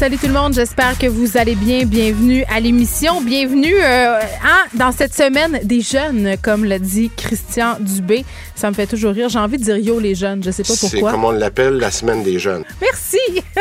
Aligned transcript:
Salut 0.00 0.16
tout 0.16 0.28
le 0.28 0.32
monde, 0.32 0.54
j'espère 0.54 0.96
que 0.96 1.06
vous 1.06 1.36
allez 1.36 1.54
bien. 1.54 1.84
Bienvenue 1.84 2.42
à 2.48 2.58
l'émission. 2.58 3.20
Bienvenue 3.20 3.74
euh, 3.74 4.18
hein, 4.18 4.64
dans 4.72 4.92
cette 4.92 5.12
semaine 5.12 5.60
des 5.62 5.82
jeunes, 5.82 6.36
comme 6.42 6.64
l'a 6.64 6.78
dit 6.78 7.10
Christian 7.14 7.76
Dubé. 7.78 8.24
Ça 8.54 8.70
me 8.70 8.74
fait 8.74 8.86
toujours 8.86 9.12
rire. 9.12 9.28
J'ai 9.28 9.38
envie 9.38 9.58
de 9.58 9.62
dire 9.62 9.76
yo 9.76 10.00
les 10.00 10.14
jeunes, 10.14 10.42
je 10.42 10.50
sais 10.52 10.62
pas 10.62 10.72
C'est 10.72 10.88
pourquoi. 10.88 11.10
comme 11.10 11.24
on 11.26 11.32
l'appelle 11.32 11.74
la 11.74 11.90
semaine 11.90 12.22
des 12.22 12.38
jeunes. 12.38 12.64
Merci. 12.80 13.18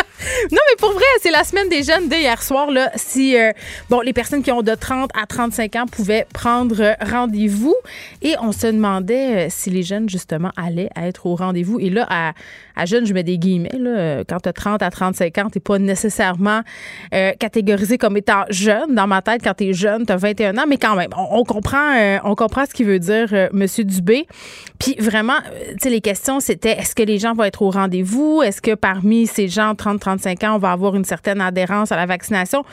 non, 0.52 0.59
mais 0.70 0.75
pour 0.77 0.91
vrai, 0.94 1.05
c'est 1.21 1.31
la 1.31 1.44
semaine 1.44 1.70
des 1.70 1.83
jeunes 1.83 2.07
dès 2.07 2.21
hier 2.21 2.41
soir. 2.41 2.71
Là, 2.71 2.91
si 2.95 3.38
euh, 3.38 3.52
bon, 3.89 4.02
les 4.02 4.13
personnes 4.13 4.44
qui 4.44 4.52
ont 4.52 4.61
de 4.61 4.75
30 4.75 5.09
à 5.21 5.25
35 5.25 5.75
ans 5.75 5.85
pouvaient 5.88 6.25
prendre 6.33 6.81
euh, 6.81 6.94
rendez-vous 7.02 7.75
et 8.21 8.35
on 8.41 8.52
se 8.52 8.67
demandait 8.67 9.47
euh, 9.47 9.49
si 9.49 9.69
les 9.69 9.83
jeunes, 9.83 10.09
justement, 10.09 10.52
allaient 10.55 10.89
être 10.95 11.25
au 11.25 11.35
rendez-vous. 11.35 11.80
Et 11.80 11.89
là, 11.89 12.08
à, 12.09 12.33
à 12.79 12.85
jeunes, 12.85 13.05
je 13.05 13.13
mets 13.13 13.23
des 13.23 13.38
guillemets. 13.38 13.69
Euh, 13.75 14.23
quand 14.27 14.39
tu 14.39 14.49
as 14.49 14.53
30 14.53 14.81
à 14.81 14.89
35 14.89 15.38
ans, 15.38 15.49
tu 15.51 15.59
pas 15.59 15.79
nécessairement 15.79 16.61
euh, 17.13 17.31
catégorisé 17.39 17.97
comme 17.97 18.17
étant 18.17 18.43
jeune. 18.49 18.95
Dans 18.95 19.07
ma 19.07 19.21
tête, 19.21 19.41
quand 19.43 19.53
tu 19.53 19.65
es 19.65 19.73
jeune, 19.73 20.05
tu 20.05 20.13
as 20.13 20.17
21 20.17 20.57
ans, 20.57 20.65
mais 20.67 20.77
quand 20.77 20.95
même, 20.95 21.09
on, 21.17 21.43
comprend, 21.43 21.95
euh, 21.97 22.17
on 22.23 22.35
comprend 22.35 22.65
ce 22.65 22.73
qu'il 22.73 22.85
veut 22.85 22.99
dire, 22.99 23.27
euh, 23.33 23.49
Monsieur 23.52 23.83
Dubé. 23.83 24.25
Puis 24.79 24.95
vraiment, 24.99 25.38
tu 25.71 25.75
sais, 25.81 25.89
les 25.89 26.02
questions, 26.02 26.39
c'était 26.39 26.71
est-ce 26.71 26.95
que 26.95 27.03
les 27.03 27.19
gens 27.19 27.33
vont 27.33 27.43
être 27.43 27.61
au 27.61 27.69
rendez-vous? 27.69 28.41
Est-ce 28.43 28.61
que 28.61 28.75
parmi 28.75 29.27
ces 29.27 29.47
gens 29.47 29.73
30-35 29.73 30.45
ans, 30.45 30.55
on 30.55 30.59
va 30.59 30.71
avoir 30.71 30.95
une 30.95 31.03
certaine 31.03 31.41
adhérence 31.41 31.91
à 31.91 31.97
la 31.97 32.05
vaccination? 32.05 32.64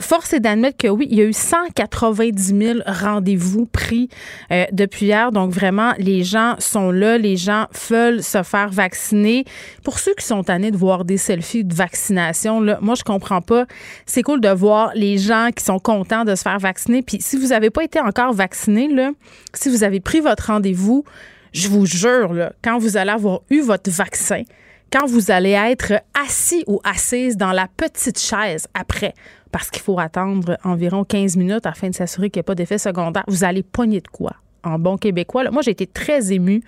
Force 0.00 0.32
est 0.32 0.40
d'admettre 0.40 0.78
que 0.78 0.88
oui, 0.88 1.06
il 1.10 1.18
y 1.18 1.20
a 1.20 1.24
eu 1.24 1.32
190 1.32 2.58
000 2.58 2.78
rendez-vous 2.86 3.66
pris 3.66 4.08
depuis 4.72 5.06
hier. 5.06 5.30
Donc 5.30 5.52
vraiment, 5.52 5.92
les 5.98 6.24
gens 6.24 6.56
sont 6.58 6.90
là, 6.90 7.18
les 7.18 7.36
gens 7.36 7.66
veulent 7.88 8.22
se 8.22 8.42
faire 8.42 8.70
vacciner. 8.70 9.35
Pour 9.82 9.98
ceux 9.98 10.14
qui 10.14 10.24
sont 10.24 10.42
tannés 10.42 10.70
de 10.70 10.76
voir 10.76 11.04
des 11.04 11.16
selfies 11.16 11.64
de 11.64 11.74
vaccination, 11.74 12.60
moi, 12.80 12.94
je 12.94 13.04
comprends 13.04 13.40
pas. 13.40 13.66
C'est 14.06 14.22
cool 14.22 14.40
de 14.40 14.48
voir 14.48 14.92
les 14.94 15.18
gens 15.18 15.50
qui 15.54 15.64
sont 15.64 15.78
contents 15.78 16.24
de 16.24 16.34
se 16.34 16.42
faire 16.42 16.58
vacciner. 16.58 17.02
Puis 17.02 17.18
si 17.20 17.36
vous 17.36 17.48
n'avez 17.48 17.70
pas 17.70 17.84
été 17.84 18.00
encore 18.00 18.32
vacciné, 18.32 18.88
là, 18.88 19.10
si 19.54 19.68
vous 19.68 19.84
avez 19.84 20.00
pris 20.00 20.20
votre 20.20 20.46
rendez-vous, 20.46 21.04
je 21.52 21.68
vous 21.68 21.86
jure, 21.86 22.50
quand 22.62 22.78
vous 22.78 22.96
allez 22.96 23.12
avoir 23.12 23.40
eu 23.50 23.60
votre 23.60 23.90
vaccin, 23.90 24.42
quand 24.92 25.06
vous 25.06 25.30
allez 25.30 25.50
être 25.50 25.94
assis 26.14 26.64
ou 26.66 26.80
assise 26.84 27.36
dans 27.36 27.52
la 27.52 27.66
petite 27.76 28.18
chaise 28.18 28.68
après, 28.74 29.14
parce 29.50 29.70
qu'il 29.70 29.82
faut 29.82 29.98
attendre 29.98 30.58
environ 30.64 31.04
15 31.04 31.36
minutes 31.36 31.66
afin 31.66 31.88
de 31.88 31.94
s'assurer 31.94 32.30
qu'il 32.30 32.40
n'y 32.40 32.44
a 32.44 32.44
pas 32.44 32.54
d'effet 32.54 32.78
secondaire, 32.78 33.24
vous 33.26 33.44
allez 33.44 33.62
pogner 33.62 34.00
de 34.00 34.08
quoi? 34.08 34.36
En 34.66 34.80
bon 34.80 34.96
québécois. 34.96 35.48
Moi, 35.50 35.62
j'ai 35.62 35.70
été 35.70 35.86
très 35.86 36.32
émue. 36.32 36.60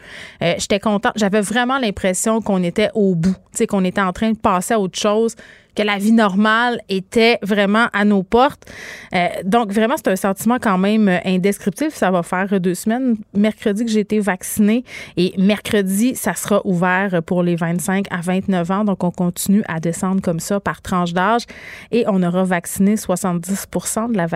Euh, 0.42 0.54
J'étais 0.58 0.78
contente. 0.78 1.12
J'avais 1.16 1.40
vraiment 1.40 1.78
l'impression 1.78 2.40
qu'on 2.40 2.62
était 2.62 2.90
au 2.94 3.16
bout, 3.16 3.34
qu'on 3.68 3.84
était 3.84 4.00
en 4.00 4.12
train 4.12 4.30
de 4.30 4.38
passer 4.38 4.74
à 4.74 4.78
autre 4.78 4.98
chose, 4.98 5.34
que 5.78 5.82
la 5.84 5.96
vie 5.96 6.12
normale 6.12 6.80
était 6.88 7.38
vraiment 7.42 7.86
à 7.92 8.04
nos 8.04 8.24
portes. 8.24 8.66
Euh, 9.14 9.28
donc, 9.44 9.72
vraiment, 9.72 9.94
c'est 9.96 10.08
un 10.08 10.16
sentiment 10.16 10.56
quand 10.60 10.76
même 10.76 11.08
euh, 11.08 11.18
indescriptible. 11.24 11.92
Ça 11.92 12.10
va 12.10 12.24
faire 12.24 12.60
deux 12.60 12.74
semaines. 12.74 13.16
Mercredi 13.32 13.84
que 13.84 13.90
j'ai 13.90 14.00
été 14.00 14.18
vaccinée 14.18 14.82
et 15.16 15.32
mercredi, 15.38 16.16
ça 16.16 16.34
sera 16.34 16.60
ouvert 16.66 17.22
pour 17.24 17.44
les 17.44 17.54
25 17.54 18.06
à 18.10 18.20
29 18.20 18.70
ans. 18.72 18.84
Donc, 18.84 19.04
on 19.04 19.12
continue 19.12 19.62
à 19.68 19.78
descendre 19.78 20.20
comme 20.20 20.40
ça 20.40 20.58
par 20.58 20.82
tranche 20.82 21.12
d'âge 21.12 21.42
et 21.92 22.04
on 22.08 22.24
aura 22.24 22.42
vacciné 22.42 22.96
70 22.96 23.66
de 24.10 24.16
la, 24.16 24.26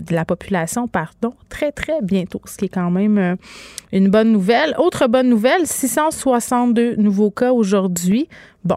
de 0.00 0.14
la 0.14 0.24
population, 0.26 0.88
pardon, 0.88 1.32
très, 1.48 1.72
très 1.72 2.02
bientôt, 2.02 2.42
ce 2.44 2.58
qui 2.58 2.66
est 2.66 2.68
quand 2.68 2.90
même 2.90 3.16
euh, 3.16 3.36
une 3.92 4.08
bonne 4.10 4.30
nouvelle. 4.30 4.74
Autre 4.76 5.06
bonne 5.06 5.30
nouvelle, 5.30 5.66
662 5.66 6.96
nouveaux 6.96 7.30
cas 7.30 7.52
aujourd'hui. 7.52 8.28
Bon, 8.62 8.76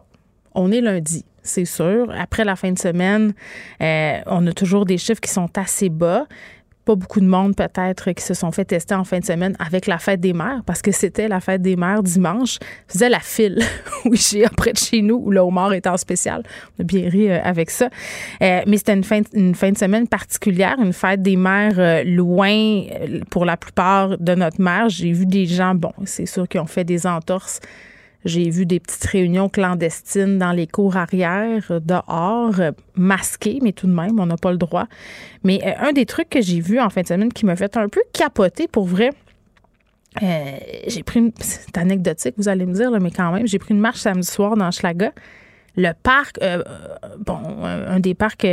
on 0.53 0.71
est 0.71 0.81
lundi 0.81 1.25
c'est 1.45 1.65
sûr. 1.65 2.11
Après 2.17 2.43
la 2.43 2.55
fin 2.55 2.71
de 2.71 2.79
semaine, 2.79 3.33
euh, 3.81 4.19
on 4.25 4.45
a 4.47 4.51
toujours 4.51 4.85
des 4.85 4.97
chiffres 4.97 5.21
qui 5.21 5.31
sont 5.31 5.49
assez 5.57 5.89
bas. 5.89 6.25
Pas 6.83 6.95
beaucoup 6.95 7.19
de 7.19 7.25
monde 7.25 7.55
peut-être 7.55 8.11
qui 8.11 8.23
se 8.23 8.35
sont 8.35 8.51
fait 8.51 8.65
tester 8.65 8.93
en 8.93 9.03
fin 9.03 9.17
de 9.17 9.25
semaine 9.25 9.55
avec 9.57 9.87
la 9.87 9.97
fête 9.97 10.19
des 10.19 10.33
mères, 10.33 10.61
parce 10.67 10.83
que 10.83 10.91
c'était 10.91 11.27
la 11.27 11.39
fête 11.39 11.63
des 11.63 11.75
mères 11.75 12.03
dimanche. 12.03 12.59
Je 12.87 12.93
faisais 12.93 13.09
la 13.09 13.19
file, 13.19 13.59
oui, 14.05 14.17
j'ai 14.17 14.45
près 14.55 14.71
de 14.71 14.77
chez 14.77 15.01
nous, 15.01 15.15
où 15.15 15.31
le 15.31 15.39
homard 15.39 15.73
est 15.73 15.87
en 15.87 15.97
spécial. 15.97 16.43
On 16.77 16.83
a 16.83 16.85
bien 16.85 17.09
ri 17.09 17.31
euh, 17.31 17.41
avec 17.43 17.71
ça. 17.71 17.89
Euh, 18.43 18.61
mais 18.67 18.77
c'était 18.77 18.93
une 18.93 19.03
fin, 19.03 19.71
de 19.71 19.77
semaine 19.77 20.07
particulière, 20.07 20.75
une 20.79 20.93
fête 20.93 21.23
des 21.23 21.37
mères 21.37 22.03
loin 22.05 22.83
pour 23.31 23.45
la 23.45 23.57
plupart 23.57 24.19
de 24.19 24.35
notre 24.35 24.61
mère. 24.61 24.89
J'ai 24.89 25.11
vu 25.11 25.25
des 25.25 25.47
gens, 25.47 25.73
bon, 25.73 25.93
c'est 26.05 26.27
sûr 26.27 26.47
qui 26.47 26.59
ont 26.59 26.67
fait 26.67 26.83
des 26.83 27.07
entorses 27.07 27.61
j'ai 28.25 28.49
vu 28.49 28.65
des 28.65 28.79
petites 28.79 29.05
réunions 29.05 29.49
clandestines 29.49 30.39
dans 30.39 30.51
les 30.51 30.65
cours 30.65 30.97
arrière, 30.97 31.63
euh, 31.69 31.79
dehors, 31.79 32.59
euh, 32.59 32.71
masquées, 32.95 33.59
mais 33.61 33.71
tout 33.71 33.85
de 33.85 33.93
même, 33.93 34.19
on 34.19 34.25
n'a 34.25 34.35
pas 34.35 34.51
le 34.51 34.57
droit. 34.57 34.87
Mais 35.43 35.61
euh, 35.63 35.87
un 35.87 35.93
des 35.93 36.07
trucs 36.07 36.29
que 36.29 36.41
j'ai 36.41 36.59
vu 36.59 36.79
en 36.79 36.89
fin 36.89 37.01
de 37.01 37.07
semaine 37.07 37.31
qui 37.31 37.45
m'a 37.45 37.55
fait 37.55 37.77
un 37.77 37.87
peu 37.87 38.01
capoter, 38.13 38.67
pour 38.67 38.85
vrai, 38.85 39.11
j'ai 40.21 41.03
pris 41.03 41.19
une. 41.19 41.31
C'est 41.39 41.77
anecdotique, 41.77 42.33
vous 42.37 42.49
allez 42.49 42.65
me 42.65 42.73
dire, 42.73 42.89
là, 42.89 42.99
mais 42.99 43.11
quand 43.11 43.31
même, 43.31 43.47
j'ai 43.47 43.59
pris 43.59 43.73
une 43.75 43.79
marche 43.79 43.99
samedi 43.99 44.27
soir 44.27 44.57
dans 44.57 44.71
Schlaga. 44.71 45.11
Le 45.77 45.91
parc, 45.91 46.39
bon, 47.19 47.37
un 47.63 47.99
des 47.99 48.13
parcs 48.13 48.47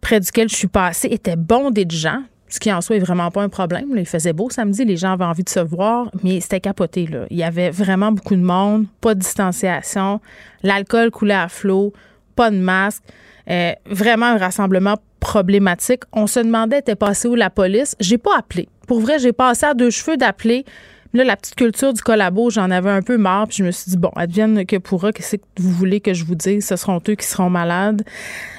près 0.00 0.18
duquel 0.18 0.48
je 0.48 0.56
suis 0.56 0.66
passée 0.66 1.06
était 1.08 1.36
bondé 1.36 1.84
de 1.84 1.92
gens 1.92 2.24
ce 2.52 2.60
qui 2.60 2.70
en 2.70 2.82
soi 2.82 2.96
est 2.96 2.98
vraiment 2.98 3.30
pas 3.30 3.42
un 3.42 3.48
problème. 3.48 3.94
Là. 3.94 4.02
Il 4.02 4.06
faisait 4.06 4.34
beau 4.34 4.50
samedi, 4.50 4.84
les 4.84 4.98
gens 4.98 5.12
avaient 5.12 5.24
envie 5.24 5.42
de 5.42 5.48
se 5.48 5.60
voir, 5.60 6.10
mais 6.22 6.38
c'était 6.40 6.60
capoté. 6.60 7.06
Là. 7.06 7.24
Il 7.30 7.38
y 7.38 7.42
avait 7.42 7.70
vraiment 7.70 8.12
beaucoup 8.12 8.36
de 8.36 8.42
monde, 8.42 8.84
pas 9.00 9.14
de 9.14 9.20
distanciation, 9.20 10.20
l'alcool 10.62 11.10
coulait 11.10 11.32
à 11.32 11.48
flot, 11.48 11.94
pas 12.36 12.50
de 12.50 12.58
masque. 12.58 13.02
Euh, 13.50 13.72
vraiment 13.86 14.26
un 14.26 14.36
rassemblement 14.36 14.96
problématique. 15.18 16.02
On 16.12 16.26
se 16.26 16.40
demandait, 16.40 16.80
était 16.80 16.94
passé 16.94 17.26
où 17.26 17.34
la 17.34 17.48
police? 17.48 17.96
J'ai 18.00 18.18
pas 18.18 18.36
appelé. 18.38 18.68
Pour 18.86 19.00
vrai, 19.00 19.18
j'ai 19.18 19.32
passé 19.32 19.64
à 19.64 19.72
deux 19.72 19.90
cheveux 19.90 20.18
d'appeler. 20.18 20.66
Là, 21.14 21.24
la 21.24 21.36
petite 21.36 21.56
culture 21.56 21.92
du 21.92 22.00
collabo, 22.00 22.48
j'en 22.48 22.70
avais 22.70 22.90
un 22.90 23.02
peu 23.02 23.18
marre. 23.18 23.46
Puis 23.46 23.58
je 23.58 23.64
me 23.64 23.70
suis 23.70 23.90
dit, 23.90 23.96
bon, 23.98 24.10
advienne 24.16 24.64
que 24.64 24.76
pourra, 24.76 25.12
qu'est-ce 25.12 25.36
que 25.36 25.42
vous 25.58 25.70
voulez 25.70 26.00
que 26.00 26.14
je 26.14 26.24
vous 26.24 26.34
dise? 26.34 26.66
Ce 26.66 26.76
seront 26.76 27.00
eux 27.06 27.14
qui 27.14 27.26
seront 27.26 27.50
malades. 27.50 28.02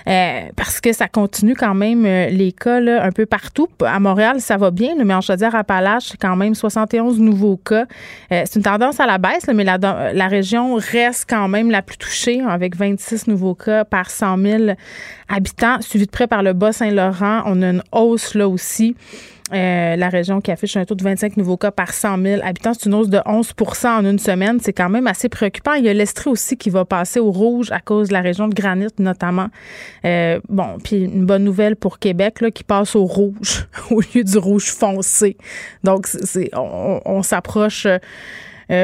Euh, 0.07 0.41
parce 0.55 0.79
que 0.79 0.93
ça 0.93 1.07
continue 1.07 1.55
quand 1.55 1.73
même 1.73 2.05
euh, 2.05 2.29
les 2.29 2.51
cas 2.51 2.79
là, 2.79 3.03
un 3.03 3.11
peu 3.11 3.25
partout. 3.25 3.67
À 3.83 3.99
Montréal, 3.99 4.39
ça 4.39 4.57
va 4.57 4.69
bien, 4.69 4.93
mais 5.03 5.13
en 5.15 5.21
Chaudière-Appalaches, 5.21 6.09
c'est 6.11 6.19
quand 6.19 6.35
même 6.35 6.53
71 6.53 7.19
nouveaux 7.19 7.57
cas. 7.57 7.85
Euh, 8.31 8.43
c'est 8.45 8.57
une 8.57 8.63
tendance 8.63 8.99
à 8.99 9.07
la 9.07 9.17
baisse, 9.17 9.47
là, 9.47 9.53
mais 9.53 9.63
la, 9.63 9.77
la 10.13 10.27
région 10.27 10.75
reste 10.75 11.25
quand 11.27 11.47
même 11.47 11.71
la 11.71 11.81
plus 11.81 11.97
touchée, 11.97 12.41
avec 12.41 12.75
26 12.75 13.27
nouveaux 13.27 13.55
cas 13.55 13.83
par 13.83 14.11
100 14.11 14.37
000 14.37 14.63
habitants, 15.27 15.81
suivi 15.81 16.05
de 16.05 16.11
près 16.11 16.27
par 16.27 16.43
le 16.43 16.53
Bas-Saint-Laurent. 16.53 17.43
On 17.45 17.61
a 17.63 17.69
une 17.69 17.83
hausse 17.91 18.35
là 18.35 18.47
aussi. 18.47 18.95
Euh, 19.51 19.95
la 19.97 20.09
région 20.09 20.39
qui 20.39 20.51
affiche 20.51 20.77
un 20.77 20.85
taux 20.85 20.95
de 20.95 21.03
25 21.03 21.35
nouveaux 21.35 21.57
cas 21.57 21.71
par 21.71 21.93
100 21.93 22.21
000 22.21 22.41
habitants. 22.43 22.73
C'est 22.73 22.87
une 22.87 22.93
hausse 22.93 23.09
de 23.09 23.19
11 23.25 23.53
en 23.85 24.05
une 24.05 24.19
semaine. 24.19 24.59
C'est 24.61 24.71
quand 24.73 24.89
même 24.89 25.05
assez 25.05 25.27
préoccupant. 25.27 25.73
Il 25.73 25.83
y 25.83 25.89
a 25.89 25.93
l'Estrie 25.93 26.29
aussi 26.29 26.55
qui 26.55 26.69
va 26.69 26.85
passer 26.85 27.19
au 27.19 27.31
rouge 27.31 27.71
à 27.71 27.79
cause 27.79 28.07
de 28.07 28.13
la 28.13 28.21
région 28.21 28.47
de 28.47 28.55
Granit, 28.55 28.87
notamment. 28.99 29.47
Euh, 30.05 30.39
bon, 30.47 30.77
puis 30.83 31.03
une 31.03 31.25
bonne 31.25 31.43
nouvelle 31.43 31.75
pour 31.75 31.99
Québec, 31.99 32.39
là, 32.39 32.51
qui 32.51 32.63
passe 32.63 32.95
au 32.95 33.05
rouge 33.05 33.67
au 33.91 33.99
lieu 33.99 34.23
du 34.23 34.37
rouge 34.37 34.71
foncé. 34.71 35.37
Donc, 35.83 36.07
c'est, 36.07 36.49
on, 36.53 37.21
s'approche. 37.21 37.85
Euh, 37.85 37.97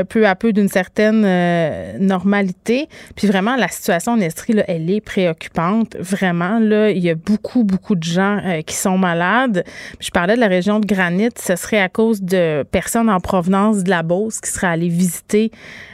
peu 0.08 0.28
à 0.28 0.36
peu 0.36 0.54
d'une 0.54 0.68
certaine 0.68 1.24
euh, 1.26 1.98
normalité. 2.00 2.88
Puis 3.16 3.28
vraiment, 3.28 3.56
la 3.56 3.68
situation 3.68 4.14
en 4.14 4.20
Estrie, 4.20 4.54
là, 4.54 4.64
elle 4.68 4.90
est 4.90 5.02
préoccupante. 5.02 5.96
Vraiment, 6.00 6.60
là, 6.60 6.90
il 6.90 7.00
y 7.00 7.10
a 7.10 7.16
beaucoup, 7.16 7.64
beaucoup 7.64 7.96
de 7.96 8.04
gens 8.04 8.40
euh, 8.46 8.62
qui 8.62 8.76
sont 8.76 8.98
malades. 8.98 9.64
Je 10.00 10.10
parlais 10.12 10.36
de 10.36 10.40
la 10.40 10.48
région 10.48 10.80
de 10.80 10.86
Granit. 10.86 11.30
Ce 11.38 11.56
serait 11.56 11.82
à 11.82 11.90
cause 11.90 12.22
de 12.22 12.64
personnes 12.72 13.10
en 13.10 13.20
provenance 13.20 13.84
de 13.84 13.90
la 13.90 14.04
Beauce 14.04 14.40
qui 14.40 14.50
seraient 14.50 14.68
allées 14.68 14.90
visiter 14.90 15.52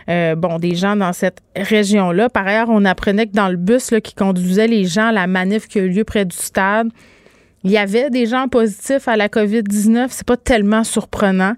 euh, 0.09 0.35
bon, 0.35 0.59
des 0.59 0.75
gens 0.75 0.95
dans 0.95 1.13
cette 1.13 1.39
région-là. 1.55 2.29
Par 2.29 2.47
ailleurs, 2.47 2.69
on 2.69 2.85
apprenait 2.85 3.27
que 3.27 3.33
dans 3.33 3.49
le 3.49 3.57
bus 3.57 3.91
là, 3.91 4.01
qui 4.01 4.13
conduisait 4.13 4.67
les 4.67 4.85
gens 4.85 5.07
à 5.07 5.11
la 5.11 5.27
manif 5.27 5.67
qui 5.67 5.79
a 5.79 5.83
eu 5.83 5.89
lieu 5.89 6.03
près 6.03 6.25
du 6.25 6.35
stade, 6.35 6.89
il 7.65 7.71
y 7.71 7.77
avait 7.77 8.11
des 8.11 8.27
gens 8.27 8.47
positifs 8.47 9.07
à 9.07 9.17
la 9.17 9.27
COVID-19. 9.27 10.07
C'est 10.11 10.25
pas 10.25 10.37
tellement 10.37 10.83
surprenant. 10.83 11.55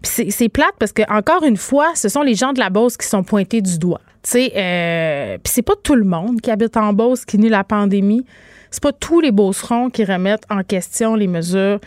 Puis 0.00 0.32
c'est 0.32 0.48
plate 0.48 0.72
parce 0.78 0.92
que, 0.92 1.02
encore 1.12 1.44
une 1.44 1.58
fois, 1.58 1.92
ce 1.94 2.08
sont 2.08 2.22
les 2.22 2.34
gens 2.34 2.54
de 2.54 2.58
la 2.58 2.70
Beauce 2.70 2.96
qui 2.96 3.06
sont 3.06 3.22
pointés 3.22 3.60
du 3.60 3.78
doigt. 3.78 4.00
Tu 4.22 4.30
sais, 4.30 4.52
euh, 4.56 5.36
puis 5.36 5.52
c'est 5.52 5.62
pas 5.62 5.74
tout 5.82 5.94
le 5.94 6.04
monde 6.04 6.40
qui 6.40 6.50
habite 6.50 6.78
en 6.78 6.94
Beauce 6.94 7.26
qui 7.26 7.38
nie 7.38 7.50
la 7.50 7.62
pandémie. 7.62 8.24
C'est 8.70 8.82
pas 8.82 8.92
tous 8.92 9.20
les 9.20 9.32
Beaucerons 9.32 9.90
qui 9.90 10.02
remettent 10.04 10.44
en 10.48 10.62
question 10.62 11.14
les 11.14 11.26
mesures 11.26 11.78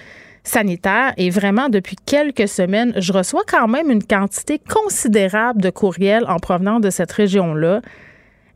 sanitaire. 0.44 1.14
Et 1.18 1.32
vraiment, 1.32 1.70
depuis 1.70 1.96
quelques 2.06 2.48
semaines, 2.48 2.94
je 2.98 3.12
reçois 3.12 3.44
quand 3.48 3.68
même 3.68 3.90
une 3.90 4.04
quantité 4.04 4.60
considérable 4.60 5.62
de 5.62 5.72
courriels 5.72 6.26
en 6.28 6.38
provenance 6.38 6.82
de 6.82 6.92
cette 6.92 7.12
région-là. 7.12 7.82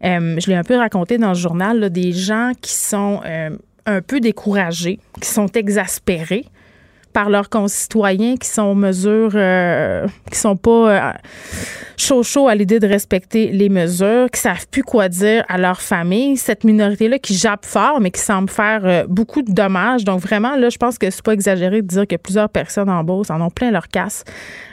Euh, 0.03 0.35
je 0.39 0.47
l'ai 0.47 0.55
un 0.55 0.63
peu 0.63 0.75
raconté 0.75 1.17
dans 1.17 1.29
le 1.29 1.35
journal, 1.35 1.89
des 1.89 2.11
gens 2.11 2.51
qui 2.61 2.73
sont 2.73 3.21
euh, 3.25 3.49
un 3.87 4.01
peu 4.01 4.19
découragés, 4.19 4.99
qui 5.19 5.29
sont 5.29 5.47
exaspérés 5.47 6.45
par 7.17 7.31
leurs 7.31 7.49
concitoyens 7.49 8.35
qui 8.37 8.47
sont 8.47 8.75
mesures, 8.75 9.31
euh, 9.33 10.05
qui 10.31 10.37
sont 10.37 10.55
pas 10.55 10.91
euh, 10.91 11.11
chaud 11.97 12.21
chaud 12.21 12.47
à 12.47 12.53
l'idée 12.53 12.79
de 12.79 12.85
respecter 12.85 13.47
les 13.47 13.69
mesures, 13.69 14.29
qui 14.29 14.39
savent 14.39 14.67
plus 14.67 14.83
quoi 14.83 15.09
dire 15.09 15.43
à 15.49 15.57
leur 15.57 15.81
famille. 15.81 16.37
Cette 16.37 16.63
minorité-là 16.63 17.17
qui 17.17 17.33
jappe 17.33 17.65
fort, 17.65 17.99
mais 18.01 18.11
qui 18.11 18.21
semble 18.21 18.51
faire 18.51 18.81
euh, 18.83 19.05
beaucoup 19.07 19.41
de 19.41 19.51
dommages. 19.51 20.03
Donc 20.03 20.19
vraiment, 20.19 20.55
là, 20.57 20.69
je 20.69 20.77
pense 20.77 20.99
que 20.99 21.09
c'est 21.09 21.23
pas 21.23 21.33
exagéré 21.33 21.81
de 21.81 21.87
dire 21.87 22.05
que 22.05 22.17
plusieurs 22.17 22.49
personnes 22.49 22.89
en 22.89 23.03
Beauce 23.03 23.31
en 23.31 23.41
ont 23.41 23.49
plein 23.49 23.71
leur 23.71 23.87
casse. 23.87 24.23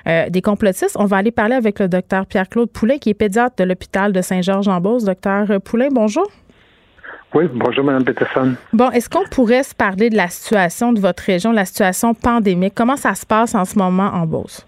des 0.05 0.43
complotistes. 0.43 0.97
On 0.99 1.07
va 1.07 1.17
aller 1.17 1.31
parler 1.31 1.55
avec 1.55 1.79
le 1.79 1.89
docteur 1.89 2.27
Pierre-Claude 2.27 2.69
Poulet, 2.69 2.99
qui 2.99 3.09
est 3.09 3.15
pédiatre 3.15 3.57
de 3.57 3.65
l'hôpital 3.65 4.13
de 4.13 4.21
Saint-Georges-en-Beauce. 4.21 5.05
Docteur 5.05 5.63
Poulet, 5.63 5.89
bonjour. 5.91 6.29
Oui, 7.35 7.47
bonjour, 7.53 7.85
Mme 7.85 8.05
Peterson. 8.05 8.55
Bon, 8.73 8.91
est-ce 8.91 9.11
qu'on 9.11 9.25
pourrait 9.25 9.65
se 9.65 9.75
parler 9.75 10.09
de 10.09 10.17
la 10.17 10.29
situation 10.29 10.93
de 10.93 11.01
votre 11.01 11.23
région, 11.25 11.51
la 11.51 11.65
situation 11.65 12.15
pandémique? 12.15 12.75
Comment 12.77 12.97
ça 12.97 13.15
se 13.15 13.27
passe 13.27 13.55
en 13.55 13.65
ce 13.65 13.77
moment 13.77 14.11
en 14.13 14.25
Beauce? 14.27 14.65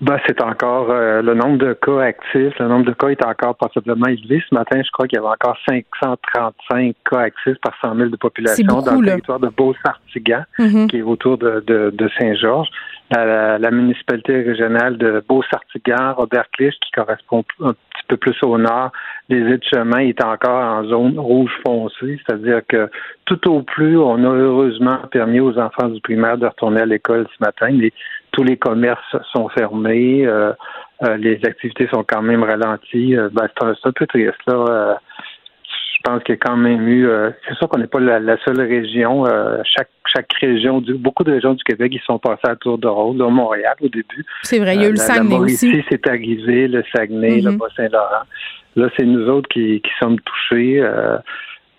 Ben, 0.00 0.18
c'est 0.26 0.40
encore 0.40 0.90
euh, 0.90 1.20
le 1.20 1.34
nombre 1.34 1.58
de 1.58 1.74
cas 1.74 2.00
actifs, 2.00 2.58
le 2.58 2.68
nombre 2.68 2.86
de 2.86 2.92
cas 2.92 3.08
est 3.08 3.24
encore 3.24 3.54
possiblement 3.56 4.06
élevé. 4.06 4.42
Ce 4.48 4.54
matin, 4.54 4.80
je 4.82 4.90
crois 4.90 5.06
qu'il 5.06 5.16
y 5.16 5.18
avait 5.18 5.28
encore 5.28 5.58
535 5.68 6.94
cas 7.10 7.18
actifs 7.18 7.58
par 7.62 7.74
100 7.82 7.96
000 7.96 8.08
de 8.08 8.16
population 8.16 8.80
dans 8.80 8.98
le 8.98 9.06
territoire 9.06 9.40
de 9.40 9.48
Beauce-Artigan, 9.48 10.44
mm-hmm. 10.58 10.86
qui 10.86 10.98
est 10.98 11.02
autour 11.02 11.36
de, 11.36 11.62
de, 11.66 12.10
Saint-Georges. 12.18 12.68
La, 13.10 13.58
la, 13.58 13.70
municipalité 13.70 14.42
régionale 14.42 14.96
de 14.96 15.22
Beauce-Artigan, 15.28 16.14
Robert 16.14 16.48
Clich, 16.52 16.74
qui 16.80 16.90
correspond 16.92 17.44
un 17.60 17.72
petit 17.72 18.04
peu 18.08 18.16
plus 18.16 18.36
au 18.42 18.56
nord, 18.56 18.92
les 19.28 19.40
aides 19.52 19.64
chemin 19.64 19.98
est 19.98 20.24
encore 20.24 20.64
en 20.64 20.84
zone 20.84 21.18
rouge 21.18 21.52
foncé, 21.66 22.18
c'est-à-dire 22.26 22.60
que 22.66 22.88
tout 23.26 23.50
au 23.50 23.62
plus, 23.62 23.98
on 23.98 24.24
a 24.24 24.34
heureusement 24.34 24.98
permis 25.10 25.40
aux 25.40 25.58
enfants 25.58 25.88
du 25.88 26.00
primaire 26.00 26.38
de 26.38 26.46
retourner 26.46 26.80
à 26.80 26.86
l'école 26.86 27.26
ce 27.36 27.44
matin. 27.44 27.68
Mais 27.72 27.92
tous 28.32 28.42
les 28.42 28.56
commerces 28.56 29.16
sont 29.32 29.48
fermés, 29.50 30.26
euh, 30.26 30.52
euh, 31.02 31.16
les 31.16 31.38
activités 31.44 31.88
sont 31.92 32.04
quand 32.04 32.22
même 32.22 32.42
ralenties. 32.42 33.16
Euh, 33.16 33.28
ben, 33.32 33.48
c'est 33.60 33.86
un, 33.86 33.92
peu 33.92 34.06
triste 34.06 34.40
là. 34.46 34.98
Je 35.98 36.02
pense 36.04 36.22
qu'il 36.22 36.34
y 36.34 36.38
a 36.38 36.40
quand 36.40 36.56
même 36.56 36.86
eu. 36.88 37.08
c'est 37.46 37.54
sûr 37.56 37.68
qu'on 37.68 37.78
n'est 37.78 37.88
pas 37.88 38.00
la, 38.00 38.36
seule 38.44 38.60
région. 38.60 39.24
chaque 39.64 39.90
chaque 40.14 40.32
région, 40.40 40.80
du, 40.80 40.94
beaucoup 40.94 41.24
de 41.24 41.32
régions 41.32 41.54
du 41.54 41.62
Québec, 41.64 41.92
ils 41.94 42.00
sont 42.04 42.18
passés 42.18 42.48
à 42.48 42.56
tour 42.56 42.78
de 42.78 42.88
rôle. 42.88 43.18
Là, 43.18 43.28
Montréal 43.28 43.74
au 43.80 43.88
début. 43.88 44.24
C'est 44.42 44.58
vrai, 44.58 44.76
il 44.76 44.82
y 44.82 44.84
a 44.84 44.88
eu 44.88 44.92
le 44.92 44.96
Saguenay 44.96 45.36
la 45.36 45.40
aussi. 45.40 45.84
c'est 45.88 46.06
arrivé, 46.08 46.68
le 46.68 46.82
Saguenay, 46.94 47.40
le 47.40 47.52
mhm. 47.52 47.58
Bas-Saint-Laurent. 47.58 48.24
Là, 48.76 48.88
c'est 48.96 49.04
nous 49.04 49.28
autres 49.28 49.48
qui, 49.48 49.80
qui 49.80 49.90
sommes 50.00 50.18
touchés. 50.20 50.80
Euh, 50.80 51.18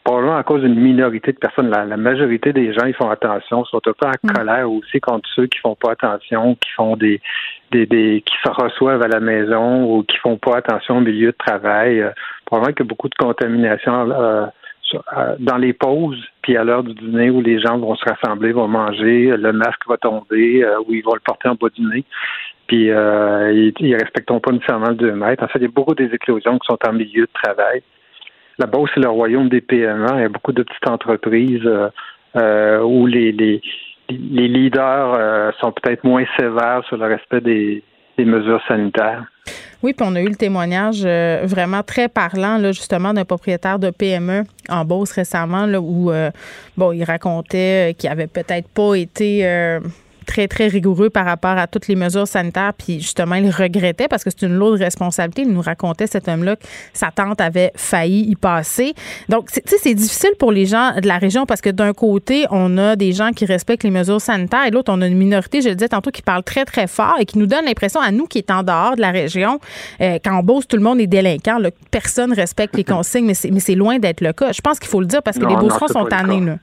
probablement 0.04 0.38
à 0.38 0.44
cause 0.44 0.62
d'une 0.62 0.80
minorité 0.80 1.32
de 1.32 1.38
personnes. 1.38 1.70
La, 1.70 1.98
majorité 1.98 2.54
des 2.54 2.74
gens, 2.74 2.86
ils 2.86 2.96
font 2.96 3.10
attention, 3.10 3.66
sont 3.66 3.82
un 3.86 3.94
peu 3.94 4.08
en 4.08 4.12
mm. 4.24 4.34
colère 4.34 4.72
aussi 4.72 5.00
contre 5.00 5.30
ceux 5.36 5.48
qui 5.48 5.60
font 5.60 5.76
pas 5.76 5.92
attention, 5.92 6.56
qui 6.56 6.72
font 6.72 6.96
des, 6.96 7.22
des, 7.72 7.86
des 7.86 8.24
qui 8.26 8.36
se 8.44 8.50
reçoivent 8.50 9.02
à 9.02 9.08
la 9.08 9.20
maison 9.20 9.86
ou 9.86 10.04
qui 10.04 10.18
font 10.18 10.38
pas 10.38 10.58
attention 10.58 10.98
au 10.98 11.02
milieu 11.02 11.32
de 11.32 11.38
travail. 11.38 12.02
Euh, 12.02 12.12
probablement 12.46 12.74
qu'il 12.74 12.86
y 12.86 12.88
a 12.88 12.90
beaucoup 12.90 13.10
de 13.10 13.16
contamination 13.16 14.12
euh, 14.12 14.46
euh, 14.94 15.36
dans 15.40 15.58
les 15.58 15.74
pauses, 15.74 16.24
puis 16.42 16.58
à 16.58 16.64
l'heure 16.64 16.84
du 16.84 16.94
dîner 16.94 17.30
où 17.30 17.42
les 17.42 17.60
gens 17.60 17.78
vont 17.78 17.96
se 17.96 18.06
rassembler, 18.06 18.52
vont 18.52 18.68
manger, 18.68 19.36
le 19.38 19.54
masque 19.54 19.88
va 19.88 19.98
tomber, 19.98 20.64
euh, 20.64 20.80
ou 20.88 20.94
ils 20.94 21.04
vont 21.04 21.14
le 21.14 21.20
porter 21.20 21.50
en 21.50 21.56
bas 21.56 21.70
du 21.70 21.82
nez 21.82 22.04
puis 22.70 22.92
euh, 22.92 23.52
ils, 23.52 23.74
ils 23.80 23.96
respectent 23.96 24.32
pas 24.40 24.52
nécessairement 24.52 24.90
le 24.90 24.96
2 24.96 25.12
mètres. 25.14 25.44
En 25.44 25.48
fait, 25.48 25.58
il 25.58 25.64
y 25.64 25.66
a 25.66 25.70
beaucoup 25.70 25.96
des 25.96 26.14
éclosions 26.14 26.60
qui 26.60 26.68
sont 26.68 26.78
en 26.88 26.94
milieu 26.94 27.24
de 27.24 27.32
travail. 27.34 27.82
La 28.60 28.68
Beauce, 28.68 28.92
c'est 28.94 29.02
le 29.02 29.10
royaume 29.10 29.50
des 29.50 29.60
PME. 29.60 30.08
Il 30.14 30.22
y 30.22 30.26
a 30.26 30.30
beaucoup 30.30 30.52
de 30.52 30.62
petites 30.62 30.88
entreprises 30.88 31.66
euh, 31.66 31.90
euh, 32.36 32.82
où 32.82 33.08
les, 33.08 33.32
les, 33.32 33.60
les 34.10 34.48
leaders 34.48 35.14
euh, 35.14 35.52
sont 35.60 35.72
peut-être 35.72 36.04
moins 36.04 36.26
sévères 36.38 36.84
sur 36.88 36.98
le 36.98 37.06
respect 37.06 37.42
des, 37.42 37.84
mesures 38.18 38.62
sanitaires. 38.68 39.24
Oui, 39.82 39.94
puis 39.94 40.06
on 40.06 40.14
a 40.14 40.22
eu 40.22 40.28
le 40.28 40.36
témoignage 40.36 41.06
vraiment 41.06 41.84
très 41.84 42.10
parlant, 42.10 42.58
là, 42.58 42.74
justement, 42.74 43.14
d'un 43.14 43.24
propriétaire 43.24 43.80
de 43.80 43.92
PME 43.92 44.44
en 44.68 44.84
Beauce 44.84 45.14
récemment, 45.14 45.66
là, 45.66 45.80
où 45.80 46.12
bon, 46.76 46.92
il 46.92 47.06
racontait 47.06 47.96
qu'il 47.98 48.10
avait 48.10 48.28
peut-être 48.28 48.68
pas 48.68 48.96
été 48.96 49.80
très, 50.30 50.48
très 50.48 50.68
rigoureux 50.68 51.10
par 51.10 51.26
rapport 51.26 51.58
à 51.58 51.66
toutes 51.66 51.88
les 51.88 51.96
mesures 51.96 52.28
sanitaires. 52.28 52.74
Puis 52.78 53.00
justement, 53.00 53.36
il 53.36 53.50
regrettait 53.50 54.08
parce 54.08 54.24
que 54.24 54.30
c'est 54.30 54.46
une 54.46 54.54
lourde 54.54 54.80
responsabilité. 54.80 55.42
Il 55.42 55.54
nous 55.54 55.62
racontait, 55.62 56.06
cet 56.06 56.28
homme-là, 56.28 56.56
que 56.56 56.64
sa 56.94 57.10
tante 57.10 57.42
avait 57.42 57.72
failli 57.76 58.30
y 58.30 58.36
passer. 58.36 58.94
Donc, 59.28 59.52
tu 59.52 59.60
sais, 59.66 59.78
c'est 59.82 59.96
difficile 59.96 60.34
pour 60.38 60.52
les 60.52 60.68
gens 60.68 60.94
de 61.02 61.08
la 61.08 61.18
région 61.18 61.48
parce 61.48 61.62
que 61.62 61.72
d'un 61.72 61.94
côté, 61.94 62.46
on 62.52 62.78
a 62.78 62.96
des 62.96 63.12
gens 63.12 63.32
qui 63.32 63.46
respectent 63.46 63.84
les 63.84 63.90
mesures 63.90 64.22
sanitaires 64.22 64.68
et 64.68 64.72
l'autre, 64.72 64.94
on 64.94 65.02
a 65.02 65.08
une 65.08 65.18
minorité, 65.18 65.62
je 65.62 65.70
le 65.70 65.76
disais 65.76 65.90
tantôt, 65.90 66.12
qui 66.12 66.22
parle 66.22 66.44
très, 66.44 66.64
très 66.64 66.86
fort 66.86 67.16
et 67.20 67.26
qui 67.26 67.40
nous 67.40 67.48
donne 67.48 67.66
l'impression 67.66 68.00
à 68.00 68.12
nous 68.12 68.28
qui 68.28 68.38
est 68.38 68.52
en 68.52 68.62
dehors 68.62 68.96
de 68.96 69.02
la 69.02 69.10
région 69.10 69.60
euh, 70.00 70.20
qu'en 70.24 70.44
Beauce, 70.44 70.68
tout 70.68 70.78
le 70.78 70.84
monde 70.84 71.00
est 71.00 71.08
délinquant. 71.08 71.58
Là, 71.58 71.72
personne 71.90 72.34
respecte 72.34 72.76
les 72.76 72.84
consignes, 72.84 73.26
mais 73.26 73.60
c'est 73.60 73.76
loin 73.76 73.98
d'être 73.98 74.22
le 74.22 74.34
cas. 74.34 74.52
Je 74.52 74.62
pense 74.62 74.78
qu'il 74.78 74.90
faut 74.90 75.02
le 75.02 75.08
dire 75.08 75.24
parce 75.24 75.40
que 75.40 75.46
les 75.46 75.56
Beaucerons 75.56 75.88
sont 75.88 76.06
tannés. 76.06 76.42
Là. 76.42 76.58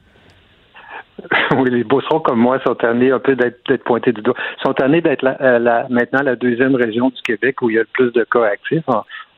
oui, 1.57 1.71
les 1.71 1.85
Beaucerons 1.85 2.21
comme 2.21 2.39
moi 2.39 2.59
sont 2.67 2.75
tannés 2.75 3.11
un 3.11 3.19
peu 3.19 3.37
d'être 3.37 3.85
pointés 3.85 4.13
du 4.13 4.23
doigt. 4.23 4.35
sont 4.63 4.73
tannés 4.75 5.01
d'être 5.01 5.25
euh, 5.25 5.59
la, 5.59 5.87
maintenant 5.89 6.23
la 6.23 6.37
deuxième 6.37 6.75
région 6.75 7.09
du 7.09 7.21
Québec 7.23 7.63
où 7.63 7.71
il 7.71 7.77
y 7.77 7.79
a 7.79 7.83
le 7.83 7.89
plus 7.93 8.13
de 8.13 8.25
cas 8.25 8.45
actifs. 8.45 8.85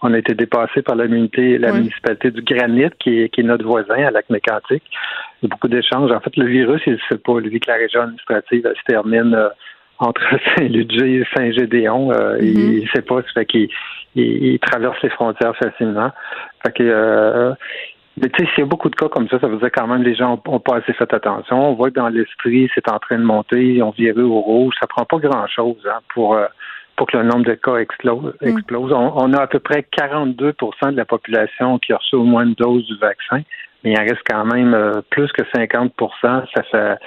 On, 0.03 0.15
a 0.15 0.19
été 0.19 0.35
dépassé 0.35 0.83
par 0.83 0.97
la, 0.97 1.07
la 1.07 1.73
municipalité 1.73 2.31
du 2.31 2.43
Granit, 2.43 2.91
qui 2.99 3.23
est, 3.23 3.29
qui 3.31 3.41
est 3.41 3.45
notre 3.45 3.67
voisin 3.67 4.07
à 4.07 4.11
Lac-Mécantic. 4.11 4.83
Il 5.43 5.47
y 5.47 5.47
a 5.47 5.49
beaucoup 5.49 5.69
d'échanges. 5.69 6.13
En 6.13 6.21
fait, 6.21 6.37
le 6.37 6.47
virus, 6.47 6.81
il 6.87 6.95
ne 6.95 6.99
sait 7.09 7.19
pas. 7.19 7.41
Lui, 7.41 7.59
que 7.59 7.71
la 7.71 7.77
région 7.77 8.03
administrative 8.03 8.67
elle, 8.67 8.77
se 8.77 8.83
termine 8.87 9.35
euh, 9.35 9.49
entre 9.99 10.23
Saint-Ludger 10.57 11.21
et 11.21 11.25
Saint-Gédéon. 11.37 12.13
Euh, 12.13 12.39
Il 12.41 12.55
ne 12.55 12.81
mm-hmm. 12.81 12.93
sait 12.93 13.03
pas. 13.03 13.23
Ça 13.23 13.29
fait 13.35 13.47
qu'il 13.47 13.69
il, 14.15 14.59
traverse 14.61 15.01
les 15.03 15.11
frontières 15.11 15.57
facilement. 15.57 16.11
Fait 16.65 16.73
que, 16.73 17.53
mais 18.21 18.29
tu 18.31 18.45
sais, 18.45 18.51
s'il 18.51 18.61
y 18.61 18.63
a 18.63 18.67
beaucoup 18.67 18.89
de 18.89 18.97
cas 18.97 19.09
comme 19.09 19.29
ça, 19.29 19.39
ça 19.39 19.49
veut 19.49 19.59
dire 19.59 19.71
quand 19.73 19.87
même 19.87 20.03
que 20.03 20.09
les 20.09 20.15
gens 20.15 20.41
n'ont 20.47 20.61
pas 20.61 20.77
assez 20.77 20.93
fait 20.93 21.13
attention. 21.13 21.71
On 21.71 21.75
voit 21.75 21.91
que 21.91 21.95
dans 21.95 22.09
l'esprit, 22.09 22.71
c'est 22.75 22.91
en 22.91 22.99
train 22.99 23.19
de 23.19 23.25
monter, 23.25 23.75
ils 23.75 23.83
ont 23.83 23.91
viré 23.91 24.23
au 24.23 24.41
rouge. 24.41 24.75
Ça 24.81 24.87
prend 24.87 25.05
pas 25.05 25.19
grand-chose 25.19 25.77
hein, 25.87 25.99
pour, 26.15 26.35
euh, 26.35 26.47
pour 26.97 27.07
que 27.07 27.17
le 27.17 27.25
nombre 27.25 27.45
de 27.45 27.55
cas 27.55 27.77
explose. 27.77 28.35
Mm. 28.41 28.49
explose. 28.49 28.93
On, 28.93 29.33
a 29.33 29.43
à 29.43 29.47
peu 29.47 29.59
près 29.59 29.85
42% 29.97 30.93
de 30.93 30.97
la 30.97 31.05
population 31.05 31.79
qui 31.79 31.93
a 31.93 31.97
reçu 31.97 32.17
au 32.17 32.25
moins 32.25 32.45
une 32.45 32.55
dose 32.55 32.87
du 32.87 32.97
vaccin, 32.99 33.43
mais 33.85 33.93
il 33.93 33.99
en 33.99 34.03
reste 34.03 34.23
quand 34.29 34.45
même 34.45 34.75
euh, 34.75 35.01
plus 35.11 35.31
que 35.33 35.43
50% 35.43 35.91
Ça 36.23 36.63
fait 36.65 36.99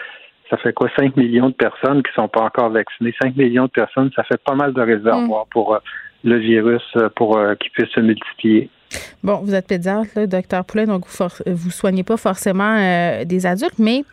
ça 0.49 0.57
fait 0.57 0.73
quoi? 0.73 0.89
5 0.99 1.15
millions 1.15 1.47
de 1.47 1.53
personnes 1.53 2.03
qui 2.03 2.11
sont 2.13 2.27
pas 2.27 2.41
encore 2.41 2.69
vaccinées. 2.69 3.15
5 3.21 3.37
millions 3.37 3.65
de 3.65 3.71
personnes, 3.71 4.11
ça 4.15 4.23
fait 4.23 4.41
pas 4.43 4.53
mal 4.53 4.73
de 4.73 4.81
réservoirs 4.81 5.45
mm. 5.45 5.51
pour 5.51 5.75
euh, 5.75 5.79
le 6.23 6.37
virus 6.37 6.83
pour 7.15 7.39
qu'il 7.59 7.71
puisse 7.71 7.89
se 7.89 7.99
multiplier. 7.99 8.69
Bon, 9.23 9.41
vous 9.43 9.53
êtes 9.53 9.67
pédiatre, 9.67 10.09
là, 10.15 10.27
docteur 10.27 10.65
Poulet, 10.65 10.85
donc 10.85 11.05
vous 11.07 11.67
ne 11.67 11.71
soignez 11.71 12.03
pas 12.03 12.17
forcément 12.17 12.75
euh, 12.77 13.23
des 13.23 13.45
adultes, 13.45 13.77
mais 13.77 14.03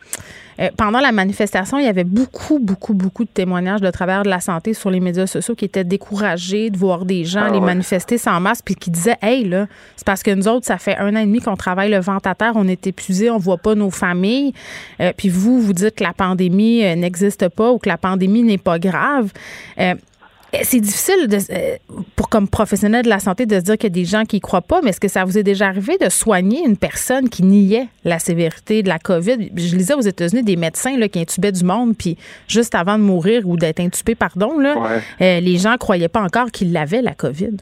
euh, 0.59 0.69
pendant 0.77 0.99
la 0.99 1.11
manifestation, 1.11 1.79
il 1.79 1.85
y 1.85 1.87
avait 1.87 2.03
beaucoup, 2.03 2.59
beaucoup, 2.59 2.93
beaucoup 2.93 3.23
de 3.23 3.29
témoignages 3.29 3.81
de 3.81 3.89
travers 3.89 4.23
de 4.23 4.29
la 4.29 4.39
santé 4.39 4.73
sur 4.73 4.89
les 4.89 4.99
médias 4.99 5.25
sociaux 5.25 5.55
qui 5.55 5.65
étaient 5.65 5.83
découragés 5.83 6.69
de 6.69 6.77
voir 6.77 7.05
des 7.05 7.23
gens 7.23 7.45
ah 7.47 7.51
les 7.51 7.61
manifester 7.61 8.17
sans 8.17 8.39
masque, 8.39 8.65
puis 8.65 8.75
qui 8.75 8.91
disaient, 8.91 9.17
hey, 9.21 9.47
là, 9.47 9.67
c'est 9.95 10.05
parce 10.05 10.21
que 10.21 10.31
nous 10.31 10.47
autres, 10.47 10.65
ça 10.65 10.77
fait 10.77 10.97
un 10.97 11.15
an 11.15 11.19
et 11.19 11.25
demi 11.25 11.39
qu'on 11.39 11.55
travaille 11.55 11.89
le 11.89 11.99
vent 11.99 12.17
à 12.23 12.35
terre, 12.35 12.51
on 12.55 12.67
est 12.67 12.85
épuisés, 12.85 13.31
on 13.31 13.37
voit 13.37 13.57
pas 13.57 13.73
nos 13.73 13.89
familles, 13.89 14.53
euh, 14.99 15.11
puis 15.15 15.29
vous, 15.29 15.59
vous 15.59 15.73
dites 15.73 15.95
que 15.95 16.03
la 16.03 16.13
pandémie 16.13 16.81
n'existe 16.95 17.47
pas 17.49 17.71
ou 17.71 17.79
que 17.79 17.89
la 17.89 17.97
pandémie 17.97 18.43
n'est 18.43 18.57
pas 18.57 18.79
grave. 18.79 19.31
Eh, 20.53 20.63
c'est 20.63 20.79
difficile 20.79 21.27
de, 21.27 21.35
euh, 21.35 21.77
pour 22.15 22.27
comme 22.27 22.47
professionnel 22.47 23.03
de 23.03 23.09
la 23.09 23.19
santé 23.19 23.45
de 23.45 23.55
se 23.55 23.61
dire 23.61 23.77
qu'il 23.77 23.89
y 23.89 23.93
a 23.93 24.01
des 24.01 24.05
gens 24.05 24.23
qui 24.23 24.37
ne 24.37 24.41
croient 24.41 24.61
pas, 24.61 24.81
mais 24.81 24.89
est-ce 24.89 24.99
que 24.99 25.07
ça 25.07 25.23
vous 25.23 25.37
est 25.37 25.43
déjà 25.43 25.67
arrivé 25.67 25.97
de 25.99 26.09
soigner 26.09 26.65
une 26.65 26.77
personne 26.77 27.29
qui 27.29 27.43
niait 27.43 27.87
la 28.03 28.17
sévérité 28.17 28.81
de 28.81 28.89
la 28.89 28.97
COVID? 28.97 29.51
Je 29.55 29.75
lisais 29.75 29.93
aux 29.93 30.01
États-Unis 30.01 30.43
des 30.43 30.55
médecins 30.55 30.97
là, 30.97 31.07
qui 31.07 31.19
intubaient 31.19 31.51
du 31.51 31.63
monde, 31.63 31.95
puis 31.97 32.17
juste 32.47 32.73
avant 32.73 32.97
de 32.97 33.03
mourir 33.03 33.47
ou 33.47 33.57
d'être 33.57 33.79
intubés, 33.79 34.15
pardon, 34.15 34.57
là, 34.57 34.75
euh, 35.21 35.39
les 35.39 35.57
gens 35.57 35.73
ne 35.73 35.77
croyaient 35.77 36.07
pas 36.07 36.21
encore 36.21 36.47
qu'ils 36.51 36.73
l'avaient, 36.73 37.01
la 37.01 37.13
COVID. 37.13 37.57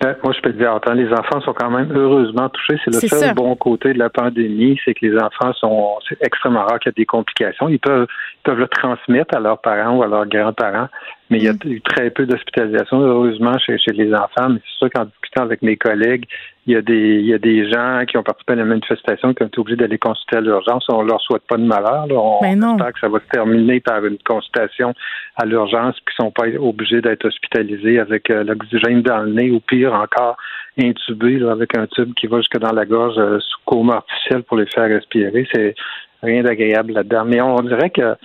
Ben, 0.00 0.14
moi, 0.22 0.32
je 0.32 0.40
peux 0.40 0.52
te 0.52 0.58
dire, 0.58 0.72
attends, 0.72 0.92
les 0.92 1.10
enfants 1.12 1.40
sont 1.40 1.52
quand 1.52 1.70
même 1.70 1.90
heureusement 1.92 2.48
touchés. 2.50 2.80
C'est 2.84 3.02
le 3.02 3.08
seul 3.08 3.34
bon 3.34 3.56
côté 3.56 3.92
de 3.92 3.98
la 3.98 4.10
pandémie, 4.10 4.78
c'est 4.84 4.94
que 4.94 5.04
les 5.04 5.18
enfants 5.18 5.52
sont, 5.54 5.96
c'est 6.08 6.18
extrêmement 6.24 6.64
rare 6.64 6.78
qu'il 6.78 6.90
y 6.90 6.92
ait 6.92 7.02
des 7.02 7.06
complications. 7.06 7.68
Ils 7.68 7.80
peuvent, 7.80 8.06
peuvent 8.44 8.58
le 8.58 8.68
transmettre 8.68 9.36
à 9.36 9.40
leurs 9.40 9.60
parents 9.60 9.96
ou 9.96 10.02
à 10.04 10.06
leurs 10.06 10.26
grands-parents, 10.26 10.88
mais 11.30 11.38
il 11.38 11.44
y 11.44 11.48
a 11.48 11.54
eu 11.64 11.80
très 11.82 12.10
peu 12.10 12.26
d'hospitalisations, 12.26 13.00
heureusement, 13.00 13.58
chez, 13.58 13.76
chez 13.78 13.92
les 13.92 14.14
enfants. 14.14 14.48
Mais 14.48 14.60
c'est 14.64 14.78
sûr 14.78 14.90
qu'en 14.90 15.04
discutant 15.04 15.42
avec 15.42 15.62
mes 15.62 15.76
collègues, 15.76 16.24
il 16.66 16.72
y 16.72 16.76
a 16.76 16.82
des 16.82 17.20
il 17.20 17.26
y 17.26 17.34
a 17.34 17.38
des 17.38 17.70
gens 17.70 18.04
qui 18.06 18.16
ont 18.16 18.22
participé 18.22 18.54
à 18.54 18.56
la 18.56 18.64
manifestation 18.64 19.34
qui 19.34 19.42
ont 19.42 19.46
été 19.46 19.58
obligés 19.58 19.76
d'aller 19.76 19.98
consulter 19.98 20.36
à 20.36 20.40
l'urgence. 20.40 20.86
On 20.88 21.02
leur 21.02 21.20
souhaite 21.20 21.42
pas 21.48 21.56
de 21.56 21.64
malheur. 21.64 22.06
Là. 22.06 22.14
On 22.14 22.40
Ben 22.40 22.62
espère 22.62 22.92
que 22.92 23.00
ça 23.00 23.08
va 23.08 23.18
se 23.20 23.28
terminer 23.30 23.80
par 23.80 24.04
une 24.04 24.18
consultation 24.18 24.94
à 25.36 25.44
l'urgence, 25.44 25.96
puis 26.04 26.14
qu'ils 26.14 26.24
sont 26.24 26.30
pas 26.30 26.46
obligés 26.58 27.00
d'être 27.00 27.26
hospitalisés 27.26 27.98
avec 27.98 28.30
euh, 28.30 28.44
l'oxygène 28.44 29.02
dans 29.02 29.22
le 29.22 29.32
nez, 29.32 29.50
ou 29.50 29.60
pire 29.60 29.92
encore, 29.92 30.36
intubés 30.78 31.38
là, 31.38 31.52
avec 31.52 31.76
un 31.76 31.86
tube 31.86 32.14
qui 32.14 32.26
va 32.26 32.38
jusque 32.38 32.58
dans 32.58 32.72
la 32.72 32.86
gorge 32.86 33.18
euh, 33.18 33.38
sous 33.40 33.58
coma 33.64 33.96
artificiel 33.96 34.42
pour 34.44 34.56
les 34.56 34.66
faire 34.66 34.88
respirer. 34.88 35.46
C'est 35.52 35.74
rien 36.22 36.42
d'agréable 36.42 36.92
là-dedans. 36.92 37.24
Mais 37.26 37.40
on 37.40 37.60
dirait 37.60 37.90
que 37.90 38.16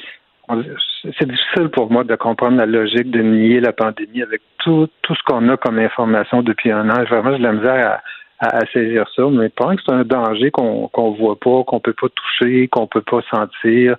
c'est 0.47 1.27
difficile 1.27 1.69
pour 1.69 1.91
moi 1.91 2.03
de 2.03 2.15
comprendre 2.15 2.57
la 2.57 2.65
logique 2.65 3.09
de 3.09 3.21
nier 3.21 3.59
la 3.59 3.71
pandémie 3.71 4.21
avec 4.21 4.41
tout, 4.57 4.87
tout 5.01 5.15
ce 5.15 5.23
qu'on 5.23 5.47
a 5.49 5.57
comme 5.57 5.79
information 5.79 6.41
depuis 6.41 6.71
un 6.71 6.89
an. 6.89 7.03
Vraiment, 7.03 7.31
j'ai 7.31 7.39
de 7.39 7.43
la 7.43 7.53
misère 7.53 8.01
à, 8.39 8.57
à, 8.57 8.65
saisir 8.67 9.05
ça, 9.15 9.23
mais 9.31 9.49
pendant 9.49 9.75
que 9.75 9.81
c'est 9.85 9.93
un 9.93 10.03
danger 10.03 10.51
qu'on 10.51 10.87
qu'on 10.89 11.11
voit 11.11 11.39
pas, 11.39 11.63
qu'on 11.63 11.79
peut 11.79 11.93
pas 11.93 12.07
toucher, 12.09 12.67
qu'on 12.67 12.87
peut 12.87 13.01
pas 13.01 13.21
sentir, 13.31 13.95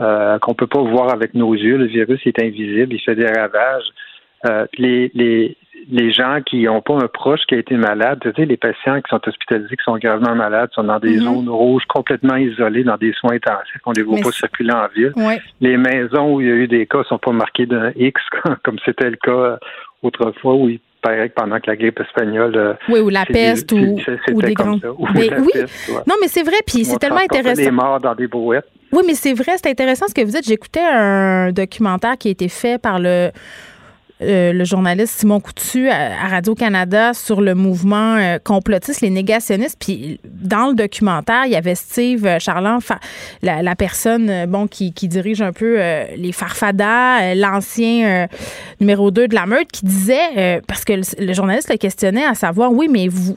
euh, 0.00 0.38
qu'on 0.38 0.54
peut 0.54 0.66
pas 0.66 0.82
voir 0.82 1.12
avec 1.12 1.34
nos 1.34 1.54
yeux. 1.54 1.76
Le 1.76 1.86
virus 1.86 2.20
est 2.26 2.42
invisible, 2.42 2.94
il 2.94 3.00
fait 3.00 3.14
des 3.14 3.26
ravages. 3.26 3.84
Euh, 4.48 4.66
les, 4.76 5.10
les, 5.14 5.56
les 5.90 6.12
gens 6.12 6.38
qui 6.44 6.62
n'ont 6.64 6.80
pas 6.80 6.94
un 6.94 7.08
proche 7.08 7.40
qui 7.48 7.54
a 7.54 7.58
été 7.58 7.76
malade, 7.76 8.18
tu 8.22 8.30
sais, 8.36 8.44
les 8.46 8.56
patients 8.56 8.96
qui 9.00 9.08
sont 9.10 9.20
hospitalisés, 9.26 9.76
qui 9.76 9.82
sont 9.84 9.96
gravement 9.98 10.34
malades, 10.34 10.70
sont 10.74 10.84
dans 10.84 10.98
des 10.98 11.16
Mhm. 11.16 11.22
zones 11.22 11.48
rouges, 11.48 11.84
complètement 11.86 12.36
isolés, 12.36 12.84
dans 12.84 12.96
des 12.96 13.12
soins 13.14 13.32
intensifs, 13.34 13.80
on 13.86 13.92
les 13.92 14.02
voit 14.02 14.16
Mais 14.16 14.22
pas 14.22 14.32
circuler 14.32 14.72
en 14.72 14.86
ville. 14.94 15.12
Les 15.60 15.76
maisons 15.76 16.34
où 16.34 16.40
il 16.40 16.46
y 16.48 16.50
a 16.50 16.54
eu 16.54 16.68
des 16.68 16.86
cas 16.86 17.02
sont 17.08 17.18
pas 17.18 17.32
marquées 17.32 17.66
d'un 17.66 17.90
X, 17.96 18.20
comme 18.64 18.78
c'était 18.84 19.10
le 19.10 19.16
cas 19.16 19.30
euh, 19.32 19.56
autrefois, 20.02 20.54
où 20.54 20.68
il 20.68 20.80
paraît 21.00 21.28
que 21.30 21.34
pendant 21.34 21.58
que 21.58 21.68
la 21.68 21.76
grippe 21.76 21.98
espagnole. 22.00 22.56
euh, 22.56 22.74
Oui, 22.88 23.00
ou 23.00 23.08
la 23.08 23.24
peste 23.26 23.72
ou, 23.72 23.76
des. 23.76 24.04
Ou 24.32 24.40
Des- 24.42 24.54
la 25.30 25.40
oui. 25.40 25.50
peste, 25.52 25.88
ouais. 25.88 26.00
Non, 26.06 26.14
mais 26.20 26.28
c'est 26.28 26.42
vrai, 26.44 26.56
puis 26.66 26.84
c'est 26.84 26.98
tellement 26.98 27.16
intéressant. 27.18 27.60
les 27.60 27.70
morts 27.70 28.00
dans 28.00 28.14
des 28.14 28.28
brouettes. 28.28 28.66
Oui, 28.92 29.02
mais 29.06 29.14
c'est 29.14 29.32
vrai, 29.32 29.52
c'est 29.56 29.70
intéressant 29.70 30.06
ce 30.06 30.14
que 30.14 30.20
vous 30.20 30.30
dites. 30.30 30.46
J'écoutais 30.46 30.80
un 30.84 31.50
documentaire 31.50 32.16
qui 32.18 32.28
a 32.28 32.30
été 32.30 32.48
fait 32.48 32.80
par 32.80 32.98
le, 33.00 33.30
euh, 34.22 34.52
le 34.52 34.64
journaliste 34.64 35.18
Simon 35.18 35.40
Coutu 35.40 35.88
à, 35.88 36.24
à 36.24 36.28
Radio-Canada 36.28 37.12
sur 37.14 37.40
le 37.40 37.54
mouvement 37.54 38.16
euh, 38.16 38.38
complotiste, 38.42 39.00
les 39.00 39.10
négationnistes. 39.10 39.76
Puis 39.78 40.20
dans 40.24 40.68
le 40.68 40.74
documentaire, 40.74 41.44
il 41.46 41.52
y 41.52 41.56
avait 41.56 41.74
Steve 41.74 42.26
euh, 42.26 42.38
Charland, 42.38 42.80
la, 43.42 43.62
la 43.62 43.76
personne 43.76 44.30
euh, 44.30 44.46
bon, 44.46 44.66
qui, 44.66 44.92
qui 44.92 45.08
dirige 45.08 45.42
un 45.42 45.52
peu 45.52 45.76
euh, 45.78 46.04
les 46.16 46.32
Farfadas, 46.32 47.22
euh, 47.22 47.34
l'ancien 47.34 48.06
euh, 48.06 48.26
numéro 48.80 49.10
2 49.10 49.28
de 49.28 49.34
la 49.34 49.46
meute, 49.46 49.70
qui 49.72 49.84
disait, 49.84 50.18
euh, 50.36 50.60
parce 50.66 50.84
que 50.84 50.92
le, 50.92 51.02
le 51.26 51.32
journaliste 51.32 51.70
le 51.70 51.76
questionnait 51.76 52.24
à 52.24 52.34
savoir, 52.34 52.72
oui, 52.72 52.88
mais 52.90 53.08
vous, 53.08 53.36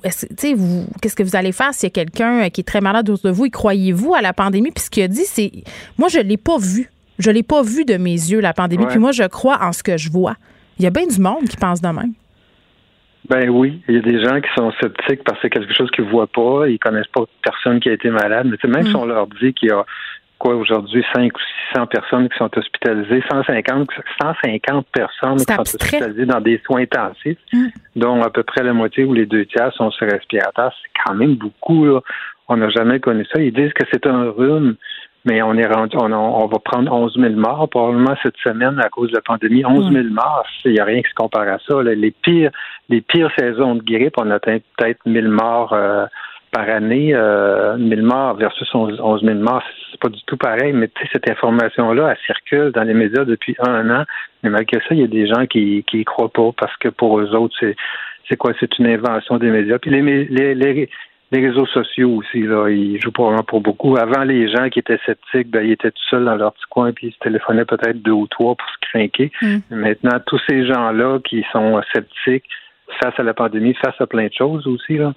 vous, 0.55 0.85
qu'est-ce 1.01 1.15
que 1.15 1.23
vous 1.23 1.35
allez 1.35 1.51
faire 1.51 1.73
s'il 1.73 1.87
y 1.87 1.87
a 1.87 1.89
quelqu'un 1.91 2.43
euh, 2.43 2.49
qui 2.49 2.61
est 2.61 2.65
très 2.65 2.81
malade 2.81 3.09
autour 3.09 3.29
de 3.31 3.35
vous? 3.35 3.45
Et 3.45 3.49
croyez-vous 3.49 4.13
à 4.13 4.21
la 4.21 4.33
pandémie? 4.33 4.71
Puis 4.71 4.85
ce 4.85 4.89
qu'il 4.89 5.03
a 5.03 5.07
dit, 5.07 5.25
c'est, 5.25 5.51
moi, 5.97 6.07
je 6.09 6.19
l'ai 6.19 6.37
pas 6.37 6.57
vu. 6.57 6.89
Je 7.17 7.31
l'ai 7.31 7.43
pas 7.43 7.61
vu 7.61 7.85
de 7.85 7.95
mes 7.95 8.11
yeux, 8.11 8.41
la 8.41 8.53
pandémie. 8.53 8.83
Ouais. 8.83 8.89
Puis 8.89 8.99
moi, 8.99 9.11
je 9.13 9.23
crois 9.23 9.63
en 9.63 9.71
ce 9.71 9.83
que 9.83 9.97
je 9.97 10.09
vois. 10.11 10.35
Il 10.77 10.83
y 10.83 10.87
a 10.87 10.91
bien 10.91 11.07
du 11.07 11.19
monde 11.21 11.45
qui 11.49 11.57
pense 11.57 11.81
de 11.81 11.87
même. 11.87 12.13
Ben 13.29 13.49
oui, 13.49 13.81
il 13.87 13.95
y 13.95 13.97
a 13.97 14.01
des 14.01 14.23
gens 14.23 14.39
qui 14.39 14.49
sont 14.55 14.71
sceptiques 14.79 15.23
parce 15.23 15.37
que 15.39 15.43
c'est 15.43 15.49
quelque 15.49 15.73
chose 15.73 15.89
qu'ils 15.91 16.05
voient 16.05 16.27
pas, 16.27 16.67
ils 16.69 16.77
connaissent 16.77 17.07
pas 17.07 17.23
personne 17.43 17.79
qui 17.79 17.89
a 17.89 17.93
été 17.93 18.09
malade, 18.11 18.45
mais 18.47 18.69
même 18.69 18.83
Mm. 18.83 18.87
si 18.87 18.95
on 18.95 19.05
leur 19.05 19.25
dit 19.27 19.51
qu'il 19.53 19.69
y 19.69 19.71
a 19.71 19.83
quoi 20.37 20.53
aujourd'hui 20.53 21.03
5 21.15 21.35
ou 21.35 21.39
600 21.73 21.87
personnes 21.87 22.29
qui 22.29 22.37
sont 22.37 22.51
hospitalisées, 22.55 23.23
150 23.31 23.89
150 24.21 24.85
personnes 24.91 25.37
qui 25.37 25.43
sont 25.53 25.59
hospitalisées 25.61 26.25
dans 26.27 26.41
des 26.41 26.61
soins 26.65 26.81
intensifs, 26.81 27.39
Mm. 27.51 27.65
dont 27.95 28.21
à 28.21 28.29
peu 28.29 28.43
près 28.43 28.63
la 28.63 28.73
moitié 28.73 29.05
ou 29.05 29.13
les 29.13 29.25
deux 29.25 29.45
tiers 29.45 29.73
sont 29.73 29.89
sur 29.89 30.07
respirateur, 30.07 30.71
c'est 30.83 30.91
quand 31.03 31.15
même 31.15 31.33
beaucoup 31.35 31.85
là. 31.85 32.01
On 32.47 32.57
n'a 32.57 32.69
jamais 32.69 32.99
connu 32.99 33.25
ça. 33.33 33.41
Ils 33.41 33.51
disent 33.53 33.73
que 33.73 33.85
c'est 33.91 34.05
un 34.05 34.29
rhume, 34.29 34.75
mais 35.25 35.41
on 35.41 35.55
est 35.55 35.65
rendu, 35.65 35.97
on, 35.97 36.13
on 36.13 36.45
va 36.45 36.59
prendre 36.59 36.91
11 36.91 37.17
000 37.19 37.33
morts 37.33 37.67
probablement 37.67 38.15
cette 38.21 38.37
semaine 38.37 38.79
à 38.79 38.89
cause 38.89 39.09
de 39.09 39.15
la 39.15 39.21
pandémie. 39.21 39.65
11 39.65 39.91
000 39.91 40.05
morts, 40.09 40.45
il 40.63 40.73
n'y 40.73 40.79
a 40.79 40.85
rien 40.85 41.01
qui 41.01 41.09
se 41.09 41.15
compare 41.15 41.47
à 41.47 41.57
ça. 41.67 41.81
Les 41.81 42.11
pires, 42.11 42.51
les 42.89 43.01
pires 43.01 43.31
saisons 43.37 43.75
de 43.75 43.83
grippe, 43.83 44.13
on 44.17 44.29
atteint 44.29 44.59
peut-être 44.77 44.99
1000 45.05 45.27
morts 45.27 45.73
euh, 45.73 46.05
par 46.51 46.69
année. 46.69 47.13
Euh, 47.15 47.75
1000 47.77 48.03
morts 48.03 48.35
versus 48.35 48.69
11 48.73 48.99
11 49.01 49.23
000 49.23 49.39
morts, 49.39 49.63
c'est 49.91 49.99
pas 49.99 50.09
du 50.09 50.21
tout 50.27 50.37
pareil. 50.37 50.73
Mais 50.73 50.89
tu 50.89 51.01
sais, 51.01 51.09
cette 51.13 51.29
information-là, 51.29 52.11
elle 52.11 52.25
circule 52.25 52.71
dans 52.71 52.83
les 52.83 52.93
médias 52.93 53.25
depuis 53.25 53.55
un 53.59 53.89
an. 53.89 54.03
Mais 54.43 54.51
malgré 54.51 54.79
ça, 54.81 54.89
il 54.91 54.99
y 54.99 55.03
a 55.03 55.07
des 55.07 55.27
gens 55.27 55.47
qui 55.47 55.83
qui 55.87 56.01
y 56.01 56.05
croient 56.05 56.31
pas 56.31 56.51
parce 56.55 56.75
que 56.77 56.89
pour 56.89 57.19
eux 57.19 57.33
autres, 57.35 57.55
c'est 57.59 57.75
c'est 58.29 58.37
quoi? 58.37 58.53
C'est 58.59 58.77
une 58.79 58.87
invention 58.87 59.37
des 59.37 59.49
médias. 59.49 59.79
Puis 59.79 59.91
les, 59.91 60.01
les, 60.25 60.55
les, 60.55 60.89
les 61.31 61.47
réseaux 61.47 61.65
sociaux 61.65 62.11
aussi, 62.11 62.41
là, 62.41 62.69
ils 62.69 63.01
jouent 63.01 63.11
probablement 63.11 63.43
pour 63.43 63.61
beaucoup. 63.61 63.97
Avant, 63.97 64.23
les 64.23 64.47
gens 64.47 64.69
qui 64.69 64.79
étaient 64.79 64.99
sceptiques, 65.05 65.49
ben, 65.49 65.65
ils 65.65 65.71
étaient 65.71 65.91
tout 65.91 66.03
seuls 66.09 66.25
dans 66.25 66.35
leur 66.35 66.53
petit 66.53 66.65
coin, 66.69 66.91
puis 66.93 67.07
ils 67.07 67.13
se 67.13 67.19
téléphonaient 67.19 67.65
peut-être 67.65 68.01
deux 68.01 68.11
ou 68.11 68.27
trois 68.27 68.55
pour 68.55 68.67
se 68.69 68.89
craquer. 68.89 69.31
Mm. 69.41 69.57
Maintenant, 69.71 70.19
tous 70.25 70.39
ces 70.47 70.65
gens-là 70.65 71.19
qui 71.23 71.43
sont 71.51 71.81
sceptiques 71.93 72.45
face 73.01 73.13
à 73.17 73.23
la 73.23 73.33
pandémie, 73.33 73.73
face 73.73 73.99
à 73.99 74.05
plein 74.05 74.27
de 74.27 74.33
choses 74.33 74.67
aussi, 74.67 74.97
là, 74.97 75.13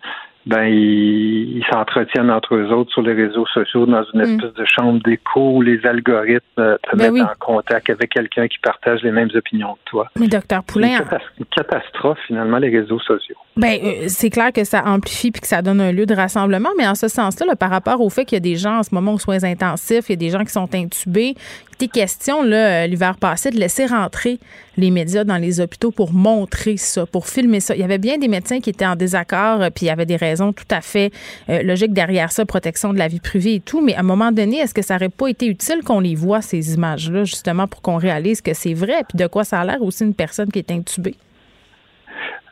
ben 0.46 0.64
ils 0.64 1.62
s'entretiennent 1.70 2.30
entre 2.30 2.54
eux 2.54 2.72
autres 2.72 2.90
sur 2.92 3.02
les 3.02 3.12
réseaux 3.12 3.46
sociaux 3.52 3.86
dans 3.86 4.02
une 4.14 4.20
Mm. 4.20 4.34
espèce 4.34 4.54
de 4.54 4.64
chambre 4.64 5.00
d'écho 5.04 5.56
où 5.56 5.62
les 5.62 5.84
algorithmes 5.84 6.40
euh, 6.58 6.76
te 6.90 6.96
Ben 6.96 7.04
mettent 7.12 7.12
oui. 7.12 7.22
en 7.22 7.34
contact 7.38 7.90
avec 7.90 8.10
quelqu'un 8.10 8.48
qui 8.48 8.58
partage 8.58 9.02
les 9.02 9.10
mêmes 9.10 9.28
opinions 9.34 9.74
que 9.74 9.90
toi. 9.90 10.08
Mais 10.18 10.28
docteur 10.28 10.62
Poulain, 10.64 10.98
une 11.38 11.44
catastrophe, 11.46 12.18
finalement, 12.26 12.58
les 12.58 12.70
réseaux 12.70 13.00
sociaux. 13.00 13.36
Ben, 13.56 13.78
euh, 13.82 14.04
c'est 14.08 14.30
clair 14.30 14.52
que 14.52 14.64
ça 14.64 14.84
amplifie 14.86 15.30
puis 15.30 15.40
que 15.40 15.48
ça 15.48 15.62
donne 15.62 15.80
un 15.80 15.92
lieu 15.92 16.06
de 16.06 16.14
rassemblement, 16.14 16.70
mais 16.78 16.86
en 16.86 16.94
ce 16.94 17.08
sens-là, 17.08 17.46
là, 17.46 17.56
par 17.56 17.70
rapport 17.70 18.00
au 18.00 18.08
fait 18.08 18.24
qu'il 18.24 18.36
y 18.36 18.38
a 18.38 18.40
des 18.40 18.56
gens 18.56 18.78
en 18.78 18.82
ce 18.82 18.94
moment 18.94 19.14
aux 19.14 19.18
soins 19.18 19.42
intensifs, 19.44 20.08
il 20.08 20.12
y 20.12 20.14
a 20.14 20.16
des 20.16 20.30
gens 20.30 20.44
qui 20.44 20.52
sont 20.52 20.72
intubés, 20.74 21.34
il 21.80 21.84
était 21.84 22.00
question 22.00 22.42
là, 22.42 22.84
euh, 22.84 22.86
l'hiver 22.86 23.16
passé 23.20 23.50
de 23.50 23.56
laisser 23.56 23.86
rentrer 23.86 24.38
les 24.76 24.90
médias 24.90 25.24
dans 25.24 25.36
les 25.36 25.60
hôpitaux 25.60 25.90
pour 25.90 26.12
montrer 26.12 26.76
ça, 26.76 27.06
pour 27.06 27.26
filmer 27.26 27.60
ça. 27.60 27.74
Il 27.74 27.80
y 27.80 27.84
avait 27.84 27.98
bien 27.98 28.18
des 28.18 28.28
médecins 28.28 28.60
qui 28.60 28.70
étaient 28.70 28.86
en 28.86 28.96
désaccord, 28.96 29.58
puis 29.74 29.86
il 29.86 29.88
y 29.88 29.90
avait 29.90 30.06
des 30.06 30.16
raisons 30.28 30.52
tout 30.52 30.68
à 30.70 30.80
fait 30.80 31.10
euh, 31.48 31.62
logiques 31.62 31.92
derrière 31.92 32.32
ça, 32.32 32.44
protection 32.44 32.92
de 32.92 32.98
la 32.98 33.08
vie 33.08 33.20
privée 33.20 33.54
et 33.56 33.60
tout, 33.60 33.80
mais 33.80 33.94
à 33.94 34.00
un 34.00 34.04
moment 34.04 34.32
donné, 34.32 34.58
est-ce 34.58 34.74
que 34.74 34.82
ça 34.82 34.94
n'aurait 34.94 35.08
pas 35.08 35.28
été 35.28 35.46
utile 35.46 35.82
qu'on 35.84 36.00
les 36.00 36.14
voit, 36.14 36.42
ces 36.42 36.74
images-là, 36.74 37.24
justement, 37.24 37.66
pour 37.66 37.82
qu'on 37.82 37.96
réalise 37.96 38.40
que 38.40 38.54
c'est 38.54 38.74
vrai, 38.74 39.02
puis 39.08 39.18
de 39.18 39.26
quoi 39.26 39.44
ça 39.44 39.60
a 39.60 39.64
l'air 39.64 39.82
aussi 39.82 40.04
une 40.04 40.14
personne 40.14 40.50
qui 40.50 40.58
est 40.58 40.70
intubée? 40.70 41.16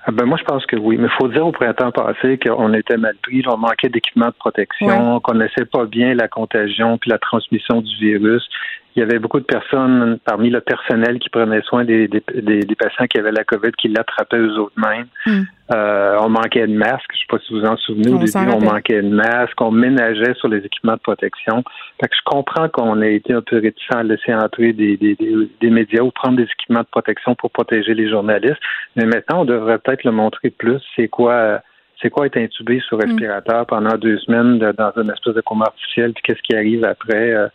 Ah 0.08 0.12
Ben 0.12 0.24
moi, 0.24 0.38
je 0.38 0.44
pense 0.44 0.64
que 0.66 0.76
oui. 0.76 0.96
Mais 0.98 1.08
il 1.08 1.16
faut 1.18 1.28
dire 1.28 1.44
au 1.44 1.50
printemps 1.50 1.90
passé 1.90 2.38
qu'on 2.38 2.72
était 2.74 2.96
mal 2.96 3.16
pris, 3.22 3.42
on 3.48 3.56
manquait 3.56 3.88
d'équipements 3.88 4.28
de 4.28 4.38
protection, 4.38 5.20
qu'on 5.20 5.20
connaissait 5.20 5.64
pas 5.64 5.84
bien 5.84 6.14
la 6.14 6.28
contagion 6.28 6.96
puis 6.96 7.10
la 7.10 7.18
transmission 7.18 7.80
du 7.80 7.96
virus. 7.96 8.48
Il 8.96 9.00
y 9.00 9.02
avait 9.02 9.18
beaucoup 9.18 9.40
de 9.40 9.44
personnes 9.44 10.18
parmi 10.24 10.48
le 10.48 10.62
personnel 10.62 11.18
qui 11.18 11.28
prenaient 11.28 11.60
soin 11.62 11.84
des, 11.84 12.08
des, 12.08 12.22
des- 12.34 12.60
des 12.60 12.74
patients 12.74 13.06
qui 13.06 13.18
avaient 13.18 13.30
la 13.30 13.44
COVID, 13.44 13.72
qui 13.72 13.88
l'attrapaient 13.88 14.38
eux 14.38 14.58
autres 14.58 14.72
mêmes. 14.78 15.06
Mm. 15.26 15.42
Euh, 15.74 16.16
on 16.20 16.30
manquait 16.30 16.66
de 16.66 16.74
masques. 16.74 17.10
Je 17.12 17.18
sais 17.18 17.26
pas 17.28 17.38
si 17.38 17.52
vous 17.52 17.60
vous 17.60 17.66
en 17.66 17.76
souvenez. 17.76 18.10
Au 18.10 18.14
On 18.14 18.18
début, 18.18 18.26
s'en 18.30 18.48
on 18.50 18.60
manquait 18.60 19.02
de 19.02 19.08
masques. 19.08 19.60
On 19.60 19.70
ménageait 19.70 20.32
sur 20.34 20.48
les 20.48 20.64
équipements 20.64 20.94
de 20.94 21.00
protection. 21.00 21.62
Fait 22.00 22.08
que 22.08 22.16
je 22.16 22.22
comprends 22.24 22.68
qu'on 22.70 23.02
ait 23.02 23.16
été 23.16 23.34
un 23.34 23.42
peu 23.42 23.56
réticent 23.60 23.94
à 23.94 24.02
laisser 24.02 24.32
entrer 24.32 24.72
des, 24.72 24.96
des, 24.96 25.14
des, 25.60 25.70
médias 25.70 26.02
ou 26.02 26.10
prendre 26.10 26.36
des 26.38 26.44
équipements 26.44 26.80
de 26.80 26.86
protection 26.90 27.34
pour 27.34 27.50
protéger 27.50 27.92
les 27.94 28.08
journalistes. 28.08 28.60
Mais 28.96 29.04
maintenant, 29.04 29.42
on 29.42 29.44
devrait 29.44 29.78
peut-être 29.78 30.04
le 30.04 30.12
montrer 30.12 30.48
plus. 30.48 30.80
C'est 30.94 31.08
quoi, 31.08 31.60
c'est 32.00 32.08
quoi 32.08 32.24
être 32.26 32.38
intubé 32.38 32.80
sur 32.80 32.98
respirateur 32.98 33.66
pendant 33.66 33.98
deux 33.98 34.16
semaines 34.20 34.58
de- 34.58 34.72
dans 34.72 34.92
une 34.96 35.10
espèce 35.10 35.34
de 35.34 35.42
coma 35.42 35.66
artificiel, 35.66 36.12
puis 36.14 36.22
qu'est-ce 36.22 36.42
qui 36.42 36.56
arrive 36.56 36.82
après. 36.84 37.32
euh. 37.34 37.48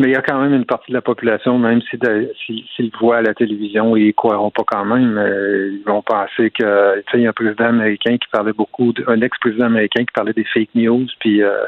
Mais 0.00 0.08
il 0.08 0.12
y 0.12 0.16
a 0.16 0.22
quand 0.22 0.40
même 0.40 0.54
une 0.54 0.64
partie 0.64 0.90
de 0.90 0.96
la 0.96 1.02
population, 1.02 1.58
même 1.58 1.82
si 1.82 1.98
si- 2.46 2.64
s'ils 2.74 2.90
le 2.90 2.98
voient 2.98 3.18
à 3.18 3.22
la 3.22 3.34
télévision, 3.34 3.94
ils 3.96 4.14
croiront 4.14 4.50
pas 4.50 4.64
quand 4.66 4.86
même. 4.86 5.22
ils 5.72 5.82
vont 5.86 6.00
penser 6.00 6.50
que, 6.50 7.00
tu 7.00 7.10
sais, 7.10 7.18
il 7.18 7.22
y 7.22 7.26
a 7.26 7.30
un 7.30 7.34
président 7.34 7.66
américain 7.66 8.16
qui 8.16 8.26
parlait 8.32 8.54
beaucoup, 8.54 8.94
un 9.06 9.20
ex-président 9.20 9.66
américain 9.66 10.00
qui 10.00 10.12
parlait 10.14 10.32
des 10.32 10.44
fake 10.44 10.70
news, 10.74 11.06
puis 11.18 11.42
euh, 11.42 11.64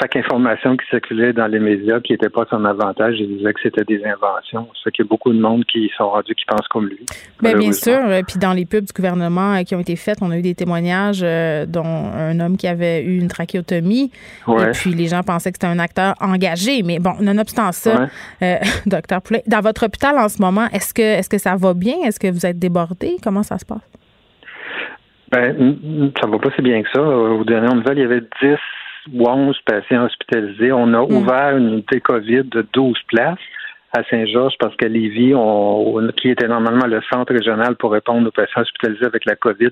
chaque 0.00 0.16
information 0.16 0.76
qui 0.76 0.86
circulait 0.88 1.32
dans 1.32 1.46
les 1.46 1.58
médias 1.58 2.00
qui 2.00 2.12
n'était 2.12 2.30
pas 2.30 2.42
à 2.42 2.46
son 2.48 2.64
avantage, 2.64 3.16
il 3.18 3.36
disait 3.36 3.52
que 3.52 3.60
c'était 3.62 3.84
des 3.84 4.02
inventions. 4.04 4.68
Fait 4.82 4.90
qu'il 4.90 5.04
y 5.04 5.06
a 5.06 5.10
beaucoup 5.10 5.32
de 5.32 5.38
monde 5.38 5.64
qui 5.66 5.90
sont 5.96 6.08
rendus 6.08 6.34
qui 6.34 6.44
pensent 6.46 6.66
comme 6.68 6.86
lui. 6.86 6.96
Bien, 7.42 7.52
bien 7.52 7.52
malheureusement. 7.52 7.72
sûr. 7.72 8.00
Euh, 8.08 8.22
Puis 8.26 8.38
dans 8.38 8.52
les 8.52 8.64
pubs 8.64 8.84
du 8.84 8.92
gouvernement 8.92 9.54
euh, 9.56 9.62
qui 9.62 9.74
ont 9.74 9.80
été 9.80 9.96
faites, 9.96 10.18
on 10.22 10.30
a 10.30 10.38
eu 10.38 10.42
des 10.42 10.54
témoignages, 10.54 11.20
euh, 11.22 11.66
dont 11.66 11.84
un 11.84 12.38
homme 12.40 12.56
qui 12.56 12.66
avait 12.66 13.02
eu 13.02 13.18
une 13.18 13.28
trachéotomie. 13.28 14.10
Ouais. 14.46 14.68
Et 14.68 14.70
puis 14.72 14.90
les 14.94 15.06
gens 15.06 15.22
pensaient 15.22 15.50
que 15.50 15.56
c'était 15.60 15.66
un 15.72 15.78
acteur 15.78 16.14
engagé. 16.20 16.82
Mais 16.82 16.98
bon, 16.98 17.12
nonobstant 17.20 17.72
ça, 17.72 18.02
Ouais. 18.02 18.06
euh, 18.42 18.56
docteur 18.86 19.20
Poulet, 19.22 19.42
dans 19.46 19.60
votre 19.60 19.84
hôpital 19.86 20.16
en 20.18 20.28
ce 20.28 20.40
moment, 20.40 20.66
est-ce 20.72 20.94
que, 20.94 21.02
est-ce 21.02 21.28
que 21.28 21.38
ça 21.38 21.56
va 21.56 21.74
bien? 21.74 21.94
Est-ce 22.04 22.18
que 22.20 22.30
vous 22.30 22.46
êtes 22.46 22.58
débordé? 22.58 23.16
Comment 23.22 23.42
ça 23.42 23.58
se 23.58 23.64
passe? 23.66 23.86
Ben, 25.30 26.12
ça 26.20 26.28
va 26.28 26.38
pas 26.38 26.50
si 26.54 26.62
bien 26.62 26.82
que 26.82 26.88
ça. 26.94 27.02
Aux 27.02 27.44
dernières 27.44 27.74
nouvelles, 27.74 27.98
il 27.98 28.02
y 28.02 28.04
avait 28.04 28.20
10 28.20 28.56
ou 29.12 29.28
11 29.28 29.56
patients 29.66 30.04
hospitalisés. 30.04 30.72
On 30.72 30.92
a 30.94 31.02
ouvert 31.02 31.56
une 31.56 31.68
unité 31.68 32.00
COVID 32.00 32.44
de 32.44 32.66
12 32.72 32.96
places 33.08 33.38
à 33.92 34.02
Saint-Georges 34.10 34.54
parce 34.58 34.74
qu'à 34.76 34.88
Lévis, 34.88 35.34
on, 35.34 36.08
qui 36.16 36.30
était 36.30 36.48
normalement 36.48 36.86
le 36.86 37.00
centre 37.12 37.32
régional 37.32 37.76
pour 37.76 37.92
répondre 37.92 38.28
aux 38.28 38.32
patients 38.32 38.62
hospitalisés 38.62 39.06
avec 39.06 39.24
la 39.24 39.36
COVID, 39.36 39.70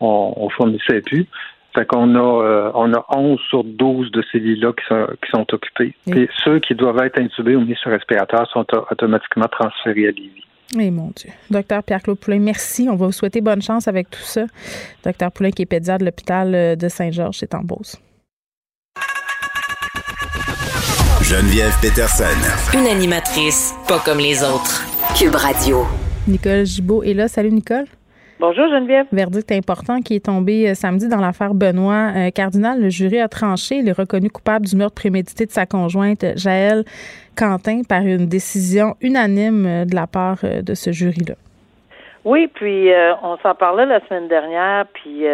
on, 0.00 0.34
on 0.36 0.48
fournissait 0.50 1.00
plus. 1.00 1.26
Fait 1.74 1.86
qu'on 1.86 2.14
a, 2.14 2.44
euh, 2.44 2.70
on 2.74 2.92
a 2.92 3.04
11 3.08 3.40
sur 3.48 3.64
12 3.64 4.12
de 4.12 4.22
ces 4.30 4.38
lits-là 4.38 4.72
qui 4.72 4.86
sont, 4.86 5.06
qui 5.22 5.30
sont 5.30 5.46
occupés. 5.52 5.94
Et 6.06 6.28
ceux 6.44 6.60
qui 6.60 6.74
doivent 6.74 7.02
être 7.02 7.18
intubés 7.18 7.56
ou 7.56 7.62
mis 7.62 7.74
sur 7.74 7.90
respirateur 7.90 8.48
sont 8.50 8.64
automatiquement 8.90 9.48
transférés 9.48 10.08
à 10.08 10.10
Lévis. 10.12 10.44
Eh 10.78 10.90
mon 10.90 11.10
Dieu. 11.16 11.30
Docteur 11.50 11.82
Pierre-Claude 11.82 12.18
Poulain, 12.18 12.38
merci. 12.38 12.88
On 12.88 12.96
va 12.96 13.06
vous 13.06 13.12
souhaiter 13.12 13.40
bonne 13.40 13.62
chance 13.62 13.88
avec 13.88 14.08
tout 14.08 14.20
ça. 14.20 14.44
Docteur 15.04 15.32
Poulain, 15.32 15.50
qui 15.50 15.62
est 15.62 15.66
pédiatre 15.66 16.00
de 16.00 16.04
l'hôpital 16.04 16.54
euh, 16.54 16.76
de 16.76 16.88
Saint-Georges, 16.88 17.38
c'est 17.38 17.54
en 17.54 17.62
Beauce. 17.62 18.00
Geneviève 21.24 21.72
Peterson. 21.80 22.36
Une 22.78 22.86
animatrice 22.86 23.72
pas 23.88 23.98
comme 24.04 24.18
les 24.18 24.44
autres. 24.44 24.84
Cube 25.18 25.34
Radio. 25.34 25.86
Nicole 26.28 26.66
Gibault 26.66 27.02
est 27.02 27.14
là. 27.14 27.28
Salut, 27.28 27.50
Nicole. 27.50 27.86
Bonjour 28.38 28.68
Geneviève. 28.68 29.06
Verdict 29.10 29.50
important 29.50 30.02
qui 30.02 30.16
est 30.16 30.26
tombé 30.26 30.68
euh, 30.68 30.74
samedi 30.74 31.08
dans 31.08 31.22
l'affaire 31.22 31.54
Benoît 31.54 32.12
euh, 32.14 32.30
Cardinal. 32.30 32.78
Le 32.78 32.90
jury 32.90 33.20
a 33.20 33.28
tranché. 33.28 33.76
Il 33.76 33.88
est 33.88 33.96
reconnu 33.96 34.28
coupable 34.28 34.66
du 34.66 34.76
meurtre 34.76 34.96
prémédité 34.96 35.46
de 35.46 35.50
sa 35.50 35.64
conjointe 35.64 36.26
Jaël 36.36 36.84
Quentin 37.38 37.80
par 37.88 38.02
une 38.02 38.26
décision 38.26 38.94
unanime 39.00 39.64
euh, 39.64 39.84
de 39.86 39.94
la 39.94 40.06
part 40.06 40.40
de 40.42 40.74
ce 40.74 40.92
jury-là. 40.92 41.36
Oui, 42.26 42.48
puis 42.52 42.90
on 43.22 43.38
s'en 43.38 43.54
parlait 43.54 43.86
la 43.86 44.00
semaine 44.06 44.28
dernière, 44.28 44.86
puis 44.94 45.24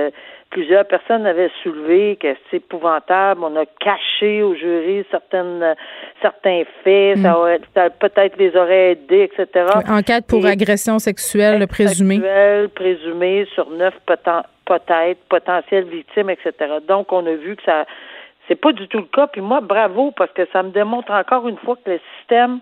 plusieurs 0.50 0.84
personnes 0.86 1.26
avaient 1.26 1.50
soulevé 1.62 2.16
que 2.16 2.34
c'est 2.50 2.58
épouvantable. 2.58 3.42
On 3.44 3.56
a 3.56 3.64
caché 3.66 4.42
au 4.42 4.54
jury 4.54 5.04
certaines, 5.10 5.74
certains 6.20 6.62
faits. 6.84 7.18
Ça, 7.18 7.32
mm. 7.34 7.90
peut-être 8.00 8.36
les 8.36 8.56
aurait 8.56 8.92
aidés, 8.92 9.30
etc. 9.32 9.66
Enquête 9.88 10.26
pour 10.26 10.44
agression 10.44 10.98
sexuelle 10.98 11.66
présumée. 11.66 12.16
Sexuelle 12.16 12.68
présumée 12.70 13.46
sur 13.54 13.70
neuf 13.70 13.94
peut-être 14.06 15.20
potentielles 15.28 15.84
victimes, 15.84 16.30
etc. 16.30 16.52
Donc, 16.86 17.12
on 17.12 17.24
a 17.26 17.34
vu 17.34 17.56
que 17.56 17.62
ça 17.62 17.84
c'est 18.48 18.56
pas 18.56 18.72
du 18.72 18.88
tout 18.88 18.98
le 18.98 19.04
cas. 19.04 19.28
Puis 19.28 19.40
moi, 19.40 19.60
bravo, 19.60 20.10
parce 20.10 20.32
que 20.32 20.42
ça 20.52 20.64
me 20.64 20.70
démontre 20.70 21.12
encore 21.12 21.46
une 21.46 21.56
fois 21.58 21.76
que 21.76 21.88
le 21.88 22.00
système, 22.18 22.58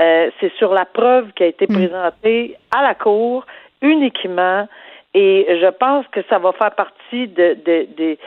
euh, 0.00 0.30
c'est 0.38 0.52
sur 0.54 0.72
la 0.72 0.84
preuve 0.84 1.32
qui 1.32 1.42
a 1.42 1.46
été 1.46 1.66
mm. 1.68 1.74
présentée 1.74 2.56
à 2.70 2.82
la 2.82 2.94
Cour 2.94 3.44
uniquement 3.82 4.68
et 5.14 5.58
je 5.60 5.70
pense 5.70 6.04
que 6.08 6.20
ça 6.28 6.38
va 6.38 6.52
faire 6.52 6.72
partie 6.72 7.28
de, 7.28 7.56
de, 7.64 8.18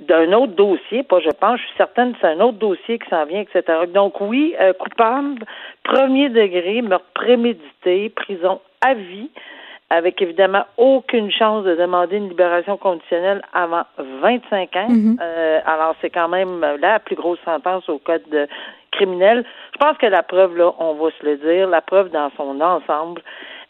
d'un 0.00 0.32
autre 0.32 0.54
dossier, 0.54 1.04
pas 1.04 1.20
je 1.20 1.30
pense, 1.30 1.60
je 1.60 1.66
suis 1.66 1.76
certaine 1.76 2.12
que 2.12 2.18
c'est 2.20 2.26
un 2.26 2.40
autre 2.40 2.58
dossier 2.58 2.98
qui 2.98 3.08
s'en 3.08 3.24
vient, 3.24 3.40
etc. 3.42 3.62
Donc 3.92 4.20
oui, 4.20 4.56
euh, 4.60 4.72
coupable, 4.72 5.44
premier 5.84 6.28
degré, 6.30 6.82
meurtre 6.82 7.06
prémédité, 7.14 8.08
prison 8.10 8.60
à 8.84 8.94
vie, 8.94 9.30
avec 9.90 10.20
évidemment 10.20 10.64
aucune 10.76 11.30
chance 11.30 11.64
de 11.64 11.76
demander 11.76 12.16
une 12.16 12.28
libération 12.28 12.76
conditionnelle 12.78 13.42
avant 13.52 13.84
25 13.98 14.76
ans. 14.76 14.88
Mm-hmm. 14.88 15.16
euh, 15.22 15.60
alors 15.64 15.94
c'est 16.00 16.10
quand 16.10 16.28
même 16.28 16.66
la 16.80 16.98
plus 16.98 17.14
grosse 17.14 17.38
sentence 17.44 17.88
au 17.88 17.98
code 17.98 18.48
criminel. 18.90 19.44
Je 19.72 19.78
pense 19.78 19.96
que 19.98 20.06
la 20.06 20.24
preuve, 20.24 20.56
là, 20.56 20.72
on 20.78 20.94
va 20.94 21.10
se 21.10 21.24
le 21.24 21.36
dire, 21.36 21.68
la 21.68 21.80
preuve 21.80 22.10
dans 22.10 22.30
son 22.36 22.60
ensemble, 22.60 23.22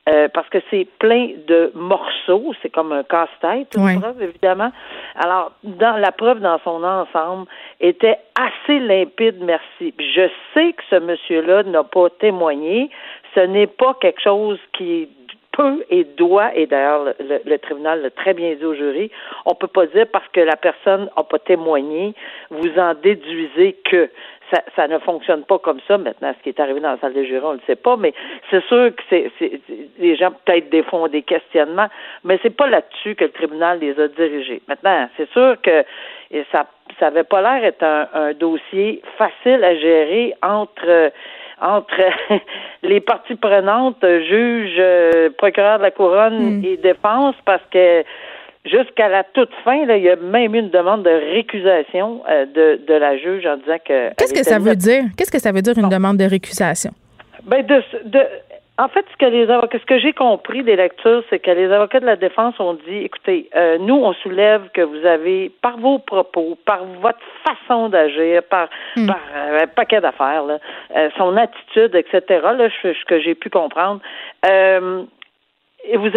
euh, 0.06 0.28
parce 0.28 0.48
que 0.50 0.58
c'est 0.70 0.86
plein 0.98 1.30
de 1.46 1.72
morceaux, 1.74 2.52
c'est 2.60 2.68
comme 2.68 2.92
un 2.92 3.04
casse-tête, 3.04 3.74
une 3.74 4.00
preuve, 4.00 4.22
évidemment. 4.22 4.70
Alors, 5.14 5.52
dans 5.62 5.96
la 5.96 6.12
preuve 6.12 6.40
dans 6.40 6.58
son 6.62 6.84
ensemble 6.84 7.46
était 7.80 8.18
assez 8.34 8.80
limpide, 8.80 9.36
merci. 9.40 9.94
Je 9.98 10.28
sais 10.52 10.74
que 10.74 10.82
ce 10.90 10.96
monsieur-là 10.96 11.62
n'a 11.62 11.84
pas 11.84 12.10
témoigné. 12.20 12.90
Ce 13.34 13.40
n'est 13.40 13.66
pas 13.66 13.94
quelque 14.00 14.20
chose 14.20 14.58
qui 14.76 15.08
peut 15.56 15.84
et 15.88 16.04
doit, 16.04 16.54
et 16.54 16.66
d'ailleurs 16.66 17.14
le, 17.20 17.56
tribunal 17.58 18.02
l'a 18.02 18.10
très 18.10 18.34
bien 18.34 18.54
dit 18.54 18.64
au 18.64 18.74
jury, 18.74 19.10
on 19.46 19.54
peut 19.54 19.68
pas 19.68 19.86
dire 19.86 20.06
parce 20.12 20.26
que 20.32 20.40
la 20.40 20.56
personne 20.56 21.08
n'a 21.16 21.22
pas 21.22 21.38
témoigné, 21.38 22.14
vous 22.50 22.78
en 22.78 22.94
déduisez 22.94 23.76
que 23.84 24.10
ça, 24.54 24.62
ça, 24.76 24.88
ne 24.88 24.98
fonctionne 24.98 25.44
pas 25.44 25.58
comme 25.58 25.80
ça. 25.88 25.98
Maintenant, 25.98 26.32
ce 26.38 26.42
qui 26.42 26.50
est 26.50 26.60
arrivé 26.60 26.80
dans 26.80 26.92
la 26.92 26.98
salle 26.98 27.14
de 27.14 27.24
jury, 27.24 27.40
on 27.44 27.52
ne 27.52 27.56
le 27.56 27.62
sait 27.66 27.76
pas, 27.76 27.96
mais 27.96 28.14
c'est 28.50 28.64
sûr 28.64 28.90
que 28.94 29.02
c'est, 29.10 29.30
les 29.98 30.16
gens 30.16 30.32
peut-être 30.44 30.70
des 30.70 30.82
font 30.82 31.08
des 31.08 31.22
questionnements, 31.22 31.88
mais 32.22 32.38
c'est 32.42 32.56
pas 32.56 32.66
là-dessus 32.66 33.14
que 33.14 33.24
le 33.24 33.30
tribunal 33.30 33.80
les 33.80 33.98
a 34.00 34.08
dirigés. 34.08 34.62
Maintenant, 34.68 35.08
c'est 35.16 35.30
sûr 35.30 35.56
que 35.62 35.84
ça 36.52 36.66
ça 37.00 37.06
avait 37.08 37.24
pas 37.24 37.40
l'air 37.40 37.62
d'être 37.62 37.82
un, 37.82 38.32
dossier 38.34 39.02
facile 39.18 39.64
à 39.64 39.74
gérer 39.74 40.34
entre 40.42 41.12
entre 41.60 42.00
les 42.82 43.00
parties 43.00 43.36
prenantes, 43.36 44.04
juge, 44.04 44.76
euh, 44.78 45.30
procureur 45.38 45.78
de 45.78 45.84
la 45.84 45.90
couronne 45.90 46.58
hmm. 46.60 46.64
et 46.64 46.76
défense, 46.76 47.36
parce 47.44 47.62
que 47.70 48.04
Jusqu'à 48.64 49.08
la 49.08 49.24
toute 49.24 49.50
fin, 49.62 49.84
là, 49.84 49.98
il 49.98 50.04
y 50.04 50.08
a 50.08 50.16
même 50.16 50.54
eu 50.54 50.58
une 50.58 50.70
demande 50.70 51.02
de 51.02 51.34
récusation 51.34 52.22
euh, 52.30 52.46
de, 52.46 52.80
de 52.86 52.94
la 52.94 53.18
juge 53.18 53.44
en 53.44 53.58
disant 53.58 53.76
que. 53.86 54.14
Qu'est-ce 54.14 54.32
que 54.32 54.42
ça 54.42 54.58
veut 54.58 54.74
dire? 54.74 55.04
Qu'est-ce 55.18 55.30
que 55.30 55.38
ça 55.38 55.52
veut 55.52 55.60
dire 55.60 55.76
une 55.76 55.90
demande 55.90 56.16
de 56.16 56.24
récusation? 56.24 56.90
Ben 57.44 57.64
de, 57.66 57.82
de, 58.06 58.20
en 58.78 58.88
fait, 58.88 59.04
ce 59.12 59.16
que 59.18 59.30
les 59.30 59.50
avocats, 59.50 59.78
ce 59.78 59.84
que 59.84 59.98
j'ai 59.98 60.14
compris 60.14 60.62
des 60.62 60.76
lectures, 60.76 61.22
c'est 61.28 61.40
que 61.40 61.50
les 61.50 61.70
avocats 61.70 62.00
de 62.00 62.06
la 62.06 62.16
défense 62.16 62.58
ont 62.58 62.72
dit, 62.72 62.96
écoutez, 63.04 63.50
euh, 63.54 63.76
nous, 63.78 63.96
on 63.96 64.14
soulève 64.14 64.62
que 64.72 64.80
vous 64.80 65.04
avez, 65.04 65.52
par 65.60 65.76
vos 65.76 65.98
propos, 65.98 66.56
par 66.64 66.86
votre 67.02 67.18
façon 67.44 67.90
d'agir, 67.90 68.42
par, 68.44 68.70
hmm. 68.96 69.06
par 69.06 69.20
euh, 69.36 69.64
un 69.64 69.66
paquet 69.66 70.00
d'affaires, 70.00 70.44
son 71.18 71.36
attitude, 71.36 71.94
etc. 71.94 72.22
Là, 72.56 72.68
ce 72.82 73.04
que 73.04 73.20
j'ai 73.20 73.34
pu 73.34 73.50
comprendre, 73.50 74.00
et 75.86 75.96
vous 75.96 76.08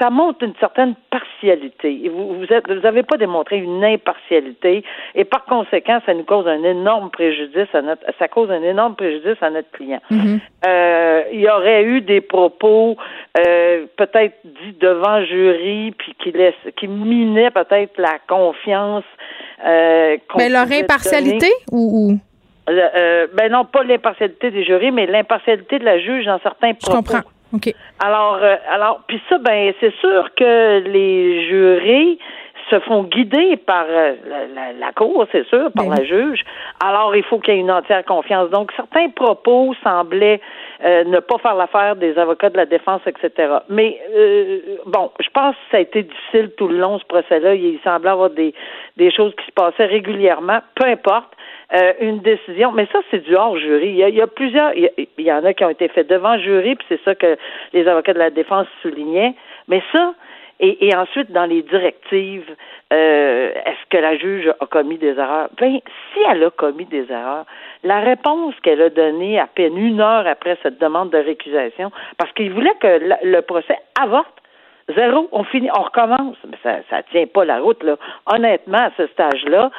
ça 0.00 0.10
montre 0.10 0.44
une 0.44 0.54
certaine 0.58 0.94
partialité. 1.10 2.10
vous 2.12 2.38
vous 2.38 2.52
êtes, 2.52 2.70
vous 2.70 2.86
avez 2.86 3.02
pas 3.02 3.16
démontré 3.16 3.58
une 3.58 3.84
impartialité, 3.84 4.82
et 5.14 5.24
par 5.24 5.44
conséquent, 5.44 6.00
ça 6.04 6.14
nous 6.14 6.24
cause 6.24 6.46
un 6.46 6.62
énorme 6.62 7.10
préjudice 7.10 7.68
à 7.74 7.82
notre, 7.82 8.02
ça 8.18 8.28
cause 8.28 8.50
un 8.50 8.62
énorme 8.62 8.96
préjudice 8.96 9.40
à 9.40 9.50
notre 9.50 9.70
client. 9.70 10.00
Mm-hmm. 10.10 10.40
euh, 10.66 11.22
il 11.32 11.40
y 11.40 11.48
aurait 11.48 11.84
eu 11.84 12.00
des 12.00 12.20
propos 12.20 12.96
euh, 13.38 13.86
peut-être 13.96 14.34
dits 14.44 14.76
devant 14.80 15.24
jury, 15.24 15.92
puis 15.96 16.14
qui 16.18 16.32
laisse, 16.32 16.54
qui 16.76 16.88
minaient 16.88 17.50
peut-être 17.50 17.98
la 17.98 18.18
confiance. 18.28 19.04
Euh, 19.64 20.16
Mais 20.36 20.48
leur 20.48 20.70
impartialité 20.70 21.50
ou, 21.70 22.10
ou? 22.12 22.18
Ben 22.66 23.50
non, 23.50 23.66
pas 23.66 23.84
l'impartialité 23.84 24.50
des 24.50 24.64
jurys, 24.64 24.90
mais 24.90 25.06
l'impartialité 25.06 25.78
de 25.78 25.84
la 25.84 25.98
juge 25.98 26.24
dans 26.24 26.40
certains 26.40 26.72
propos. 26.72 27.12
Je 27.12 27.33
Alors, 28.00 28.38
euh, 28.42 28.56
alors, 28.70 29.00
puis 29.06 29.20
ça, 29.28 29.38
ben, 29.38 29.72
c'est 29.80 29.94
sûr 29.96 30.34
que 30.34 30.80
les 30.80 31.46
jurés 31.48 32.18
se 32.70 32.80
font 32.80 33.04
guider 33.04 33.56
par 33.56 33.84
euh, 33.88 34.14
la, 34.78 34.92
cour, 34.92 35.26
c'est 35.32 35.46
sûr, 35.48 35.70
par 35.72 35.86
ben 35.86 35.96
la 35.96 36.04
juge. 36.04 36.40
Alors, 36.84 37.14
il 37.14 37.22
faut 37.22 37.38
qu'il 37.38 37.54
y 37.54 37.56
ait 37.56 37.60
une 37.60 37.70
entière 37.70 38.04
confiance. 38.04 38.50
Donc, 38.50 38.72
certains 38.76 39.08
propos 39.10 39.74
semblaient 39.82 40.40
euh, 40.84 41.04
ne 41.04 41.20
pas 41.20 41.38
faire 41.38 41.54
l'affaire 41.54 41.96
des 41.96 42.16
avocats 42.18 42.50
de 42.50 42.56
la 42.56 42.66
défense, 42.66 43.02
etc. 43.06 43.58
Mais 43.68 44.00
bon, 44.86 45.10
je 45.20 45.28
pense 45.30 45.54
que 45.54 45.60
ça 45.70 45.76
a 45.76 45.80
été 45.80 46.02
difficile 46.02 46.50
tout 46.56 46.68
le 46.68 46.78
long 46.78 46.98
ce 46.98 47.04
procès-là. 47.04 47.54
Il 47.54 47.78
semblait 47.84 48.10
avoir 48.10 48.30
des 48.30 48.54
des 48.96 49.10
choses 49.10 49.34
qui 49.36 49.46
se 49.46 49.52
passaient 49.52 49.86
régulièrement. 49.86 50.60
Peu 50.74 50.86
importe. 50.86 51.34
Euh, 51.72 51.92
une 52.00 52.20
décision, 52.20 52.72
mais 52.72 52.86
ça, 52.92 53.00
c'est 53.10 53.24
du 53.24 53.34
hors-jury. 53.34 53.88
Il 53.88 53.96
y, 53.96 54.20
a, 54.20 54.26
plusieurs, 54.26 54.74
il 54.76 55.08
y, 55.18 55.32
en 55.32 55.44
a 55.44 55.54
qui 55.54 55.64
ont 55.64 55.70
été 55.70 55.88
faits 55.88 56.08
devant 56.08 56.38
jury, 56.38 56.76
puis 56.76 56.86
c'est 56.88 57.00
ça 57.04 57.14
que 57.14 57.36
les 57.72 57.88
avocats 57.88 58.12
de 58.12 58.18
la 58.18 58.30
défense 58.30 58.66
soulignaient. 58.82 59.34
Mais 59.66 59.82
ça, 59.90 60.14
et, 60.60 60.94
ensuite, 60.94 61.32
dans 61.32 61.46
les 61.46 61.62
directives, 61.62 62.54
euh, 62.92 63.52
est-ce 63.52 63.88
que 63.90 63.98
la 63.98 64.16
juge 64.16 64.48
a 64.60 64.66
commis 64.66 64.98
des 64.98 65.18
erreurs? 65.18 65.48
Ben, 65.58 65.80
si 66.12 66.20
elle 66.30 66.44
a 66.44 66.50
commis 66.50 66.84
des 66.86 67.10
erreurs, 67.10 67.44
la 67.82 68.00
réponse 68.00 68.54
qu'elle 68.62 68.80
a 68.80 68.88
donnée 68.88 69.38
à 69.38 69.46
peine 69.46 69.76
une 69.76 70.00
heure 70.00 70.26
après 70.26 70.56
cette 70.62 70.80
demande 70.80 71.10
de 71.10 71.18
récusation, 71.18 71.90
parce 72.18 72.32
qu'il 72.32 72.52
voulait 72.52 72.74
que 72.80 73.00
le 73.22 73.40
procès 73.42 73.78
avorte, 74.00 74.40
Zéro, 74.94 75.28
on 75.32 75.44
finit, 75.44 75.70
on 75.74 75.82
recommence. 75.82 76.36
Mais 76.46 76.58
ça, 76.62 76.76
ça 76.90 77.02
tient 77.04 77.26
pas 77.26 77.44
la 77.44 77.58
route, 77.60 77.82
là. 77.82 77.96
Honnêtement, 78.26 78.78
à 78.78 78.90
ce 78.96 79.06
stage-là, 79.08 79.70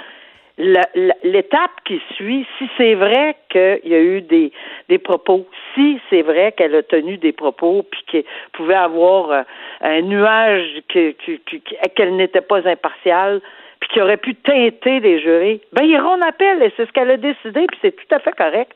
l'étape 0.58 1.72
qui 1.86 2.02
suit, 2.16 2.46
si 2.58 2.70
c'est 2.78 2.96
vrai 2.96 3.36
qu'il 3.50 3.92
y 3.92 3.94
a 3.94 4.00
eu 4.00 4.22
des, 4.22 4.52
des 4.88 4.98
propos, 4.98 5.46
si 5.74 6.00
c'est 6.10 6.22
vrai 6.22 6.54
qu'elle 6.54 6.76
a 6.76 6.84
tenu 6.84 7.18
des 7.18 7.34
propos, 7.34 7.84
puis 7.84 8.02
qu'elle 8.08 8.24
pouvait 8.54 8.76
avoir 8.76 9.32
euh, 9.32 9.42
un 9.82 10.02
nuage 10.02 10.82
qu'elle 10.88 12.16
n'était 12.16 12.42
pas 12.42 12.68
impartiale, 12.68 13.42
puis 13.82 13.90
qui 13.90 14.02
aurait 14.02 14.18
pu 14.18 14.36
teinter 14.36 15.02
les 15.02 15.20
jurés, 15.20 15.60
ben 15.74 15.84
ils 15.84 15.92
iront 15.92 16.14
en 16.14 16.22
appel 16.22 16.64
et 16.64 16.72
c'est 16.78 16.86
ce 16.86 16.92
qu'elle 16.94 17.12
a 17.12 17.18
décidé, 17.18 17.68
puis 17.68 17.78
c'est 17.82 17.92
tout 17.92 18.16
à 18.16 18.20
fait 18.20 18.32
correct. 18.32 18.72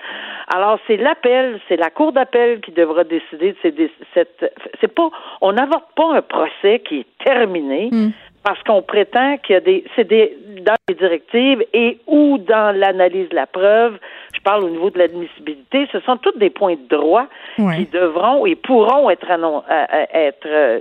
Alors 0.53 0.77
c'est 0.85 0.97
l'appel, 0.97 1.61
c'est 1.69 1.77
la 1.77 1.89
cour 1.89 2.11
d'appel 2.11 2.59
qui 2.59 2.71
devra 2.71 3.05
décider 3.05 3.55
de 3.63 3.89
cette. 4.13 4.53
C'est 4.81 4.93
pas, 4.93 5.09
on 5.39 5.53
n'avorte 5.53 5.87
pas 5.95 6.15
un 6.15 6.21
procès 6.21 6.79
qui 6.79 6.99
est 6.99 7.25
terminé. 7.25 7.89
Hmm 7.91 8.09
parce 8.43 8.61
qu'on 8.63 8.81
prétend 8.81 9.37
qu'il 9.37 9.53
y 9.53 9.57
a 9.57 9.61
des, 9.61 9.83
c'est 9.95 10.05
des 10.07 10.37
dans 10.61 10.75
les 10.87 10.95
directives 10.95 11.63
et 11.73 11.97
ou 12.07 12.37
dans 12.37 12.75
l'analyse 12.75 13.29
de 13.29 13.35
la 13.35 13.47
preuve. 13.47 13.97
Je 14.33 14.41
parle 14.41 14.63
au 14.63 14.69
niveau 14.69 14.89
de 14.89 14.99
l'admissibilité, 14.99 15.87
ce 15.91 15.99
sont 16.01 16.17
tous 16.17 16.37
des 16.37 16.49
points 16.49 16.75
de 16.75 16.87
droit 16.95 17.25
Ouais. 17.57 17.77
qui 17.77 17.85
devront 17.87 18.45
et 18.45 18.55
pourront 18.55 19.09
être, 19.09 19.29
annon- 19.29 19.63
euh, 19.69 19.85
euh, 19.93 20.05
être 20.13 20.45
euh, 20.47 20.79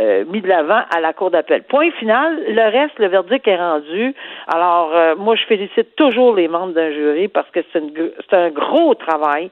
euh, 0.00 0.24
mis 0.26 0.40
de 0.40 0.48
l'avant 0.48 0.80
à 0.94 1.00
la 1.00 1.12
Cour 1.12 1.30
d'appel. 1.30 1.62
Point 1.64 1.90
final, 1.92 2.42
le 2.48 2.62
reste, 2.70 2.98
le 2.98 3.06
verdict 3.08 3.46
est 3.46 3.56
rendu. 3.56 4.14
Alors, 4.48 4.90
euh, 4.94 5.14
moi, 5.16 5.36
je 5.36 5.44
félicite 5.44 5.94
toujours 5.96 6.34
les 6.34 6.48
membres 6.48 6.72
d'un 6.72 6.90
jury 6.92 7.28
parce 7.28 7.48
que 7.50 7.60
c'est 7.72 7.78
une 7.78 8.10
c'est 8.28 8.36
un 8.36 8.50
gros 8.50 8.94
travail 8.94 9.50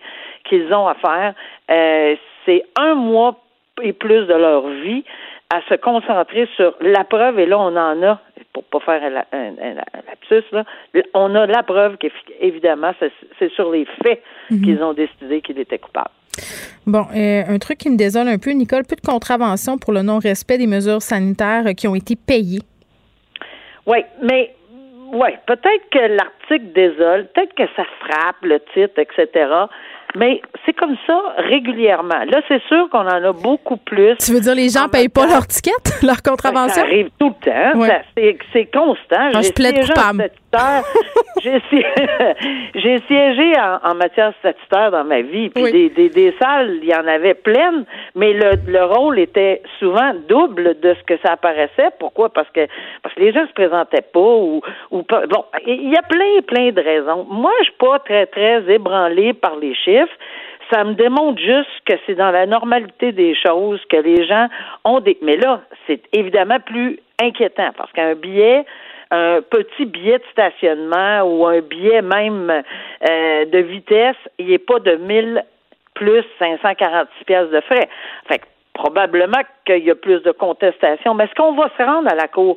qu'ils 0.49 0.73
ont 0.75 0.87
à 0.89 0.95
faire. 0.95 1.35
Euh, 1.71 2.17
c'est 2.45 2.65
un 2.79 2.95
mois 2.95 3.37
et 3.83 3.93
plus 3.93 4.27
de 4.27 4.35
leur 4.35 4.67
vie 4.69 5.05
à 5.55 5.61
se 5.69 5.75
concentrer 5.75 6.49
sur 6.57 6.75
la 6.81 7.05
preuve, 7.05 7.39
et 7.39 7.47
là, 7.47 7.59
on 7.59 7.77
en 7.77 8.03
a, 8.03 8.21
pour 8.55 8.65
pas 8.65 8.81
faire 8.81 9.03
un, 9.03 9.17
un- 9.39 9.49
un- 9.51 9.79
un 9.79 10.03
lapsus, 10.09 10.45
là, 10.53 10.65
on 11.15 11.35
a 11.35 11.47
la 11.47 11.63
preuve 11.63 11.97
qu'évidemment, 11.99 12.93
c'est 13.39 13.53
sur 13.53 13.71
les 13.71 13.87
faits 14.03 14.23
qu'ils 14.49 14.83
ont 14.83 14.95
décidé 14.95 15.41
qu'il 15.43 15.59
était 15.59 15.79
coupable. 15.79 16.11
Bon, 16.87 17.05
euh, 17.15 17.43
un 17.47 17.59
truc 17.59 17.79
qui 17.79 17.91
me 17.91 17.97
désole 17.97 18.29
un 18.29 18.39
peu, 18.39 18.51
Nicole, 18.53 18.85
plus 18.85 18.97
de 18.97 19.07
contraventions 19.07 19.77
pour 19.79 19.93
le 19.93 20.03
non-respect 20.03 20.57
des 20.59 20.67
mesures 20.67 21.03
sanitaires 21.03 21.65
euh, 21.67 21.73
qui 21.75 21.87
ont 21.87 21.95
été 21.95 22.17
payées. 22.17 22.63
Oui, 23.87 23.99
mais 24.23 24.55
ouais, 25.13 25.39
peut-être 25.47 25.91
que 25.91 25.99
l'article 26.17 26.73
désole, 26.75 27.29
peut-être 27.35 27.55
que 27.55 27.65
ça 27.77 27.85
frappe 28.01 28.37
le 28.43 28.59
titre, 28.75 28.99
etc. 28.99 29.49
Mais 30.17 30.41
c'est 30.67 30.73
comme 30.75 30.97
ça 31.07 31.19
régulièrement. 31.39 32.25
Là, 32.31 32.41
c'est 32.49 32.63
sûr 32.69 32.89
qu'on 32.91 32.99
en 33.01 33.07
a 33.25 33.33
beaucoup 33.33 33.77
plus. 33.79 34.17
Tu 34.19 34.33
veux 34.33 34.41
dire 34.41 34.55
les 34.55 34.69
gens 34.69 34.85
En 34.85 34.89
payent 34.89 35.09
pas 35.09 35.27
leur 35.27 35.47
ticket, 35.47 35.71
leur 36.03 36.17
Ça 36.17 36.23
contravention? 36.23 36.83
arrive 36.83 37.09
tout 37.19 37.35
le 37.41 37.45
temps. 37.73 37.79
Ouais. 37.79 37.89
Ça- 37.89 38.03
C'est, 38.53 38.67
constant. 38.73 39.31
Ah, 39.35 39.41
je 39.43 39.53
plaide 39.53 39.87
coupable. 39.87 40.31
Statutaire. 40.53 40.83
j'ai, 41.43 41.61
si- 41.71 41.85
j'ai 42.75 42.99
siégé 43.07 43.53
en, 43.59 43.91
en 43.91 43.95
matière 43.95 44.33
statutaire 44.41 44.91
dans 44.91 45.05
ma 45.05 45.21
vie. 45.23 45.49
Puis 45.51 45.65
Oui. 45.65 45.73
des, 45.73 45.89
des, 45.91 46.09
des 46.09 46.35
salles, 46.41 46.79
il 46.83 46.89
y 46.89 46.95
en 46.95 47.07
avait 47.07 47.35
pleines, 47.35 47.85
mais 48.15 48.33
le, 48.33 48.53
le 48.67 48.85
rôle 48.85 49.19
était 49.19 49.63
souvent 49.79 50.13
double 50.29 50.79
de 50.81 50.95
ce 50.95 51.03
que 51.05 51.19
ça 51.25 51.33
apparaissait. 51.33 51.91
Pourquoi? 51.99 52.29
Parce 52.31 52.49
que 52.51 52.67
parce 53.03 53.15
que 53.15 53.21
les 53.21 53.33
gens 53.33 53.47
se 53.47 53.53
présentaient 53.53 54.03
pas 54.13 54.21
ou, 54.21 54.61
ou 54.91 55.03
pas. 55.03 55.27
Bon, 55.27 55.45
il 55.67 55.91
y 55.91 55.97
a 55.97 56.03
plein, 56.03 56.43
plein 56.47 56.71
de 56.71 56.81
raisons. 56.81 57.27
Moi, 57.31 57.53
je 57.61 57.65
suis 57.65 57.75
pas 57.79 57.99
très, 58.01 58.27
très 58.27 58.63
ébranlée 58.73 59.33
par 59.33 59.57
les 59.57 59.75
chiffres 59.75 60.13
ça 60.73 60.85
me 60.85 60.95
démontre 60.95 61.39
juste 61.39 61.69
que 61.85 61.93
c'est 62.07 62.15
dans 62.15 62.31
la 62.31 62.47
normalité 62.47 63.13
des 63.13 63.35
choses 63.35 63.81
que 63.91 63.97
les 63.99 64.25
gens 64.27 64.47
ont 64.85 65.01
des. 65.01 65.19
Mais 65.21 65.37
là, 65.37 65.61
c'est 65.87 66.01
évidemment 66.15 66.61
plus 66.61 66.99
inquiétant 67.21 67.71
parce 67.77 67.93
qu'un 67.93 68.15
billet, 68.15 68.65
un 69.13 69.43
petit 69.43 69.85
billet 69.85 70.19
de 70.19 70.25
stationnement 70.33 71.23
ou 71.23 71.47
un 71.47 71.61
billet 71.61 72.01
même 72.01 72.51
euh, 72.51 73.45
de 73.45 73.59
vitesse, 73.59 74.17
il 74.39 74.49
n'est 74.49 74.59
pas 74.59 74.79
de 74.79 74.97
1000 74.97 75.45
plus 75.95 76.25
546 76.39 77.25
pièces 77.25 77.51
de 77.51 77.61
frais. 77.61 77.89
Fait 78.27 78.39
que 78.39 78.45
probablement 78.73 79.43
qu'il 79.67 79.85
y 79.85 79.91
a 79.91 79.95
plus 79.95 80.23
de 80.23 80.33
contestations. 80.33 81.13
Mais 81.13 81.25
est-ce 81.25 81.35
qu'on 81.35 81.53
va 81.53 81.69
se 81.77 81.83
rendre 81.83 82.11
à 82.11 82.15
la 82.15 82.27
cour? 82.27 82.57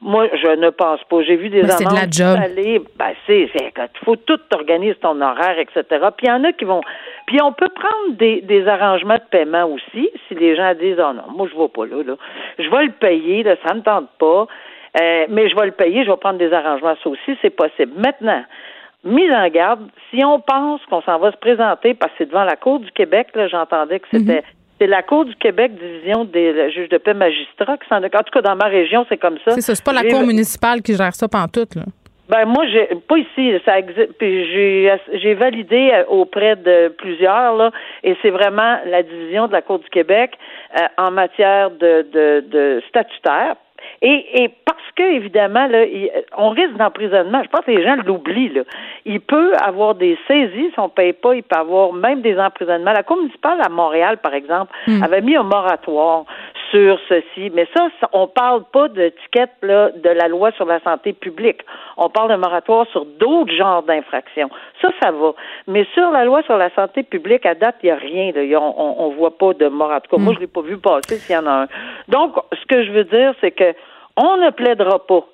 Moi, 0.00 0.28
je 0.32 0.54
ne 0.54 0.70
pense 0.70 1.02
pas. 1.10 1.22
J'ai 1.22 1.34
vu 1.34 1.48
des 1.48 1.62
Mais 1.62 1.70
c'est 1.70 1.84
de 1.84 1.92
la 1.92 2.08
job. 2.08 2.38
aller, 2.40 2.80
ben 2.96 3.12
c'est, 3.26 3.50
c'est 3.52 3.72
faut 4.04 4.14
tout 4.14 4.38
organiser 4.54 4.94
ton 4.94 5.20
horaire, 5.20 5.58
etc. 5.58 5.82
Puis 6.16 6.26
il 6.26 6.28
y 6.28 6.32
en 6.32 6.44
a 6.44 6.52
qui 6.52 6.64
vont, 6.64 6.82
puis 7.26 7.42
on 7.42 7.52
peut 7.52 7.68
prendre 7.68 8.16
des, 8.16 8.40
des 8.42 8.68
arrangements 8.68 9.16
de 9.16 9.28
paiement 9.28 9.64
aussi, 9.64 10.08
si 10.28 10.34
les 10.36 10.54
gens 10.54 10.72
disent, 10.74 10.98
oh 11.00 11.12
non, 11.12 11.24
moi 11.36 11.48
je 11.52 11.58
vais 11.58 11.66
pas 11.66 11.84
là, 11.84 12.04
là, 12.04 12.14
je 12.60 12.70
vais 12.70 12.84
le 12.84 12.92
payer, 12.92 13.42
là, 13.42 13.56
ça 13.66 13.74
me 13.74 13.82
tente 13.82 14.08
pas, 14.20 14.46
euh, 14.96 15.26
mais 15.28 15.48
je 15.48 15.56
vais 15.56 15.66
le 15.66 15.72
payer, 15.72 16.04
je 16.04 16.10
vais 16.10 16.16
prendre 16.16 16.38
des 16.38 16.52
arrangements, 16.52 16.94
ça 17.02 17.10
aussi 17.10 17.38
c'est 17.42 17.50
possible. 17.50 17.92
Maintenant, 17.96 18.42
mise 19.04 19.32
en 19.32 19.48
garde, 19.48 19.88
si 20.10 20.24
on 20.24 20.40
pense 20.40 20.80
qu'on 20.86 21.02
s'en 21.02 21.18
va 21.18 21.32
se 21.32 21.36
présenter, 21.36 21.94
parce 21.94 22.12
que 22.12 22.18
c'est 22.18 22.28
devant 22.28 22.44
la 22.44 22.56
Cour 22.56 22.80
du 22.80 22.90
Québec, 22.92 23.28
là, 23.34 23.48
j'entendais 23.48 24.00
que 24.00 24.08
c'était 24.10 24.42
c'est 24.80 24.86
la 24.86 25.02
Cour 25.02 25.24
du 25.24 25.34
Québec, 25.36 25.72
division 25.74 26.24
des 26.24 26.70
juges 26.70 26.88
de 26.88 26.98
paix 26.98 27.14
magistrats 27.14 27.76
qui 27.78 27.88
s'en. 27.88 27.96
En 27.96 28.00
tout 28.00 28.32
cas, 28.32 28.42
dans 28.42 28.56
ma 28.56 28.66
région, 28.66 29.04
c'est 29.08 29.16
comme 29.16 29.38
ça. 29.44 29.52
C'est 29.52 29.60
ça, 29.60 29.74
c'est 29.74 29.84
pas 29.84 29.92
la 29.92 30.04
cour 30.04 30.22
municipale 30.22 30.82
qui 30.82 30.94
gère 30.94 31.14
ça 31.14 31.26
pantoute, 31.28 31.74
là. 31.74 31.82
ben 32.28 32.44
moi, 32.44 32.64
j'ai 32.66 32.88
pas 33.08 33.18
ici, 33.18 33.54
ça 33.64 33.78
existe. 33.78 34.12
Puis 34.18 34.46
j'ai 34.52 34.92
j'ai 35.14 35.34
validé 35.34 35.90
euh, 35.92 36.04
auprès 36.08 36.56
de 36.56 36.88
plusieurs 36.96 37.56
là, 37.56 37.70
et 38.04 38.16
c'est 38.22 38.30
vraiment 38.30 38.78
la 38.86 39.02
division 39.02 39.48
de 39.48 39.52
la 39.52 39.62
Cour 39.62 39.80
du 39.80 39.88
Québec 39.88 40.38
euh, 40.76 40.86
en 40.96 41.10
matière 41.10 41.70
de, 41.70 42.06
de, 42.12 42.44
de 42.46 42.82
statutaire. 42.88 43.56
Et, 44.02 44.42
et 44.42 44.48
parce 44.64 44.77
que 44.98 45.12
évidemment 45.20 45.66
là, 45.68 45.84
il- 45.84 46.10
on 46.36 46.50
risque 46.50 46.76
d'emprisonnement. 46.76 47.42
Je 47.44 47.48
pense 47.48 47.64
que 47.64 47.70
les 47.70 47.82
gens 47.82 47.96
l'oublient 48.04 48.50
là. 48.50 48.62
Il 49.04 49.20
peut 49.20 49.52
avoir 49.56 49.94
des 49.94 50.18
saisies 50.26 50.70
si 50.74 50.78
on 50.80 50.88
paye 50.88 51.12
pas. 51.12 51.34
Il 51.34 51.42
peut 51.42 51.58
avoir 51.58 51.92
même 51.92 52.20
des 52.20 52.38
emprisonnements. 52.38 52.92
La 52.92 53.02
Cour 53.02 53.16
municipale 53.18 53.58
à 53.64 53.68
Montréal, 53.68 54.18
par 54.18 54.34
exemple, 54.34 54.72
avait 55.02 55.20
mis 55.22 55.36
un 55.36 55.42
moratoire 55.44 56.24
sur 56.70 56.98
ceci. 57.08 57.50
Mais 57.54 57.66
ça, 57.74 57.88
ça- 58.00 58.08
on 58.12 58.26
parle 58.26 58.62
pas 58.72 58.88
là, 59.62 59.90
de 59.90 60.10
la 60.10 60.28
loi 60.28 60.50
sur 60.52 60.66
la 60.66 60.80
santé 60.80 61.12
publique. 61.12 61.60
On 61.96 62.08
parle 62.10 62.30
de 62.30 62.36
moratoire 62.36 62.86
sur 62.88 63.04
d'autres 63.06 63.52
genres 63.54 63.82
d'infractions. 63.82 64.50
Ça, 64.82 64.90
ça 65.02 65.10
va. 65.10 65.32
Mais 65.66 65.84
sur 65.94 66.10
la 66.10 66.24
loi 66.24 66.42
sur 66.42 66.56
la 66.58 66.70
santé 66.74 67.02
publique, 67.02 67.46
à 67.46 67.54
date, 67.54 67.76
il 67.82 67.86
n'y 67.86 67.92
a 67.92 67.96
rien. 67.96 68.32
Là. 68.34 68.42
On, 68.60 68.94
on 68.98 69.08
voit 69.10 69.36
pas 69.36 69.52
de 69.54 69.68
moratoire. 69.68 70.20
Moi, 70.20 70.34
je 70.34 70.40
l'ai 70.40 70.46
pas 70.46 70.60
vu 70.62 70.76
passer 70.78 71.16
s'il 71.16 71.34
y 71.34 71.38
en 71.38 71.46
a 71.46 71.62
un. 71.62 71.66
Donc, 72.08 72.36
ce 72.52 72.66
que 72.66 72.84
je 72.84 72.90
veux 72.92 73.04
dire, 73.04 73.32
c'est 73.40 73.50
que 73.52 73.72
on 74.18 74.36
ne 74.36 74.50
plaidera 74.50 75.06
pas 75.06 75.26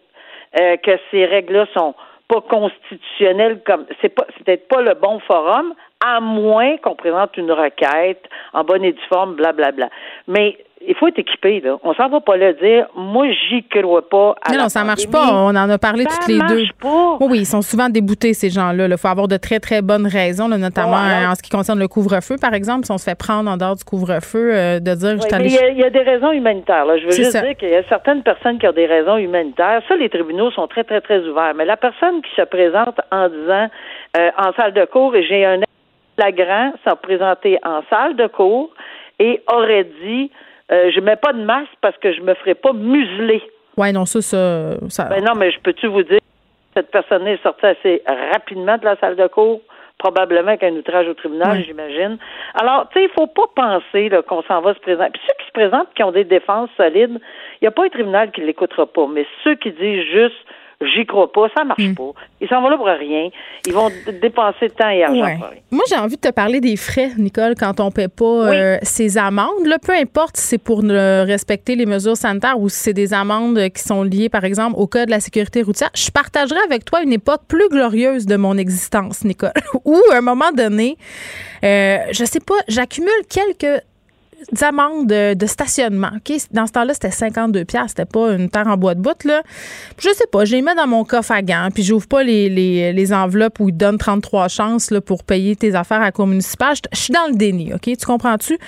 euh, 0.60 0.76
que 0.76 0.92
ces 1.10 1.24
règles-là 1.24 1.66
sont 1.74 1.94
pas 2.28 2.40
constitutionnelles 2.42 3.60
comme 3.66 3.86
c'est 4.00 4.14
c'est 4.36 4.44
peut-être 4.44 4.68
pas 4.68 4.82
le 4.82 4.94
bon 4.94 5.18
forum, 5.20 5.74
à 6.04 6.20
moins 6.20 6.76
qu'on 6.78 6.94
présente 6.94 7.36
une 7.36 7.50
requête 7.52 8.22
en 8.52 8.64
bonne 8.64 8.84
et 8.84 8.92
due 8.92 9.06
forme, 9.08 9.36
blablabla. 9.36 9.88
Mais 10.28 10.58
il 10.86 10.94
faut 10.96 11.08
être 11.08 11.18
équipé, 11.18 11.60
là. 11.60 11.78
On 11.82 11.94
s'en 11.94 12.08
va 12.08 12.20
pas 12.20 12.36
là 12.36 12.52
dire 12.52 12.86
Moi, 12.94 13.26
j'y 13.48 13.64
crois 13.68 14.06
pas 14.06 14.34
à 14.42 14.52
Non, 14.52 14.64
la 14.64 14.68
ça 14.68 14.84
marche 14.84 15.08
pas. 15.10 15.28
On 15.32 15.48
en 15.56 15.70
a 15.70 15.78
parlé 15.78 16.04
Ça 16.04 16.10
toutes 16.18 16.28
les 16.28 16.36
marche 16.36 16.52
deux. 16.52 16.64
pas. 16.80 17.16
Oui, 17.20 17.26
oui, 17.30 17.38
ils 17.40 17.46
sont 17.46 17.62
souvent 17.62 17.88
déboutés, 17.88 18.34
ces 18.34 18.50
gens-là. 18.50 18.86
Il 18.86 18.98
faut 18.98 19.08
avoir 19.08 19.28
de 19.28 19.38
très, 19.38 19.60
très 19.60 19.80
bonnes 19.80 20.06
raisons, 20.06 20.46
là, 20.48 20.58
notamment 20.58 20.96
en 20.96 21.34
ce 21.34 21.42
qui 21.42 21.50
concerne 21.50 21.78
le 21.78 21.88
couvre-feu, 21.88 22.36
par 22.40 22.52
exemple. 22.52 22.84
Si 22.84 22.92
on 22.92 22.98
se 22.98 23.04
fait 23.08 23.18
prendre 23.18 23.50
en 23.50 23.56
dehors 23.56 23.76
du 23.76 23.84
couvre-feu, 23.84 24.52
euh, 24.54 24.80
de 24.80 24.94
dire, 24.94 25.16
allé 25.32 25.46
il 25.46 25.54
y, 25.54 25.58
a, 25.58 25.68
il 25.70 25.78
y 25.78 25.84
a 25.84 25.90
des 25.90 26.02
raisons 26.02 26.32
humanitaires. 26.32 26.84
Là. 26.84 26.98
Je 26.98 27.04
veux 27.06 27.12
juste 27.12 27.30
ça. 27.32 27.40
dire 27.40 27.56
qu'il 27.56 27.70
y 27.70 27.76
a 27.76 27.82
certaines 27.88 28.22
personnes 28.22 28.58
qui 28.58 28.68
ont 28.68 28.72
des 28.72 28.86
raisons 28.86 29.16
humanitaires. 29.16 29.80
Ça, 29.88 29.96
les 29.96 30.10
tribunaux 30.10 30.50
sont 30.50 30.66
très, 30.66 30.84
très, 30.84 31.00
très 31.00 31.20
ouverts. 31.26 31.54
Mais 31.56 31.64
la 31.64 31.76
personne 31.78 32.20
qui 32.20 32.30
se 32.36 32.42
présente 32.42 33.00
en 33.10 33.28
disant 33.28 33.68
euh, 34.18 34.30
en 34.36 34.52
salle 34.52 34.74
de 34.74 34.84
cours, 34.84 35.14
j'ai 35.28 35.44
un 35.46 35.60
flagrant 36.18 36.72
s'est 36.84 36.96
présenté 37.02 37.58
en 37.64 37.82
salle 37.90 38.16
de 38.16 38.26
cours 38.26 38.70
et 39.18 39.42
aurait 39.52 39.84
dit 40.02 40.30
euh, 40.72 40.90
je 40.94 41.00
mets 41.00 41.16
pas 41.16 41.32
de 41.32 41.42
masque 41.42 41.72
parce 41.80 41.96
que 41.98 42.12
je 42.12 42.20
me 42.22 42.34
ferai 42.34 42.54
pas 42.54 42.72
museler. 42.72 43.42
Ouais, 43.76 43.92
non, 43.92 44.04
ça, 44.06 44.20
ça. 44.22 44.76
ça- 44.88 45.04
Ben 45.10 45.22
non, 45.24 45.34
mais 45.36 45.50
je 45.50 45.60
peux-tu 45.60 45.86
vous 45.88 46.02
dire, 46.02 46.20
cette 46.74 46.90
personne 46.90 47.26
est 47.26 47.42
sortie 47.42 47.66
assez 47.66 48.02
rapidement 48.32 48.78
de 48.78 48.84
la 48.84 48.96
salle 48.96 49.16
de 49.16 49.26
cours, 49.26 49.60
probablement 49.98 50.48
avec 50.48 50.62
un 50.62 50.72
outrage 50.72 51.06
au 51.08 51.14
tribunal, 51.14 51.58
Oui. 51.58 51.64
j'imagine. 51.66 52.18
Alors, 52.54 52.88
tu 52.90 52.98
sais, 52.98 53.04
il 53.04 53.10
faut 53.10 53.26
pas 53.26 53.46
penser 53.54 54.10
qu'on 54.26 54.42
s'en 54.42 54.60
va 54.60 54.74
se 54.74 54.80
présenter. 54.80 55.10
Puis 55.12 55.22
ceux 55.26 55.34
qui 55.38 55.46
se 55.46 55.52
présentent, 55.52 55.88
qui 55.94 56.02
ont 56.02 56.12
des 56.12 56.24
défenses 56.24 56.70
solides, 56.76 57.18
il 57.60 57.64
n'y 57.64 57.68
a 57.68 57.70
pas 57.70 57.84
un 57.84 57.88
tribunal 57.88 58.30
qui 58.30 58.40
l'écoutera 58.40 58.86
pas. 58.86 59.06
Mais 59.06 59.26
ceux 59.42 59.54
qui 59.56 59.70
disent 59.72 60.04
juste 60.12 60.36
j'y 60.94 61.06
crois 61.06 61.30
pas, 61.32 61.46
ça 61.56 61.64
marche 61.64 61.82
Hmm. 61.82 61.94
pas. 61.94 62.12
Ils 62.40 62.48
s'en 62.48 62.60
vont 62.62 62.68
là 62.68 62.76
pour 62.76 62.86
rien. 62.86 63.28
Ils 63.66 63.72
vont 63.72 63.90
dépenser 64.20 64.68
temps 64.70 64.88
et 64.90 65.02
argent 65.04 65.20
Ouais. 65.22 65.36
pour 65.38 65.48
rien. 65.48 65.60
Moi, 65.70 65.84
j'ai 65.88 65.96
envie 65.96 66.16
de 66.16 66.20
te 66.20 66.30
parler 66.32 66.60
des 66.60 66.76
frais, 66.76 67.10
Nicole, 67.18 67.54
quand 67.58 67.80
on 67.80 67.86
ne 67.86 67.90
paie 67.90 68.08
pas 68.08 68.48
Oui. 68.50 68.56
euh, 68.56 68.76
ces 68.82 69.16
amendes. 69.18 69.66
Là, 69.66 69.78
peu 69.78 69.92
importe 69.92 70.36
si 70.36 70.46
c'est 70.48 70.58
pour 70.58 70.82
ne 70.82 71.24
respecter 71.26 71.74
les 71.76 71.86
mesures 71.86 72.16
sanitaires 72.16 72.58
ou 72.58 72.68
si 72.68 72.78
c'est 72.80 72.92
des 72.92 73.14
amendes 73.14 73.58
qui 73.70 73.82
sont 73.82 74.02
liées, 74.02 74.28
par 74.28 74.44
exemple, 74.44 74.74
au 74.78 74.86
code 74.86 75.06
de 75.06 75.10
la 75.10 75.20
sécurité 75.20 75.62
routière. 75.62 75.90
Je 75.94 76.10
partagerai 76.10 76.60
avec 76.66 76.84
toi 76.84 77.02
une 77.02 77.12
époque 77.12 77.42
plus 77.48 77.68
glorieuse 77.68 78.26
de 78.26 78.36
mon 78.36 78.56
existence, 78.58 79.24
Nicole, 79.24 79.52
où, 79.84 79.96
à 80.12 80.16
un 80.18 80.20
moment 80.20 80.52
donné, 80.52 80.96
euh, 81.64 81.98
je 82.12 82.24
sais 82.24 82.40
pas, 82.40 82.54
j'accumule 82.68 83.10
quelques 83.28 83.82
amendes 84.62 85.06
de, 85.06 85.34
de 85.34 85.46
stationnement. 85.46 86.10
OK? 86.16 86.36
Dans 86.50 86.66
ce 86.66 86.72
temps-là, 86.72 86.94
c'était 86.94 87.10
52 87.10 87.64
pièces, 87.64 87.88
c'était 87.88 88.04
pas 88.04 88.32
une 88.32 88.48
terre 88.48 88.66
en 88.66 88.76
bois 88.76 88.94
de 88.94 89.00
bout 89.00 89.24
là. 89.24 89.42
Je 89.98 90.08
sais 90.10 90.26
pas, 90.30 90.44
je 90.44 90.52
les 90.52 90.62
mets 90.62 90.74
dans 90.74 90.86
mon 90.86 91.04
coffre 91.04 91.32
à 91.32 91.42
gants, 91.42 91.68
puis 91.72 91.82
j'ouvre 91.82 92.06
pas 92.06 92.22
les, 92.22 92.48
les, 92.48 93.12
enveloppes 93.12 93.60
où 93.60 93.68
ils 93.68 93.76
donnent 93.76 93.98
33 93.98 94.48
chances 94.48 94.90
là, 94.90 95.00
pour 95.00 95.24
payer 95.24 95.56
tes 95.56 95.74
affaires 95.74 96.00
à 96.00 96.04
la 96.04 96.12
cour 96.12 96.26
municipale. 96.26 96.76
Je 96.92 96.98
suis 96.98 97.12
dans 97.12 97.26
le 97.28 97.36
déni, 97.36 97.72
OK? 97.74 97.82
Tu 97.82 98.06
comprends-tu? 98.06 98.58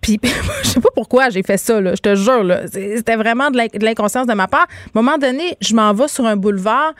Puis 0.00 0.20
je 0.62 0.68
sais 0.68 0.80
pas 0.80 0.90
pourquoi 0.94 1.30
j'ai 1.30 1.42
fait 1.42 1.56
ça, 1.56 1.80
là, 1.80 1.94
je 1.94 2.00
te 2.00 2.14
jure. 2.14 2.44
C'était 2.70 3.16
vraiment 3.16 3.50
de 3.50 3.58
l'inconscience 3.84 4.26
de 4.26 4.34
ma 4.34 4.48
part. 4.48 4.66
À 4.68 4.98
un 4.98 5.02
moment 5.02 5.18
donné, 5.18 5.56
je 5.60 5.74
m'en 5.74 5.92
vais 5.92 6.08
sur 6.08 6.26
un 6.26 6.36
boulevard 6.36 6.94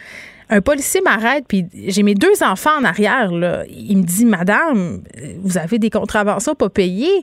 un 0.50 0.60
policier 0.60 1.00
m'arrête, 1.00 1.44
puis 1.48 1.66
j'ai 1.72 2.02
mes 2.02 2.14
deux 2.14 2.42
enfants 2.42 2.78
en 2.78 2.84
arrière. 2.84 3.32
Là. 3.32 3.64
Il 3.68 3.98
me 3.98 4.02
dit, 4.02 4.26
Madame, 4.26 5.02
vous 5.38 5.58
avez 5.58 5.78
des 5.78 5.90
contraventions 5.90 6.54
pas 6.54 6.68
payées. 6.68 7.22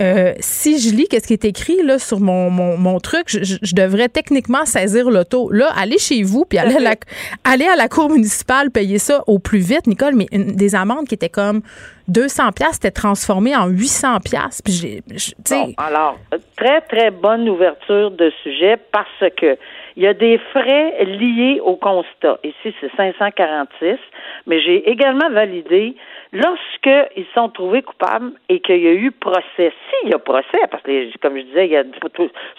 Euh, 0.00 0.34
si 0.38 0.78
je 0.78 0.94
lis 0.94 1.08
qu'est-ce 1.08 1.26
qui 1.26 1.32
est 1.32 1.44
écrit 1.44 1.82
là, 1.82 1.98
sur 1.98 2.20
mon, 2.20 2.50
mon, 2.50 3.00
truc, 3.00 3.26
je, 3.28 3.74
devrais 3.74 4.08
techniquement 4.08 4.64
saisir 4.64 5.10
l'auto. 5.10 5.50
Là, 5.50 5.70
allez 5.76 5.98
chez 5.98 6.22
vous, 6.22 6.44
puis 6.44 6.58
allez 6.58 6.76
à, 6.76 6.80
la, 6.80 6.94
allez 7.44 7.66
à 7.66 7.74
la 7.74 7.88
cour 7.88 8.10
municipale, 8.10 8.70
payer 8.70 8.98
ça 8.98 9.24
au 9.26 9.38
plus 9.38 9.58
vite, 9.58 9.86
Nicole. 9.86 10.14
Mais 10.14 10.26
des 10.30 10.74
amendes 10.74 11.08
qui 11.08 11.14
étaient 11.14 11.28
comme 11.28 11.62
200 12.08 12.52
pièces 12.52 12.76
étaient 12.76 12.90
transformées 12.90 13.56
en 13.56 13.66
800 13.66 14.20
pièces. 14.20 14.62
Puis 14.62 15.02
bon, 15.50 15.74
alors, 15.78 16.18
très, 16.56 16.80
très 16.82 17.10
bonne 17.10 17.48
ouverture 17.48 18.10
de 18.10 18.30
sujet 18.42 18.76
parce 18.92 19.32
que 19.36 19.56
il 19.98 20.04
y 20.04 20.06
a 20.06 20.14
des 20.14 20.38
frais 20.52 21.04
liés 21.04 21.60
au 21.60 21.74
constat. 21.74 22.38
Ici, 22.44 22.72
c'est 22.80 22.90
546, 22.96 23.98
mais 24.46 24.60
j'ai 24.60 24.88
également 24.88 25.28
validé 25.28 25.96
lorsqu'ils 26.32 27.26
sont 27.34 27.48
trouvés 27.48 27.82
coupables 27.82 28.30
et 28.48 28.60
qu'il 28.60 28.78
y 28.78 28.86
a 28.86 28.92
eu 28.92 29.10
procès. 29.10 29.72
S'il 29.90 30.10
y 30.10 30.14
a 30.14 30.20
procès, 30.20 30.60
parce 30.70 30.84
que, 30.84 31.18
comme 31.18 31.36
je 31.36 31.42
disais, 31.42 31.66
il 31.66 31.72
y 31.72 31.76
a, 31.76 31.82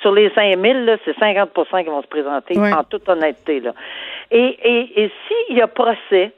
sur 0.02 0.12
les 0.12 0.30
5 0.32 0.60
000, 0.60 0.98
c'est 1.06 1.18
50% 1.18 1.84
qui 1.86 1.90
vont 1.90 2.02
se 2.02 2.08
présenter, 2.08 2.60
en 2.60 2.84
toute 2.84 3.08
honnêteté. 3.08 3.62
Là. 3.62 3.74
Et, 4.32 4.58
et, 4.62 5.04
et 5.04 5.12
s'il 5.26 5.56
y 5.56 5.62
a 5.62 5.68
procès, 5.68 6.34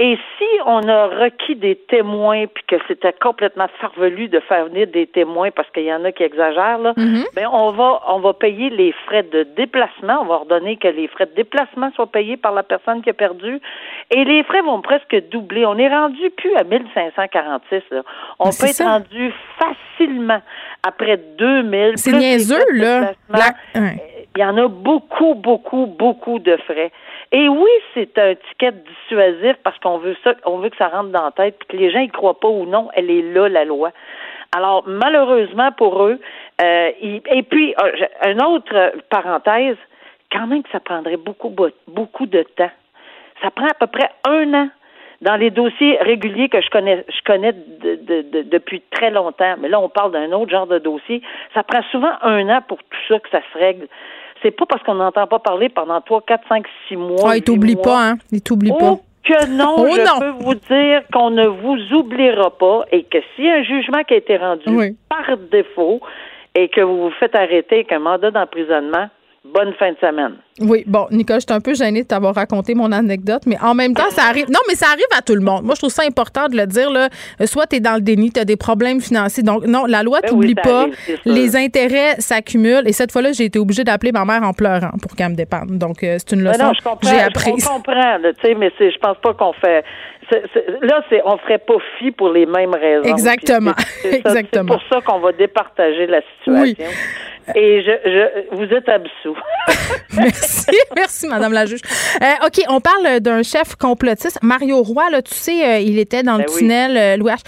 et 0.00 0.16
si 0.38 0.44
on 0.64 0.88
a 0.88 1.06
requis 1.06 1.56
des 1.56 1.74
témoins 1.74 2.46
puis 2.46 2.62
que 2.68 2.76
c'était 2.86 3.12
complètement 3.12 3.66
farvelu 3.80 4.28
de 4.28 4.38
faire 4.38 4.66
venir 4.66 4.86
des 4.86 5.08
témoins 5.08 5.50
parce 5.50 5.68
qu'il 5.70 5.82
y 5.82 5.92
en 5.92 6.04
a 6.04 6.12
qui 6.12 6.22
exagèrent 6.22 6.78
là, 6.78 6.92
mhm. 6.96 7.24
ben 7.34 7.48
on 7.52 7.72
va 7.72 8.00
on 8.06 8.20
va 8.20 8.32
payer 8.32 8.70
les 8.70 8.92
frais 9.06 9.24
de 9.24 9.42
déplacement, 9.56 10.20
on 10.22 10.26
va 10.26 10.34
ordonner 10.34 10.76
que 10.76 10.86
les 10.86 11.08
frais 11.08 11.26
de 11.26 11.34
déplacement 11.34 11.90
soient 11.96 12.12
payés 12.12 12.36
par 12.36 12.52
la 12.52 12.62
personne 12.62 13.02
qui 13.02 13.10
a 13.10 13.12
perdu 13.12 13.60
et 14.12 14.24
les 14.24 14.44
frais 14.44 14.62
vont 14.62 14.80
presque 14.82 15.16
doubler. 15.30 15.66
On 15.66 15.76
est 15.76 15.88
rendu 15.88 16.30
plus 16.30 16.54
à 16.54 16.62
1546 16.62 17.82
là. 17.90 18.02
On 18.38 18.50
peut 18.50 18.66
être 18.66 18.84
rendu 18.84 19.32
facilement 19.58 20.40
après 20.86 21.16
2000. 21.38 21.94
C'est 21.96 22.12
niaiseux 22.12 22.64
là. 22.72 23.14
Il 23.74 24.40
y 24.40 24.44
en 24.44 24.56
a 24.56 24.68
beaucoup 24.68 25.34
beaucoup 25.34 25.86
beaucoup 25.86 26.38
de 26.38 26.56
frais. 26.68 26.92
Et 27.32 27.48
oui, 27.48 27.70
c'est 27.94 28.18
un 28.18 28.34
ticket 28.34 28.72
dissuasif 28.72 29.56
parce 29.62 29.78
qu'on 29.80 29.98
veut 29.98 30.16
ça, 30.24 30.34
on 30.44 30.58
veut 30.58 30.70
que 30.70 30.76
ça 30.76 30.88
rentre 30.88 31.10
dans 31.10 31.24
la 31.24 31.30
tête, 31.30 31.58
puis 31.58 31.76
que 31.76 31.82
les 31.82 31.90
gens 31.90 32.00
y 32.00 32.08
croient 32.08 32.40
pas 32.40 32.48
ou 32.48 32.64
non, 32.64 32.88
elle 32.94 33.10
est 33.10 33.22
là, 33.22 33.48
la 33.48 33.64
loi. 33.64 33.90
Alors, 34.56 34.84
malheureusement 34.86 35.72
pour 35.72 36.04
eux, 36.04 36.18
euh, 36.62 36.90
et 37.00 37.42
puis, 37.42 37.74
une 38.26 38.42
autre 38.42 38.92
parenthèse, 39.10 39.76
quand 40.32 40.46
même 40.46 40.62
que 40.62 40.70
ça 40.70 40.80
prendrait 40.80 41.18
beaucoup, 41.18 41.54
beaucoup 41.86 42.26
de 42.26 42.42
temps. 42.42 42.70
Ça 43.42 43.50
prend 43.50 43.66
à 43.66 43.74
peu 43.74 43.86
près 43.86 44.10
un 44.26 44.54
an 44.54 44.68
dans 45.20 45.36
les 45.36 45.50
dossiers 45.50 45.98
réguliers 46.00 46.48
que 46.48 46.60
je 46.60 46.70
connais, 46.70 47.04
je 47.08 47.22
connais 47.24 47.52
depuis 47.52 48.82
très 48.90 49.10
longtemps, 49.10 49.56
mais 49.58 49.68
là, 49.68 49.80
on 49.80 49.88
parle 49.88 50.12
d'un 50.12 50.30
autre 50.32 50.50
genre 50.50 50.66
de 50.66 50.78
dossier. 50.78 51.22
Ça 51.54 51.62
prend 51.62 51.82
souvent 51.90 52.12
un 52.22 52.48
an 52.48 52.62
pour 52.66 52.78
tout 52.78 52.98
ça 53.08 53.18
que 53.18 53.28
ça 53.30 53.40
se 53.52 53.58
règle 53.58 53.88
c'est 54.42 54.50
pas 54.50 54.66
parce 54.66 54.82
qu'on 54.82 54.94
n'entend 54.94 55.26
pas 55.26 55.38
parler 55.38 55.68
pendant 55.68 56.00
3, 56.00 56.22
4, 56.22 56.48
5, 56.48 56.66
6 56.88 56.96
mois. 56.96 57.30
Ah, 57.30 57.36
il 57.36 57.42
t'oublie 57.42 57.76
pas, 57.76 58.10
hein? 58.10 58.18
Il 58.30 58.42
t'oublie 58.42 58.70
pas. 58.70 58.92
Oh, 58.92 59.00
que 59.24 59.46
non, 59.50 59.74
oh, 59.78 59.88
je 59.90 60.20
peux 60.20 60.44
vous 60.44 60.54
dire 60.54 61.02
qu'on 61.12 61.30
ne 61.30 61.46
vous 61.46 61.78
oubliera 61.92 62.50
pas 62.50 62.84
et 62.92 63.02
que 63.04 63.18
s'il 63.34 63.44
y 63.44 63.50
a 63.50 63.56
un 63.56 63.62
jugement 63.62 64.02
qui 64.04 64.14
a 64.14 64.16
été 64.16 64.36
rendu 64.36 64.96
par 65.08 65.36
défaut 65.50 66.00
et 66.54 66.68
que 66.68 66.80
vous 66.80 67.04
vous 67.04 67.12
faites 67.20 67.34
arrêter 67.34 67.76
avec 67.76 67.92
un 67.92 67.98
mandat 67.98 68.30
d'emprisonnement, 68.30 69.08
bonne 69.52 69.72
fin 69.74 69.92
de 69.92 69.96
semaine. 69.98 70.36
Oui, 70.60 70.84
bon, 70.86 71.06
Nicole, 71.10 71.40
je 71.40 71.46
suis 71.48 71.56
un 71.56 71.60
peu 71.60 71.74
gênée 71.74 72.02
de 72.02 72.08
t'avoir 72.08 72.34
raconté 72.34 72.74
mon 72.74 72.90
anecdote, 72.90 73.42
mais 73.46 73.56
en 73.60 73.74
même 73.74 73.94
temps, 73.94 74.10
ça 74.10 74.22
arrive. 74.28 74.46
Non, 74.48 74.58
mais 74.66 74.74
ça 74.74 74.86
arrive 74.88 75.06
à 75.16 75.22
tout 75.22 75.34
le 75.34 75.40
monde. 75.40 75.62
Moi, 75.62 75.74
je 75.74 75.80
trouve 75.80 75.92
ça 75.92 76.02
important 76.04 76.48
de 76.48 76.56
le 76.56 76.66
dire. 76.66 76.90
Là. 76.90 77.08
Soit 77.44 77.66
tu 77.66 77.76
es 77.76 77.80
dans 77.80 77.94
le 77.94 78.00
déni, 78.00 78.32
tu 78.32 78.40
as 78.40 78.44
des 78.44 78.56
problèmes 78.56 79.00
financiers. 79.00 79.42
Donc, 79.42 79.66
non, 79.66 79.84
la 79.86 80.02
loi 80.02 80.20
ben 80.22 80.28
t'oublie 80.28 80.54
pas. 80.54 80.86
les 81.24 81.56
intérêts 81.56 82.16
s'accumulent. 82.18 82.86
Et 82.86 82.92
cette 82.92 83.12
fois-là, 83.12 83.32
j'ai 83.32 83.44
été 83.44 83.58
obligée 83.58 83.84
d'appeler 83.84 84.12
ma 84.12 84.24
mère 84.24 84.42
en 84.42 84.52
pleurant 84.52 84.92
pour 85.00 85.14
qu'elle 85.14 85.30
me 85.30 85.36
dépanne. 85.36 85.78
Donc, 85.78 86.02
euh, 86.02 86.16
c'est 86.18 86.34
une 86.34 86.42
ben 86.42 86.52
leçon 86.52 86.72
que 87.00 87.06
j'ai 87.06 87.20
apprise. 87.20 87.64
Je 87.64 87.68
comprends, 87.68 88.18
tu 88.22 88.32
sais, 88.42 88.54
mais 88.54 88.72
je 88.78 88.98
pense 88.98 89.18
pas 89.18 89.34
qu'on 89.34 89.52
fait. 89.52 89.84
Là, 90.82 91.02
c'est 91.08 91.20
on 91.24 91.38
ferait 91.38 91.58
pas 91.58 91.76
fi 91.98 92.10
pour 92.10 92.30
les 92.30 92.46
mêmes 92.46 92.74
raisons. 92.74 93.04
Exactement. 93.04 93.72
C'est 94.02 94.22
pour 94.66 94.82
ça 94.90 95.00
qu'on 95.00 95.20
va 95.20 95.32
départager 95.32 96.06
la 96.06 96.20
situation. 96.22 96.84
Oui. 96.86 96.94
Et 97.54 97.82
je, 97.82 97.90
je, 98.04 98.56
vous 98.56 98.74
êtes 98.74 98.88
absous. 98.88 99.36
merci, 100.16 100.66
merci, 100.96 101.26
Madame 101.26 101.52
la 101.52 101.66
juge. 101.66 101.80
Euh, 102.22 102.46
OK, 102.46 102.62
on 102.68 102.80
parle 102.80 103.20
d'un 103.20 103.42
chef 103.42 103.74
complotiste, 103.76 104.38
Mario 104.42 104.82
Roy. 104.82 105.10
Là, 105.10 105.22
tu 105.22 105.34
sais, 105.34 105.64
euh, 105.64 105.78
il 105.78 105.98
était 105.98 106.22
dans 106.22 106.36
le 106.36 106.44
ben 106.44 106.54
tunnel 106.54 106.96
euh, 106.96 107.16
Louis 107.16 107.32
H. 107.32 107.38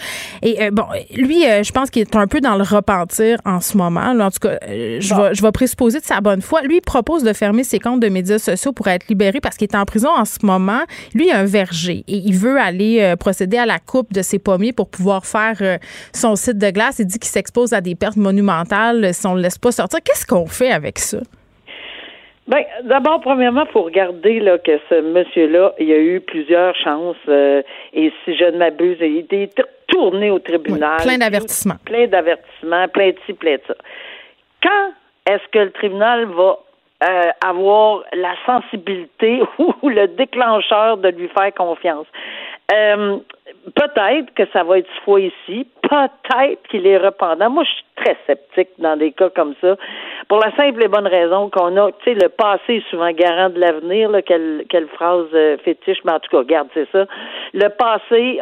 Et 0.42 0.70
bon, 0.70 0.84
lui, 1.14 1.42
je 1.42 1.72
pense 1.72 1.90
qu'il 1.90 2.02
est 2.02 2.16
un 2.16 2.26
peu 2.26 2.40
dans 2.40 2.56
le 2.56 2.62
repentir 2.62 3.38
en 3.44 3.60
ce 3.60 3.76
moment. 3.76 4.12
Là, 4.12 4.26
en 4.26 4.30
tout 4.30 4.38
cas, 4.40 4.58
je, 4.68 5.14
vais, 5.14 5.34
je 5.34 5.42
vais 5.42 5.52
présupposer 5.52 6.00
de 6.00 6.04
sa 6.04 6.20
bonne 6.20 6.40
foi. 6.40 6.62
Lui, 6.62 6.76
il 6.76 6.80
propose 6.80 7.22
de 7.22 7.32
fermer 7.32 7.64
ses 7.64 7.78
comptes 7.78 8.00
de 8.00 8.08
médias 8.08 8.38
sociaux 8.38 8.72
pour 8.72 8.88
être 8.88 9.08
libéré 9.08 9.40
parce 9.40 9.56
qu'il 9.56 9.68
est 9.70 9.76
en 9.76 9.84
prison 9.84 10.10
en 10.10 10.24
ce 10.24 10.38
moment. 10.44 10.80
Lui, 11.14 11.26
il 11.26 11.30
a 11.30 11.38
un 11.38 11.44
verger 11.44 12.04
et 12.08 12.16
il 12.16 12.34
veut 12.34 12.58
aller 12.58 12.69
procéder 13.18 13.58
à 13.58 13.66
la 13.66 13.78
coupe 13.78 14.12
de 14.12 14.22
ses 14.22 14.38
pommiers 14.38 14.72
pour 14.72 14.88
pouvoir 14.88 15.24
faire 15.24 15.78
son 16.14 16.36
site 16.36 16.58
de 16.58 16.70
glace. 16.70 16.98
Il 16.98 17.06
dit 17.06 17.18
qu'il 17.18 17.30
s'expose 17.30 17.72
à 17.72 17.80
des 17.80 17.94
pertes 17.94 18.16
monumentales 18.16 19.12
si 19.12 19.26
on 19.26 19.32
ne 19.32 19.36
le 19.36 19.42
laisse 19.42 19.58
pas 19.58 19.72
sortir 19.72 20.00
Qu'est-ce 20.04 20.26
qu'on 20.26 20.46
fait 20.46 20.70
avec 20.70 20.98
ça? 20.98 21.18
Bien, 22.50 22.64
d'abord, 22.82 23.20
premièrement, 23.20 23.64
il 23.68 23.72
faut 23.72 23.82
regarder 23.82 24.40
là, 24.40 24.58
que 24.58 24.72
ce 24.88 25.00
monsieur-là, 25.00 25.72
il 25.78 25.92
a 25.92 25.98
eu 25.98 26.20
plusieurs 26.20 26.74
chances. 26.74 27.16
Euh, 27.28 27.62
et 27.92 28.12
si 28.24 28.36
je 28.36 28.44
ne 28.44 28.58
m'abuse, 28.58 28.96
il 29.00 29.04
a 29.04 29.20
été 29.20 29.50
tourné 29.86 30.30
au 30.30 30.40
tribunal. 30.40 31.00
plein 31.00 31.18
d'avertissements. 31.18 31.76
Plein 31.84 32.08
d'avertissements, 32.08 32.88
plein 32.88 33.10
de 33.10 33.16
ci, 33.24 33.34
plein 33.34 33.54
de 33.54 33.62
ça. 33.68 33.74
Quand 34.62 34.92
est-ce 35.30 35.46
que 35.52 35.60
le 35.60 35.70
tribunal 35.70 36.24
va 36.26 36.58
euh, 37.02 37.30
avoir 37.44 38.02
la 38.12 38.34
sensibilité 38.46 39.42
ou 39.58 39.88
le 39.88 40.08
déclencheur 40.08 40.96
de 40.98 41.08
lui 41.08 41.28
faire 41.28 41.52
confiance? 41.54 42.06
Euh, 42.72 43.18
peut-être 43.74 44.34
que 44.34 44.44
ça 44.52 44.64
va 44.64 44.78
être 44.78 44.88
ce 44.96 45.00
fois 45.02 45.20
ici. 45.20 45.66
Peut-être 45.82 46.62
qu'il 46.68 46.86
est 46.86 46.98
rependant. 46.98 47.50
Moi, 47.50 47.64
je 47.64 47.70
suis 47.70 47.84
très 47.96 48.16
sceptique 48.26 48.70
dans 48.78 48.96
des 48.96 49.12
cas 49.12 49.30
comme 49.30 49.54
ça. 49.60 49.76
Pour 50.28 50.38
la 50.38 50.54
simple 50.56 50.82
et 50.84 50.88
bonne 50.88 51.06
raison 51.06 51.50
qu'on 51.50 51.76
a, 51.76 51.90
tu 51.92 52.04
sais, 52.04 52.14
le 52.14 52.28
passé 52.28 52.76
est 52.76 52.90
souvent 52.90 53.10
garant 53.10 53.50
de 53.50 53.58
l'avenir, 53.58 54.10
là, 54.10 54.22
quelle, 54.22 54.64
quelle 54.68 54.86
phrase 54.88 55.26
euh, 55.34 55.56
fétiche, 55.58 55.98
mais 56.04 56.12
en 56.12 56.20
tout 56.20 56.30
cas, 56.30 56.38
regarde, 56.38 56.68
c'est 56.74 56.88
ça. 56.92 57.06
Le 57.52 57.68
passé, 57.68 58.40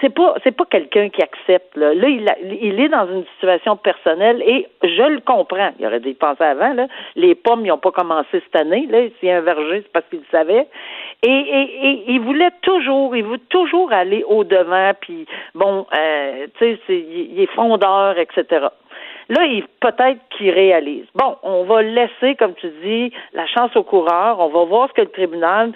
c'est 0.00 0.14
pas, 0.14 0.34
c'est 0.44 0.56
pas 0.56 0.64
quelqu'un 0.70 1.08
qui 1.08 1.22
accepte, 1.22 1.76
là. 1.76 1.92
Là, 1.94 2.08
il, 2.08 2.26
il 2.62 2.80
est 2.80 2.88
dans 2.88 3.06
une 3.08 3.24
situation 3.34 3.76
personnelle 3.76 4.42
et 4.46 4.66
je 4.82 5.02
le 5.02 5.20
comprends. 5.20 5.70
Il 5.78 5.86
aurait 5.86 6.00
dû 6.00 6.14
penser 6.14 6.44
avant, 6.44 6.72
là. 6.72 6.86
Les 7.16 7.34
pommes, 7.34 7.64
ils 7.64 7.68
n'ont 7.68 7.78
pas 7.78 7.90
commencé 7.92 8.28
cette 8.32 8.56
année, 8.56 8.86
là. 8.90 8.98
S'il 9.18 9.28
y 9.28 9.32
a 9.32 9.38
un 9.38 9.40
verger, 9.40 9.82
c'est 9.82 9.92
parce 9.92 10.06
qu'il 10.08 10.20
le 10.20 10.24
savait. 10.30 10.66
Et, 11.22 12.04
il 12.08 12.20
voulait 12.20 12.50
toujours, 12.62 13.16
il 13.16 13.24
veut 13.24 13.40
toujours 13.48 13.92
aller 13.96 14.24
au 14.26 14.44
devant, 14.44 14.92
puis 15.00 15.26
bon, 15.54 15.86
euh, 15.96 16.46
tu 16.58 16.78
sais, 16.86 16.98
il 16.98 17.40
est 17.40 17.52
fondeur, 17.54 18.18
etc. 18.18 18.68
Là, 19.28 19.44
il 19.44 19.64
peut-être 19.80 20.20
qu'il 20.30 20.50
réalise. 20.50 21.06
Bon, 21.14 21.36
on 21.42 21.64
va 21.64 21.82
laisser, 21.82 22.36
comme 22.36 22.54
tu 22.54 22.68
dis, 22.84 23.12
la 23.32 23.46
chance 23.46 23.74
au 23.74 23.82
coureur. 23.82 24.38
On 24.38 24.48
va 24.48 24.64
voir 24.64 24.88
ce 24.88 24.94
que 24.94 25.00
le 25.00 25.08
tribunal, 25.08 25.72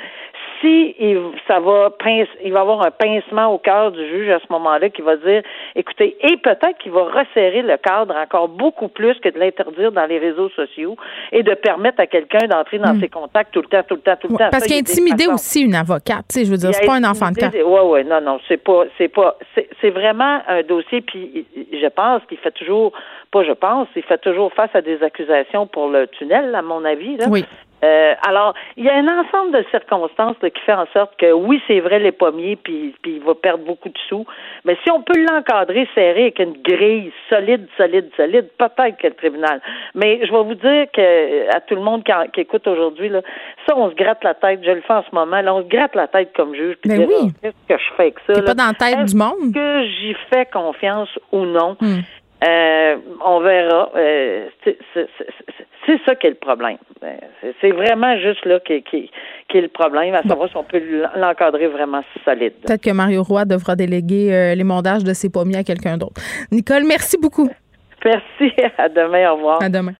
si 0.60 0.94
il, 0.98 1.18
ça 1.46 1.60
va 1.60 1.90
pince, 1.90 2.28
il 2.44 2.52
va 2.52 2.60
avoir 2.60 2.82
un 2.82 2.90
pincement 2.90 3.52
au 3.54 3.58
cœur 3.58 3.92
du 3.92 4.06
juge 4.08 4.30
à 4.30 4.38
ce 4.38 4.52
moment-là 4.52 4.90
qui 4.90 5.02
va 5.02 5.16
dire, 5.16 5.42
écoutez, 5.74 6.16
et 6.20 6.36
peut-être 6.36 6.78
qu'il 6.78 6.92
va 6.92 7.04
resserrer 7.04 7.62
le 7.62 7.76
cadre 7.76 8.14
encore 8.16 8.48
beaucoup 8.48 8.88
plus 8.88 9.14
que 9.20 9.28
de 9.28 9.38
l'interdire 9.38 9.92
dans 9.92 10.06
les 10.06 10.18
réseaux 10.18 10.48
sociaux 10.50 10.96
et 11.32 11.42
de 11.42 11.54
permettre 11.54 12.00
à 12.00 12.06
quelqu'un 12.06 12.46
d'entrer 12.48 12.78
dans 12.78 12.94
hmm. 12.94 13.00
ses 13.00 13.08
contacts 13.08 13.52
tout 13.52 13.62
le 13.62 13.68
temps, 13.68 13.82
tout 13.86 13.96
le 13.96 14.00
temps, 14.00 14.16
tout 14.20 14.28
le 14.28 14.36
temps. 14.36 14.50
Parce 14.50 14.70
intimidé 14.70 15.26
aussi 15.26 15.62
une 15.62 15.74
avocate, 15.74 16.24
tu 16.28 16.40
sais, 16.40 16.44
je 16.44 16.50
veux 16.50 16.56
dire, 16.56 16.72
c'est 16.72 16.86
pas 16.86 16.96
un 16.96 17.04
enfant 17.04 17.30
de 17.30 17.36
cas. 17.36 17.50
Oui, 17.52 17.80
oui, 17.84 18.04
non, 18.04 18.20
non, 18.20 18.38
c'est 18.48 18.62
pas, 18.62 18.84
c'est 18.98 19.08
pas, 19.08 19.36
c'est 19.54 19.90
vraiment 19.90 20.40
un 20.48 20.62
dossier, 20.62 21.00
puis 21.00 21.46
je 21.72 21.88
pense 21.88 22.22
qu'il 22.28 22.38
fait 22.38 22.52
toujours, 22.52 22.92
pas 23.30 23.44
je 23.44 23.52
pense, 23.52 23.88
il 23.96 24.02
fait 24.02 24.18
toujours 24.18 24.52
face 24.52 24.70
à 24.74 24.82
des 24.82 25.02
accusations 25.02 25.66
pour 25.66 25.88
le 25.88 26.06
tunnel, 26.08 26.54
à 26.54 26.62
mon 26.62 26.84
avis. 26.84 27.16
Là. 27.16 27.26
Oui. 27.28 27.44
Euh, 27.82 28.14
alors, 28.26 28.54
il 28.76 28.84
y 28.84 28.88
a 28.88 28.94
un 28.94 29.08
ensemble 29.20 29.52
de 29.52 29.64
circonstances 29.70 30.36
qui 30.40 30.60
fait 30.64 30.72
en 30.72 30.86
sorte 30.92 31.16
que 31.16 31.32
oui, 31.32 31.62
c'est 31.66 31.80
vrai 31.80 31.98
les 31.98 32.12
pommiers, 32.12 32.56
puis, 32.56 32.94
puis 33.02 33.16
il 33.16 33.22
va 33.22 33.34
perdre 33.34 33.64
beaucoup 33.64 33.88
de 33.88 33.98
sous. 34.08 34.26
Mais 34.64 34.76
si 34.84 34.90
on 34.90 35.02
peut 35.02 35.18
l'encadrer 35.18 35.88
serré 35.94 36.22
avec 36.22 36.38
une 36.38 36.56
grille 36.62 37.12
solide, 37.28 37.66
solide, 37.76 38.10
solide, 38.16 38.48
peut-être 38.58 38.98
que 38.98 39.06
le 39.06 39.14
tribunal. 39.14 39.60
Mais 39.94 40.20
je 40.24 40.30
vais 40.30 40.42
vous 40.42 40.54
dire 40.54 40.86
que 40.92 41.54
à 41.54 41.60
tout 41.60 41.74
le 41.74 41.82
monde 41.82 42.04
qui, 42.04 42.40
écoute 42.40 42.66
aujourd'hui, 42.66 43.08
là, 43.08 43.22
ça, 43.66 43.76
on 43.76 43.90
se 43.90 43.94
gratte 43.94 44.22
la 44.24 44.34
tête. 44.34 44.60
Je 44.64 44.70
le 44.70 44.82
fais 44.82 44.92
en 44.92 45.04
ce 45.08 45.14
moment. 45.14 45.40
Là, 45.40 45.54
on 45.54 45.62
se 45.62 45.68
gratte 45.68 45.94
la 45.94 46.08
tête 46.08 46.32
comme 46.36 46.54
juge. 46.54 46.76
Mais 46.84 46.98
oui. 46.98 47.32
Qu'est-ce 47.40 47.74
que 47.74 47.80
je 47.82 47.94
fais 47.96 48.02
avec 48.02 48.16
ça? 48.26 48.42
Pas 48.42 48.54
dans 48.54 48.66
la 48.66 48.74
tête 48.74 49.04
du 49.06 49.16
monde. 49.16 49.54
que 49.54 49.84
j'y 49.86 50.14
fais 50.30 50.46
confiance 50.46 51.08
ou 51.32 51.44
non? 51.44 51.76
Hmm. 51.80 52.00
Euh, 52.42 52.96
on 53.24 53.40
verra. 53.40 53.90
Euh, 53.96 54.48
c'est 54.64 55.98
ça 56.06 56.14
qui 56.14 56.26
est 56.26 56.30
le 56.30 56.36
problème. 56.36 56.78
Ben, 57.00 57.18
c'est 57.60 57.70
vraiment 57.70 58.16
juste 58.18 58.44
là 58.46 58.60
qui, 58.60 58.82
qui, 58.82 59.10
qui, 59.48 59.58
est 59.58 59.60
le 59.60 59.68
problème, 59.68 60.14
à 60.14 60.22
savoir 60.22 60.48
si 60.48 60.56
on 60.56 60.64
peut 60.64 60.82
l'encadrer 61.16 61.66
vraiment 61.68 62.02
solide. 62.24 62.54
Peut-être 62.64 62.82
que 62.82 62.90
Mario 62.90 63.22
Roy 63.22 63.44
devra 63.44 63.76
déléguer 63.76 64.32
euh, 64.32 64.54
les 64.54 64.64
mondages 64.64 65.04
de 65.04 65.12
ses 65.12 65.30
pommiers 65.30 65.58
à 65.58 65.64
quelqu'un 65.64 65.98
d'autre. 65.98 66.20
Nicole, 66.50 66.84
merci 66.86 67.16
beaucoup. 67.18 67.48
Merci. 68.04 68.54
À 68.78 68.88
demain. 68.88 69.30
Au 69.30 69.34
revoir. 69.34 69.62
À 69.62 69.68
demain. 69.68 69.92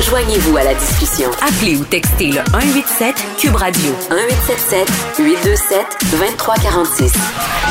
Joignez-vous 0.00 0.56
à 0.56 0.64
la 0.64 0.72
discussion. 0.72 1.28
Appelez 1.42 1.76
ou 1.76 1.84
textez 1.84 2.28
le 2.28 2.40
187 2.52 3.14
Cube 3.38 3.56
Radio 3.56 3.90
1877 4.08 4.88
827 5.18 5.86
2346. 6.12 7.12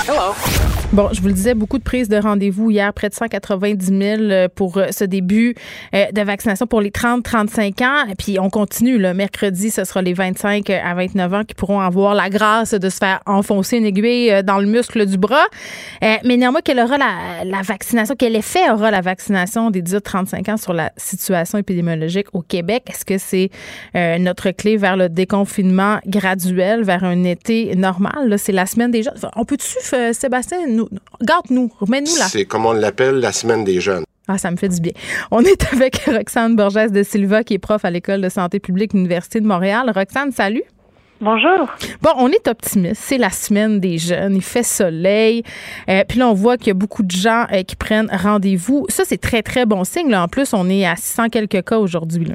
Hello. 0.08 0.83
Bon, 0.94 1.10
je 1.12 1.22
vous 1.22 1.28
le 1.28 1.34
disais, 1.34 1.56
beaucoup 1.56 1.80
de 1.80 1.84
prises 1.84 2.08
de 2.08 2.18
rendez-vous 2.18 2.70
hier, 2.70 2.94
près 2.94 3.10
de 3.10 3.16
190 3.16 3.86
000 3.88 4.00
euh, 4.02 4.48
pour 4.48 4.78
euh, 4.78 4.90
ce 4.92 5.04
début 5.04 5.56
euh, 5.96 6.06
de 6.12 6.22
vaccination 6.22 6.68
pour 6.68 6.82
les 6.82 6.92
30-35 6.92 7.84
ans. 7.84 8.08
Et 8.12 8.14
puis, 8.14 8.38
on 8.40 8.52
continue. 8.52 9.00
Le 9.00 9.16
mercredi, 9.16 9.72
ce 9.72 9.86
sera 9.86 10.04
les 10.04 10.14
25 10.14 10.70
à 10.70 10.94
29 10.94 11.34
ans 11.34 11.44
qui 11.46 11.56
pourront 11.56 11.80
avoir 11.80 12.14
la 12.14 12.30
grâce 12.30 12.76
de 12.76 12.90
se 12.90 12.98
faire 12.98 13.22
enfoncer 13.26 13.78
une 13.78 13.86
aiguille 13.86 14.44
dans 14.44 14.60
le 14.60 14.68
muscle 14.68 15.08
du 15.08 15.18
bras. 15.18 15.48
Mais 16.02 16.38
néanmoins, 16.38 16.62
quelle 16.64 16.80
aura 16.80 17.00
la, 17.00 17.62
vaccination, 17.64 18.14
quel 18.16 18.36
effet 18.36 18.70
aura 18.70 18.92
la 18.92 19.02
vaccination 19.02 19.72
des 19.72 19.82
18-35 19.82 20.52
ans 20.52 20.58
sur 20.58 20.74
la 20.74 20.92
situation 20.98 21.58
épidémiologique 21.58 22.28
au 22.34 22.44
Québec? 22.44 22.84
Est-ce 22.92 23.04
que 23.04 23.18
c'est 23.18 23.50
notre 24.20 24.52
clé 24.52 24.78
vers 24.78 24.96
le 24.96 25.10
déconfinement 25.10 25.98
graduel, 26.06 26.84
vers 26.84 27.04
un 27.04 27.24
été 27.24 27.76
normal? 27.76 28.36
C'est 28.38 28.52
la 28.52 28.68
semaine 28.68 28.92
déjà. 28.92 29.12
On 29.36 29.44
peut-tu, 29.44 29.80
Sébastien, 30.14 30.60
nous 30.68 30.83
garde-nous, 31.22 31.72
remets-nous 31.80 32.16
là. 32.18 32.26
C'est 32.28 32.46
comme 32.46 32.66
on 32.66 32.74
l'appelle 32.74 33.20
la 33.20 33.32
semaine 33.32 33.64
des 33.64 33.80
jeunes. 33.80 34.04
Ah, 34.28 34.38
ça 34.38 34.52
me 34.52 34.56
fait 34.56 34.70
du 34.70 34.80
bien. 34.80 34.94
On 35.32 35.42
est 35.42 35.74
avec 35.74 35.98
Roxane 36.08 36.56
Borges 36.56 36.92
de 36.92 37.04
Silva, 37.04 37.44
qui 37.44 37.56
est 37.56 37.60
prof 37.60 37.84
à 37.84 37.92
l'École 37.92 38.22
de 38.22 38.30
santé 38.30 38.60
publique 38.60 38.92
de 38.92 38.98
l'Université 38.98 39.42
de 39.42 39.48
Montréal. 39.48 39.92
Roxane, 39.94 40.32
salut. 40.32 40.64
Bonjour. 41.20 41.70
Bon, 42.02 42.12
on 42.18 42.30
est 42.30 42.48
optimiste. 42.48 43.02
C'est 43.02 43.18
la 43.18 43.30
semaine 43.30 43.80
des 43.80 43.98
jeunes. 43.98 44.36
Il 44.36 44.42
fait 44.42 44.64
soleil. 44.64 45.44
Euh, 45.90 46.04
puis 46.08 46.20
là, 46.20 46.28
on 46.28 46.34
voit 46.34 46.58
qu'il 46.58 46.68
y 46.68 46.72
a 46.72 46.74
beaucoup 46.74 47.04
de 47.04 47.12
gens 47.12 47.46
euh, 47.54 47.64
qui 47.64 47.76
prennent 47.76 48.10
rendez-vous. 48.12 48.86
Ça, 48.90 49.04
c'est 49.06 49.20
très, 49.20 49.42
très 49.42 49.66
bon 49.66 49.84
signe. 49.84 50.14
En 50.16 50.28
plus, 50.28 50.54
on 50.54 50.70
est 50.70 50.86
à 50.86 50.96
600 50.96 51.30
quelques 51.30 51.64
cas 51.64 51.78
aujourd'hui. 51.78 52.28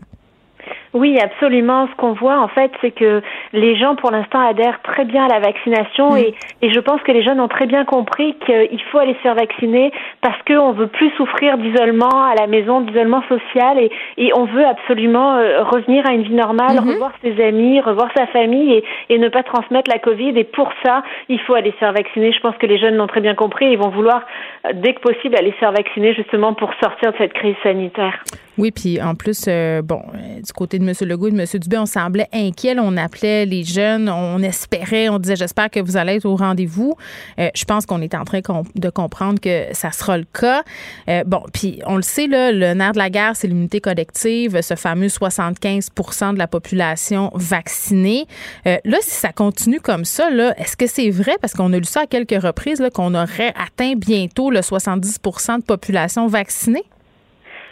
Oui, 0.94 1.18
absolument. 1.20 1.86
Ce 1.90 1.96
qu'on 1.96 2.12
voit, 2.12 2.40
en 2.40 2.48
fait, 2.48 2.70
c'est 2.80 2.92
que 2.92 3.22
les 3.52 3.76
gens, 3.76 3.94
pour 3.96 4.10
l'instant, 4.10 4.40
adhèrent 4.40 4.80
très 4.82 5.04
bien 5.04 5.24
à 5.24 5.28
la 5.28 5.40
vaccination 5.40 6.12
mm. 6.12 6.18
et, 6.18 6.34
et, 6.62 6.72
je 6.72 6.80
pense 6.80 7.00
que 7.02 7.12
les 7.12 7.22
jeunes 7.22 7.40
ont 7.40 7.48
très 7.48 7.66
bien 7.66 7.84
compris 7.84 8.34
qu'il 8.46 8.82
faut 8.90 8.98
aller 8.98 9.14
se 9.14 9.18
faire 9.18 9.34
vacciner 9.34 9.92
parce 10.22 10.40
qu'on 10.46 10.72
veut 10.72 10.86
plus 10.86 11.10
souffrir 11.16 11.58
d'isolement 11.58 12.24
à 12.24 12.34
la 12.34 12.46
maison, 12.46 12.80
d'isolement 12.80 13.22
social 13.28 13.78
et, 13.78 13.90
et, 14.16 14.32
on 14.34 14.44
veut 14.44 14.64
absolument 14.64 15.36
euh, 15.36 15.62
revenir 15.64 16.06
à 16.08 16.12
une 16.12 16.22
vie 16.22 16.34
normale, 16.34 16.76
mm-hmm. 16.76 16.92
revoir 16.92 17.12
ses 17.22 17.42
amis, 17.42 17.80
revoir 17.80 18.08
sa 18.16 18.26
famille 18.28 18.72
et, 18.72 18.84
et, 19.10 19.18
ne 19.18 19.28
pas 19.28 19.42
transmettre 19.42 19.90
la 19.90 19.98
Covid. 19.98 20.32
Et 20.36 20.44
pour 20.44 20.70
ça, 20.84 21.02
il 21.28 21.40
faut 21.40 21.54
aller 21.54 21.72
se 21.72 21.76
faire 21.76 21.92
vacciner. 21.92 22.32
Je 22.32 22.40
pense 22.40 22.56
que 22.56 22.66
les 22.66 22.78
jeunes 22.78 22.96
l'ont 22.96 23.06
très 23.06 23.20
bien 23.20 23.34
compris 23.34 23.66
et 23.66 23.72
ils 23.72 23.78
vont 23.78 23.90
vouloir, 23.90 24.22
euh, 24.66 24.70
dès 24.74 24.94
que 24.94 25.00
possible, 25.00 25.36
aller 25.36 25.52
se 25.52 25.56
faire 25.56 25.72
vacciner 25.72 26.14
justement 26.14 26.54
pour 26.54 26.72
sortir 26.80 27.12
de 27.12 27.18
cette 27.18 27.34
crise 27.34 27.56
sanitaire. 27.62 28.22
Oui, 28.58 28.72
puis 28.72 29.00
en 29.00 29.14
plus, 29.14 29.44
euh, 29.46 29.82
bon, 29.82 30.02
du 30.44 30.52
côté 30.52 30.80
de 30.80 30.84
M. 30.84 30.92
Legault 31.08 31.28
et 31.28 31.30
de 31.30 31.40
M. 31.40 31.46
Dubé, 31.60 31.78
on 31.78 31.86
semblait 31.86 32.28
inquiet. 32.32 32.74
on 32.78 32.96
appelait 32.96 33.46
les 33.46 33.62
jeunes, 33.62 34.08
on 34.08 34.42
espérait, 34.42 35.08
on 35.08 35.20
disait 35.20 35.36
j'espère 35.36 35.70
que 35.70 35.78
vous 35.78 35.96
allez 35.96 36.16
être 36.16 36.24
au 36.26 36.34
rendez-vous. 36.34 36.96
Euh, 37.38 37.50
je 37.54 37.64
pense 37.64 37.86
qu'on 37.86 38.02
est 38.02 38.16
en 38.16 38.24
train 38.24 38.40
de 38.74 38.90
comprendre 38.90 39.40
que 39.40 39.66
ça 39.72 39.92
sera 39.92 40.18
le 40.18 40.24
cas. 40.24 40.64
Euh, 41.08 41.22
bon, 41.24 41.42
puis 41.52 41.80
on 41.86 41.94
le 41.94 42.02
sait, 42.02 42.26
là, 42.26 42.50
le 42.50 42.74
nerf 42.74 42.92
de 42.92 42.98
la 42.98 43.10
guerre, 43.10 43.36
c'est 43.36 43.46
l'immunité 43.46 43.80
collective, 43.80 44.60
ce 44.60 44.74
fameux 44.74 45.06
75% 45.06 46.34
de 46.34 46.38
la 46.38 46.48
population 46.48 47.30
vaccinée. 47.34 48.26
là, 48.64 48.98
si 49.02 49.10
ça 49.10 49.32
continue 49.32 49.80
comme 49.80 50.04
ça, 50.04 50.28
est-ce 50.56 50.76
que 50.76 50.88
c'est 50.88 51.10
vrai? 51.10 51.36
Parce 51.40 51.52
qu'on 51.52 51.72
a 51.72 51.78
lu 51.78 51.84
ça 51.84 52.02
à 52.02 52.06
quelques 52.06 52.42
reprises, 52.42 52.82
qu'on 52.92 53.14
aurait 53.14 53.54
atteint 53.56 53.94
bientôt 53.94 54.50
le 54.50 54.60
70% 54.60 55.58
de 55.58 55.62
population 55.62 56.26
vaccinée. 56.26 56.84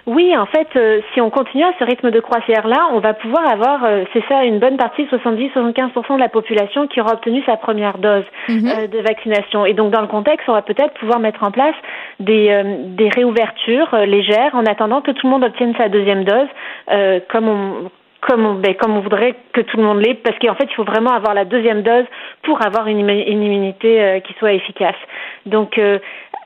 Oui, 0.06 0.36
en 0.36 0.46
fait, 0.46 0.68
euh, 0.76 1.00
si 1.12 1.20
on 1.20 1.30
continue 1.30 1.64
à 1.64 1.72
ce 1.80 1.84
rythme 1.84 2.12
de 2.12 2.20
croisière-là, 2.20 2.90
on 2.92 3.00
va 3.00 3.12
pouvoir 3.12 3.50
avoir, 3.50 3.84
euh, 3.84 4.04
c'est 4.12 4.22
ça, 4.28 4.44
une 4.44 4.60
bonne 4.60 4.76
partie, 4.76 5.04
70-75% 5.06 6.14
de 6.14 6.20
la 6.20 6.28
population 6.28 6.86
qui 6.86 7.00
aura 7.00 7.14
obtenu 7.14 7.42
sa 7.44 7.56
première 7.56 7.98
dose 7.98 8.22
mhm. 8.48 8.68
euh, 8.68 8.86
de 8.86 8.98
vaccination. 9.00 9.66
Et 9.66 9.74
donc, 9.74 9.90
dans 9.90 10.00
le 10.00 10.06
contexte, 10.06 10.48
on 10.48 10.52
va 10.52 10.62
peut-être 10.62 10.94
pouvoir 10.94 11.18
mettre 11.18 11.42
en 11.42 11.50
place 11.50 11.74
des, 12.20 12.62
des 12.96 13.08
réouvertures 13.08 13.96
légères 14.06 14.54
en 14.54 14.64
attendant 14.64 15.00
que 15.00 15.10
tout 15.10 15.26
le 15.26 15.30
monde 15.30 15.44
obtienne 15.44 15.74
sa 15.76 15.88
deuxième 15.88 16.24
dose, 16.24 16.48
comme 17.28 17.48
on 17.48 17.90
comme 18.22 18.44
on, 18.44 18.54
ben, 18.54 18.74
comme 18.74 18.96
on 18.96 19.00
voudrait 19.00 19.36
que 19.52 19.60
tout 19.60 19.76
le 19.76 19.84
monde 19.84 20.00
l'ait, 20.00 20.14
parce 20.14 20.36
qu'en 20.40 20.56
fait, 20.56 20.64
il 20.64 20.74
faut 20.74 20.84
vraiment 20.84 21.12
avoir 21.12 21.32
la 21.32 21.44
deuxième 21.44 21.82
dose 21.82 22.06
pour 22.42 22.64
avoir 22.64 22.88
une, 22.88 23.08
une 23.08 23.42
immunité 23.42 24.20
qui 24.26 24.32
soit 24.38 24.52
efficace. 24.52 24.96
Donc, 25.44 25.78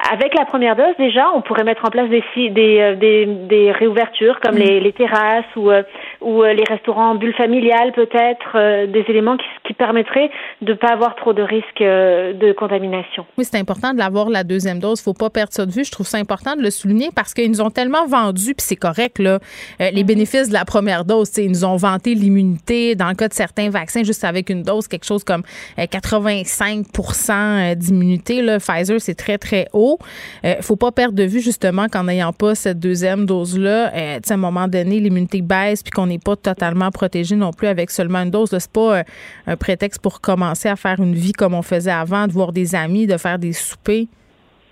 avec 0.08 0.34
la 0.34 0.44
première 0.44 0.76
dose, 0.76 0.94
déjà, 0.98 1.30
on 1.34 1.42
pourrait 1.42 1.64
mettre 1.64 1.84
en 1.84 1.90
place 1.90 2.08
des, 2.08 2.22
des, 2.50 2.80
euh, 2.80 2.96
des, 2.96 3.26
des 3.26 3.70
réouvertures 3.70 4.40
comme 4.40 4.56
les, 4.56 4.80
les, 4.80 4.92
terrasses 4.92 5.44
ou, 5.56 5.70
euh, 5.70 5.82
ou 6.20 6.42
euh, 6.42 6.54
les 6.54 6.64
restaurants 6.64 7.14
bulles 7.16 7.34
familiales, 7.34 7.92
peut-être, 7.92 8.86
des 8.86 9.04
éléments 9.08 9.36
qui, 9.36 9.44
qui 9.66 9.74
permettraient 9.74 10.30
de 10.62 10.72
ne 10.72 10.76
pas 10.76 10.88
avoir 10.88 11.16
trop 11.16 11.32
de 11.32 11.42
risques 11.42 11.80
de 11.80 12.52
contamination. 12.52 13.26
Oui, 13.36 13.44
c'est 13.44 13.58
important 13.58 13.92
de 13.92 13.98
l'avoir 13.98 14.30
la 14.30 14.42
deuxième 14.42 14.78
dose. 14.78 15.02
faut 15.02 15.12
pas 15.12 15.28
perdre 15.30 15.52
ça 15.52 15.66
de 15.66 15.70
vue. 15.70 15.84
Je 15.84 15.90
trouve 15.90 16.06
ça 16.06 16.18
important 16.18 16.56
de 16.56 16.62
le 16.62 16.70
souligner 16.70 17.10
parce 17.14 17.34
qu'ils 17.34 17.50
nous 17.50 17.60
ont 17.60 17.70
tellement 17.70 18.06
vendu, 18.06 18.54
puis 18.54 18.64
c'est 18.66 18.76
correct, 18.76 19.18
là, 19.18 19.38
les 19.78 19.90
mm-hmm. 19.90 20.06
bénéfices 20.06 20.48
de 20.48 20.54
la 20.54 20.64
première 20.64 21.04
dose. 21.04 21.36
Ils 21.36 21.50
nous 21.50 21.64
ont 21.64 21.76
vanté 21.76 22.14
l'immunité 22.14 22.94
dans 22.94 23.08
le 23.08 23.14
cas 23.14 23.28
de 23.28 23.34
certains 23.34 23.68
vaccins, 23.70 24.02
juste 24.02 24.24
avec 24.24 24.48
une 24.50 24.62
dose, 24.62 24.88
quelque 24.88 25.06
chose 25.06 25.24
comme 25.24 25.42
85% 25.78 27.74
d'immunité. 27.74 28.40
Pfizer, 28.58 29.00
c'est 29.00 29.14
très, 29.14 29.38
très 29.38 29.66
haut. 29.72 29.89
Il 30.42 30.50
euh, 30.50 30.62
faut 30.62 30.76
pas 30.76 30.92
perdre 30.92 31.14
de 31.14 31.24
vue 31.24 31.40
justement 31.40 31.86
qu'en 31.88 32.04
n'ayant 32.04 32.32
pas 32.32 32.54
cette 32.54 32.78
deuxième 32.78 33.26
dose-là, 33.26 33.92
euh, 33.94 34.18
à 34.28 34.32
un 34.32 34.36
moment 34.36 34.68
donné, 34.68 35.00
l'immunité 35.00 35.42
baisse 35.42 35.82
puis 35.82 35.90
qu'on 35.90 36.06
n'est 36.06 36.18
pas 36.18 36.36
totalement 36.36 36.90
protégé 36.90 37.36
non 37.36 37.52
plus 37.52 37.68
avec 37.68 37.90
seulement 37.90 38.20
une 38.20 38.30
dose. 38.30 38.50
C'est 38.50 38.72
pas 38.72 38.98
euh, 38.98 39.02
un 39.46 39.56
prétexte 39.56 40.02
pour 40.02 40.20
commencer 40.20 40.68
à 40.68 40.76
faire 40.76 41.00
une 41.00 41.14
vie 41.14 41.32
comme 41.32 41.54
on 41.54 41.62
faisait 41.62 41.90
avant, 41.90 42.26
de 42.26 42.32
voir 42.32 42.52
des 42.52 42.74
amis, 42.74 43.06
de 43.06 43.16
faire 43.16 43.38
des 43.38 43.52
soupers. 43.52 44.06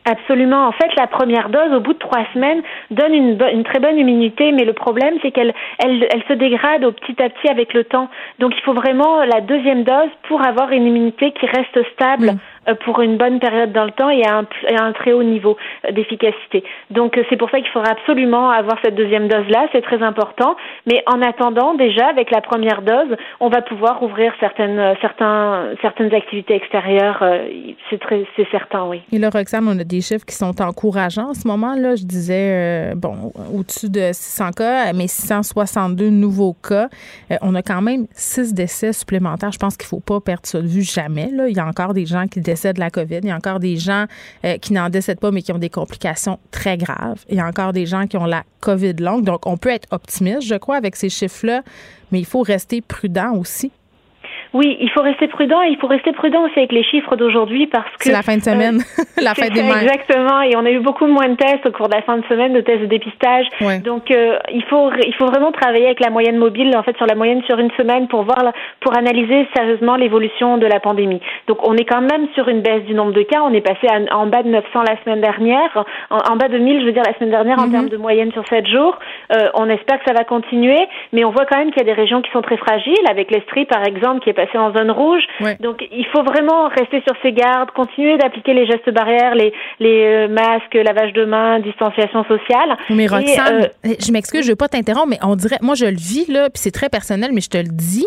Absolument. 0.09 0.67
En 0.67 0.73
fait, 0.73 0.89
la 0.97 1.07
première 1.07 1.51
dose, 1.51 1.71
au 1.75 1.81
bout 1.81 1.93
de 1.93 1.99
trois 1.99 2.25
semaines, 2.33 2.63
donne 2.91 3.13
une, 3.13 3.39
une 3.53 3.65
très 3.65 3.79
bonne 3.79 3.99
immunité, 3.99 4.53
mais 4.53 4.65
le 4.65 4.73
problème, 4.73 5.15
c'est 5.21 5.31
qu'elle 5.31 5.53
elle, 5.79 6.07
elle 6.11 6.23
se 6.27 6.33
dégrade 6.33 6.83
au 6.85 6.93
petit 6.93 7.23
à 7.23 7.29
petit 7.29 7.49
avec 7.49 7.75
le 7.75 7.85
temps. 7.85 8.09
Donc, 8.39 8.53
il 8.57 8.63
faut 8.63 8.73
vraiment 8.73 9.23
la 9.25 9.43
deuxième 9.43 9.85
dose 9.85 10.09
pour 10.29 10.43
avoir 10.47 10.73
une 10.73 10.87
immunité 10.87 11.33
qui 11.33 11.45
reste 11.47 11.79
stable. 11.93 12.33
Mm. 12.33 12.39
Euh, 12.69 12.75
pour 12.85 13.01
une 13.01 13.17
bonne 13.17 13.39
période 13.41 13.73
dans 13.73 13.85
le 13.85 13.91
temps 13.91 14.11
et 14.11 14.25
à 14.25 14.39
un, 14.39 14.47
un 14.79 14.93
très 14.93 15.13
haut 15.13 15.23
niveau 15.23 15.57
d'efficacité. 15.93 16.65
Donc 16.91 17.17
euh, 17.17 17.25
c'est 17.29 17.37
pour 17.37 17.51
ça 17.51 17.59
qu'il 17.59 17.69
faudra 17.69 17.93
absolument 17.93 18.51
avoir 18.51 18.79
cette 18.85 18.95
deuxième 18.95 19.29
dose-là, 19.29 19.69
c'est 19.73 19.83
très 19.83 20.03
important. 20.03 20.57
Mais 20.87 21.03
en 21.07 21.21
attendant, 21.23 21.75
déjà 21.75 22.07
avec 22.07 22.31
la 22.31 22.41
première 22.41 22.83
dose, 22.83 23.17
on 23.41 23.49
va 23.49 23.63
pouvoir 23.63 24.03
ouvrir 24.03 24.33
certaines, 24.41 24.79
euh, 24.79 24.95
certains, 25.01 25.71
certaines 25.83 26.13
activités 26.15 26.55
extérieures. 26.55 27.23
C'est 27.91 28.01
très, 28.01 28.25
c'est 28.37 28.49
certain, 28.51 28.87
oui. 28.87 29.03
Et 29.13 29.19
là, 29.19 29.31
Roxane, 29.31 29.67
on 29.69 29.79
a 29.79 29.85
des 29.85 30.01
chiffres 30.01 30.25
qui 30.25 30.35
sont 30.35 30.61
encourageants 30.61 31.31
en 31.31 31.35
ce 31.35 31.47
moment. 31.47 31.75
Là, 31.75 31.95
je 31.97 32.05
disais, 32.05 32.93
bon, 32.95 33.33
au-dessus 33.55 33.91
de 33.91 34.11
600 34.13 34.51
cas, 34.53 34.93
mais 34.93 35.07
662 35.07 36.11
nouveaux 36.11 36.55
cas. 36.55 36.89
on 37.43 37.55
a 37.55 37.63
quand 37.63 37.83
même 37.83 38.07
6 38.13 38.55
décès 38.55 38.93
supplémentaires. 38.93 39.53
Je 39.53 39.59
pense 39.59 39.77
qu'il 39.77 39.87
ne 39.87 40.01
faut 40.01 40.01
pas 40.01 40.21
perdre 40.21 40.47
ça 40.47 40.61
de 40.61 40.67
vue 40.67 40.83
jamais. 40.83 41.31
Là. 41.33 41.49
Il 41.49 41.57
y 41.57 41.61
a 41.61 41.67
encore 41.67 41.95
des 41.95 42.07
gens 42.07 42.27
qui 42.27 42.41
décèdent 42.41 42.58
de 42.65 42.81
la 42.81 42.91
COVID. 42.91 43.21
Il 43.23 43.29
y 43.29 43.31
a 43.31 43.37
encore 43.37 43.61
des 43.61 43.77
gens 43.77 44.07
euh, 44.45 44.59
qui 44.59 44.73
n'en 44.73 44.89
décèdent 44.89 45.21
pas, 45.21 45.31
mais 45.31 45.43
qui 45.43 45.53
ont 45.53 45.59
des 45.59 45.71
complications 45.71 46.39
très 46.51 46.77
graves. 46.77 47.25
Il 47.29 47.37
y 47.37 47.41
a 47.41 47.47
encore 47.47 47.73
des 47.73 47.87
gens 47.87 48.07
qui 48.07 48.17
ont 48.17 48.27
la 48.27 48.45
COVID 48.61 48.95
longue. 48.95 49.25
Donc, 49.25 49.47
on 49.47 49.57
peut 49.57 49.71
être 49.71 49.89
optimiste, 49.91 50.43
je 50.43 50.57
crois, 50.57 50.77
avec 50.77 50.97
ces 50.97 51.09
chiffres-là, 51.09 51.63
mais 52.13 52.19
il 52.19 52.27
faut 52.27 52.43
rester 52.43 52.81
prudent 52.81 53.33
aussi. 53.35 53.71
Oui, 54.55 54.77
il 54.81 54.91
faut 54.91 55.03
rester 55.03 55.29
prudent 55.29 55.63
et 55.63 55.69
il 55.69 55.79
faut 55.79 55.87
rester 55.87 56.13
prudent 56.13 56.45
aussi 56.45 56.59
avec 56.59 56.73
les 56.73 56.83
chiffres 56.83 57.17
d'aujourd'hui 57.17 57.67
parce 57.67 57.91
que 57.97 58.05
c'est 58.05 58.13
la 58.13 58.23
fin 58.23 58.37
de 58.37 58.43
semaine, 58.43 58.81
euh, 58.99 59.03
la 59.23 59.35
fin 59.35 59.49
des 59.49 59.63
mères. 59.63 59.83
Exactement, 59.83 60.41
et 60.43 60.57
on 60.57 60.65
a 60.65 60.71
eu 60.71 60.81
beaucoup 60.81 61.07
moins 61.07 61.29
de 61.29 61.37
tests 61.37 61.67
au 61.67 61.73
cours 61.73 61.89
de 61.89 61.95
la 61.95 62.03
fin 62.03 62.17
de 62.17 62.25
semaine, 62.27 62.55
de 62.55 62.61
tests 62.61 62.81
de 62.81 62.87
dépistage. 62.87 63.47
Donc 63.85 64.11
euh, 64.11 64.39
il 64.53 64.65
faut 64.65 64.91
il 65.05 65.15
faut 65.15 65.27
vraiment 65.27 65.53
travailler 65.53 65.87
avec 65.87 66.01
la 66.01 66.11
moyenne 66.11 66.39
mobile, 66.39 66.75
en 66.77 66.83
fait 66.83 66.97
sur 66.97 67.07
la 67.07 67.15
moyenne 67.15 67.43
sur 67.47 67.59
une 67.59 67.71
semaine 67.73 68.09
pour 68.09 68.23
voir 68.23 68.39
pour 68.81 68.97
analyser 68.97 69.47
sérieusement 69.55 69.97
l'évolution 69.97 70.59
de 70.59 70.67
la 70.67 70.81
pandémie. 70.81 71.21
Donc 71.47 71.67
on 71.67 71.77
est 71.77 71.85
quand 71.85 72.01
même 72.01 72.29
sur 72.35 72.49
une 72.49 72.61
baisse 72.61 72.85
du 72.85 72.95
nombre 72.95 73.13
de 73.13 73.23
cas. 73.23 73.43
On 73.43 73.53
est 73.53 73.61
passé 73.61 73.87
en 74.11 74.27
bas 74.27 74.43
de 74.43 74.49
900 74.49 74.83
la 74.83 75.03
semaine 75.03 75.21
dernière, 75.21 75.85
en, 76.11 76.37
bas 76.37 76.49
de 76.49 76.59
1000, 76.59 76.81
je 76.81 76.87
veux 76.87 76.93
dire 76.93 77.03
la 77.07 77.15
semaine 77.15 77.31
dernière 77.31 77.59
en 77.59 77.67
mhm. 77.67 77.73
termes 77.73 77.89
de 77.89 77.97
moyenne 77.97 78.33
sur 78.33 78.47
7 78.49 78.67
jours. 78.67 78.99
Euh, 79.33 79.49
on 79.55 79.69
espère 79.69 79.99
que 79.99 80.05
ça 80.07 80.15
va 80.15 80.25
continuer, 80.25 80.81
mais 81.13 81.25
on 81.25 81.31
voit 81.31 81.47
quand 81.47 81.59
même 81.59 81.71
qu'il 81.71 81.79
y 81.79 81.91
a 81.91 81.95
des 81.95 82.01
régions 82.01 82.23
qui 82.23 82.31
sont 82.31 82.43
très 82.43 82.57
fragiles, 82.57 82.95
avec 83.09 83.31
l'Estrie 83.31 83.67
par 83.67 83.87
exemple 83.87 84.21
qui 84.21 84.31
est 84.31 84.38
passé 84.39 84.57
en 84.57 84.73
zone 84.73 84.91
rouge. 84.91 85.23
Donc, 85.61 85.85
il 85.91 86.07
faut 86.13 86.23
vraiment 86.23 86.69
rester 86.69 87.03
sur 87.07 87.15
ses 87.23 87.33
gardes, 87.33 87.71
continuer 87.73 88.17
d'appliquer 88.19 88.55
les 88.55 88.67
gestes 88.67 88.91
barrières, 88.91 89.35
les, 89.35 89.53
les 89.81 90.29
masques, 90.29 90.75
lavage 90.75 91.13
de 91.13 91.25
mains, 91.25 91.59
distanciation 91.61 92.25
sociale. 92.25 92.77
Mais 92.91 93.07
Roxane, 93.07 93.69
je 93.85 94.13
m'excuse, 94.13 94.45
je 94.45 94.51
veux 94.51 94.57
pas 94.57 94.69
t'interrompre, 94.69 95.09
mais 95.09 95.19
on 95.23 95.37
dirait, 95.37 95.59
moi, 95.63 95.75
je 95.75 95.87
le 95.87 95.97
vis, 95.97 96.27
là, 96.29 96.51
puis 96.51 96.61
c'est 96.63 96.71
très 96.71 96.89
personnel, 96.89 97.31
mais 97.33 97.41
je 97.41 97.51
te 97.51 97.59
le 97.59 97.71
dis. 97.71 98.07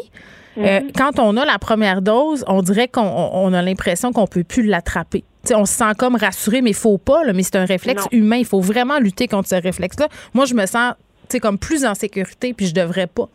Mm-hmm. 0.57 0.91
quand 0.97 1.17
on 1.19 1.37
a 1.37 1.45
la 1.45 1.57
première 1.59 2.01
dose, 2.01 2.43
on 2.45 2.61
dirait 2.61 2.89
qu'on 2.89 3.53
a 3.53 3.61
l'impression 3.61 4.11
qu'on 4.11 4.27
peut 4.27 4.43
plus 4.43 4.63
l'attraper 4.63 5.23
on 5.55 5.65
se 5.65 5.73
sent 5.73 5.93
comme 5.97 6.15
rassuré, 6.15 6.61
mais 6.61 6.71
il 6.71 6.75
faut 6.75 6.97
pas, 6.97 7.21
mais 7.33 7.43
c'est 7.43 7.55
un 7.55 7.65
réflexe 7.65 8.07
humain. 8.11 8.37
Il 8.37 8.45
faut 8.45 8.61
vraiment 8.61 8.99
lutter 8.99 9.27
contre 9.27 9.49
ce 9.49 9.55
réflexe-là. 9.55 10.07
Moi, 10.33 10.45
je 10.45 10.53
me 10.53 10.65
sens 10.65 10.93
comme 11.41 11.57
plus 11.57 11.85
en 11.85 11.95
sécurité, 11.95 12.53
puis 12.53 12.67
je 12.67 12.73
devrais 12.73 13.07
pas. 13.07 13.29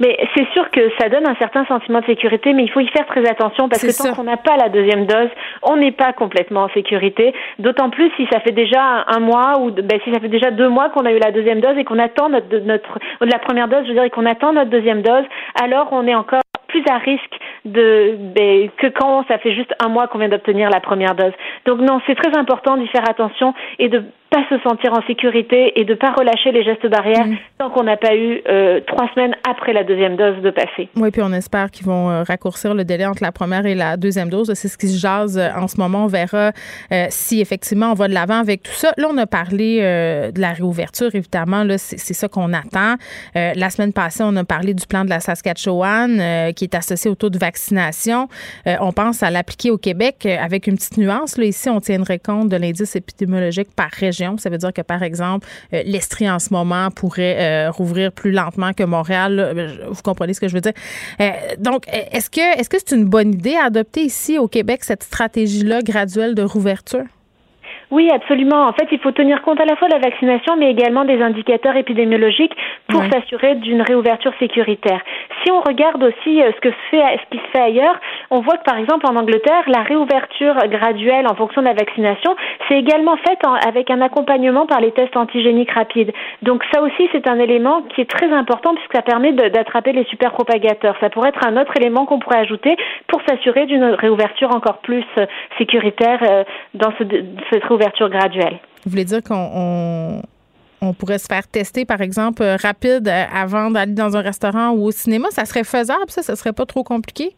Mais 0.00 0.16
c'est 0.34 0.46
sûr 0.52 0.70
que 0.70 0.90
ça 1.00 1.08
donne 1.08 1.26
un 1.26 1.34
certain 1.36 1.64
sentiment 1.66 2.00
de 2.00 2.06
sécurité, 2.06 2.52
mais 2.52 2.64
il 2.64 2.70
faut 2.70 2.80
y 2.80 2.88
faire 2.88 3.06
très 3.06 3.28
attention 3.28 3.68
parce 3.68 3.82
que 3.82 3.96
tant 3.96 4.14
qu'on 4.14 4.24
n'a 4.24 4.36
pas 4.36 4.56
la 4.56 4.68
deuxième 4.68 5.06
dose, 5.06 5.28
on 5.62 5.76
n'est 5.76 5.92
pas 5.92 6.12
complètement 6.12 6.64
en 6.64 6.68
sécurité. 6.70 7.32
D'autant 7.58 7.90
plus 7.90 8.10
si 8.16 8.26
ça 8.32 8.40
fait 8.40 8.52
déjà 8.52 9.04
un 9.06 9.20
mois 9.20 9.60
ou 9.60 9.70
ben, 9.70 10.00
si 10.02 10.12
ça 10.12 10.20
fait 10.20 10.28
déjà 10.28 10.50
deux 10.50 10.68
mois 10.68 10.90
qu'on 10.90 11.04
a 11.06 11.12
eu 11.12 11.18
la 11.18 11.30
deuxième 11.30 11.60
dose 11.60 11.76
et 11.78 11.84
qu'on 11.84 11.98
attend 11.98 12.28
notre, 12.28 12.56
notre 12.58 12.98
de 13.20 13.30
la 13.30 13.38
première 13.38 13.68
dose, 13.68 13.82
je 13.84 13.88
veux 13.88 13.94
dire, 13.94 14.04
et 14.04 14.10
qu'on 14.10 14.26
attend 14.26 14.52
notre 14.52 14.70
deuxième 14.70 15.02
dose, 15.02 15.24
alors 15.60 15.88
on 15.92 16.06
est 16.06 16.14
encore 16.14 16.40
plus 16.68 16.82
à 16.88 16.98
risque 16.98 17.38
de 17.64 18.16
ben, 18.34 18.68
que 18.76 18.88
quand 18.88 19.24
ça 19.28 19.38
fait 19.38 19.54
juste 19.54 19.72
un 19.78 19.88
mois 19.88 20.08
qu'on 20.08 20.18
vient 20.18 20.28
d'obtenir 20.28 20.70
la 20.70 20.80
première 20.80 21.14
dose. 21.14 21.32
Donc 21.66 21.78
non, 21.78 22.00
c'est 22.06 22.16
très 22.16 22.36
important 22.36 22.76
d'y 22.76 22.88
faire 22.88 23.08
attention 23.08 23.54
et 23.78 23.88
de 23.88 24.02
pas 24.34 24.44
se 24.50 24.60
sentir 24.64 24.92
en 24.92 25.00
sécurité 25.06 25.78
et 25.78 25.84
de 25.84 25.94
pas 25.94 26.10
relâcher 26.10 26.50
les 26.50 26.64
gestes 26.64 26.88
barrières 26.88 27.26
mm. 27.26 27.36
tant 27.58 27.70
qu'on 27.70 27.84
n'a 27.84 27.96
pas 27.96 28.16
eu 28.16 28.42
euh, 28.48 28.80
trois 28.84 29.08
semaines 29.14 29.36
après 29.48 29.72
la 29.72 29.84
deuxième 29.84 30.16
dose 30.16 30.42
de 30.42 30.50
passer. 30.50 30.88
Oui, 30.96 31.12
puis 31.12 31.22
on 31.22 31.32
espère 31.32 31.70
qu'ils 31.70 31.86
vont 31.86 32.10
euh, 32.10 32.24
raccourcir 32.24 32.74
le 32.74 32.84
délai 32.84 33.06
entre 33.06 33.22
la 33.22 33.30
première 33.30 33.64
et 33.64 33.76
la 33.76 33.96
deuxième 33.96 34.30
dose. 34.30 34.52
C'est 34.54 34.66
ce 34.66 34.76
qui 34.76 34.88
se 34.88 34.98
jase 34.98 35.38
euh, 35.38 35.50
en 35.56 35.68
ce 35.68 35.76
moment. 35.76 36.04
On 36.04 36.08
verra 36.08 36.50
si 37.10 37.40
effectivement 37.40 37.92
on 37.92 37.94
va 37.94 38.08
de 38.08 38.14
l'avant 38.14 38.38
avec 38.38 38.64
tout 38.64 38.72
ça. 38.72 38.92
Là, 38.96 39.06
on 39.10 39.16
a 39.18 39.26
parlé 39.26 39.80
de 39.80 40.40
la 40.40 40.52
réouverture, 40.52 41.14
évidemment. 41.14 41.62
Là, 41.62 41.78
c'est, 41.78 42.14
ça 42.14 42.28
qu'on 42.28 42.52
attend. 42.52 42.96
la 43.34 43.70
semaine 43.70 43.92
passée, 43.92 44.22
on 44.24 44.34
a 44.36 44.44
parlé 44.44 44.74
du 44.74 44.86
plan 44.86 45.04
de 45.04 45.10
la 45.10 45.20
Saskatchewan 45.20 46.52
qui 46.54 46.64
est 46.64 46.74
associé 46.74 47.10
au 47.10 47.14
taux 47.14 47.30
de 47.30 47.38
vaccination. 47.38 48.28
on 48.66 48.92
pense 48.92 49.22
à 49.22 49.30
l'appliquer 49.30 49.70
au 49.70 49.78
Québec 49.78 50.26
avec 50.26 50.66
une 50.66 50.74
petite 50.74 50.98
nuance. 50.98 51.38
Là, 51.38 51.44
ici, 51.44 51.68
on 51.68 51.80
tiendrait 51.80 52.18
compte 52.18 52.48
de 52.48 52.56
l'indice 52.56 52.96
épidémiologique 52.96 53.68
par 53.74 53.90
région 53.90 54.23
ça 54.38 54.50
veut 54.50 54.58
dire 54.58 54.72
que, 54.72 54.82
par 54.82 55.02
exemple, 55.02 55.46
euh, 55.72 55.82
l'Estrie 55.84 56.28
en 56.28 56.38
ce 56.38 56.52
moment 56.52 56.90
pourrait 56.90 57.36
euh, 57.38 57.70
rouvrir 57.70 58.12
plus 58.12 58.32
lentement 58.32 58.72
que 58.72 58.84
Montréal. 58.84 59.52
Ben, 59.54 59.70
vous 59.88 60.02
comprenez 60.02 60.34
ce 60.34 60.40
que 60.40 60.48
je 60.48 60.54
veux 60.54 60.60
dire? 60.60 60.72
Euh, 61.20 61.30
donc, 61.58 61.84
est-ce 61.88 62.30
que 62.30 62.58
est-ce 62.58 62.68
que 62.68 62.76
c'est 62.78 62.94
une 62.94 63.04
bonne 63.04 63.32
idée 63.32 63.54
à 63.54 63.66
adopter 63.66 64.02
ici 64.02 64.38
au 64.38 64.48
Québec 64.48 64.84
cette 64.84 65.02
stratégie-là 65.02 65.82
graduelle 65.82 66.34
de 66.34 66.42
rouverture? 66.42 67.04
Oui, 67.90 68.10
absolument. 68.10 68.66
En 68.66 68.72
fait, 68.72 68.88
il 68.92 68.98
faut 68.98 69.12
tenir 69.12 69.42
compte 69.42 69.60
à 69.60 69.64
la 69.64 69.76
fois 69.76 69.88
de 69.88 69.94
la 69.94 70.00
vaccination, 70.00 70.56
mais 70.56 70.70
également 70.70 71.04
des 71.04 71.20
indicateurs 71.20 71.76
épidémiologiques 71.76 72.56
pour 72.88 73.02
s'assurer 73.12 73.56
d'une 73.56 73.82
réouverture 73.82 74.32
sécuritaire. 74.38 75.00
Si 75.42 75.50
on 75.50 75.60
regarde 75.60 76.02
aussi 76.02 76.42
euh, 76.42 76.50
ce, 76.54 76.60
que 76.60 76.70
fait, 76.90 77.02
ce 77.02 77.36
qui 77.36 77.42
se 77.42 77.50
fait 77.52 77.60
ailleurs, 77.60 77.96
on 78.30 78.40
voit 78.40 78.56
que 78.56 78.64
par 78.64 78.78
exemple 78.78 79.06
en 79.06 79.16
Angleterre, 79.16 79.62
la 79.66 79.82
réouverture 79.82 80.54
graduelle 80.68 81.26
en 81.28 81.34
fonction 81.34 81.60
de 81.60 81.66
la 81.66 81.74
vaccination, 81.74 82.34
c'est 82.68 82.78
également 82.78 83.16
fait 83.18 83.38
avec 83.66 83.90
un 83.90 84.00
accompagnement 84.00 84.66
par 84.66 84.80
les 84.80 84.92
tests 84.92 85.16
antigéniques 85.16 85.70
rapides. 85.72 86.12
Donc 86.42 86.64
ça 86.72 86.82
aussi, 86.82 87.08
c'est 87.12 87.28
un 87.28 87.38
élément 87.38 87.82
qui 87.94 88.00
est 88.00 88.10
très 88.10 88.32
important 88.32 88.74
puisque 88.74 88.94
ça 88.94 89.02
permet 89.02 89.32
d'attraper 89.32 89.92
les 89.92 90.04
superpropagateurs. 90.04 90.96
Ça 91.00 91.10
pourrait 91.10 91.28
être 91.28 91.46
un 91.46 91.60
autre 91.60 91.72
élément 91.76 92.06
qu'on 92.06 92.18
pourrait 92.18 92.38
ajouter 92.38 92.76
pour 93.08 93.20
s'assurer 93.28 93.66
d'une 93.66 93.84
réouverture 93.84 94.54
encore 94.54 94.78
plus 94.78 95.04
euh, 95.18 95.26
sécuritaire 95.58 96.20
euh, 96.22 96.44
dans 96.74 96.92
ce, 96.98 97.04
cette 97.50 97.64
réouverture 97.64 97.73
graduelle. 97.78 98.58
Vous 98.84 98.90
voulez 98.90 99.04
dire 99.04 99.22
qu'on 99.22 100.22
on, 100.82 100.92
pourrait 100.92 101.18
se 101.18 101.26
faire 101.26 101.46
tester, 101.48 101.84
par 101.84 102.00
exemple, 102.00 102.42
euh, 102.42 102.56
rapide 102.62 103.08
euh, 103.08 103.24
avant 103.34 103.70
d'aller 103.70 103.94
dans 103.94 104.16
un 104.16 104.20
restaurant 104.20 104.70
ou 104.70 104.84
au 104.86 104.90
cinéma? 104.90 105.28
Ça 105.30 105.44
serait 105.44 105.64
faisable, 105.64 106.08
ça? 106.08 106.22
Ça 106.22 106.36
serait 106.36 106.52
pas 106.52 106.66
trop 106.66 106.82
compliqué? 106.82 107.34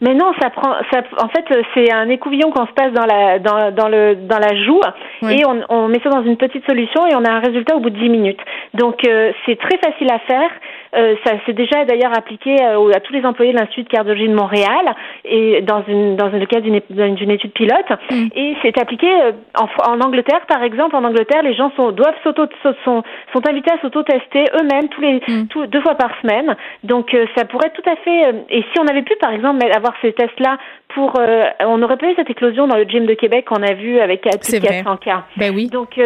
Mais 0.00 0.14
non, 0.14 0.32
ça 0.40 0.50
prend. 0.50 0.74
Ça, 0.92 1.00
en 1.22 1.28
fait, 1.28 1.44
c'est 1.74 1.90
un 1.90 2.08
écouvillon 2.10 2.50
qu'on 2.50 2.66
se 2.66 2.72
passe 2.72 2.92
dans 2.92 3.06
la 3.06 3.38
dans, 3.38 3.70
dans 3.72 3.88
le 3.88 4.14
dans 4.14 4.38
la 4.38 4.54
joue 4.64 4.80
et 5.22 5.42
on, 5.46 5.62
on, 5.70 5.88
met 5.88 6.00
ça 6.02 6.10
dans 6.10 6.22
une 6.22 6.36
petite 6.36 6.66
solution 6.66 7.06
et 7.06 7.14
on 7.14 7.24
a 7.24 7.30
un 7.30 7.40
résultat 7.40 7.76
au 7.76 7.80
bout 7.80 7.88
de 7.88 7.98
10 7.98 8.10
minutes. 8.10 8.40
Donc 8.74 9.06
euh, 9.08 9.32
c'est 9.46 9.58
très 9.58 9.78
facile 9.78 10.10
à 10.10 10.18
faire. 10.18 10.50
Euh, 10.94 11.14
ça 11.24 11.32
s'est 11.44 11.52
déjà 11.52 11.84
d'ailleurs 11.84 12.16
appliqué 12.16 12.56
euh, 12.62 12.90
à 12.94 13.00
tous 13.00 13.12
les 13.12 13.24
employés 13.24 13.52
de 13.52 13.58
l'Institut 13.58 13.84
de 13.84 13.88
cardiologie 13.88 14.28
de 14.28 14.34
Montréal 14.34 14.94
et 15.24 15.60
dans 15.62 15.82
une 15.88 16.16
dans 16.16 16.28
le 16.28 16.46
cadre 16.46 16.66
d'une 16.66 17.30
étude 17.30 17.52
pilote. 17.52 17.90
Mm. 18.10 18.28
Et 18.34 18.56
c'est 18.62 18.78
appliqué 18.80 19.06
euh, 19.06 19.32
en, 19.58 19.92
en, 19.92 20.00
Angleterre, 20.00 20.46
par 20.48 20.62
exemple. 20.62 20.96
En 20.96 21.04
Angleterre, 21.04 21.42
les 21.42 21.54
gens 21.54 21.70
sont, 21.76 21.92
doivent 21.92 22.14
s'auto 22.22 22.46
sont, 22.84 23.02
sont 23.32 23.48
invités 23.48 23.72
à 23.72 23.80
s'auto-tester 23.80 24.44
eux-mêmes 24.60 24.88
tous 24.88 25.00
les 25.00 25.20
mm. 25.26 25.66
deux 25.66 25.80
fois 25.80 25.94
par 25.94 26.10
semaine. 26.22 26.56
Donc 26.84 27.14
ça 27.36 27.44
pourrait 27.44 27.70
tout 27.70 27.88
à 27.90 27.96
fait. 27.96 28.34
et 28.50 28.62
si 28.62 28.80
on 28.80 28.86
avait 28.86 29.02
pu, 29.02 29.14
par 29.20 29.32
exemple, 29.32 29.64
avoir 29.74 29.94
ces 30.02 30.12
tests-là 30.12 30.58
pour, 30.94 31.14
on 31.60 31.78
n'aurait 31.78 31.96
pas 31.96 32.10
eu 32.10 32.14
cette 32.14 32.30
éclosion 32.30 32.66
dans 32.66 32.76
le 32.76 32.84
gym 32.84 33.06
de 33.06 33.14
Québec 33.14 33.46
qu'on 33.46 33.62
a 33.62 33.74
vu 33.74 33.98
avec 33.98 34.22
plus 34.22 34.60
de 34.60 34.66
400 34.66 34.96
cas. 34.98 35.24
Ben 35.36 35.52
oui. 35.54 35.68
Donc 35.68 35.98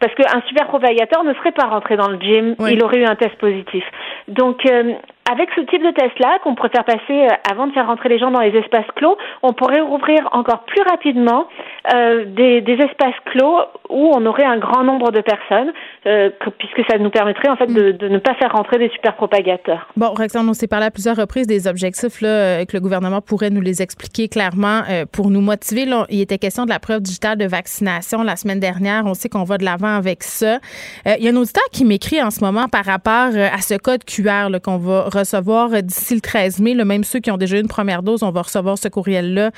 parce 0.00 0.14
qu'un 0.14 0.42
super 0.48 0.66
propagateur 0.66 1.24
ne 1.24 1.32
serait 1.34 1.52
pas 1.52 1.66
rentré 1.66 1.96
dans 1.96 2.08
le 2.08 2.18
gym, 2.18 2.54
il 2.68 2.82
aurait 2.82 2.98
eu 2.98 3.04
un 3.04 3.14
test 3.14 3.34
positif. 3.36 3.84
Donc, 4.28 4.64
euh, 4.66 4.94
avec 5.30 5.48
ce 5.56 5.62
type 5.62 5.82
de 5.82 5.90
test-là, 5.90 6.38
qu'on 6.42 6.54
préfère 6.54 6.84
passer 6.84 7.00
euh, 7.10 7.28
avant 7.50 7.66
de 7.66 7.72
faire 7.72 7.86
rentrer 7.86 8.10
les 8.10 8.18
gens 8.18 8.30
dans 8.30 8.40
les 8.40 8.54
espaces 8.58 8.86
clos, 8.94 9.16
on 9.42 9.54
pourrait 9.54 9.80
rouvrir 9.80 10.28
encore 10.32 10.64
plus 10.64 10.82
rapidement 10.82 11.46
euh, 11.94 12.26
des, 12.26 12.60
des, 12.60 12.74
espaces 12.74 13.14
clos 13.26 13.60
où 13.88 14.12
on 14.14 14.26
aurait 14.26 14.44
un 14.44 14.58
grand 14.58 14.84
nombre 14.84 15.12
de 15.12 15.22
personnes, 15.22 15.72
euh, 16.06 16.30
puisque 16.58 16.90
ça 16.90 16.98
nous 16.98 17.08
permettrait 17.08 17.48
en 17.48 17.56
fait 17.56 17.72
de, 17.72 17.92
de, 17.92 18.08
ne 18.08 18.18
pas 18.18 18.34
faire 18.34 18.52
rentrer 18.52 18.78
des 18.78 18.90
super 18.90 19.14
propagateurs. 19.14 19.86
Bon, 19.96 20.08
Roxane, 20.08 20.46
on 20.48 20.52
s'est 20.52 20.66
parlé 20.66 20.86
à 20.86 20.90
plusieurs 20.90 21.16
reprises 21.16 21.46
des 21.46 21.66
objectifs 21.66 22.20
là, 22.20 22.64
que 22.66 22.76
le 22.76 22.80
gouvernement 22.80 23.22
pourrait 23.22 23.50
nous 23.50 23.60
les 23.60 23.80
expliquer 23.80 24.28
clairement 24.28 24.82
pour 25.12 25.30
nous 25.30 25.40
motiver. 25.40 25.86
Là, 25.86 26.06
il 26.10 26.20
était 26.20 26.38
question 26.38 26.64
de 26.64 26.70
la 26.70 26.78
preuve 26.78 27.00
digitale 27.00 27.38
de 27.38 27.46
vaccination 27.46 28.22
la 28.22 28.36
semaine 28.36 28.60
dernière. 28.60 29.04
On 29.06 29.14
sait 29.14 29.28
qu'on 29.28 29.44
va 29.44 29.58
de 29.58 29.64
l'avant 29.64 29.96
avec 29.96 30.22
ça. 30.22 30.58
il 31.06 31.24
y 31.24 31.28
a 31.28 31.30
un 31.30 31.36
auditeur 31.36 31.64
qui 31.72 31.84
m'écrit 31.84 32.22
en 32.22 32.30
ce 32.30 32.44
moment 32.44 32.68
par 32.68 32.84
rapport 32.84 33.30
à 33.34 33.58
ce 33.58 33.74
code 33.78 34.04
QR 34.04 34.48
qu'on 34.62 34.78
va 34.78 35.08
recevoir 35.14 35.82
d'ici 35.82 36.14
le 36.14 36.20
13 36.20 36.60
mai. 36.60 36.74
même 36.74 37.04
ceux 37.04 37.20
qui 37.20 37.30
ont 37.30 37.36
déjà 37.36 37.56
eu 37.56 37.60
une 37.60 37.68
première 37.68 38.02
dose, 38.02 38.22
on 38.22 38.30
va 38.30 38.42
recevoir 38.42 38.78
ce 38.78 38.88
courriel-là 38.88 39.50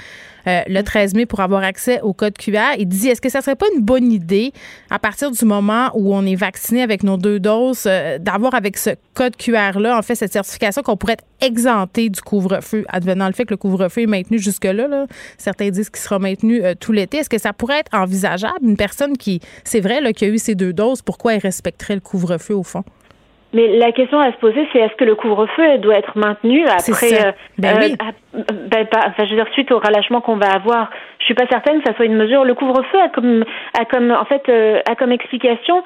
euh, 0.46 0.62
le 0.68 0.82
13 0.82 1.14
mai 1.14 1.26
pour 1.26 1.40
avoir 1.40 1.64
accès 1.64 2.00
au 2.02 2.12
code 2.12 2.38
QR. 2.38 2.76
Il 2.78 2.86
dit, 2.86 3.09
est-ce 3.09 3.20
que 3.20 3.28
ça 3.28 3.40
serait 3.40 3.57
pas 3.57 3.66
une 3.74 3.82
bonne 3.82 4.12
idée, 4.12 4.52
à 4.90 4.98
partir 4.98 5.30
du 5.30 5.44
moment 5.44 5.90
où 5.94 6.14
on 6.14 6.24
est 6.24 6.36
vacciné 6.36 6.82
avec 6.82 7.02
nos 7.02 7.16
deux 7.16 7.40
doses, 7.40 7.84
euh, 7.86 8.18
d'avoir 8.18 8.54
avec 8.54 8.76
ce 8.76 8.90
code 9.14 9.36
QR-là, 9.36 9.98
en 9.98 10.02
fait, 10.02 10.14
cette 10.14 10.32
certification 10.32 10.82
qu'on 10.82 10.96
pourrait 10.96 11.14
être 11.14 11.24
exempté 11.40 12.09
du 12.11 12.20
couvre-feu, 12.20 12.84
advenant 12.88 13.26
le 13.26 13.32
fait 13.32 13.44
que 13.44 13.54
le 13.54 13.57
couvre-feu 13.57 14.02
est 14.02 14.07
maintenu 14.07 14.38
jusque-là. 14.38 15.07
Certains 15.36 15.70
disent 15.70 15.90
qu'il 15.90 16.00
sera 16.00 16.18
maintenu 16.18 16.62
euh, 16.62 16.74
tout 16.78 16.92
l'été. 16.92 17.18
Est-ce 17.18 17.30
que 17.30 17.38
ça 17.38 17.52
pourrait 17.52 17.80
être 17.80 17.94
envisageable? 17.94 18.59
Une 18.62 18.76
personne 18.76 19.16
qui, 19.16 19.40
c'est 19.64 19.80
vrai, 19.80 20.00
qui 20.12 20.24
a 20.24 20.28
eu 20.28 20.38
ces 20.38 20.54
deux 20.54 20.72
doses, 20.72 21.02
pourquoi 21.02 21.34
elle 21.34 21.40
respecterait 21.40 21.94
le 21.94 22.00
couvre-feu 22.00 22.54
au 22.54 22.62
fond? 22.62 22.84
Mais 23.57 23.78
la 23.78 23.90
question 23.90 24.20
à 24.20 24.30
se 24.32 24.36
poser, 24.36 24.68
c'est 24.70 24.80
est-ce 24.80 24.94
que 24.96 25.04
le 25.04 25.14
couvre-feu 25.14 25.78
doit 25.78 25.94
être 25.96 26.18
maintenu 26.18 26.66
après, 26.66 27.26
euh, 27.26 27.32
ben 27.57 27.78
oui. 27.80 27.96
Euh, 28.34 28.42
ben, 28.52 28.86
enfin, 28.94 29.24
je 29.24 29.30
veux 29.30 29.36
dire, 29.36 29.50
suite 29.54 29.72
au 29.72 29.78
relâchement 29.78 30.20
qu'on 30.20 30.36
va 30.36 30.52
avoir. 30.52 30.90
Je 31.20 31.24
suis 31.24 31.32
pas 31.32 31.46
certaine 31.46 31.80
que 31.80 31.88
ça 31.88 31.96
soit 31.96 32.04
une 32.04 32.16
mesure. 32.16 32.44
Le 32.44 32.52
couvre-feu 32.52 33.00
a 33.00 33.09
comme, 33.09 33.46
a 33.72 33.86
comme, 33.86 34.11
en 34.11 34.26
fait, 34.26 34.42
euh, 34.50 34.80
a 34.86 34.94
comme 34.94 35.11
explication 35.11 35.82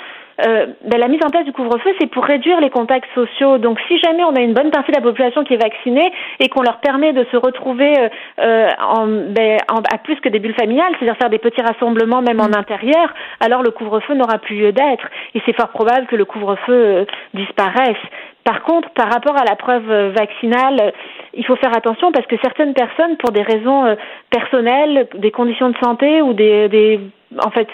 euh, 0.47 0.67
ben, 0.85 0.99
la 0.99 1.09
mise 1.09 1.21
en 1.25 1.31
place 1.31 1.45
du 1.45 1.53
couvre-feu, 1.53 1.91
c'est 2.01 2.07
pour 2.07 2.25
réduire 2.25 2.61
les 2.61 2.71
contacts 2.71 3.09
sociaux. 3.15 3.59
Donc, 3.59 3.79
si 3.89 3.99
jamais 3.99 4.25
on 4.25 4.35
a 4.35 4.41
une 4.41 4.55
bonne 4.55 4.71
partie 4.71 4.91
de 4.91 4.97
la 4.97 5.03
population 5.03 5.45
qui 5.45 5.55
est 5.55 5.63
vaccinée 5.63 6.13
et 6.39 6.49
qu'on 6.49 6.63
leur 6.63 6.79
permet 6.79 7.13
de 7.13 7.27
se 7.31 7.37
retrouver 7.37 7.95
euh, 7.99 8.09
euh 8.41 8.69
en, 8.81 9.07
ben, 9.07 9.59
à 9.69 9.99
plus 9.99 10.17
que 10.21 10.29
des 10.29 10.39
bulles 10.39 10.55
familiales, 10.55 10.93
c'est-à-dire 10.99 11.17
faire 11.17 11.31
des 11.31 11.39
petits 11.39 11.63
rassemblements 11.63 12.23
même 12.23 12.41
en 12.41 12.49
mm. 12.49 12.59
intérieur, 12.59 13.15
alors 13.41 13.63
le 13.63 13.71
couvre-feu 13.71 14.15
n'aura 14.15 14.39
plus 14.39 14.57
lieu 14.57 14.73
d'être. 14.73 15.07
Et 15.35 15.43
c'est 15.47 15.57
fort 15.57 15.69
probable 15.69 16.07
que 16.07 16.17
le 16.17 16.25
couvre-feu 16.25 16.73
euh, 16.73 17.05
disparaisse. 17.35 17.99
Par 18.45 18.63
contre, 18.63 18.89
par 18.91 19.13
rapport 19.13 19.37
à 19.37 19.45
la 19.45 19.55
preuve 19.55 20.13
vaccinale, 20.17 20.95
il 21.35 21.45
faut 21.45 21.57
faire 21.57 21.77
attention 21.77 22.11
parce 22.11 22.27
que 22.27 22.37
certaines 22.43 22.73
personnes, 22.73 23.19
pour 23.19 23.33
des 23.33 23.43
raisons 23.43 23.95
personnelles, 24.31 25.09
des 25.15 25.31
conditions 25.31 25.69
de 25.69 25.77
santé 25.83 26.23
ou 26.23 26.33
des, 26.33 26.69
des 26.71 27.01
en 27.39 27.51
fait, 27.51 27.69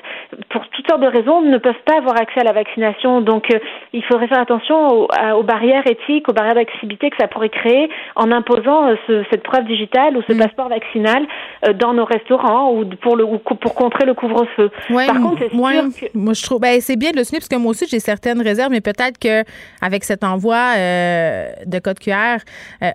pour 0.50 0.66
toutes 0.68 0.86
sortes 0.88 1.00
de 1.00 1.07
raisons, 1.07 1.40
ne 1.40 1.59
peuvent 1.59 1.74
pas 1.84 1.98
avoir 1.98 2.20
accès 2.20 2.40
à 2.40 2.44
la 2.44 2.52
vaccination. 2.52 3.20
Donc, 3.20 3.50
euh, 3.50 3.59
il 3.92 4.04
faudrait 4.04 4.28
faire 4.28 4.40
attention 4.40 5.09
aux, 5.34 5.42
barrières 5.42 5.86
éthiques, 5.86 6.28
aux 6.28 6.32
barrières 6.32 6.54
d'accessibilité 6.54 7.11
que 7.11 7.16
ça 7.18 7.28
pourrait 7.28 7.48
créer 7.48 7.88
en 8.16 8.30
imposant 8.32 8.94
cette 9.07 9.42
preuve 9.42 9.64
digitale 9.64 10.16
ou 10.16 10.22
ce 10.28 10.32
mm. 10.32 10.38
passeport 10.38 10.68
vaccinal 10.68 11.26
dans 11.74 11.94
nos 11.94 12.04
restaurants 12.04 12.72
ou 12.72 12.84
pour 13.00 13.16
le 13.16 13.26
pour 13.38 13.74
contrer 13.74 14.04
le 14.04 14.14
couvre-feu. 14.14 14.70
Par 14.88 15.20
contre, 15.20 15.38
c'est 15.38 15.50
sûr 15.50 16.11
que... 16.11 16.18
moi 16.18 16.32
je 16.32 16.42
trouve 16.42 16.61
ben, 16.61 16.80
c'est 16.80 16.96
bien 16.96 17.11
de 17.11 17.16
le 17.16 17.24
souligner 17.24 17.40
parce 17.40 17.48
que 17.48 17.57
moi 17.57 17.70
aussi 17.70 17.86
j'ai 17.88 18.00
certaines 18.00 18.40
réserves, 18.40 18.70
mais 18.70 18.80
peut-être 18.80 19.18
que 19.18 19.42
avec 19.80 20.04
cet 20.04 20.24
envoi 20.24 20.74
de 20.76 21.78
code 21.78 21.98
QR, 21.98 22.38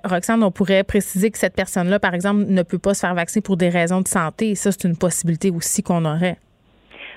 Roxane, 0.04 0.44
on 0.44 0.52
pourrait 0.52 0.84
préciser 0.84 1.32
que 1.32 1.38
cette 1.38 1.56
personne-là, 1.56 2.00
par 2.00 2.14
exemple, 2.14 2.46
ne 2.48 2.64
peut 2.64 2.80
pas 2.80 2.94
se 2.94 3.02
faire 3.02 3.16
vacciner 3.16 3.42
pour 3.42 3.58
des 3.58 3.70
raisons 3.70 4.02
de 4.02 4.08
santé. 4.08 4.56
ça, 4.56 4.72
c'est 4.72 4.88
une 4.88 4.98
possibilité 4.98 5.52
aussi 5.52 5.84
qu'on 5.84 6.06
aurait. 6.06 6.38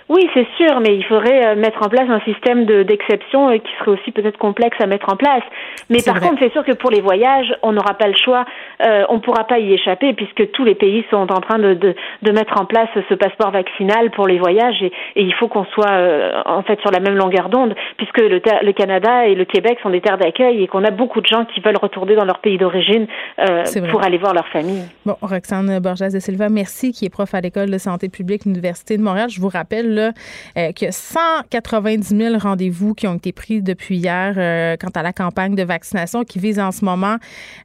Oui, 0.08 0.28
c'est 0.34 0.46
sûr, 0.58 0.80
mais 0.80 0.96
il 0.96 1.04
faudrait 1.04 1.46
euh, 1.46 1.54
mettre 1.56 1.82
en 1.82 1.88
place 1.88 2.08
un 2.10 2.20
système 2.20 2.66
d'exception 2.66 3.48
euh, 3.48 3.56
qui 3.56 3.72
serait 3.78 3.92
aussi 3.92 4.12
peut-être 4.12 4.36
complexe 4.36 4.76
à 4.80 4.86
mettre 4.86 5.10
en 5.10 5.16
place. 5.16 5.42
Mais 5.88 6.00
par 6.04 6.20
contre, 6.20 6.36
c'est 6.40 6.52
sûr 6.52 6.62
que 6.62 6.72
pour 6.72 6.90
les 6.90 7.00
voyages, 7.00 7.54
on 7.62 7.72
n'aura 7.72 7.94
pas 7.94 8.08
le 8.08 8.14
choix, 8.14 8.44
euh, 8.84 9.04
on 9.08 9.14
ne 9.14 9.18
pourra 9.20 9.44
pas 9.44 9.58
y 9.58 9.72
échapper 9.72 10.12
puisque 10.12 10.50
tous 10.52 10.64
les 10.64 10.74
pays 10.74 11.04
sont 11.10 11.32
en 11.32 11.40
train 11.40 11.58
de, 11.58 11.72
de, 11.74 11.94
de 12.22 12.32
mettre 12.32 12.60
en 12.60 12.66
place 12.66 12.88
ce 13.08 13.14
passeport 13.14 13.50
vaccinal 13.50 14.10
pour 14.10 14.26
les 14.26 14.38
voyages 14.38 14.82
et, 14.82 14.92
et 15.16 15.22
il 15.22 15.32
faut 15.34 15.48
qu'on 15.48 15.64
soit 15.66 16.42
en 16.46 16.62
fait 16.62 16.80
sur 16.80 16.90
la 16.90 17.00
même 17.00 17.16
longueur 17.16 17.48
d'onde 17.48 17.74
puisque 17.96 18.18
le, 18.18 18.40
le, 18.62 18.72
Canada 18.72 19.26
et 19.26 19.34
le 19.34 19.44
Québec 19.44 19.78
sont 19.82 19.90
des 19.90 20.00
terres 20.00 20.18
d'accueil 20.18 20.62
et 20.62 20.66
qu'on 20.66 20.84
a 20.84 20.90
beaucoup 20.90 21.20
de 21.20 21.26
gens 21.26 21.44
qui 21.46 21.60
veulent 21.60 21.78
retourner 21.80 22.14
dans 22.14 22.24
leur 22.24 22.38
pays 22.38 22.58
d'origine 22.58 23.06
pour 23.90 24.02
aller 24.02 24.18
voir 24.18 24.34
leur 24.34 24.48
famille. 24.48 24.84
Bon, 25.06 25.16
Roxane 25.22 25.78
Borges 25.80 26.12
de 26.12 26.18
Silva, 26.18 26.48
merci, 26.48 26.92
qui 26.92 27.06
est 27.06 27.10
prof 27.10 27.34
à 27.34 27.40
l'École 27.40 27.70
de 27.70 27.78
santé 27.78 28.08
publique 28.08 28.42
de 28.44 28.50
l'Université 28.50 28.96
de 28.96 29.02
Montréal. 29.02 29.28
Je 29.30 29.40
vous 29.40 29.48
rappelle 29.48 29.93
là, 29.94 30.12
euh, 30.56 30.72
qu'il 30.72 30.86
y 30.86 30.88
a 30.88 30.92
190 30.92 32.16
000 32.16 32.38
rendez-vous 32.38 32.94
qui 32.94 33.06
ont 33.06 33.14
été 33.14 33.32
pris 33.32 33.62
depuis 33.62 33.96
hier 33.96 34.34
euh, 34.36 34.76
quant 34.76 34.90
à 34.94 35.02
la 35.02 35.12
campagne 35.12 35.54
de 35.54 35.62
vaccination 35.62 36.24
qui 36.24 36.38
vise 36.38 36.58
en 36.58 36.72
ce 36.72 36.84
moment 36.84 37.16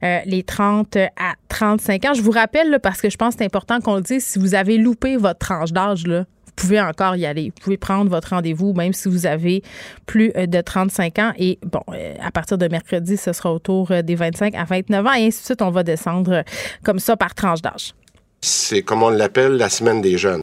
euh, 0.02 0.18
les 0.24 0.42
30 0.42 0.96
à 0.96 1.34
35 1.48 2.04
ans. 2.06 2.14
Je 2.14 2.22
vous 2.22 2.30
rappelle, 2.30 2.78
parce 2.82 3.00
que 3.00 3.10
je 3.10 3.16
pense 3.16 3.34
que 3.34 3.38
c'est 3.40 3.44
important 3.44 3.80
qu'on 3.80 3.96
le 3.96 4.02
dise, 4.02 4.24
si 4.24 4.38
vous 4.38 4.54
avez 4.54 4.78
loupé 4.78 5.16
votre 5.16 5.38
tranche 5.38 5.72
d'âge, 5.72 6.06
là, 6.06 6.20
vous 6.46 6.52
pouvez 6.56 6.80
encore 6.80 7.16
y 7.16 7.26
aller. 7.26 7.52
Vous 7.54 7.62
pouvez 7.62 7.76
prendre 7.76 8.10
votre 8.10 8.30
rendez-vous, 8.30 8.74
même 8.74 8.92
si 8.92 9.08
vous 9.08 9.26
avez 9.26 9.62
plus 10.06 10.30
de 10.34 10.60
35 10.60 11.18
ans. 11.18 11.32
Et 11.38 11.58
bon, 11.62 11.80
à 12.22 12.30
partir 12.30 12.58
de 12.58 12.68
mercredi, 12.68 13.16
ce 13.16 13.32
sera 13.32 13.52
autour 13.52 13.90
des 14.02 14.14
25 14.14 14.54
à 14.54 14.64
29 14.64 15.06
ans. 15.06 15.12
Et 15.14 15.26
ainsi 15.26 15.40
de 15.40 15.44
suite, 15.46 15.62
on 15.62 15.70
va 15.70 15.82
descendre 15.84 16.44
comme 16.84 16.98
ça 16.98 17.16
par 17.16 17.34
tranche 17.34 17.62
d'âge. 17.62 17.94
C'est 18.42 18.82
comme 18.82 19.02
on 19.02 19.10
l'appelle 19.10 19.56
la 19.56 19.68
semaine 19.68 20.00
des 20.00 20.16
jeunes. 20.16 20.42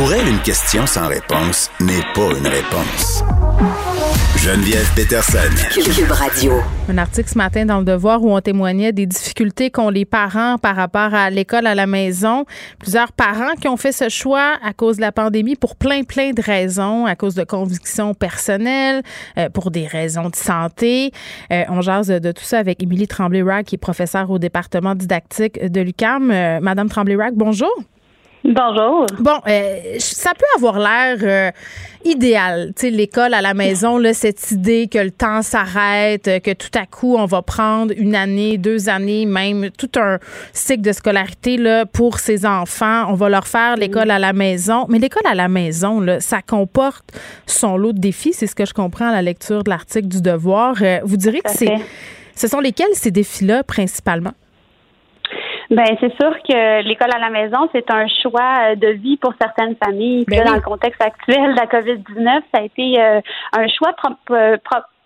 Pour 0.00 0.14
elle, 0.14 0.28
une 0.28 0.40
question 0.40 0.86
sans 0.86 1.08
réponse 1.08 1.70
n'est 1.78 2.00
pas 2.14 2.30
une 2.34 2.46
réponse. 2.46 3.22
Geneviève 4.38 4.90
Peterson. 4.96 5.38
Cube 5.74 6.10
Radio. 6.10 6.54
Un 6.88 6.96
article 6.96 7.28
ce 7.28 7.36
matin 7.36 7.66
dans 7.66 7.80
Le 7.80 7.84
Devoir 7.84 8.22
où 8.22 8.34
on 8.34 8.40
témoignait 8.40 8.92
des 8.92 9.04
difficultés 9.04 9.70
qu'ont 9.70 9.90
les 9.90 10.06
parents 10.06 10.56
par 10.56 10.74
rapport 10.74 11.12
à 11.12 11.28
l'école 11.28 11.66
à 11.66 11.74
la 11.74 11.86
maison. 11.86 12.46
Plusieurs 12.78 13.12
parents 13.12 13.54
qui 13.60 13.68
ont 13.68 13.76
fait 13.76 13.92
ce 13.92 14.08
choix 14.08 14.54
à 14.64 14.72
cause 14.72 14.96
de 14.96 15.02
la 15.02 15.12
pandémie 15.12 15.54
pour 15.54 15.76
plein, 15.76 16.02
plein 16.02 16.30
de 16.30 16.40
raisons, 16.40 17.04
à 17.04 17.14
cause 17.14 17.34
de 17.34 17.44
convictions 17.44 18.14
personnelles, 18.14 19.02
euh, 19.36 19.50
pour 19.50 19.70
des 19.70 19.86
raisons 19.86 20.30
de 20.30 20.36
santé. 20.36 21.12
Euh, 21.52 21.64
on 21.68 21.82
jase 21.82 22.08
de 22.08 22.32
tout 22.32 22.44
ça 22.44 22.56
avec 22.56 22.82
Émilie 22.82 23.06
Tremblay-Rack, 23.06 23.66
qui 23.66 23.74
est 23.74 23.78
professeure 23.78 24.30
au 24.30 24.38
département 24.38 24.94
didactique 24.94 25.62
de 25.62 25.82
l'UCAM. 25.82 26.30
Euh, 26.30 26.60
Madame 26.62 26.88
Tremblay-Rack, 26.88 27.34
bonjour. 27.34 27.70
Bonjour. 28.52 29.06
Bon, 29.20 29.38
euh, 29.46 29.94
ça 30.00 30.32
peut 30.36 30.44
avoir 30.56 30.80
l'air 30.80 31.18
euh, 31.22 31.50
idéal, 32.04 32.72
tu 32.74 32.80
sais, 32.80 32.90
l'école 32.90 33.32
à 33.32 33.40
la 33.40 33.54
maison, 33.54 33.96
là, 33.96 34.12
cette 34.12 34.50
idée 34.50 34.88
que 34.88 34.98
le 34.98 35.12
temps 35.12 35.42
s'arrête, 35.42 36.24
que 36.42 36.52
tout 36.52 36.76
à 36.76 36.84
coup 36.84 37.14
on 37.16 37.26
va 37.26 37.42
prendre 37.42 37.94
une 37.96 38.16
année, 38.16 38.58
deux 38.58 38.88
années, 38.88 39.24
même 39.24 39.70
tout 39.70 39.90
un 39.96 40.18
cycle 40.52 40.82
de 40.82 40.90
scolarité 40.90 41.58
là 41.58 41.86
pour 41.86 42.18
ces 42.18 42.44
enfants. 42.44 43.04
On 43.08 43.14
va 43.14 43.28
leur 43.28 43.46
faire 43.46 43.76
l'école 43.76 44.10
à 44.10 44.18
la 44.18 44.32
maison, 44.32 44.86
mais 44.88 44.98
l'école 44.98 45.30
à 45.30 45.36
la 45.36 45.46
maison, 45.46 46.00
là, 46.00 46.18
ça 46.18 46.42
comporte 46.42 47.04
son 47.46 47.76
lot 47.76 47.92
de 47.92 48.00
défis. 48.00 48.32
C'est 48.32 48.48
ce 48.48 48.56
que 48.56 48.66
je 48.66 48.74
comprends 48.74 49.10
à 49.10 49.12
la 49.12 49.22
lecture 49.22 49.62
de 49.62 49.70
l'article 49.70 50.08
du 50.08 50.22
Devoir. 50.22 50.74
Euh, 50.82 50.98
vous 51.04 51.16
direz 51.16 51.40
que 51.40 51.50
c'est, 51.50 51.76
ce 52.34 52.48
sont 52.48 52.58
lesquels 52.58 52.94
ces 52.94 53.12
défis-là 53.12 53.62
principalement? 53.62 54.32
Ben 55.70 55.86
c'est 56.00 56.12
sûr 56.20 56.36
que 56.48 56.82
l'école 56.82 57.10
à 57.14 57.18
la 57.18 57.30
maison, 57.30 57.68
c'est 57.72 57.88
un 57.92 58.06
choix 58.22 58.74
de 58.74 58.88
vie 58.88 59.16
pour 59.16 59.32
certaines 59.40 59.76
familles. 59.76 60.24
Ben 60.26 60.44
dans 60.44 60.54
le 60.54 60.60
contexte 60.60 61.00
actuel 61.00 61.54
de 61.54 61.56
la 61.56 61.66
COVID-19, 61.66 62.42
ça 62.52 62.60
a 62.60 62.64
été 62.64 63.00
euh, 63.00 63.20
un 63.52 63.68
choix 63.68 63.94
euh, 64.32 64.56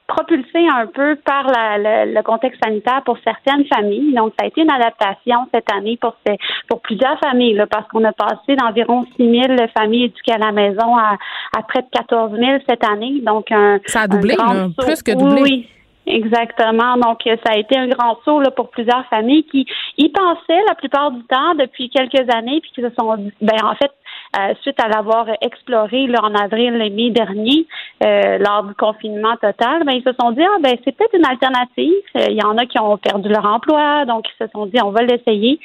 propulsé 0.06 0.66
un 0.72 0.86
peu 0.86 1.16
par 1.16 1.46
la, 1.48 2.06
le 2.06 2.22
contexte 2.22 2.62
sanitaire 2.64 3.02
pour 3.04 3.18
certaines 3.24 3.64
familles. 3.66 4.14
Donc, 4.14 4.32
ça 4.38 4.44
a 4.44 4.48
été 4.48 4.62
une 4.62 4.70
adaptation 4.70 5.46
cette 5.52 5.70
année 5.72 5.98
pour 6.00 6.16
ces, 6.26 6.36
pour 6.68 6.80
plusieurs 6.80 7.18
familles, 7.20 7.54
là, 7.54 7.66
parce 7.66 7.86
qu'on 7.88 8.04
a 8.04 8.12
passé 8.12 8.56
d'environ 8.56 9.06
6 9.16 9.22
000 9.22 9.56
familles 9.76 10.04
éduquées 10.04 10.32
à 10.32 10.38
la 10.38 10.52
maison 10.52 10.96
à, 10.96 11.16
à 11.56 11.62
près 11.62 11.82
de 11.82 11.88
14 11.92 12.32
000 12.38 12.58
cette 12.68 12.84
année. 12.84 13.20
Donc, 13.22 13.50
un, 13.50 13.80
ça 13.86 14.02
a 14.02 14.08
doublé, 14.08 14.34
plus 14.78 15.02
que 15.02 15.12
doublé. 15.12 15.42
Oui, 15.42 15.68
Exactement. 16.06 16.96
Donc, 16.98 17.20
ça 17.24 17.52
a 17.52 17.56
été 17.56 17.78
un 17.78 17.88
grand 17.88 18.18
saut 18.24 18.40
là, 18.40 18.50
pour 18.50 18.70
plusieurs 18.70 19.06
familles 19.06 19.44
qui 19.44 19.66
y 19.96 20.08
pensaient 20.10 20.62
la 20.68 20.74
plupart 20.74 21.10
du 21.10 21.22
temps 21.24 21.54
depuis 21.54 21.88
quelques 21.88 22.28
années, 22.34 22.60
puis 22.60 22.70
qui 22.74 22.82
se 22.82 22.90
sont 22.98 23.16
ben 23.40 23.64
en 23.64 23.74
fait, 23.74 23.90
euh, 24.38 24.54
suite 24.62 24.80
à 24.82 24.88
l'avoir 24.88 25.26
exploré 25.40 26.06
là, 26.06 26.20
en 26.22 26.34
avril 26.34 26.80
et 26.82 26.90
mai 26.90 27.10
dernier, 27.10 27.66
euh, 28.02 28.38
lors 28.38 28.64
du 28.64 28.74
confinement 28.74 29.36
total, 29.36 29.84
ben, 29.84 29.92
ils 29.92 30.02
se 30.02 30.12
sont 30.20 30.32
dit 30.32 30.42
ah 30.42 30.58
ben 30.60 30.76
c'est 30.84 30.92
peut-être 30.92 31.14
une 31.14 31.26
alternative. 31.26 31.92
Euh, 32.16 32.26
il 32.30 32.36
y 32.36 32.44
en 32.44 32.56
a 32.56 32.66
qui 32.66 32.80
ont 32.80 32.96
perdu 32.96 33.28
leur 33.28 33.44
emploi, 33.44 34.04
donc 34.06 34.26
ils 34.28 34.44
se 34.44 34.50
sont 34.52 34.66
dit 34.66 34.78
on 34.82 34.90
va 34.90 35.02
l'essayer. 35.02 35.60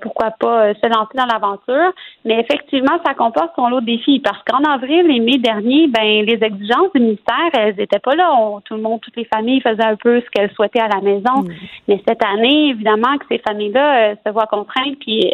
pourquoi 0.00 0.30
pas 0.30 0.74
se 0.74 0.86
lancer 0.86 1.16
dans 1.16 1.26
l'aventure. 1.26 1.92
Mais 2.24 2.40
effectivement, 2.40 3.00
ça 3.04 3.14
comporte 3.14 3.52
son 3.56 3.68
lot 3.68 3.80
de 3.80 3.86
défis 3.86 4.20
parce 4.20 4.42
qu'en 4.44 4.62
avril 4.64 5.10
et 5.10 5.20
mai 5.20 5.38
dernier, 5.38 5.88
ben 5.88 6.24
les 6.24 6.38
exigences 6.42 6.92
du 6.94 7.00
ministère, 7.00 7.50
elles 7.54 7.80
étaient 7.80 7.98
pas 7.98 8.14
là. 8.14 8.30
tout 8.64 8.74
le 8.74 8.82
monde, 8.82 9.00
toutes 9.00 9.16
les 9.16 9.28
familles 9.32 9.60
faisaient 9.60 9.84
un 9.84 9.96
peu 9.96 10.20
ce 10.20 10.30
qu'elles 10.30 10.52
souhaitaient 10.52 10.80
à 10.80 10.88
la 10.88 11.00
maison. 11.00 11.42
Mm. 11.42 11.48
Mais 11.88 12.02
cette 12.06 12.24
année, 12.24 12.70
évidemment, 12.70 13.16
que 13.18 13.24
ces 13.30 13.38
familles-là 13.38 14.14
se 14.24 14.30
voient 14.30 14.46
contraintes, 14.46 14.98
puis 15.00 15.32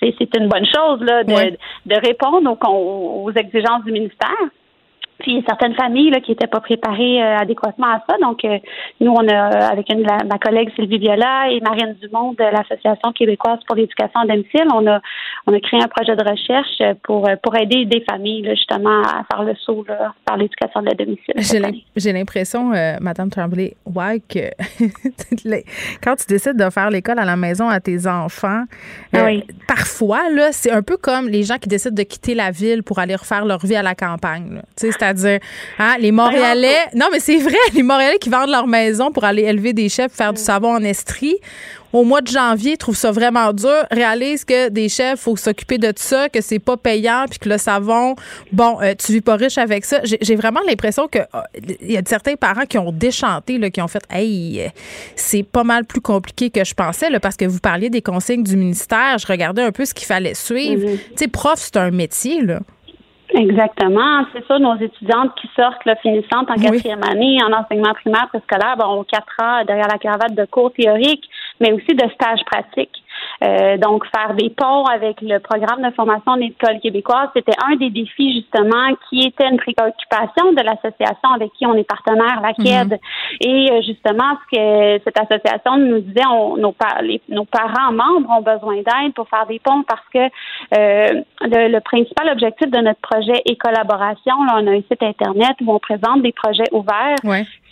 c'est 0.00 0.36
une 0.36 0.48
bonne 0.48 0.66
chose 0.66 1.00
là, 1.02 1.24
de, 1.24 1.56
de 1.86 1.94
répondre 2.06 2.56
aux, 2.68 3.24
aux 3.24 3.32
exigences 3.32 3.84
du 3.84 3.92
ministère. 3.92 4.48
Puis 5.20 5.42
certaines 5.46 5.74
familles 5.74 6.10
là, 6.10 6.20
qui 6.20 6.30
n'étaient 6.32 6.46
pas 6.46 6.60
préparées 6.60 7.22
euh, 7.22 7.36
adéquatement 7.38 7.86
à 7.86 8.02
ça. 8.08 8.16
Donc, 8.20 8.44
euh, 8.44 8.58
nous, 9.00 9.12
on 9.12 9.28
a, 9.28 9.68
avec 9.68 9.90
une, 9.90 10.02
ma 10.02 10.38
collègue 10.38 10.70
Sylvie 10.74 10.98
Viola 10.98 11.50
et 11.50 11.60
Marine 11.60 11.96
Dumont 12.00 12.32
de 12.32 12.44
l'Association 12.44 13.12
québécoise 13.12 13.58
pour 13.66 13.76
l'éducation 13.76 14.20
à 14.20 14.26
domicile, 14.26 14.66
on 14.74 14.86
a, 14.86 15.00
on 15.46 15.54
a 15.54 15.60
créé 15.60 15.80
un 15.82 15.88
projet 15.88 16.16
de 16.16 16.28
recherche 16.28 16.96
pour, 17.02 17.28
pour 17.42 17.56
aider 17.56 17.84
des 17.84 18.04
familles 18.08 18.48
justement 18.50 19.02
à 19.02 19.24
faire 19.30 19.44
le 19.44 19.54
saut 19.56 19.84
là, 19.86 20.14
par 20.24 20.36
l'éducation 20.36 20.82
de 20.82 20.94
domicile. 20.94 21.34
J'ai 21.96 22.12
l'impression, 22.12 22.72
euh, 22.72 22.96
Madame 23.00 23.30
Tremblay, 23.30 23.74
ouais, 23.86 24.20
que 24.20 24.50
quand 26.02 26.16
tu 26.16 26.26
décides 26.26 26.56
de 26.56 26.70
faire 26.70 26.90
l'école 26.90 27.18
à 27.18 27.24
la 27.24 27.36
maison 27.36 27.68
à 27.68 27.80
tes 27.80 28.06
enfants, 28.06 28.64
ah 29.14 29.28
parfois, 29.66 30.30
là, 30.30 30.48
c'est 30.52 30.70
un 30.70 30.82
peu 30.82 30.96
comme 30.96 31.28
les 31.28 31.42
gens 31.42 31.58
qui 31.58 31.68
décident 31.68 31.94
de 31.94 32.02
quitter 32.02 32.34
la 32.34 32.50
ville 32.50 32.82
pour 32.82 32.98
aller 32.98 33.14
refaire 33.14 33.44
leur 33.44 33.64
vie 33.64 33.76
à 33.76 33.82
la 33.82 33.94
campagne. 33.94 34.62
Tu 34.76 34.86
sais, 34.86 34.92
dire 35.12 35.38
hein, 35.78 35.96
les 35.98 36.12
Montréalais. 36.12 36.86
Non, 36.94 37.06
mais 37.12 37.20
c'est 37.20 37.38
vrai, 37.38 37.56
les 37.74 37.82
Montréalais 37.82 38.18
qui 38.18 38.28
vendent 38.28 38.50
leur 38.50 38.66
maison 38.66 39.10
pour 39.10 39.24
aller 39.24 39.42
élever 39.42 39.72
des 39.72 39.88
chefs, 39.88 40.12
faire 40.12 40.32
du 40.32 40.40
savon 40.40 40.74
en 40.74 40.82
estrie 40.82 41.38
au 41.92 42.04
mois 42.04 42.20
de 42.20 42.28
janvier 42.28 42.76
trouvent 42.76 42.96
ça 42.96 43.10
vraiment 43.10 43.52
dur, 43.52 43.84
réalisent 43.90 44.44
que 44.44 44.68
des 44.68 44.88
chefs, 44.88 45.20
faut 45.20 45.36
s'occuper 45.36 45.78
de 45.78 45.92
ça, 45.96 46.28
que 46.28 46.40
c'est 46.40 46.58
pas 46.58 46.76
payant, 46.76 47.24
puis 47.28 47.38
que 47.38 47.48
le 47.48 47.58
savon, 47.58 48.14
bon, 48.52 48.80
euh, 48.80 48.94
tu 48.96 49.12
vis 49.12 49.20
pas 49.20 49.36
riche 49.36 49.58
avec 49.58 49.84
ça. 49.84 50.00
J'ai 50.04 50.36
vraiment 50.36 50.60
l'impression 50.66 51.08
que 51.08 51.18
euh, 51.18 51.40
il 51.80 51.92
y 51.92 51.96
a 51.96 52.02
certains 52.06 52.36
parents 52.36 52.66
qui 52.66 52.78
ont 52.78 52.92
déchanté, 52.92 53.58
là, 53.58 53.70
qui 53.70 53.80
ont 53.82 53.88
fait, 53.88 54.04
hey, 54.10 54.70
c'est 55.16 55.42
pas 55.42 55.64
mal 55.64 55.84
plus 55.84 56.00
compliqué 56.00 56.50
que 56.50 56.64
je 56.64 56.74
pensais, 56.74 57.10
là, 57.10 57.18
parce 57.18 57.36
que 57.36 57.44
vous 57.44 57.60
parliez 57.60 57.90
des 57.90 58.02
consignes 58.02 58.44
du 58.44 58.56
ministère. 58.56 59.18
Je 59.18 59.26
regardais 59.26 59.62
un 59.62 59.72
peu 59.72 59.84
ce 59.84 59.94
qu'il 59.94 60.06
fallait 60.06 60.34
suivre. 60.34 60.86
Mm-hmm. 60.86 60.98
Tu 61.10 61.16
sais, 61.16 61.28
prof, 61.28 61.58
c'est 61.58 61.76
un 61.76 61.90
métier, 61.90 62.42
là. 62.42 62.60
Exactement. 63.34 64.24
C'est 64.32 64.46
ça, 64.46 64.58
nos 64.58 64.76
étudiantes 64.76 65.34
qui 65.40 65.48
sortent, 65.54 65.84
là, 65.84 65.94
finissantes 65.96 66.50
en 66.50 66.54
quatrième 66.54 67.02
année 67.04 67.38
en 67.42 67.52
enseignement 67.52 67.94
primaire 67.94 68.28
préscolaire, 68.28 68.76
bon, 68.76 69.00
ont 69.00 69.04
quatre 69.04 69.36
ans 69.40 69.64
derrière 69.64 69.88
la 69.88 69.98
cravate 69.98 70.34
de 70.34 70.44
cours 70.46 70.72
théoriques, 70.72 71.28
mais 71.60 71.72
aussi 71.72 71.94
de 71.94 72.08
stages 72.10 72.44
pratiques. 72.44 73.02
Euh, 73.42 73.78
donc, 73.78 74.04
faire 74.14 74.34
des 74.34 74.50
ponts 74.50 74.84
avec 74.84 75.20
le 75.22 75.38
programme 75.38 75.82
de 75.82 75.90
formation 75.94 76.36
de 76.36 76.40
l'école 76.40 76.78
québécoise, 76.80 77.28
c'était 77.34 77.56
un 77.64 77.76
des 77.76 77.90
défis 77.90 78.34
justement 78.34 78.94
qui 79.08 79.20
était 79.20 79.48
une 79.48 79.56
préoccupation 79.56 80.52
de 80.52 80.62
l'association 80.62 81.30
avec 81.34 81.50
qui 81.54 81.66
on 81.66 81.74
est 81.74 81.88
partenaire, 81.88 82.40
la 82.42 82.52
KED. 82.52 82.92
Mm-hmm. 82.92 83.46
Et 83.46 83.82
justement, 83.82 84.36
ce 84.44 84.56
que 84.56 85.02
cette 85.04 85.18
association 85.18 85.78
nous 85.78 86.00
disait, 86.00 86.26
on, 86.30 86.56
nos, 86.56 86.74
nos 87.28 87.44
parents 87.46 87.92
membres 87.92 88.30
ont 88.30 88.42
besoin 88.42 88.76
d'aide 88.76 89.14
pour 89.14 89.28
faire 89.28 89.46
des 89.46 89.58
ponts 89.58 89.84
parce 89.84 90.06
que 90.12 90.30
le, 90.72 91.68
le, 91.68 91.80
principal 91.80 92.28
objectif 92.30 92.70
de 92.70 92.78
notre 92.78 93.00
projet 93.00 93.40
est 93.46 93.56
collaboration. 93.56 94.44
Là, 94.44 94.58
on 94.60 94.66
a 94.66 94.70
un 94.72 94.82
site 94.82 95.02
internet 95.02 95.56
où 95.62 95.72
on 95.72 95.78
présente 95.78 96.22
des 96.22 96.32
projets 96.32 96.68
ouverts. 96.72 97.16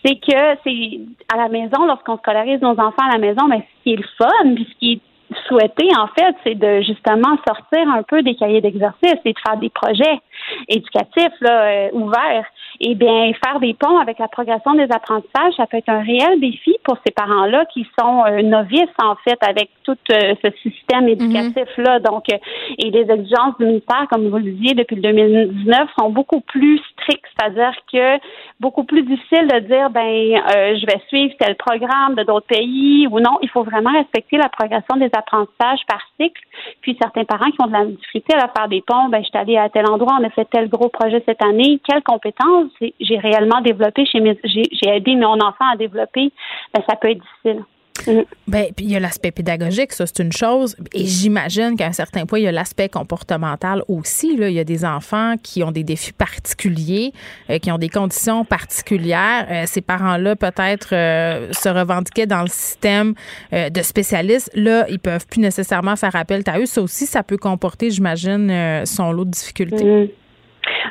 C'est 0.05 0.15
que 0.15 0.59
c'est 0.65 1.01
à 1.33 1.37
la 1.37 1.49
maison, 1.49 1.85
lorsqu'on 1.87 2.17
scolarise 2.19 2.61
nos 2.61 2.79
enfants 2.79 3.09
à 3.11 3.13
la 3.15 3.19
maison, 3.19 3.49
mais 3.49 3.59
ce 3.59 3.83
qui 3.83 3.93
est 3.95 3.97
le 3.97 4.05
fun, 4.17 4.55
puis 4.55 4.69
ce 4.73 4.79
qui 4.79 4.93
est 4.93 5.01
souhaité, 5.47 5.89
en 5.97 6.09
fait, 6.09 6.35
c'est 6.45 6.55
de 6.55 6.81
justement 6.83 7.37
sortir 7.47 7.89
un 7.89 8.03
peu 8.03 8.23
des 8.23 8.35
cahiers 8.35 8.61
d'exercice 8.61 9.17
et 9.25 9.33
de 9.33 9.39
faire 9.39 9.57
des 9.59 9.71
projets 9.71 10.21
éducatifs 10.69 11.35
là, 11.41 11.63
euh, 11.63 11.89
ouverts. 11.93 12.47
Et 12.81 12.95
bien, 12.95 13.33
faire 13.45 13.59
des 13.61 13.75
ponts 13.75 13.99
avec 13.99 14.19
la 14.19 14.29
progression 14.29 14.75
des 14.75 14.87
apprentissages, 14.91 15.55
ça 15.57 15.67
peut 15.67 15.79
être 15.79 15.89
un 15.89 16.03
réel 16.03 16.39
défi 16.41 16.77
pour 16.85 16.97
ces 17.05 17.13
parents-là 17.13 17.65
qui 17.67 17.87
sont 17.99 18.25
euh, 18.25 18.43
novices, 18.43 18.87
en 19.03 19.17
fait, 19.17 19.39
avec 19.41 19.71
tout 19.85 19.97
euh, 20.13 20.35
ce 20.45 20.51
système 20.63 21.03
mhm. 21.03 21.09
éducatif-là. 21.09 22.01
Donc, 22.01 22.25
et 22.29 22.91
les 22.91 23.11
exigences 23.11 23.59
du 23.59 23.67
ministère, 23.67 24.07
comme 24.11 24.29
vous 24.29 24.37
le 24.37 24.51
disiez, 24.53 24.75
depuis 24.75 24.97
le 24.97 25.03
2019, 25.03 25.89
sont 25.99 26.11
beaucoup 26.11 26.41
plus 26.41 26.81
strictes, 26.93 27.25
c'est-à-dire 27.37 27.73
que 27.93 28.21
beaucoup 28.61 28.85
plus 28.85 29.03
difficile 29.03 29.49
de 29.49 29.59
dire, 29.61 29.91
ben, 29.91 30.77
je 30.77 30.87
vais 30.87 31.01
suivre 31.09 31.35
tel 31.39 31.57
programme 31.57 32.15
de 32.15 32.23
d'autres 32.23 32.47
pays 32.47 33.07
ou 33.11 33.21
non. 33.21 33.39
Il 33.43 33.49
faut 33.49 33.65
vraiment 33.65 33.93
respecter 33.93 34.37
la 34.37 34.49
progression 34.49 34.97
des 34.97 35.11
apprentissages 35.17 35.81
par 35.89 36.01
cycle. 36.21 36.43
Puis 36.81 36.97
certains 37.01 37.25
parents 37.25 37.51
qui 37.51 37.57
ont 37.63 37.67
de 37.67 37.73
la 37.73 37.85
difficulté 37.87 38.35
à 38.35 38.49
faire 38.57 38.69
des 38.69 38.83
ponts, 38.87 39.09
ben 39.09 39.23
je 39.23 39.29
suis 39.29 39.39
allée 39.39 39.57
à 39.57 39.69
tel 39.69 39.87
endroit, 39.87 40.17
on 40.21 40.25
a 40.25 40.31
fait 40.39 40.49
tel 40.51 40.69
gros 40.69 40.89
projet 40.89 41.23
cette 41.27 41.43
année, 41.43 41.81
quelles 41.87 42.03
compétences 42.03 42.71
j'ai 42.81 43.19
réellement 43.19 43.61
développé 43.61 44.07
chez 44.07 44.21
mes 44.21 44.39
j'ai 44.45 44.89
aidé 44.89 45.17
mon 45.17 45.41
enfant 45.41 45.65
à 45.73 45.77
développer, 45.77 46.31
ben 46.75 46.83
ça 46.89 46.97
peut 46.97 47.11
être 47.11 47.21
difficile. 47.21 47.65
Mm. 48.07 48.23
Ben, 48.47 48.67
puis 48.75 48.87
il 48.87 48.93
y 48.93 48.97
a 48.97 49.01
l'aspect 49.01 49.31
pédagogique, 49.31 49.93
ça 49.93 50.07
c'est 50.07 50.23
une 50.23 50.33
chose. 50.33 50.77
Et 50.95 51.05
j'imagine 51.05 51.77
qu'à 51.77 51.87
un 51.87 51.93
certain 51.93 52.27
point, 52.27 52.39
il 52.39 52.45
y 52.45 52.49
a 52.49 52.53
l'aspect 52.53 52.89
comportemental 52.89 53.83
aussi. 53.89 54.37
Là. 54.37 54.49
Il 54.49 54.55
y 54.55 54.61
a 54.61 54.65
des 54.65 54.85
enfants 54.85 55.35
qui 55.43 55.63
ont 55.63 55.73
des 55.73 55.85
défis 55.85 56.13
particuliers, 56.13 57.13
euh, 57.51 57.59
qui 57.59 57.71
ont 57.71 57.79
des 57.79 57.89
conditions 57.89 58.45
particulières. 58.45 59.47
Euh, 59.51 59.65
ces 59.67 59.81
parents-là, 59.81 60.37
peut-être, 60.37 60.95
euh, 60.95 61.53
se 61.53 61.69
revendiquaient 61.69 62.27
dans 62.27 62.43
le 62.43 62.49
système 62.49 63.15
de 63.53 63.83
spécialistes. 63.83 64.51
Là, 64.55 64.87
ils 64.89 64.99
peuvent 64.99 65.27
plus 65.27 65.41
nécessairement 65.41 65.97
faire 65.97 66.15
appel 66.15 66.43
à 66.47 66.59
eux. 66.59 66.67
Ça 66.67 66.83
aussi, 66.83 67.07
ça 67.07 67.23
peut 67.23 67.37
comporter, 67.37 67.91
j'imagine, 67.91 68.85
son 68.85 69.13
lot 69.13 69.25
de 69.25 69.31
difficultés. 69.31 70.15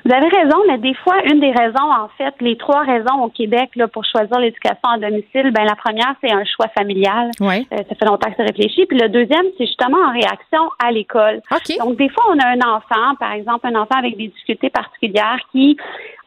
Vous 0.05 0.13
avez 0.13 0.27
raison, 0.27 0.57
mais 0.67 0.77
des 0.77 0.93
fois, 0.95 1.15
une 1.25 1.39
des 1.39 1.51
raisons, 1.51 1.91
en 1.91 2.07
fait, 2.17 2.33
les 2.41 2.57
trois 2.57 2.81
raisons 2.81 3.23
au 3.23 3.29
Québec 3.29 3.69
là, 3.75 3.87
pour 3.87 4.05
choisir 4.05 4.39
l'éducation 4.39 4.89
à 4.89 4.97
domicile, 4.97 5.51
ben 5.51 5.63
la 5.65 5.75
première, 5.75 6.15
c'est 6.23 6.31
un 6.31 6.43
choix 6.45 6.67
familial. 6.77 7.31
Oui. 7.39 7.67
Euh, 7.73 7.77
ça 7.77 7.95
fait 7.95 8.05
longtemps 8.05 8.29
que 8.29 8.35
c'est 8.37 8.43
réfléchi. 8.43 8.85
Puis 8.85 8.97
le 8.97 9.09
deuxième, 9.09 9.45
c'est 9.57 9.65
justement 9.65 9.97
en 9.97 10.11
réaction 10.11 10.69
à 10.83 10.91
l'école. 10.91 11.41
Donc, 11.79 11.97
des 11.97 12.09
fois, 12.09 12.23
on 12.29 12.39
a 12.39 12.47
un 12.47 12.75
enfant, 12.75 13.15
par 13.19 13.31
exemple, 13.33 13.67
un 13.67 13.75
enfant 13.75 13.97
avec 13.97 14.17
des 14.17 14.27
difficultés 14.27 14.69
particulières 14.69 15.39
qui 15.51 15.77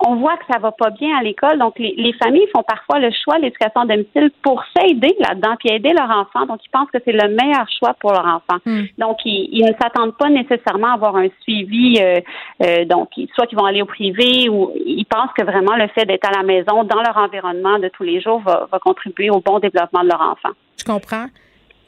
on 0.06 0.16
voit 0.16 0.36
que 0.38 0.44
ça 0.50 0.58
va 0.58 0.72
pas 0.72 0.90
bien 0.90 1.16
à 1.18 1.22
l'école. 1.22 1.58
Donc, 1.58 1.78
les, 1.78 2.14
familles 2.22 2.46
font 2.54 2.62
parfois 2.62 2.98
le 2.98 3.10
choix 3.22 3.36
de 3.36 3.42
l'éducation 3.42 3.82
à 3.82 3.86
domicile 3.86 4.30
pour 4.42 4.62
s'aider 4.74 5.14
là-dedans, 5.20 5.56
puis 5.58 5.70
aider 5.70 5.92
leur 5.92 6.10
enfant. 6.10 6.46
Donc, 6.46 6.60
ils 6.64 6.70
pensent 6.70 6.90
que 6.90 6.98
c'est 7.04 7.12
le 7.12 7.28
meilleur 7.28 7.66
choix 7.78 7.94
pour 8.00 8.12
leur 8.12 8.24
enfant. 8.24 8.58
Hmm. 8.64 8.84
Donc, 8.98 9.18
ils, 9.24 9.62
ne 9.62 9.72
s'attendent 9.80 10.16
pas 10.16 10.30
nécessairement 10.30 10.88
à 10.88 10.94
avoir 10.94 11.16
un 11.16 11.28
suivi. 11.42 11.98
Euh, 12.00 12.20
euh, 12.62 12.84
donc, 12.86 13.10
soit 13.34 13.46
qu'ils 13.46 13.58
vont 13.60 13.66
aller 13.66 13.82
au 13.82 13.86
privé 13.86 14.48
ou 14.48 14.72
ils 14.74 15.04
pensent 15.04 15.32
que 15.36 15.44
vraiment 15.44 15.76
le 15.76 15.88
fait 15.88 16.06
d'être 16.06 16.28
à 16.28 16.32
la 16.32 16.42
maison, 16.42 16.84
dans 16.84 17.02
leur 17.02 17.16
environnement 17.16 17.78
de 17.78 17.88
tous 17.88 18.02
les 18.02 18.20
jours, 18.20 18.40
va, 18.40 18.68
va 18.70 18.78
contribuer 18.78 19.30
au 19.30 19.40
bon 19.40 19.58
développement 19.58 20.02
de 20.02 20.08
leur 20.08 20.20
enfant. 20.20 20.54
Je 20.78 20.84
comprends 20.84 21.26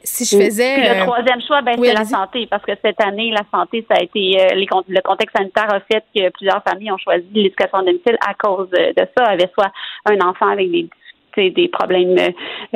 si 0.03 0.25
je 0.25 0.43
faisais. 0.43 0.77
le 0.77 1.01
euh, 1.01 1.05
troisième 1.05 1.41
choix, 1.41 1.61
ben, 1.61 1.75
c'est 1.81 1.93
la 1.93 2.05
santé, 2.05 2.47
parce 2.49 2.63
que 2.63 2.73
cette 2.83 3.01
année, 3.01 3.31
la 3.31 3.43
santé, 3.51 3.85
ça 3.89 3.97
a 3.99 4.03
été 4.03 4.37
euh, 4.39 4.47
le 4.53 5.01
contexte 5.01 5.35
sanitaire 5.35 5.73
a 5.73 5.79
fait 5.79 6.03
que 6.13 6.29
plusieurs 6.31 6.61
familles 6.63 6.91
ont 6.91 6.97
choisi 6.97 7.25
l'éducation 7.33 7.79
à 7.79 7.83
domicile 7.83 8.17
à 8.27 8.33
cause 8.33 8.69
de, 8.69 9.07
ça, 9.17 9.23
avait 9.25 9.49
soit 9.53 9.71
un 10.05 10.19
enfant 10.19 10.49
avec 10.49 10.69
des 10.69 10.89
des 11.35 11.67
problèmes 11.67 12.15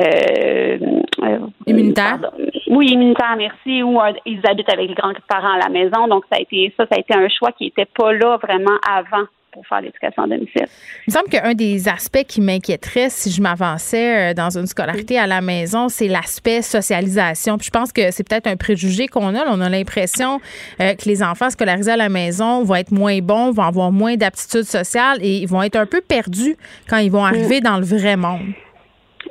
euh, 0.00 0.78
immunitaires. 1.64 2.18
Oui, 2.68 2.88
immunitaires, 2.92 3.36
merci. 3.36 3.82
Ou 3.82 3.98
ils 4.26 4.40
habitent 4.46 4.72
avec 4.72 4.88
les 4.88 4.94
grands-parents 4.94 5.54
à 5.54 5.58
la 5.58 5.68
maison. 5.68 6.06
Donc, 6.06 6.24
ça 6.30 6.38
a 6.38 6.40
été 6.40 6.72
ça, 6.76 6.84
ça 6.84 6.96
a 6.96 7.00
été 7.00 7.14
un 7.14 7.28
choix 7.28 7.52
qui 7.52 7.64
n'était 7.64 7.86
pas 7.86 8.12
là 8.12 8.36
vraiment 8.36 8.76
avant 8.88 9.26
pour 9.52 9.66
faire 9.66 9.80
l'éducation 9.80 10.22
à 10.22 10.26
domicile. 10.26 10.66
Il 11.06 11.10
me 11.10 11.12
semble 11.12 11.28
qu'un 11.28 11.54
des 11.54 11.88
aspects 11.88 12.24
qui 12.24 12.40
m'inquiéterait 12.40 13.08
si 13.10 13.30
je 13.30 13.40
m'avançais 13.40 14.30
euh, 14.30 14.34
dans 14.34 14.56
une 14.56 14.66
scolarité 14.66 15.18
à 15.18 15.26
la 15.26 15.40
maison, 15.40 15.88
c'est 15.88 16.08
l'aspect 16.08 16.62
socialisation. 16.62 17.56
Puis 17.56 17.66
je 17.66 17.70
pense 17.70 17.92
que 17.92 18.10
c'est 18.10 18.28
peut-être 18.28 18.46
un 18.46 18.56
préjugé 18.56 19.08
qu'on 19.08 19.34
a. 19.34 19.46
On 19.46 19.60
a 19.60 19.68
l'impression 19.68 20.40
euh, 20.80 20.94
que 20.94 21.08
les 21.08 21.22
enfants 21.22 21.50
scolarisés 21.50 21.92
à 21.92 21.96
la 21.96 22.08
maison 22.08 22.62
vont 22.62 22.76
être 22.76 22.92
moins 22.92 23.18
bons, 23.20 23.50
vont 23.50 23.62
avoir 23.62 23.90
moins 23.90 24.16
d'aptitudes 24.16 24.64
sociales 24.64 25.18
et 25.22 25.38
ils 25.38 25.48
vont 25.48 25.62
être 25.62 25.76
un 25.76 25.86
peu 25.86 26.00
perdus 26.00 26.56
quand 26.88 26.98
ils 26.98 27.10
vont 27.10 27.24
arriver 27.24 27.60
dans 27.60 27.78
le 27.78 27.84
vrai 27.84 28.16
monde. 28.16 28.52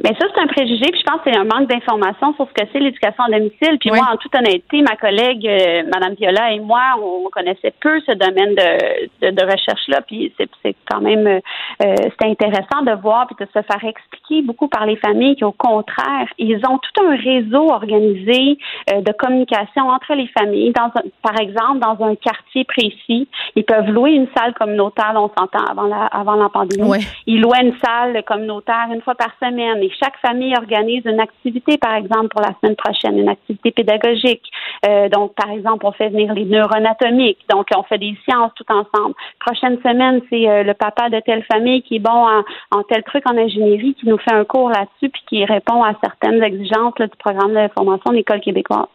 Mais 0.03 0.11
ça, 0.19 0.27
c'est 0.33 0.41
un 0.41 0.47
préjugé, 0.47 0.85
puis 0.91 0.99
je 0.99 1.03
pense 1.03 1.21
que 1.21 1.31
c'est 1.31 1.37
un 1.37 1.43
manque 1.43 1.67
d'information 1.69 2.33
sur 2.35 2.47
ce 2.47 2.53
que 2.53 2.67
c'est 2.71 2.79
l'éducation 2.79 3.23
à 3.23 3.31
domicile. 3.31 3.77
Puis 3.79 3.89
moi, 3.89 4.07
en 4.13 4.17
toute 4.17 4.33
honnêteté, 4.35 4.81
ma 4.81 4.95
collègue, 4.95 5.47
euh, 5.47 5.83
Madame 5.91 6.13
Viola 6.13 6.51
et 6.51 6.59
moi, 6.59 6.81
on 7.01 7.27
connaissait 7.29 7.73
peu 7.79 7.99
ce 8.01 8.13
domaine 8.13 8.53
de, 8.55 9.31
de, 9.31 9.43
recherche-là, 9.43 10.01
puis 10.01 10.33
c'est 10.37 10.75
quand 10.89 11.01
même 11.01 11.25
euh, 11.27 11.39
c'est 11.79 12.27
intéressant 12.27 12.83
de 12.83 12.91
voir 13.01 13.27
puis 13.27 13.35
de 13.39 13.45
se 13.45 13.61
faire 13.65 13.83
expliquer 13.83 14.41
beaucoup 14.41 14.67
par 14.67 14.85
les 14.85 14.97
familles 14.97 15.35
qu'au 15.37 15.51
contraire, 15.51 16.27
ils 16.37 16.59
ont 16.69 16.77
tout 16.77 17.03
un 17.03 17.15
réseau 17.15 17.71
organisé 17.71 18.57
euh, 18.91 19.01
de 19.01 19.11
communication 19.13 19.89
entre 19.89 20.13
les 20.13 20.27
familles. 20.27 20.73
Dans 20.73 20.91
par 21.21 21.39
exemple, 21.39 21.79
dans 21.79 22.05
un 22.05 22.15
quartier 22.15 22.65
précis, 22.65 23.27
ils 23.55 23.63
peuvent 23.63 23.89
louer 23.89 24.11
une 24.11 24.27
salle 24.37 24.53
communautaire, 24.53 25.13
on 25.15 25.31
s'entend 25.37 25.65
avant 25.69 25.87
la 25.87 26.05
avant 26.05 26.35
la 26.35 26.49
pandémie. 26.49 27.05
Ils 27.25 27.41
louaient 27.41 27.63
une 27.63 27.75
salle 27.83 28.23
communautaire 28.23 28.87
une 28.93 29.01
fois 29.01 29.15
par 29.15 29.31
semaine 29.41 29.86
chaque 30.01 30.17
famille 30.17 30.55
organise 30.55 31.03
une 31.05 31.19
activité, 31.19 31.77
par 31.77 31.95
exemple, 31.95 32.29
pour 32.29 32.41
la 32.41 32.53
semaine 32.59 32.75
prochaine, 32.75 33.17
une 33.17 33.29
activité 33.29 33.71
pédagogique. 33.71 34.43
Euh, 34.87 35.09
donc, 35.09 35.33
par 35.35 35.49
exemple, 35.51 35.85
on 35.85 35.91
fait 35.91 36.09
venir 36.09 36.33
les 36.33 36.45
neuroanatomiques. 36.45 37.39
Donc, 37.49 37.67
on 37.75 37.83
fait 37.83 37.97
des 37.97 38.17
sciences 38.27 38.51
tout 38.55 38.65
ensemble. 38.69 39.15
Prochaine 39.39 39.77
semaine, 39.81 40.21
c'est 40.29 40.47
euh, 40.47 40.63
le 40.63 40.73
papa 40.73 41.09
de 41.09 41.19
telle 41.19 41.43
famille 41.51 41.81
qui 41.81 41.95
est 41.95 41.99
bon 41.99 42.27
en, 42.71 42.83
tel 42.83 43.03
truc 43.03 43.23
en 43.29 43.37
ingénierie 43.37 43.95
qui 43.95 44.07
nous 44.07 44.17
fait 44.17 44.33
un 44.33 44.45
cours 44.45 44.69
là-dessus 44.69 45.09
puis 45.09 45.21
qui 45.27 45.45
répond 45.45 45.83
à 45.83 45.93
certaines 46.03 46.41
exigences 46.41 46.93
du 46.99 47.07
programme 47.19 47.53
de 47.53 47.67
formation 47.75 48.11
de 48.11 48.15
l'École 48.15 48.39
québécoise. 48.39 48.87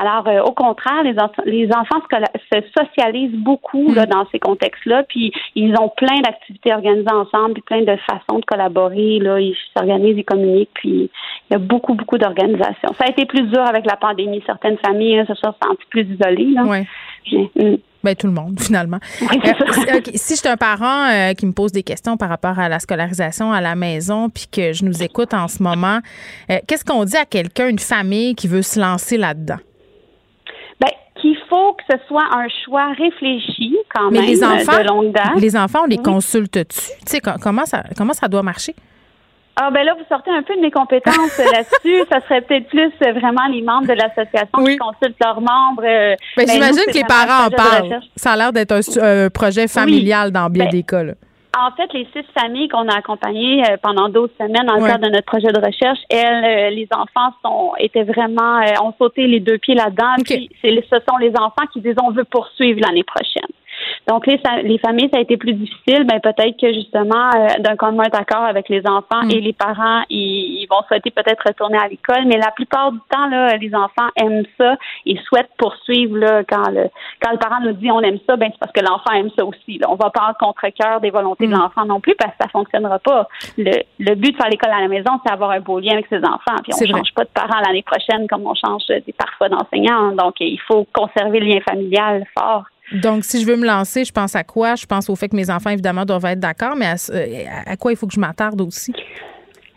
Alors, 0.00 0.26
euh, 0.28 0.42
au 0.42 0.52
contraire, 0.52 1.02
les, 1.02 1.14
les 1.46 1.68
enfants 1.68 2.00
se, 2.10 2.60
socialisent 2.76 3.36
beaucoup 3.36 3.92
là, 3.94 4.06
mm. 4.06 4.10
dans 4.10 4.26
ces 4.30 4.38
contextes-là, 4.38 5.04
puis 5.04 5.32
ils 5.54 5.74
ont 5.78 5.88
plein 5.88 6.20
d'activités 6.20 6.72
organisées 6.72 7.12
ensemble, 7.12 7.54
puis 7.54 7.62
plein 7.62 7.82
de 7.82 7.96
façons 8.08 8.38
de 8.38 8.44
collaborer. 8.44 9.18
Là, 9.20 9.40
ils 9.40 9.56
s'organisent, 9.76 10.18
ils 10.18 10.24
puis 10.74 11.10
il 11.50 11.52
y 11.52 11.56
a 11.56 11.58
beaucoup, 11.58 11.94
beaucoup 11.94 12.18
d'organisations. 12.18 12.94
Ça 12.98 13.04
a 13.06 13.10
été 13.10 13.26
plus 13.26 13.42
dur 13.42 13.62
avec 13.62 13.86
la 13.86 13.96
pandémie. 13.96 14.42
Certaines 14.46 14.78
familles 14.78 15.24
se 15.26 15.34
sont 15.34 15.54
senties 15.62 15.86
plus 15.90 16.02
isolées. 16.02 16.54
Oui. 16.66 17.48
Mm. 17.56 17.76
Ben, 18.04 18.14
tout 18.14 18.26
le 18.26 18.34
monde, 18.34 18.60
finalement. 18.60 18.98
Euh, 19.22 20.00
si 20.14 20.34
je 20.34 20.40
suis 20.40 20.48
un 20.48 20.58
parent 20.58 21.08
euh, 21.10 21.32
qui 21.32 21.46
me 21.46 21.52
pose 21.52 21.72
des 21.72 21.82
questions 21.82 22.16
par 22.16 22.28
rapport 22.28 22.58
à 22.58 22.68
la 22.68 22.78
scolarisation 22.78 23.50
à 23.50 23.62
la 23.62 23.74
maison, 23.74 24.28
puis 24.28 24.46
que 24.52 24.72
je 24.72 24.84
nous 24.84 25.02
écoute 25.02 25.32
en 25.32 25.48
ce 25.48 25.62
moment, 25.62 26.00
euh, 26.50 26.58
qu'est-ce 26.68 26.84
qu'on 26.84 27.04
dit 27.04 27.16
à 27.16 27.24
quelqu'un, 27.24 27.68
une 27.68 27.78
famille 27.78 28.34
qui 28.34 28.46
veut 28.46 28.62
se 28.62 28.78
lancer 28.78 29.16
là-dedans? 29.16 29.58
Ben, 30.80 30.90
qu'il 31.20 31.36
faut 31.48 31.72
que 31.72 31.82
ce 31.90 31.96
soit 32.06 32.26
un 32.30 32.46
choix 32.64 32.92
réfléchi 32.92 33.74
quand 33.94 34.10
même 34.10 34.26
les 34.26 34.44
enfants, 34.44 34.82
de 34.82 34.86
longue 34.86 35.12
date. 35.12 35.40
Les 35.40 35.56
enfants, 35.56 35.80
on 35.84 35.86
les 35.86 35.96
consulte-tu? 35.96 36.64
Tu 36.66 36.92
sais, 37.06 37.20
comment 37.42 37.64
ça, 37.64 37.84
comment 37.96 38.12
ça 38.12 38.28
doit 38.28 38.42
marcher? 38.42 38.74
Ah 39.56 39.70
ben 39.70 39.84
là, 39.84 39.94
vous 39.94 40.04
sortez 40.08 40.30
un 40.30 40.42
peu 40.42 40.56
de 40.56 40.60
mes 40.60 40.70
compétences 40.70 41.38
là-dessus. 41.38 42.04
ça 42.10 42.20
serait 42.22 42.40
peut-être 42.40 42.66
plus 42.68 42.90
euh, 43.02 43.12
vraiment 43.12 43.46
les 43.50 43.62
membres 43.62 43.86
de 43.86 43.92
l'association 43.92 44.64
qui 44.64 44.76
consultent 44.76 45.16
leurs 45.22 45.40
membres. 45.40 45.84
Euh, 45.84 46.16
ben, 46.36 46.44
ben 46.44 46.48
J'imagine 46.48 46.84
que 46.88 46.94
les 46.94 47.04
parents 47.04 47.46
en 47.46 47.50
parlent. 47.50 48.00
Ça 48.16 48.32
a 48.32 48.36
l'air 48.36 48.52
d'être 48.52 48.72
un, 49.00 49.30
projet 49.30 49.68
familial 49.68 50.32
dans 50.32 50.50
bien 50.50 50.64
ben, 50.64 50.70
des 50.70 50.82
cas. 50.82 51.02
En 51.56 51.70
fait, 51.76 51.92
les 51.92 52.04
six 52.12 52.24
familles 52.36 52.66
qu'on 52.66 52.88
a 52.88 52.96
accompagnées 52.96 53.62
euh, 53.62 53.76
pendant 53.80 54.08
12 54.08 54.28
semaines 54.38 54.66
dans 54.66 54.74
le 54.74 54.86
cadre 54.88 55.06
de 55.06 55.12
notre 55.12 55.26
projet 55.26 55.52
de 55.52 55.64
recherche, 55.64 56.00
elles, 56.10 56.74
les 56.74 56.88
enfants 56.90 57.32
sont 57.44 57.74
étaient 57.78 58.02
vraiment 58.02 58.60
ont 58.82 58.92
sauté 58.98 59.28
les 59.28 59.38
deux 59.38 59.58
pieds 59.58 59.76
là-dedans. 59.76 60.16
Puis 60.24 60.50
ce 60.62 60.96
sont 61.08 61.16
les 61.18 61.30
enfants 61.30 61.66
qui 61.72 61.80
disent 61.80 61.94
on 62.02 62.10
veut 62.10 62.24
poursuivre 62.24 62.80
l'année 62.80 63.04
prochaine. 63.04 63.50
Donc, 64.06 64.26
les, 64.26 64.40
les 64.62 64.78
familles, 64.78 65.08
ça 65.12 65.18
a 65.18 65.22
été 65.22 65.36
plus 65.36 65.54
difficile. 65.54 66.04
Ben, 66.04 66.20
peut-être 66.20 66.58
que 66.60 66.72
justement, 66.72 67.30
euh, 67.34 67.48
d'un 67.60 67.76
commun 67.76 68.04
accord 68.12 68.44
avec 68.44 68.68
les 68.68 68.82
enfants 68.86 69.22
mm. 69.24 69.30
et 69.30 69.40
les 69.40 69.52
parents, 69.52 70.02
ils, 70.10 70.66
vont 70.70 70.82
souhaiter 70.88 71.10
peut-être 71.10 71.42
retourner 71.46 71.78
à 71.78 71.88
l'école. 71.88 72.24
Mais 72.26 72.36
la 72.36 72.50
plupart 72.50 72.92
du 72.92 72.98
temps, 73.10 73.26
là, 73.28 73.56
les 73.56 73.74
enfants 73.74 74.08
aiment 74.16 74.44
ça 74.58 74.76
et 75.06 75.16
souhaitent 75.26 75.50
poursuivre 75.58 76.16
là, 76.16 76.42
quand 76.44 76.70
le 76.70 76.88
quand 77.22 77.32
le 77.32 77.38
parent 77.38 77.60
nous 77.62 77.72
dit 77.72 77.90
on 77.90 78.00
aime 78.00 78.18
ça, 78.26 78.36
ben 78.36 78.50
c'est 78.52 78.58
parce 78.58 78.72
que 78.72 78.80
l'enfant 78.80 79.12
aime 79.12 79.30
ça 79.36 79.44
aussi. 79.44 79.78
Là. 79.78 79.88
On 79.90 79.94
va 79.94 80.10
pas 80.10 80.30
en 80.30 80.34
contre-cœur 80.34 81.00
des 81.00 81.10
volontés 81.10 81.46
de 81.46 81.54
mm. 81.54 81.58
l'enfant 81.58 81.84
non 81.84 82.00
plus 82.00 82.14
parce 82.18 82.32
que 82.32 82.38
ça 82.42 82.48
fonctionnera 82.48 82.98
pas. 82.98 83.28
Le, 83.56 83.72
le 83.98 84.14
but 84.14 84.32
de 84.32 84.36
faire 84.36 84.48
l'école 84.48 84.72
à 84.72 84.80
la 84.80 84.88
maison, 84.88 85.12
c'est 85.24 85.30
d'avoir 85.30 85.50
un 85.50 85.60
beau 85.60 85.78
lien 85.78 85.92
avec 85.92 86.06
ses 86.08 86.18
enfants. 86.18 86.56
Puis 86.62 86.72
on 86.74 86.86
change 86.86 87.14
pas 87.14 87.24
de 87.24 87.30
parents 87.34 87.60
l'année 87.66 87.82
prochaine 87.82 88.26
comme 88.28 88.46
on 88.46 88.54
change 88.54 88.86
des 88.86 89.12
parfois 89.12 89.48
d'enseignants. 89.48 90.12
Donc 90.12 90.34
il 90.40 90.60
faut 90.66 90.86
conserver 90.92 91.40
le 91.40 91.46
lien 91.46 91.60
familial 91.60 92.24
fort. 92.36 92.64
Donc, 93.02 93.24
si 93.24 93.40
je 93.40 93.46
veux 93.46 93.56
me 93.56 93.66
lancer, 93.66 94.04
je 94.04 94.12
pense 94.12 94.36
à 94.36 94.44
quoi? 94.44 94.76
Je 94.76 94.86
pense 94.86 95.10
au 95.10 95.16
fait 95.16 95.28
que 95.28 95.36
mes 95.36 95.50
enfants, 95.50 95.70
évidemment, 95.70 96.04
doivent 96.04 96.24
être 96.26 96.40
d'accord, 96.40 96.76
mais 96.76 96.86
à 96.86 97.76
quoi 97.76 97.92
il 97.92 97.96
faut 97.96 98.06
que 98.06 98.14
je 98.14 98.20
m'attarde 98.20 98.60
aussi? 98.60 98.92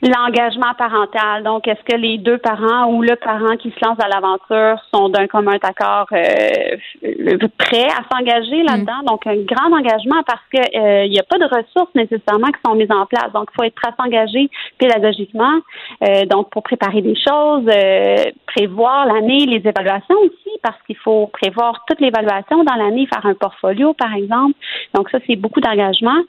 L'engagement 0.04 0.76
parental. 0.78 1.42
Donc, 1.42 1.68
est-ce 1.68 1.82
que 1.84 1.96
les 1.96 2.20
deux 2.20 2.38
parents 2.38 2.86
ou 2.92 3.02
le 3.02 3.16
parent 3.16 3.58
qui 3.58 3.72
se 3.72 3.84
lance 3.84 3.98
à 4.00 4.08
l'aventure 4.08 4.80
sont 4.94 5.10
d'un 5.10 5.26
commun 5.26 5.58
accord 5.64 6.06
euh, 6.12 7.48
prêts 7.58 7.88
à 7.88 8.04
s'engager 8.12 8.62
là-dedans? 8.62 9.02
Mm. 9.02 9.06
Donc, 9.06 9.26
un 9.26 9.38
grand 9.38 9.76
engagement 9.76 10.22
parce 10.28 10.44
que 10.54 10.60
euh, 10.78 11.06
il 11.06 11.12
n'y 11.12 11.20
a 11.20 11.24
pas 11.24 11.40
de 11.40 11.46
ressources 11.46 11.90
nécessairement 11.96 12.48
qui 12.48 12.62
sont 12.64 12.76
mises 12.76 12.92
en 12.92 13.08
place. 13.08 13.32
Donc, 13.34 13.50
il 13.52 13.56
faut 13.56 13.64
être 13.64 13.74
très 13.74 13.94
engagé 13.98 14.52
pédagogiquement. 14.78 15.62
Euh, 16.04 16.26
donc, 16.26 16.52
pour 16.52 16.62
préparer 16.62 17.02
des 17.02 17.16
choses, 17.16 17.66
euh, 17.68 18.24
prévoir 18.46 19.08
l'année, 19.08 19.48
les 19.48 19.68
évaluations 19.68 20.18
aussi, 20.22 20.52
parce 20.62 20.78
qu'il 20.86 20.98
faut 20.98 21.26
prévoir 21.26 21.84
toute 21.88 22.00
l'évaluation 22.02 22.64
dans 22.64 22.76
l'année, 22.76 23.08
faire 23.08 23.26
un 23.26 23.34
portfolio, 23.34 23.94
par 23.94 24.14
exemple. 24.14 24.54
Donc, 24.94 25.10
ça, 25.10 25.18
c'est 25.26 25.38
beaucoup 25.38 25.60
d'engagement. 25.60 26.22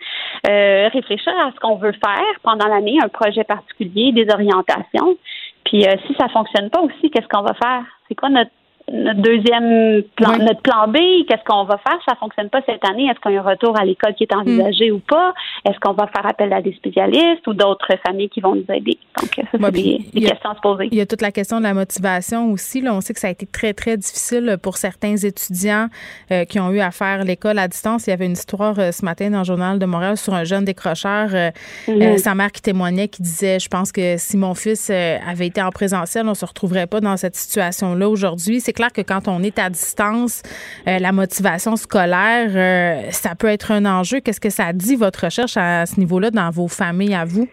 réfléchir 0.47 1.35
à 1.45 1.53
ce 1.55 1.61
qu'on 1.61 1.77
veut 1.77 1.93
faire 1.93 2.33
pendant 2.43 2.67
l'année, 2.67 2.97
un 3.03 3.09
projet 3.09 3.45
particulier, 3.59 4.13
des 4.13 4.27
orientations. 4.33 5.17
Puis 5.65 5.87
euh, 5.87 5.97
si 6.07 6.15
ça 6.19 6.29
fonctionne 6.29 6.71
pas 6.71 6.81
aussi, 6.81 7.11
qu'est-ce 7.11 7.29
qu'on 7.29 7.43
va 7.43 7.55
faire? 7.55 7.85
C'est 8.09 8.15
quoi 8.15 8.29
notre 8.29 8.51
notre 8.93 9.21
deuxième 9.21 10.03
plan, 10.17 10.39
notre 10.39 10.61
plan 10.63 10.89
B, 10.89 10.97
qu'est-ce 11.29 11.45
qu'on 11.45 11.65
va 11.65 11.79
faire? 11.79 11.99
Ça 12.09 12.15
fonctionne 12.17 12.49
pas 12.49 12.61
cette 12.67 12.85
année. 12.89 13.07
Est-ce 13.07 13.21
qu'il 13.21 13.33
y 13.33 13.37
a 13.37 13.41
un 13.41 13.45
retour 13.45 13.79
à 13.79 13.85
l'école 13.85 14.15
qui 14.15 14.25
est 14.25 14.35
envisagé 14.35 14.91
mm. 14.91 14.95
ou 14.95 14.99
pas? 15.01 15.35
Est-ce 15.69 15.79
qu'on 15.81 15.93
va 15.93 16.07
faire 16.07 16.27
appel 16.27 16.53
à 16.53 16.63
des 16.63 16.73
spécialistes 16.73 17.47
ou 17.47 17.55
d'autres 17.55 17.93
familles 18.07 18.29
qui 18.29 18.41
vont 18.41 18.55
nous 18.55 18.65
aider? 18.73 18.99
Donc, 19.21 19.31
ça, 19.35 19.43
c'est 19.53 19.71
des, 19.73 20.21
questions 20.21 20.51
à 20.51 20.55
se 20.55 20.61
poser. 20.61 20.89
Il 20.91 20.99
y 20.99 21.01
a 21.01 21.07
toute 21.07 21.23
la 21.23 21.33
question 21.33 21.59
de 21.59 21.65
la 21.65 21.75
motivation 21.75 22.51
aussi. 22.53 22.81
Là, 22.81 22.95
on 22.95 23.01
sait 23.01 23.15
que 23.15 23.21
ça 23.21 23.29
a 23.29 23.31
été 23.31 23.47
très, 23.47 23.75
très 23.75 23.97
difficile 23.97 24.57
pour 24.63 24.77
certains 24.77 25.17
étudiants 25.17 25.89
euh, 26.31 26.45
qui 26.45 26.61
ont 26.61 26.71
eu 26.71 26.81
à 26.81 26.91
faire 26.91 27.25
l'école 27.25 27.59
à 27.59 27.69
distance. 27.69 28.07
Il 28.07 28.11
y 28.11 28.13
avait 28.13 28.27
une 28.27 28.33
histoire 28.33 28.79
euh, 28.79 28.93
ce 28.93 29.05
matin 29.05 29.31
dans 29.31 29.39
le 29.39 29.45
Journal 29.45 29.79
de 29.79 29.87
Montréal 29.87 30.17
sur 30.17 30.35
un 30.35 30.45
jeune 30.45 30.65
décrocheur. 30.65 31.29
Euh, 31.33 31.51
mm-hmm. 31.89 32.19
sa 32.19 32.35
mère 32.35 32.53
qui 32.53 32.63
témoignait, 32.63 33.09
qui 33.09 33.23
disait, 33.23 33.59
je 33.59 33.69
pense 33.69 33.93
que 33.93 34.17
si 34.17 34.37
mon 34.37 34.55
fils 34.55 34.91
avait 34.91 35.47
été 35.47 35.61
en 35.61 35.71
présentiel, 35.71 36.29
on 36.29 36.35
se 36.35 36.45
retrouverait 36.45 36.87
pas 36.87 37.01
dans 37.01 37.17
cette 37.17 37.37
situation-là 37.37 38.09
aujourd'hui. 38.09 38.61
C'est 38.61 38.73
clair 38.79 38.93
que 38.93 39.03
quand 39.03 39.27
on 39.27 39.43
est 39.43 39.59
à 39.59 39.71
distance, 39.71 40.43
euh, 40.87 40.99
la 41.01 41.11
motivation 41.11 41.75
scolaire, 41.77 42.51
euh, 42.55 43.11
ça 43.11 43.35
peut 43.35 43.49
être 43.49 43.73
un 43.73 43.85
enjeu. 43.85 44.21
Qu'est-ce 44.21 44.41
que 44.41 44.51
ça 44.51 44.73
dit, 44.73 44.95
votre 44.95 45.25
recherche 45.25 45.57
à 45.57 45.85
ce 45.85 45.99
niveau-là, 45.99 46.31
dans 46.31 46.51
vos 46.51 46.69
familles 46.69 47.15
à 47.15 47.25
vous? 47.25 47.49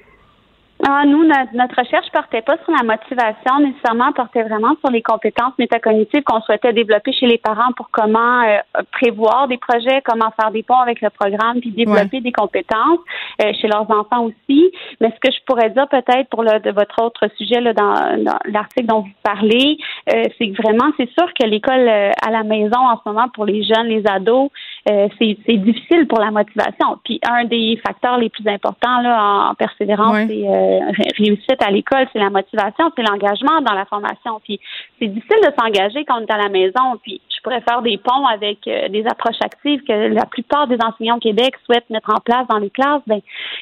Ah, 0.88 1.04
nous, 1.04 1.24
notre, 1.24 1.52
notre, 1.56 1.82
recherche 1.82 2.06
portait 2.12 2.44
pas 2.44 2.58
sur 2.64 2.72
la 2.72 2.84
motivation 2.84 3.60
nécessairement, 3.60 4.12
portait 4.12 4.44
vraiment 4.44 4.76
sur 4.82 4.92
les 4.92 5.02
compétences 5.02 5.54
métacognitives 5.58 6.22
qu'on 6.22 6.42
souhaitait 6.42 6.74
développer 6.74 7.12
chez 7.12 7.26
les 7.26 7.40
parents 7.40 7.72
pour 7.76 7.90
comment 7.90 8.44
euh, 8.44 8.60
prévoir 8.92 9.48
des 9.48 9.58
projets, 9.58 10.04
comment 10.06 10.30
faire 10.40 10.52
des 10.52 10.62
ponts 10.62 10.80
avec 10.80 11.02
le 11.02 11.10
programme, 11.10 11.60
puis 11.60 11.72
développer 11.72 12.22
des 12.22 12.32
compétences 12.32 13.00
euh, 13.42 13.52
chez 13.60 13.68
leurs 13.68 13.90
enfants 13.90 14.26
aussi. 14.26 14.72
Mais 15.02 15.10
ce 15.10 15.28
que 15.28 15.34
je 15.34 15.44
pourrais 15.48 15.72
dire 15.72 15.88
peut-être 15.88 16.30
pour 16.30 16.44
le, 16.44 16.60
de 16.60 16.70
votre 16.70 17.02
autre 17.02 17.30
sujet 17.36 17.62
là, 17.62 17.74
dans, 17.74 18.24
dans 18.24 18.38
l'article 18.46 18.86
dont 18.86 19.02
vous 19.02 19.14
parlez, 19.24 19.80
euh, 20.14 20.26
c'est 20.38 20.52
que 20.52 20.62
vraiment, 20.62 20.92
c'est 20.98 21.10
sûr 21.18 21.34
que 21.34 21.48
l'école 21.48 21.90
à 21.90 22.30
la 22.30 22.44
maison 22.44 22.78
en 22.78 22.98
ce 22.98 23.10
moment 23.10 23.28
pour 23.34 23.46
les 23.46 23.64
jeunes, 23.64 23.88
les 23.88 24.04
ados, 24.06 24.52
c'est, 24.86 25.38
c'est 25.46 25.58
difficile 25.58 26.08
pour 26.08 26.20
la 26.20 26.32
motivation. 26.32 27.00
Puis 27.04 27.20
un 27.28 27.46
des 27.46 27.80
facteurs 27.86 28.18
les 28.18 28.30
plus 28.30 28.48
importants 28.48 29.02
là, 29.02 29.50
en 29.50 29.56
persévérance, 29.56 30.18
c'est 30.28 31.18
réussite 31.18 31.62
à 31.62 31.72
l'école, 31.72 32.08
c'est 32.14 32.20
la 32.20 32.30
motivation, 32.30 32.92
c'est 32.96 33.04
l'engagement 33.04 33.62
dans 33.62 33.74
la 33.74 33.86
formation. 33.86 34.40
Puis 34.44 34.60
c'est 35.00 35.08
difficile 35.08 35.38
de 35.42 35.52
s'engager 35.60 36.06
quand 36.06 36.20
on 36.20 36.26
est 36.26 36.32
à 36.32 36.38
la 36.38 36.50
maison. 36.50 37.00
Puis 37.02 37.22
je 37.46 37.50
pourrais 37.50 37.62
faire 37.62 37.82
des 37.82 37.98
ponts 37.98 38.26
avec 38.26 38.60
euh, 38.68 38.90
des 38.90 39.06
approches 39.06 39.38
actives 39.44 39.82
que 39.88 40.14
la 40.14 40.26
plupart 40.26 40.68
des 40.68 40.78
enseignants 40.84 41.18
au 41.18 41.20
Québec 41.20 41.54
souhaitent 41.66 41.90
mettre 41.90 42.10
en 42.10 42.20
place 42.20 42.48
dans 42.50 42.58
les 42.58 42.70
classes. 42.70 43.02
Ben, 43.08 43.20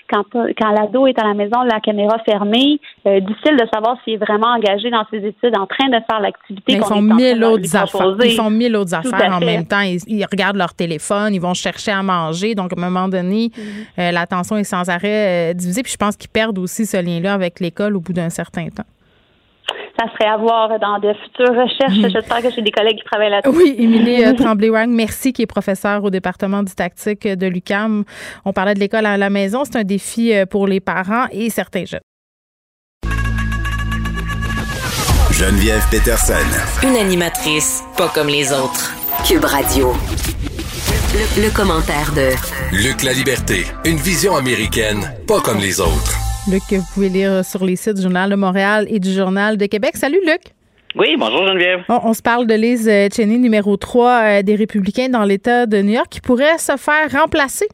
quand, 0.10 0.24
quand 0.32 0.72
l'ado 0.72 1.08
est 1.08 1.20
à 1.20 1.28
la 1.28 1.34
maison, 1.34 1.62
la 1.64 1.80
caméra 1.80 2.18
fermée, 2.26 2.80
euh, 3.06 3.20
difficile 3.20 3.58
de 3.58 3.68
savoir 3.74 3.98
s'il 4.04 4.14
est 4.14 4.18
vraiment 4.18 4.48
engagé 4.48 4.90
dans 4.90 5.06
ses 5.12 5.18
études, 5.18 5.58
en 5.58 5.68
train 5.68 5.88
de 5.88 5.98
faire 6.10 6.20
l'activité. 6.22 6.74
Ils 6.74 6.84
font 6.84 7.02
mille 7.02 7.44
autres 7.44 7.76
affaires. 7.76 8.16
Ils 8.24 8.36
font 8.36 8.50
mille 8.50 8.76
autres 8.76 8.94
affaires 8.94 9.34
en 9.34 9.40
même 9.40 9.66
temps. 9.66 9.82
Ils, 9.82 10.26
regardent 10.32 10.58
leur 10.58 10.74
téléphone, 10.74 11.34
ils 11.34 11.42
vont 11.42 11.54
chercher 11.54 11.92
à 11.92 12.02
manger. 12.02 12.56
Donc, 12.56 12.72
à 12.74 12.80
un 12.80 12.90
moment 12.90 13.10
donné, 13.10 13.52
euh, 14.00 14.12
l'attention 14.12 14.58
est 14.58 14.64
sans 14.64 14.90
arrêt 14.90 15.54
divisée. 15.54 15.84
Puis 15.84 15.92
je 15.92 15.98
pense 15.98 16.16
qu'ils 16.16 16.30
perdent 16.30 16.58
aussi 16.58 16.86
ce 16.86 16.98
lien-là 16.98 17.34
avec 17.34 17.60
l'école 17.60 17.96
au 17.96 18.00
bout 18.00 18.14
d'un 18.14 18.30
certain 18.30 18.70
temps 18.70 18.86
ça 20.00 20.06
serait 20.14 20.30
à 20.30 20.38
voir 20.38 20.80
dans 20.80 21.00
de 21.00 21.14
futures 21.14 21.56
recherches. 21.56 21.98
Mhm. 21.98 22.10
J'espère 22.10 22.42
que 22.42 22.52
j'ai 22.52 22.62
des 22.62 22.72
collègues 22.72 22.98
qui 22.98 23.04
travaillent 23.04 23.30
là-dessus. 23.30 23.56
Oui, 23.56 23.76
Émilie 23.78 24.24
euh, 24.24 24.34
Tremblay-Wang, 24.38 24.90
merci, 24.90 25.34
qui 25.34 25.44
est 25.44 25.48
professeure 25.48 26.04
au 26.04 26.10
département 26.10 26.64
didactique 26.64 27.28
de 27.28 27.48
l'UCAM. 27.48 28.04
On 28.46 28.54
parlait 28.54 28.74
de 28.74 28.80
l'école 28.80 29.06
à 29.06 29.18
la 29.18 29.30
maison. 29.30 29.64
C'est 29.66 29.78
un 29.78 29.84
défi 29.84 30.34
euh, 30.34 30.46
pour 30.46 30.68
les 30.68 30.80
parents 30.80 31.26
et 31.32 31.50
certains 31.50 31.86
jeunes. 31.86 32.02
Geneviève 35.32 35.84
Peterson. 35.90 36.34
Une 36.84 36.96
animatrice 36.96 37.84
pas 37.98 38.08
comme 38.10 38.28
les 38.28 38.52
autres. 38.52 38.94
Cube 39.28 39.46
Radio. 39.46 39.94
le 41.38 41.56
commentaire 41.56 42.12
de 42.16 42.32
Luc 42.72 43.04
La 43.04 43.14
Liberté. 43.14 43.66
Une 43.86 43.98
vision 43.98 44.36
américaine 44.36 45.02
pas 45.28 45.40
comme 45.42 45.60
les 45.60 45.80
autres. 45.80 46.23
Luc, 46.52 46.62
que 46.70 46.76
vous 46.76 46.86
pouvez 46.94 47.08
lire 47.08 47.46
sur 47.46 47.64
les 47.64 47.78
sites 47.78 47.94
du 47.94 48.02
Journal 48.02 48.30
de 48.30 48.36
Montréal 48.36 48.86
et 48.90 49.00
du 49.00 49.14
Journal 49.14 49.56
de 49.56 49.66
Québec. 49.66 49.96
Salut, 49.96 50.20
Luc. 50.26 50.42
Oui, 50.96 51.16
bonjour 51.18 51.48
Geneviève. 51.48 51.84
On, 51.88 52.14
se 52.14 52.22
parle 52.22 52.48
de 52.48 52.54
Liz 52.54 52.88
euh, 52.90 53.08
Cheney, 53.16 53.38
numéro 53.38 53.78
3 53.78 54.10
euh, 54.10 54.42
des 54.42 54.56
Républicains 54.56 55.08
dans 55.08 55.24
l'État 55.24 55.66
de 55.66 55.82
New 55.82 55.94
York, 55.94 56.08
qui 56.10 56.20
pourrait 56.20 56.58
se 56.58 56.76
faire 56.76 57.10
remplacer 57.12 57.68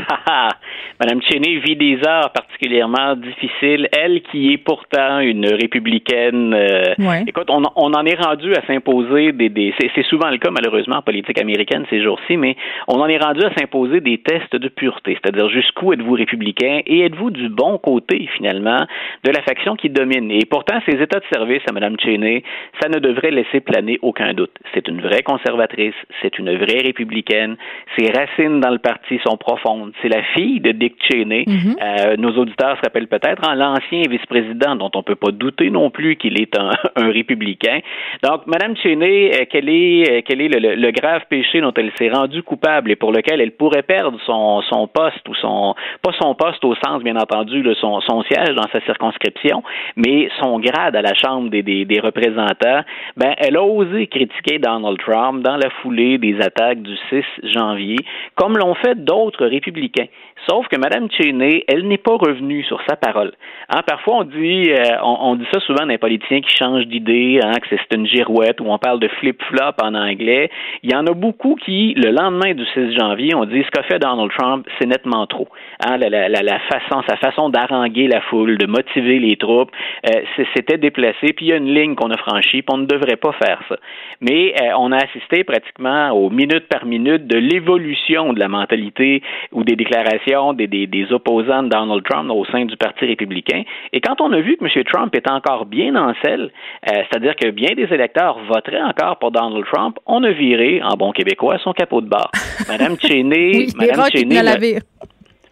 Madame 1.00 1.20
Cheney 1.22 1.56
vit 1.60 1.76
des 1.76 1.98
heures 2.06 2.30
particulièrement 2.32 3.16
difficiles. 3.16 3.88
Elle 3.92 4.22
qui 4.22 4.52
est 4.52 4.58
pourtant 4.58 5.20
une 5.20 5.46
républicaine. 5.46 6.52
Euh, 6.54 6.94
écoute, 7.26 7.48
on, 7.48 7.62
on, 7.76 7.92
en 7.92 8.04
est 8.04 8.20
rendu 8.20 8.52
à 8.54 8.66
s'imposer 8.66 9.32
des. 9.32 9.48
des 9.48 9.74
c'est 9.78 10.04
souvent 10.04 10.28
le 10.30 10.38
cas 10.38 10.50
malheureusement 10.50 10.96
en 10.96 11.02
politique 11.02 11.40
américaine 11.40 11.86
ces 11.90 12.02
jours-ci, 12.02 12.36
mais 12.36 12.56
on 12.88 13.00
en 13.00 13.08
est 13.08 13.18
rendu 13.18 13.44
à 13.44 13.52
s'imposer 13.58 14.00
des 14.00 14.18
tests 14.18 14.56
de 14.56 14.68
pureté, 14.68 15.18
c'est-à-dire 15.22 15.48
jusqu'où 15.48 15.92
êtes-vous 15.92 16.12
républicain 16.12 16.80
et 16.86 17.00
êtes-vous 17.06 17.30
du 17.30 17.48
bon 17.48 17.78
côté 17.78 18.28
finalement 18.36 18.80
de 19.24 19.30
la 19.30 19.42
faction 19.42 19.76
qui 19.76 19.88
domine? 19.88 20.30
Et 20.30 20.44
pourtant, 20.44 20.80
ces 20.86 21.00
états 21.00 21.20
de 21.20 21.24
service 21.32 21.62
à 21.68 21.72
Madame 21.72 21.96
Cheney, 21.98 22.42
ça 22.80 22.88
ne 22.88 22.98
devrait 22.98 23.30
laisser 23.30 23.60
planer 23.60 23.98
aucun 24.02 24.34
doute. 24.34 24.52
C'est 24.74 24.86
une 24.88 25.00
vraie 25.00 25.22
conservatrice, 25.22 25.94
c'est 26.20 26.38
une 26.38 26.54
vraie 26.56 26.82
républicaine. 26.84 27.56
Ses 27.98 28.12
racines 28.12 28.60
dans 28.60 28.70
le 28.70 28.78
parti 28.78 29.18
sont 29.26 29.36
profondes 29.36 29.89
c'est 30.02 30.08
la 30.08 30.22
fille 30.34 30.60
de 30.60 30.72
Dick 30.72 30.96
Cheney. 31.08 31.44
Mhm. 31.46 31.76
Euh, 31.80 32.16
nos 32.16 32.30
auditeurs 32.36 32.76
se 32.76 32.82
rappellent 32.82 33.08
peut-être, 33.08 33.48
en 33.48 33.54
l'ancien 33.54 34.02
vice-président, 34.08 34.76
dont 34.76 34.90
on 34.94 34.98
ne 34.98 35.04
peut 35.04 35.16
pas 35.16 35.30
douter 35.30 35.70
non 35.70 35.90
plus 35.90 36.16
qu'il 36.16 36.40
est 36.40 36.56
un, 36.58 36.70
républicain. 37.10 37.80
Donc, 38.22 38.46
Mme 38.46 38.76
Cheney, 38.76 39.32
euh, 39.34 39.44
quel 39.50 39.68
est, 39.68 40.10
euh, 40.10 40.20
quel 40.24 40.40
est 40.40 40.48
le, 40.48 40.90
grave 40.90 41.22
péché 41.28 41.60
dont 41.60 41.72
elle 41.76 41.92
s'est 41.98 42.10
rendue 42.10 42.42
coupable 42.42 42.90
et 42.90 42.96
pour 42.96 43.12
lequel 43.12 43.40
elle 43.40 43.52
pourrait 43.52 43.82
perdre 43.82 44.18
son, 44.26 44.60
son 44.62 44.86
poste 44.86 45.28
ou 45.28 45.34
son, 45.34 45.74
pas 46.02 46.12
son 46.20 46.34
poste 46.34 46.64
au 46.64 46.74
sens, 46.84 47.02
bien 47.02 47.16
entendu, 47.16 47.62
de 47.62 47.74
son, 47.74 48.00
son 48.00 48.22
siège 48.24 48.54
dans 48.54 48.68
sa 48.72 48.80
circonscription, 48.82 49.62
mais 49.96 50.28
son 50.40 50.58
grade 50.58 50.96
à 50.96 51.02
la 51.02 51.14
Chambre 51.14 51.50
des, 51.50 51.62
des, 51.62 51.84
des 51.84 52.00
représentants, 52.00 52.82
ben, 53.16 53.34
elle 53.38 53.56
a 53.56 53.62
osé 53.62 54.06
critiquer 54.06 54.58
Donald 54.58 54.98
Trump 54.98 55.42
dans 55.42 55.56
la 55.56 55.70
foulée 55.82 56.18
des 56.18 56.40
attaques 56.40 56.82
du 56.82 56.96
6 57.08 57.24
janvier, 57.54 57.98
comme 58.34 58.56
l'ont 58.56 58.74
fait 58.74 59.04
d'autres 59.04 59.46
républicains 59.46 59.79
républicain. 59.80 60.08
Sauf 60.48 60.66
que 60.68 60.76
Mme 60.76 61.08
Cheney, 61.10 61.64
elle 61.68 61.86
n'est 61.86 61.98
pas 61.98 62.16
revenue 62.16 62.62
sur 62.64 62.80
sa 62.88 62.96
parole. 62.96 63.32
Hein, 63.68 63.80
parfois, 63.86 64.18
on 64.18 64.24
dit, 64.24 64.70
euh, 64.70 64.96
on, 65.02 65.36
dit 65.36 65.46
ça 65.52 65.60
souvent 65.60 65.86
d'un 65.86 65.98
politicien 65.98 66.40
qui 66.40 66.56
change 66.56 66.86
d'idée, 66.86 67.40
hein, 67.42 67.52
que 67.60 67.68
c'est 67.68 67.96
une 67.96 68.06
girouette, 68.06 68.60
ou 68.60 68.64
on 68.68 68.78
parle 68.78 69.00
de 69.00 69.08
flip-flop 69.08 69.74
en 69.82 69.94
anglais. 69.94 70.50
Il 70.82 70.90
y 70.90 70.96
en 70.96 71.06
a 71.06 71.12
beaucoup 71.12 71.56
qui, 71.56 71.94
le 71.94 72.10
lendemain 72.10 72.54
du 72.54 72.64
6 72.72 72.96
janvier, 72.98 73.34
ont 73.34 73.44
dit 73.44 73.62
ce 73.62 73.70
qu'a 73.70 73.82
fait 73.82 73.98
Donald 73.98 74.30
Trump, 74.36 74.66
c'est 74.78 74.86
nettement 74.86 75.26
trop. 75.26 75.48
Hein, 75.84 75.98
la, 75.98 76.08
la, 76.08 76.28
la, 76.28 76.58
façon, 76.60 77.02
sa 77.08 77.16
façon 77.16 77.50
d'haranguer 77.50 78.08
la 78.08 78.20
foule, 78.22 78.56
de 78.56 78.66
motiver 78.66 79.18
les 79.18 79.36
troupes, 79.36 79.70
euh, 80.06 80.22
c'était 80.54 80.78
déplacé. 80.78 81.32
Puis 81.34 81.46
il 81.46 81.48
y 81.48 81.52
a 81.52 81.56
une 81.56 81.74
ligne 81.74 81.94
qu'on 81.94 82.10
a 82.10 82.16
franchie, 82.16 82.62
puis 82.62 82.72
on 82.72 82.78
ne 82.78 82.86
devrait 82.86 83.16
pas 83.16 83.32
faire 83.32 83.60
ça. 83.68 83.76
Mais 84.20 84.54
euh, 84.60 84.72
on 84.78 84.92
a 84.92 84.96
assisté 84.96 85.44
pratiquement 85.44 86.10
aux 86.10 86.30
minutes 86.30 86.68
par 86.68 86.86
minute 86.86 87.26
de 87.26 87.36
l'évolution 87.36 88.32
de 88.32 88.40
la 88.40 88.48
mentalité 88.48 89.22
ou 89.52 89.64
des 89.64 89.76
déclarations 89.76 90.29
des, 90.56 90.66
des, 90.66 90.86
des 90.86 91.12
opposants 91.12 91.62
de 91.62 91.68
Donald 91.68 92.02
Trump 92.04 92.30
au 92.30 92.44
sein 92.46 92.64
du 92.64 92.76
Parti 92.76 93.06
républicain. 93.06 93.62
Et 93.92 94.00
quand 94.00 94.20
on 94.20 94.32
a 94.32 94.40
vu 94.40 94.56
que 94.56 94.64
M. 94.64 94.84
Trump 94.84 95.14
est 95.14 95.28
encore 95.30 95.66
bien 95.66 95.94
en 95.96 96.12
selle, 96.22 96.50
euh, 96.88 97.02
c'est-à-dire 97.10 97.34
que 97.36 97.50
bien 97.50 97.74
des 97.74 97.92
électeurs 97.92 98.38
voteraient 98.48 98.82
encore 98.82 99.18
pour 99.18 99.30
Donald 99.30 99.64
Trump, 99.72 99.98
on 100.06 100.22
a 100.24 100.30
viré, 100.30 100.80
en 100.82 100.96
bon 100.96 101.12
québécois, 101.12 101.58
son 101.62 101.72
capot 101.72 102.00
de 102.00 102.08
bord. 102.08 102.30
Madame 102.68 102.96
Cheney, 103.00 103.66
Madame 103.76 104.06
Cheney, 104.12 104.80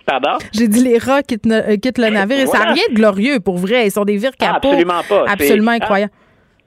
Pardon? 0.07 0.39
J'ai 0.55 0.69
dit 0.69 0.83
les 0.83 0.97
rats 0.97 1.23
quittent, 1.23 1.45
le 1.45 2.11
navire 2.11 2.39
et 2.39 2.47
ça 2.47 2.61
n'a 2.61 2.73
rien 2.73 2.85
de 2.89 2.95
glorieux 2.95 3.41
pour 3.41 3.59
vrai. 3.59 3.89
Ils 3.89 3.91
sont 3.91 4.07
des 4.07 4.17
vires 4.17 4.37
capots. 4.39 4.69
absolument 4.69 5.03
pas. 5.07 5.25
Absolument 5.29 5.73
incroyable 5.73 6.13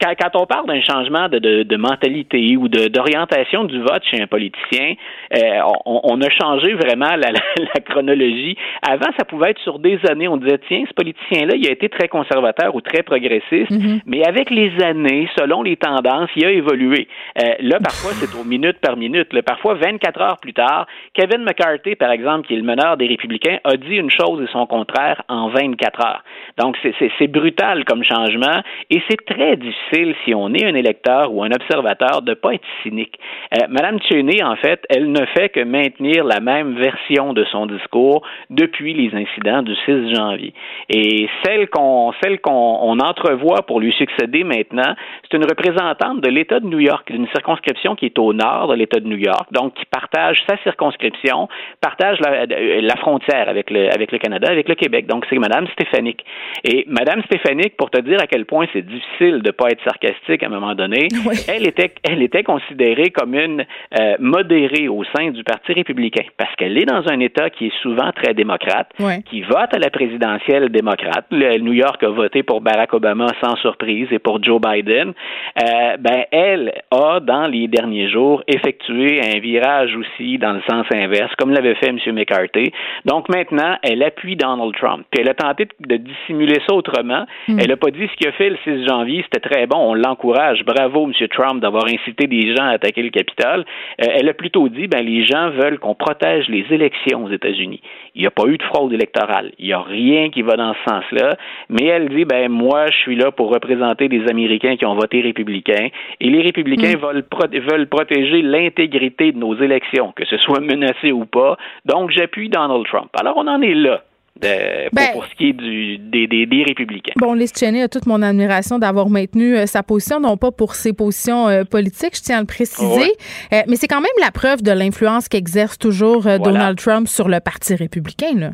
quand, 0.01 0.35
on 0.35 0.45
parle 0.45 0.65
d'un 0.67 0.81
changement 0.81 1.29
de, 1.29 1.39
de, 1.39 1.63
de, 1.63 1.77
mentalité 1.77 2.57
ou 2.57 2.67
d'orientation 2.67 3.63
du 3.65 3.79
vote 3.79 4.03
chez 4.09 4.21
un 4.21 4.27
politicien, 4.27 4.95
euh, 5.35 5.59
on, 5.85 6.01
on, 6.03 6.21
a 6.21 6.29
changé 6.29 6.73
vraiment 6.73 7.15
la, 7.15 7.31
la, 7.31 7.81
chronologie. 7.85 8.57
Avant, 8.87 9.09
ça 9.17 9.25
pouvait 9.25 9.51
être 9.51 9.61
sur 9.61 9.79
des 9.79 9.99
années. 10.09 10.27
On 10.27 10.37
disait, 10.37 10.59
tiens, 10.67 10.83
ce 10.87 10.93
politicien-là, 10.93 11.55
il 11.55 11.67
a 11.67 11.71
été 11.71 11.89
très 11.89 12.07
conservateur 12.07 12.75
ou 12.75 12.81
très 12.81 13.03
progressiste, 13.03 13.71
mm-hmm. 13.71 14.01
mais 14.05 14.25
avec 14.27 14.49
les 14.49 14.71
années, 14.83 15.29
selon 15.37 15.61
les 15.61 15.77
tendances, 15.77 16.29
il 16.35 16.45
a 16.45 16.51
évolué. 16.51 17.07
Euh, 17.41 17.53
là, 17.59 17.77
parfois, 17.79 18.11
c'est 18.13 18.33
au 18.39 18.43
minute 18.43 18.79
par 18.79 18.97
minute. 18.97 19.31
Là, 19.33 19.41
parfois, 19.43 19.75
24 19.75 20.21
heures 20.21 20.37
plus 20.41 20.53
tard, 20.53 20.87
Kevin 21.13 21.43
McCarthy, 21.43 21.95
par 21.95 22.11
exemple, 22.11 22.47
qui 22.47 22.53
est 22.53 22.57
le 22.57 22.63
meneur 22.63 22.97
des 22.97 23.07
républicains, 23.07 23.59
a 23.63 23.77
dit 23.77 23.95
une 23.95 24.11
chose 24.11 24.41
et 24.41 24.51
son 24.51 24.65
contraire 24.65 25.21
en 25.27 25.49
24 25.49 26.05
heures. 26.05 26.23
Donc, 26.57 26.77
c'est 27.19 27.27
brutal 27.27 27.85
comme 27.85 28.03
changement 28.03 28.61
et 28.89 29.01
c'est 29.09 29.23
très 29.25 29.55
difficile 29.55 29.90
si 30.25 30.33
on 30.33 30.53
est 30.53 30.65
un 30.65 30.75
électeur 30.75 31.33
ou 31.33 31.43
un 31.43 31.51
observateur, 31.51 32.21
de 32.21 32.31
ne 32.31 32.35
pas 32.35 32.53
être 32.53 32.65
cynique. 32.83 33.19
Euh, 33.53 33.67
Madame 33.69 33.99
Cheney, 34.01 34.43
en 34.43 34.55
fait, 34.55 34.83
elle 34.89 35.11
ne 35.11 35.25
fait 35.37 35.49
que 35.49 35.63
maintenir 35.63 36.23
la 36.23 36.39
même 36.39 36.75
version 36.75 37.33
de 37.33 37.43
son 37.45 37.65
discours 37.65 38.23
depuis 38.49 38.93
les 38.93 39.15
incidents 39.15 39.61
du 39.61 39.75
6 39.85 40.15
janvier. 40.15 40.53
Et 40.89 41.27
celle 41.43 41.69
qu'on 41.69 42.13
celle 42.23 42.39
qu'on 42.39 42.99
entrevoit 42.99 43.63
pour 43.63 43.79
lui 43.79 43.91
succéder 43.93 44.43
maintenant, 44.43 44.95
c'est 45.23 45.37
une 45.37 45.45
représentante 45.45 46.21
de 46.21 46.29
l'État 46.29 46.59
de 46.59 46.67
New 46.67 46.79
York, 46.79 47.11
d'une 47.11 47.27
circonscription 47.27 47.95
qui 47.95 48.05
est 48.05 48.19
au 48.19 48.33
nord 48.33 48.69
de 48.69 48.75
l'État 48.75 48.99
de 48.99 49.07
New 49.07 49.17
York, 49.17 49.47
donc 49.51 49.73
qui 49.73 49.85
partage 49.85 50.43
sa 50.47 50.57
circonscription, 50.57 51.47
partage 51.81 52.19
la, 52.21 52.45
la 52.45 52.95
frontière 52.97 53.49
avec 53.49 53.69
le, 53.69 53.93
avec 53.93 54.11
le 54.11 54.17
Canada, 54.17 54.47
avec 54.49 54.69
le 54.69 54.75
Québec. 54.75 55.07
Donc 55.07 55.25
c'est 55.29 55.37
Madame 55.37 55.67
Stéphanique. 55.67 56.23
Et 56.63 56.85
Madame 56.87 57.21
Stéphanique, 57.23 57.75
pour 57.77 57.89
te 57.89 57.99
dire 57.99 58.19
à 58.21 58.27
quel 58.27 58.45
point 58.45 58.65
c'est 58.73 58.85
difficile 58.85 59.41
de 59.41 59.47
ne 59.47 59.51
pas 59.51 59.70
être 59.71 59.83
sarcastique 59.83 60.43
à 60.43 60.47
un 60.47 60.49
moment 60.49 60.75
donné. 60.75 61.07
Elle 61.47 61.67
était, 61.67 61.91
elle 62.03 62.21
était 62.21 62.43
considérée 62.43 63.09
comme 63.09 63.35
une 63.35 63.65
euh, 63.99 64.15
modérée 64.19 64.87
au 64.87 65.03
sein 65.15 65.31
du 65.31 65.43
Parti 65.43 65.73
républicain 65.73 66.23
parce 66.37 66.53
qu'elle 66.55 66.77
est 66.77 66.85
dans 66.85 67.07
un 67.07 67.19
État 67.19 67.49
qui 67.49 67.67
est 67.67 67.81
souvent 67.81 68.11
très 68.11 68.33
démocrate, 68.33 68.89
qui 69.29 69.41
vote 69.41 69.73
à 69.73 69.79
la 69.79 69.89
présidentielle 69.89 70.69
démocrate. 70.69 71.25
Le 71.31 71.57
New 71.59 71.73
York 71.73 72.01
a 72.03 72.09
voté 72.09 72.43
pour 72.43 72.61
Barack 72.61 72.93
Obama 72.93 73.27
sans 73.43 73.55
surprise 73.57 74.07
et 74.11 74.19
pour 74.19 74.43
Joe 74.43 74.61
Biden. 74.61 75.13
Euh, 75.61 75.97
ben 75.97 76.23
elle 76.31 76.73
a 76.91 77.19
dans 77.19 77.47
les 77.47 77.67
derniers 77.67 78.09
jours 78.09 78.43
effectué 78.47 79.21
un 79.21 79.39
virage 79.39 79.95
aussi 79.95 80.37
dans 80.37 80.53
le 80.53 80.61
sens 80.69 80.85
inverse, 80.93 81.33
comme 81.37 81.51
l'avait 81.51 81.75
fait 81.75 81.89
M. 81.89 81.97
McCarthy. 82.13 82.71
Donc 83.05 83.29
maintenant, 83.29 83.77
elle 83.83 84.03
appuie 84.03 84.35
Donald 84.35 84.73
Trump. 84.75 85.05
Puis 85.11 85.21
elle 85.21 85.29
a 85.29 85.33
tenté 85.33 85.67
de 85.79 85.97
dissimuler 85.97 86.59
ça 86.67 86.75
autrement. 86.75 87.25
Hmm. 87.47 87.59
Elle 87.59 87.69
n'a 87.69 87.77
pas 87.77 87.91
dit 87.91 88.07
ce 88.07 88.15
qu'il 88.17 88.27
a 88.27 88.31
fait 88.33 88.49
le 88.49 88.57
6 88.63 88.87
janvier, 88.87 89.23
c'était 89.23 89.47
très 89.47 89.60
bon 89.67 89.91
on 89.91 89.93
l'encourage. 89.93 90.63
Bravo, 90.65 91.07
M. 91.07 91.27
Trump, 91.29 91.61
d'avoir 91.61 91.85
incité 91.85 92.27
des 92.27 92.55
gens 92.55 92.65
à 92.65 92.71
attaquer 92.71 93.01
le 93.03 93.09
Capitole. 93.09 93.65
Euh, 94.01 94.05
elle 94.15 94.29
a 94.29 94.33
plutôt 94.33 94.69
dit, 94.69 94.87
ben, 94.87 95.05
les 95.05 95.25
gens 95.25 95.49
veulent 95.49 95.79
qu'on 95.79 95.95
protège 95.95 96.47
les 96.49 96.65
élections 96.71 97.25
aux 97.25 97.31
États-Unis. 97.31 97.81
Il 98.15 98.21
n'y 98.21 98.27
a 98.27 98.31
pas 98.31 98.45
eu 98.45 98.57
de 98.57 98.63
fraude 98.63 98.93
électorale. 98.93 99.51
Il 99.59 99.67
n'y 99.67 99.73
a 99.73 99.81
rien 99.81 100.29
qui 100.29 100.41
va 100.41 100.55
dans 100.55 100.73
ce 100.73 100.91
sens-là. 100.91 101.35
Mais 101.69 101.85
elle 101.85 102.09
dit, 102.09 102.25
ben, 102.25 102.49
moi, 102.49 102.87
je 102.87 102.97
suis 102.97 103.15
là 103.15 103.31
pour 103.31 103.53
représenter 103.53 104.07
des 104.09 104.27
Américains 104.29 104.75
qui 104.75 104.85
ont 104.85 104.95
voté 104.95 105.21
républicain. 105.21 105.89
Et 106.19 106.29
les 106.29 106.41
républicains 106.41 106.97
mm. 106.97 106.99
veulent, 106.99 107.25
veulent 107.69 107.87
protéger 107.87 108.41
l'intégrité 108.41 109.31
de 109.31 109.37
nos 109.37 109.55
élections, 109.55 110.13
que 110.15 110.25
ce 110.25 110.37
soit 110.37 110.59
menacé 110.59 111.11
ou 111.11 111.25
pas. 111.25 111.57
Donc, 111.85 112.11
j'appuie 112.11 112.49
Donald 112.49 112.85
Trump. 112.85 113.09
Alors, 113.19 113.37
on 113.37 113.47
en 113.47 113.61
est 113.61 113.75
là. 113.75 114.01
Ben, 114.39 114.89
pour, 115.13 115.25
ce 115.25 115.35
qui 115.35 115.49
est 115.49 115.53
du, 115.53 115.97
des, 115.99 116.27
des, 116.27 116.63
républicains. 116.63 117.13
Bon, 117.17 117.33
Liz 117.33 117.51
Cheney 117.55 117.83
a 117.83 117.87
toute 117.87 118.07
mon 118.07 118.21
admiration 118.23 118.79
d'avoir 118.79 119.09
maintenu 119.09 119.55
euh, 119.55 119.67
sa 119.67 119.83
position, 119.83 120.19
non 120.19 120.35
pas 120.35 120.51
pour 120.51 120.73
ses 120.73 120.93
positions 120.93 121.47
euh, 121.47 121.63
politiques, 121.63 122.15
je 122.15 122.21
tiens 122.21 122.37
à 122.37 122.39
le 122.39 122.47
préciser, 122.47 123.13
euh, 123.53 123.61
mais 123.67 123.75
c'est 123.75 123.87
quand 123.87 124.01
même 124.01 124.09
la 124.19 124.31
preuve 124.31 124.63
de 124.63 124.71
l'influence 124.71 125.27
qu'exerce 125.27 125.77
toujours 125.77 126.23
Donald 126.39 126.77
Trump 126.79 127.07
sur 127.07 127.27
le 127.27 127.39
Parti 127.39 127.75
républicain. 127.75 128.33
Là. 128.35 128.51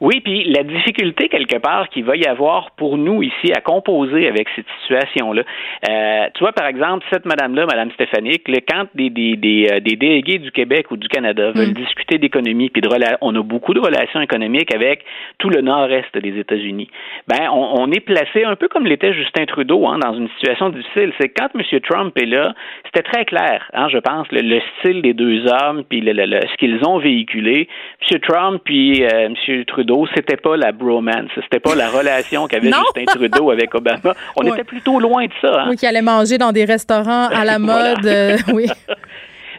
Oui, 0.00 0.20
puis 0.20 0.44
la 0.44 0.62
difficulté 0.62 1.28
quelque 1.28 1.56
part 1.58 1.88
qu'il 1.88 2.04
va 2.04 2.16
y 2.16 2.24
avoir 2.26 2.72
pour 2.72 2.98
nous 2.98 3.22
ici 3.22 3.52
à 3.54 3.60
composer 3.60 4.28
avec 4.28 4.48
cette 4.54 4.66
situation-là. 4.82 5.42
Euh, 5.88 6.26
tu 6.34 6.40
vois, 6.40 6.52
par 6.52 6.66
exemple, 6.66 7.04
cette 7.12 7.24
madame-là, 7.24 7.66
Madame 7.66 7.90
Stéphanie, 7.92 8.38
quand 8.68 8.86
des, 8.94 9.10
des, 9.10 9.36
des, 9.36 9.68
euh, 9.72 9.80
des, 9.80 9.96
délégués 9.96 10.38
du 10.38 10.50
Québec 10.50 10.90
ou 10.90 10.96
du 10.96 11.08
Canada 11.08 11.52
veulent 11.52 11.70
mm. 11.70 11.74
discuter 11.74 12.18
d'économie, 12.18 12.70
puis 12.70 12.82
de 12.82 12.88
on 13.20 13.34
a 13.34 13.42
beaucoup 13.42 13.74
de 13.74 13.80
relations 13.80 14.20
économiques 14.20 14.74
avec 14.74 15.04
tout 15.38 15.50
le 15.50 15.60
nord-est 15.60 16.16
des 16.16 16.38
États-Unis. 16.38 16.88
Ben, 17.28 17.48
on, 17.52 17.82
on, 17.82 17.92
est 17.92 18.00
placé 18.00 18.44
un 18.44 18.56
peu 18.56 18.68
comme 18.68 18.86
l'était 18.86 19.12
Justin 19.12 19.44
Trudeau, 19.46 19.86
hein, 19.86 19.98
dans 19.98 20.14
une 20.14 20.28
situation 20.30 20.70
difficile. 20.70 21.12
C'est 21.20 21.28
quand 21.28 21.48
M. 21.54 21.80
Trump 21.80 22.16
est 22.16 22.26
là, 22.26 22.54
c'était 22.86 23.02
très 23.02 23.24
clair, 23.24 23.68
hein, 23.74 23.88
je 23.88 23.98
pense, 23.98 24.26
le, 24.32 24.60
style 24.78 25.02
des 25.02 25.14
deux 25.14 25.46
hommes, 25.46 25.84
puis 25.88 26.00
le, 26.00 26.12
ce 26.40 26.56
qu'ils 26.56 26.80
ont 26.86 26.98
véhiculé. 26.98 27.68
M. 28.10 28.20
Trump 28.20 28.62
puis 28.64 29.04
euh, 29.04 29.28
M. 29.48 29.64
Trudeau 29.66 29.85
c'était 30.14 30.36
pas 30.36 30.56
la 30.56 30.72
bromance, 30.72 31.30
c'était 31.34 31.60
pas 31.60 31.74
la 31.74 31.88
relation 31.88 32.46
qu'avait 32.46 32.70
Justin 32.70 33.04
Trudeau 33.06 33.50
avec 33.50 33.74
Obama. 33.74 34.14
On 34.36 34.42
était 34.42 34.64
plutôt 34.64 35.00
loin 35.00 35.24
de 35.26 35.32
ça. 35.40 35.62
Hein? 35.62 35.66
Oui, 35.70 35.76
qui 35.76 35.86
allait 35.86 36.02
manger 36.02 36.38
dans 36.38 36.52
des 36.52 36.64
restaurants 36.64 37.28
à 37.28 37.44
la 37.44 37.58
mode. 37.60 38.06
Euh, 38.06 38.36
oui. 38.52 38.66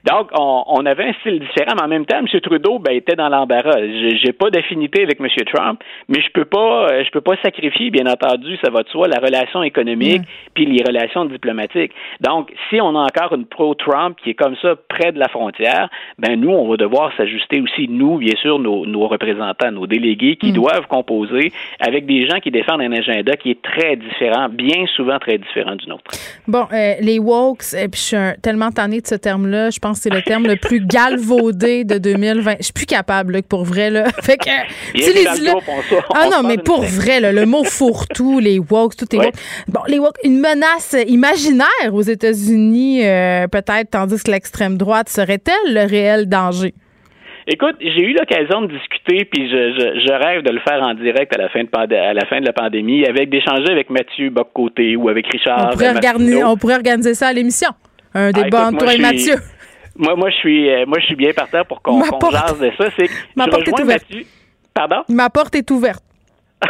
Donc, 0.08 0.30
on, 0.40 0.86
avait 0.86 1.10
un 1.10 1.14
style 1.20 1.40
différent, 1.40 1.74
mais 1.76 1.84
en 1.84 1.88
même 1.88 2.06
temps, 2.06 2.20
M. 2.20 2.40
Trudeau 2.40 2.80
ben, 2.80 2.96
était 2.96 3.16
dans 3.16 3.28
l'embarras. 3.28 3.78
J'ai 4.24 4.32
pas 4.32 4.50
d'affinité 4.50 5.04
avec 5.04 5.20
M. 5.20 5.28
Trump, 5.54 5.82
mais 6.08 6.22
je 6.22 6.32
peux 6.32 6.46
pas, 6.46 6.88
euh, 6.88 7.04
je 7.04 7.12
peux 7.12 7.20
pas 7.20 7.36
sacrifier, 7.44 7.90
bien 7.90 8.06
entendu, 8.06 8.58
ça 8.64 8.72
va 8.72 8.84
de 8.84 8.90
soi, 8.90 9.10
la 9.10 9.20
relation 9.20 9.64
économique 9.64 10.22
puis 10.54 10.66
les 10.66 10.82
relations 10.82 11.26
diplomatiques. 11.26 11.92
Donc, 12.22 12.54
si 12.70 12.80
on 12.80 12.96
a 12.96 13.00
encore 13.00 13.34
une 13.34 13.46
pro-Trump 13.46 14.18
qui 14.24 14.30
est 14.30 14.34
comme 14.34 14.56
ça 14.62 14.76
près 14.88 15.12
de 15.12 15.20
la 15.20 15.28
frontière, 15.28 15.90
ben 16.18 16.40
nous, 16.40 16.52
on 16.52 16.70
va 16.70 16.78
devoir 16.78 17.12
s'ajuster 17.18 17.60
aussi, 17.60 17.90
nous, 17.90 18.18
bien 18.18 18.36
sûr, 18.42 18.60
nos, 18.60 18.86
nos 18.86 19.08
représentants, 19.08 19.72
nos 19.72 19.88
délégués, 19.88 20.38
qui 20.38 20.52
mm. 20.52 20.56
doivent 20.56 20.88
composer 20.88 21.52
avec 21.82 22.06
des 22.06 22.28
gens 22.28 22.40
qui 22.40 22.52
défendent 22.52 22.82
un 22.82 22.94
agenda 22.94 23.36
qui 23.36 23.52
est 23.52 23.62
très 23.62 23.98
différent, 23.98 24.48
bien 24.48 24.86
souvent 24.96 25.20
très 25.20 25.38
différent 25.38 25.76
du 25.76 25.88
nôtre. 25.88 26.12
Bon, 26.48 26.66
euh, 26.72 26.94
les 27.02 27.20
wokes, 27.20 27.74
et 27.74 27.90
puis 27.90 28.00
je 28.00 28.16
suis 28.16 28.42
tellement 28.42 28.72
tannée 28.72 29.02
de 29.02 29.08
ce 29.08 29.16
terme-là, 29.16 29.70
je 29.70 29.80
pense 29.80 29.97
c'est 29.98 30.14
le 30.14 30.22
terme 30.22 30.48
le 30.48 30.56
plus 30.56 30.80
galvaudé 30.80 31.84
de 31.84 31.98
2020. 31.98 32.56
Je 32.60 32.64
suis 32.64 32.74
plus 32.74 32.86
capable, 32.86 33.42
pour 33.44 33.64
vrai, 33.64 33.90
là. 33.90 34.06
Fait 34.22 34.38
que, 34.38 34.50
Ah 36.14 36.30
non, 36.32 36.48
mais 36.48 36.58
pour 36.58 36.84
vrai, 36.84 37.20
le 37.20 37.46
mot 37.46 37.64
fourre-tout, 37.64 38.40
les 38.40 38.60
woke, 38.60 38.96
tout 38.96 39.14
est 39.16 39.20
woke. 39.20 39.36
Bon, 39.68 39.82
les 39.88 40.00
woke, 40.00 40.18
une 40.24 40.40
menace 40.40 40.96
imaginaire 41.08 41.94
aux 41.94 42.02
États-Unis, 42.02 43.06
euh, 43.06 43.48
peut-être, 43.48 43.92
tandis 43.92 44.22
que 44.24 44.32
l'extrême 44.32 44.78
droite 44.78 45.10
serait-elle 45.10 45.74
le 45.74 45.88
réel 45.88 46.28
danger? 46.28 46.74
Écoute, 47.50 47.78
j'ai 47.80 48.04
eu 48.04 48.14
l'occasion 48.14 48.64
de 48.64 48.68
discuter, 48.68 49.24
puis 49.24 49.50
je, 49.50 50.02
je, 50.06 50.12
rêve 50.12 50.44
de 50.44 50.52
le 50.52 50.60
faire 50.68 50.84
en 50.84 50.94
direct 50.96 51.34
à 51.34 51.42
la 51.42 51.48
fin 51.48 51.64
de, 51.64 51.96
à 51.96 52.14
la, 52.14 52.26
fin 52.26 52.42
de 52.42 52.46
la 52.46 52.52
pandémie, 52.52 53.06
avec 53.06 53.30
d'échanger 53.30 53.72
avec 53.72 53.90
Mathieu 53.90 54.30
Boccoté 54.30 54.98
ou 54.98 55.08
avec 55.08 55.28
Richard. 55.32 55.70
On 55.70 55.72
pourrait, 55.72 55.96
organiser, 55.96 56.44
on 56.44 56.58
pourrait 56.58 56.76
organiser 56.76 57.14
ça 57.14 57.28
à 57.28 57.34
l'émission. 57.34 57.70
Un 58.14 58.30
ah, 58.30 58.32
débat 58.34 58.68
entre 58.68 58.80
toi 58.80 58.94
et 58.94 59.00
Mathieu. 59.00 59.36
Moi, 59.98 60.16
moi, 60.16 60.30
je 60.30 60.36
suis, 60.36 60.70
euh, 60.70 60.86
moi, 60.86 61.00
je 61.00 61.06
suis 61.06 61.16
bien 61.16 61.34
partant 61.34 61.64
pour 61.66 61.82
qu'on 61.82 62.02
qu 62.02 62.32
jase 62.32 62.60
de 62.60 62.72
ça. 62.78 62.90
C'est 62.98 63.10
Ma 63.36 63.48
porte 63.48 63.68
est 63.68 63.80
ouverte. 63.80 64.06
Pardon? 64.74 65.04
Ma 65.10 65.30
porte 65.30 65.56
est 65.56 65.72
ouverte. 65.72 66.04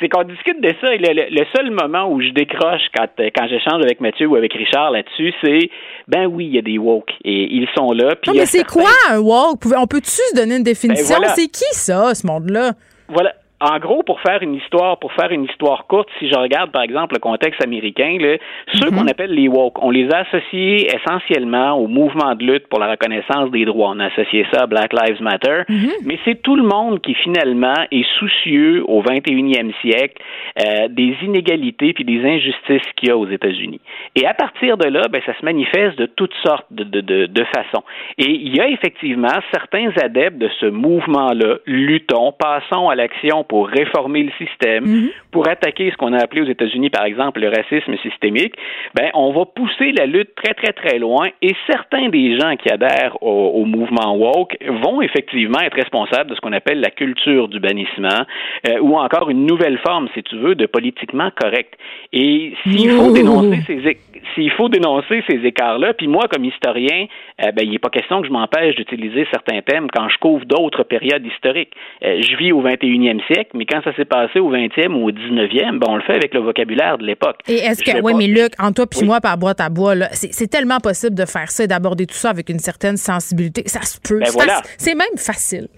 c'est 0.00 0.08
qu'on 0.08 0.24
discute 0.24 0.60
de 0.60 0.74
ça. 0.80 0.94
Et 0.94 0.98
le, 0.98 1.44
seul 1.54 1.70
moment 1.70 2.10
où 2.10 2.20
je 2.20 2.30
décroche 2.30 2.82
quand, 2.94 3.06
quand 3.18 3.48
j'échange 3.48 3.82
avec 3.82 4.00
Mathieu 4.00 4.26
ou 4.26 4.34
avec 4.34 4.52
Richard 4.52 4.90
là-dessus, 4.90 5.32
c'est 5.42 5.70
ben 6.08 6.26
oui, 6.26 6.46
il 6.46 6.54
y 6.54 6.58
a 6.58 6.62
des 6.62 6.78
woke 6.78 7.12
et 7.24 7.54
ils 7.54 7.68
sont 7.76 7.92
là. 7.92 8.14
non, 8.26 8.34
mais 8.34 8.46
c'est 8.46 8.64
quoi 8.64 8.90
un 9.10 9.18
woke? 9.18 9.64
On 9.76 9.86
peut-tu 9.86 10.10
se 10.10 10.36
donner 10.36 10.56
une 10.56 10.62
définition? 10.64 11.18
Ben 11.20 11.28
c'est 11.34 11.46
qui 11.46 11.72
ça, 11.72 12.14
ce 12.14 12.26
monde-là? 12.26 12.72
Voilà 13.08 13.32
en 13.60 13.78
gros, 13.78 14.02
pour 14.02 14.20
faire 14.20 14.42
une 14.42 14.54
histoire, 14.56 14.98
pour 14.98 15.12
faire 15.12 15.30
une 15.30 15.44
histoire 15.44 15.86
courte, 15.86 16.08
si 16.18 16.28
je 16.28 16.36
regarde 16.36 16.70
par 16.72 16.82
exemple 16.82 17.14
le 17.14 17.20
contexte 17.20 17.62
américain, 17.62 18.18
là, 18.20 18.36
ceux 18.72 18.90
mhm. 18.90 18.98
qu'on 18.98 19.06
appelle 19.06 19.30
les 19.30 19.48
woke, 19.48 19.82
on 19.82 19.90
les 19.90 20.10
a 20.10 20.18
associés 20.18 20.88
essentiellement 20.94 21.72
au 21.72 21.86
mouvement 21.86 22.34
de 22.34 22.44
lutte 22.44 22.66
pour 22.66 22.80
la 22.80 22.90
reconnaissance 22.90 23.50
des 23.50 23.64
droits. 23.64 23.90
On 23.94 24.00
a 24.00 24.06
associé 24.06 24.44
ça 24.52 24.62
à 24.62 24.66
Black 24.66 24.92
Lives 24.92 25.22
Matter, 25.22 25.62
mhm. 25.68 25.90
mais 26.04 26.18
c'est 26.24 26.42
tout 26.42 26.56
le 26.56 26.64
monde 26.64 27.00
qui 27.00 27.14
finalement 27.14 27.74
est 27.90 28.06
soucieux 28.18 28.82
au 28.88 29.02
21e 29.02 29.72
siècle 29.80 30.20
euh, 30.60 30.88
des 30.88 31.16
inégalités 31.22 31.92
puis 31.92 32.04
des 32.04 32.24
injustices 32.24 32.90
qu'il 32.96 33.08
y 33.08 33.12
a 33.12 33.16
aux 33.16 33.28
États-Unis. 33.28 33.80
Et 34.16 34.26
à 34.26 34.34
partir 34.34 34.76
de 34.76 34.88
là, 34.88 35.02
ben, 35.08 35.22
ça 35.24 35.38
se 35.38 35.44
manifeste 35.44 35.96
de 35.96 36.06
toutes 36.06 36.34
sortes 36.44 36.66
de, 36.70 36.82
de, 36.84 37.00
de, 37.00 37.26
de 37.26 37.44
façons. 37.44 37.84
Et 38.18 38.30
il 38.30 38.54
y 38.54 38.60
a 38.60 38.68
effectivement 38.68 39.28
certains 39.52 39.90
adeptes 40.02 40.38
de 40.38 40.50
ce 40.60 40.66
mouvement-là, 40.66 41.58
luttons, 41.66 42.32
passons 42.32 42.88
à 42.88 42.94
l'action 42.96 43.43
pour 43.48 43.68
réformer 43.68 44.22
le 44.24 44.32
système, 44.38 44.84
mhm. 44.84 45.10
pour 45.30 45.48
attaquer 45.48 45.90
ce 45.90 45.96
qu'on 45.96 46.12
a 46.12 46.18
appelé 46.18 46.42
aux 46.42 46.48
États-Unis, 46.48 46.90
par 46.90 47.04
exemple, 47.04 47.40
le 47.40 47.48
racisme 47.48 47.96
systémique, 47.98 48.54
ben, 48.94 49.10
on 49.14 49.32
va 49.32 49.44
pousser 49.44 49.92
la 49.92 50.06
lutte 50.06 50.34
très, 50.34 50.54
très, 50.54 50.72
très 50.72 50.98
loin 50.98 51.28
et 51.42 51.54
certains 51.66 52.08
des 52.08 52.38
gens 52.38 52.56
qui 52.56 52.70
adhèrent 52.70 53.16
au, 53.22 53.64
mouvement 53.64 54.14
woke 54.16 54.56
vont 54.82 55.00
effectivement 55.00 55.60
être 55.60 55.74
responsables 55.74 56.30
de 56.30 56.34
ce 56.34 56.40
qu'on 56.40 56.52
appelle 56.52 56.80
la 56.80 56.90
culture 56.90 57.48
du 57.48 57.60
bannissement 57.60 58.24
euh, 58.68 58.78
ou 58.80 58.96
encore 58.96 59.30
une 59.30 59.46
nouvelle 59.46 59.78
forme, 59.78 60.08
si 60.14 60.22
tu 60.22 60.36
veux, 60.36 60.54
de 60.54 60.66
politiquement 60.66 61.30
correct. 61.34 61.74
Et 62.12 62.52
s'il 62.62 62.90
faut 62.90 63.12
dénoncer 63.12 63.62
ces 63.66 63.88
s'il 64.34 64.50
faut 64.52 64.68
dénoncer 64.68 65.22
ces 65.28 65.36
écarts-là, 65.44 65.94
puis 65.94 66.08
moi, 66.08 66.24
comme 66.32 66.44
historien, 66.44 67.06
euh, 67.42 67.52
ben, 67.52 67.64
il 67.64 67.70
n'est 67.70 67.78
pas 67.78 67.90
question 67.90 68.20
que 68.20 68.26
je 68.26 68.32
m'empêche 68.32 68.74
d'utiliser 68.76 69.26
certains 69.30 69.60
thèmes 69.62 69.88
quand 69.92 70.08
je 70.08 70.18
couvre 70.18 70.44
d'autres 70.44 70.82
périodes 70.82 71.24
historiques. 71.26 71.72
Euh, 72.04 72.20
je 72.20 72.36
vis 72.36 72.52
au 72.52 72.62
21e 72.62 73.24
siècle, 73.26 73.50
mais 73.54 73.66
quand 73.66 73.82
ça 73.82 73.94
s'est 73.94 74.04
passé 74.04 74.40
au 74.40 74.50
20e 74.52 74.92
ou 74.94 75.08
au 75.08 75.10
19e, 75.10 75.78
ben, 75.78 75.86
on 75.88 75.96
le 75.96 76.02
fait 76.02 76.14
avec 76.14 76.34
le 76.34 76.40
vocabulaire 76.40 76.98
de 76.98 77.04
l'époque. 77.04 77.40
Et 77.48 77.56
est-ce 77.56 77.82
que, 77.82 78.00
oui, 78.02 78.14
mais 78.14 78.26
Luc, 78.26 78.52
en 78.58 78.72
toi 78.72 78.86
puis 78.86 79.04
moi, 79.04 79.20
par 79.20 79.38
boîte 79.38 79.60
à 79.60 79.68
bois, 79.68 79.94
c'est 80.12 80.50
tellement 80.50 80.78
possible 80.78 81.14
de 81.14 81.24
faire 81.24 81.50
ça 81.50 81.64
et 81.64 81.66
d'aborder 81.66 82.06
tout 82.06 82.14
ça 82.14 82.30
avec 82.30 82.48
une 82.48 82.58
certaine 82.58 82.96
sensibilité. 82.96 83.62
Ça 83.66 83.82
se 83.82 83.98
peut. 84.00 84.20
Ben 84.20 84.44
c'est 84.78 84.94
même 84.94 85.16
facile. 85.16 85.68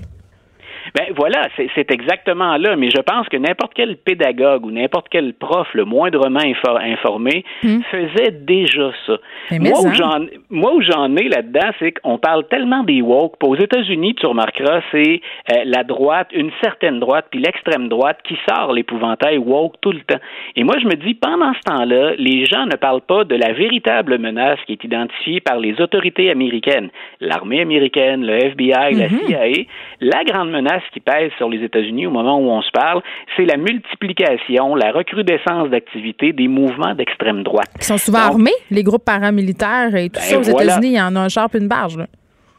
Ben 0.95 1.07
voilà, 1.17 1.49
c'est 1.57 1.91
exactement 1.91 2.57
là. 2.57 2.77
Mais 2.77 2.91
je 2.91 3.01
pense 3.01 3.29
que 3.29 3.37
n'importe 3.37 3.73
quel 3.75 3.97
pédagogue 3.97 4.67
ou 4.67 4.71
n'importe 4.71 5.07
quel 5.11 5.35
prof 5.35 5.69
le 5.75 5.85
moindrement 5.85 6.41
informé 6.41 7.45
hmm. 7.63 7.81
faisait 7.91 8.31
déjà 8.31 8.91
ça. 9.07 9.19
moi, 9.53 9.81
où 9.83 9.93
j'en, 9.93 10.27
moi 10.51 10.75
où 10.75 10.81
j'en 10.81 11.15
ai 11.17 11.29
là-dedans, 11.29 11.71
c'est 11.79 11.93
qu'on 11.93 12.19
parle 12.19 12.47
tellement 12.49 12.83
des 12.83 13.03
woke. 13.03 13.35
Aux 13.43 13.57
États-Unis, 13.57 14.15
tu 14.15 14.27
remarqueras, 14.27 14.81
c'est 14.91 15.21
euh, 15.53 15.63
la 15.65 15.85
droite, 15.85 16.29
une 16.33 16.51
certaine 16.63 17.01
droite, 17.01 17.27
puis 17.31 17.41
l'extrême 17.41 17.89
droite 17.89 18.19
qui 18.25 18.37
sort 18.49 18.73
l'épouvantail 18.73 19.39
woke 19.39 19.77
tout 19.81 19.93
le 19.93 20.01
temps. 20.01 20.21
Et 20.57 20.65
moi, 20.65 20.77
je 20.81 20.87
me 20.87 20.95
dis, 20.95 21.15
pendant 21.15 21.53
ce 21.55 21.61
temps-là, 21.61 22.15
les 22.19 22.45
gens 22.45 22.67
ne 22.67 22.77
parlent 22.77 23.01
pas 23.01 23.25
de 23.25 23.35
la 23.35 23.53
véritable 23.53 24.19
menace 24.19 24.59
qui 24.67 24.73
est 24.73 24.85
identifiée 24.85 25.41
par 25.41 25.59
les 25.59 25.81
autorités 25.81 26.31
américaines, 26.31 26.91
l'armée 27.21 27.61
américaine, 27.61 28.25
le 28.25 28.35
FBI, 28.37 28.95
la 28.95 29.09
mm-hmm. 29.09 29.27
CIA. 29.27 29.65
La 30.01 30.25
grande 30.25 30.51
menace 30.51 30.76
qui 30.93 31.01
pèse 31.01 31.31
sur 31.37 31.49
les 31.49 31.63
États-Unis 31.65 32.07
au 32.07 32.11
moment 32.11 32.39
où 32.39 32.51
on 32.51 32.63
se 32.63 32.71
parle, 32.71 33.03
c'est 33.37 33.45
la 33.45 33.57
multiplication, 33.57 34.75
la 34.75 34.93
recrudescence 34.93 35.71
d'activités 35.71 36.33
des 36.33 36.49
mouvements 36.49 36.95
d'extrême 36.95 37.43
droite. 37.43 37.69
Ils 37.77 37.85
sont 37.85 37.99
souvent 37.99 38.19
armés, 38.19 38.55
les 38.71 38.83
groupes 38.83 39.05
paramilitaires 39.05 39.95
et 39.95 40.09
tout 40.09 40.21
ben 40.21 40.43
ça. 40.43 40.53
Aux 40.53 40.61
États-Unis, 40.61 40.89
il 40.89 40.97
y 40.97 41.01
en 41.01 41.15
a 41.17 41.21
un 41.21 41.29
char 41.29 41.49
et 41.55 41.59
une 41.59 41.69
barge. 41.69 41.99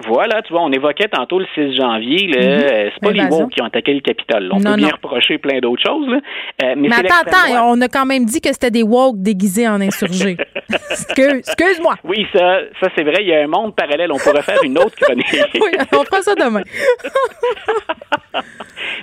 Voilà, 0.06 0.42
tu 0.44 0.54
vois, 0.54 0.62
on 0.62 0.72
évoquait 0.72 1.08
tantôt 1.08 1.40
le 1.40 1.48
6 1.56 1.76
janvier. 1.76 2.32
Euh, 2.38 2.90
c'est 2.94 3.02
pas 3.02 3.12
les 3.12 3.26
woke 3.26 3.52
qui 3.52 3.62
ont 3.62 3.66
attaqué 3.66 3.94
le 3.94 4.02
Capitole. 4.02 4.50
On 4.54 4.60
peut 4.60 4.76
bien 4.76 4.90
reprocher 4.90 5.40
plein 5.40 5.60
d'autres 5.60 5.82
choses. 5.82 6.08
Là. 6.08 6.20
Euh, 6.64 6.76
mais, 6.78 6.90
attends, 6.94 7.22
attends, 7.26 7.72
on 7.72 7.82
a 7.82 7.88
quand 7.88 8.06
même 8.06 8.26
dit 8.26 8.40
que 8.40 8.50
c'était 8.54 8.70
des 8.70 8.84
woke 8.84 9.18
déguisés 9.18 9.68
en 9.68 9.82
insurgés. 9.82 10.38
Excuse-moi. 11.18 11.96
Oui, 12.04 12.28
ça, 12.32 12.60
ça 12.80 12.90
c'est 12.96 13.04
vrai. 13.04 13.22
Il 13.22 13.28
y 13.28 13.34
a 13.34 13.42
un 13.42 13.48
monde 13.48 13.76
parallèle. 13.76 14.12
On 14.12 14.18
pourrait 14.18 14.44
faire 14.44 14.64
une 14.64 14.78
autre 14.78 14.96
chronique. 15.02 15.26
oui, 15.56 15.72
on 15.92 16.04
fera 16.04 16.22
ça 16.22 16.36
demain. 16.36 16.62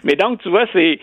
mais 0.05 0.15
donc, 0.15 0.43
tu 0.43 0.49
vois, 0.49 0.67
c'est 0.73 0.99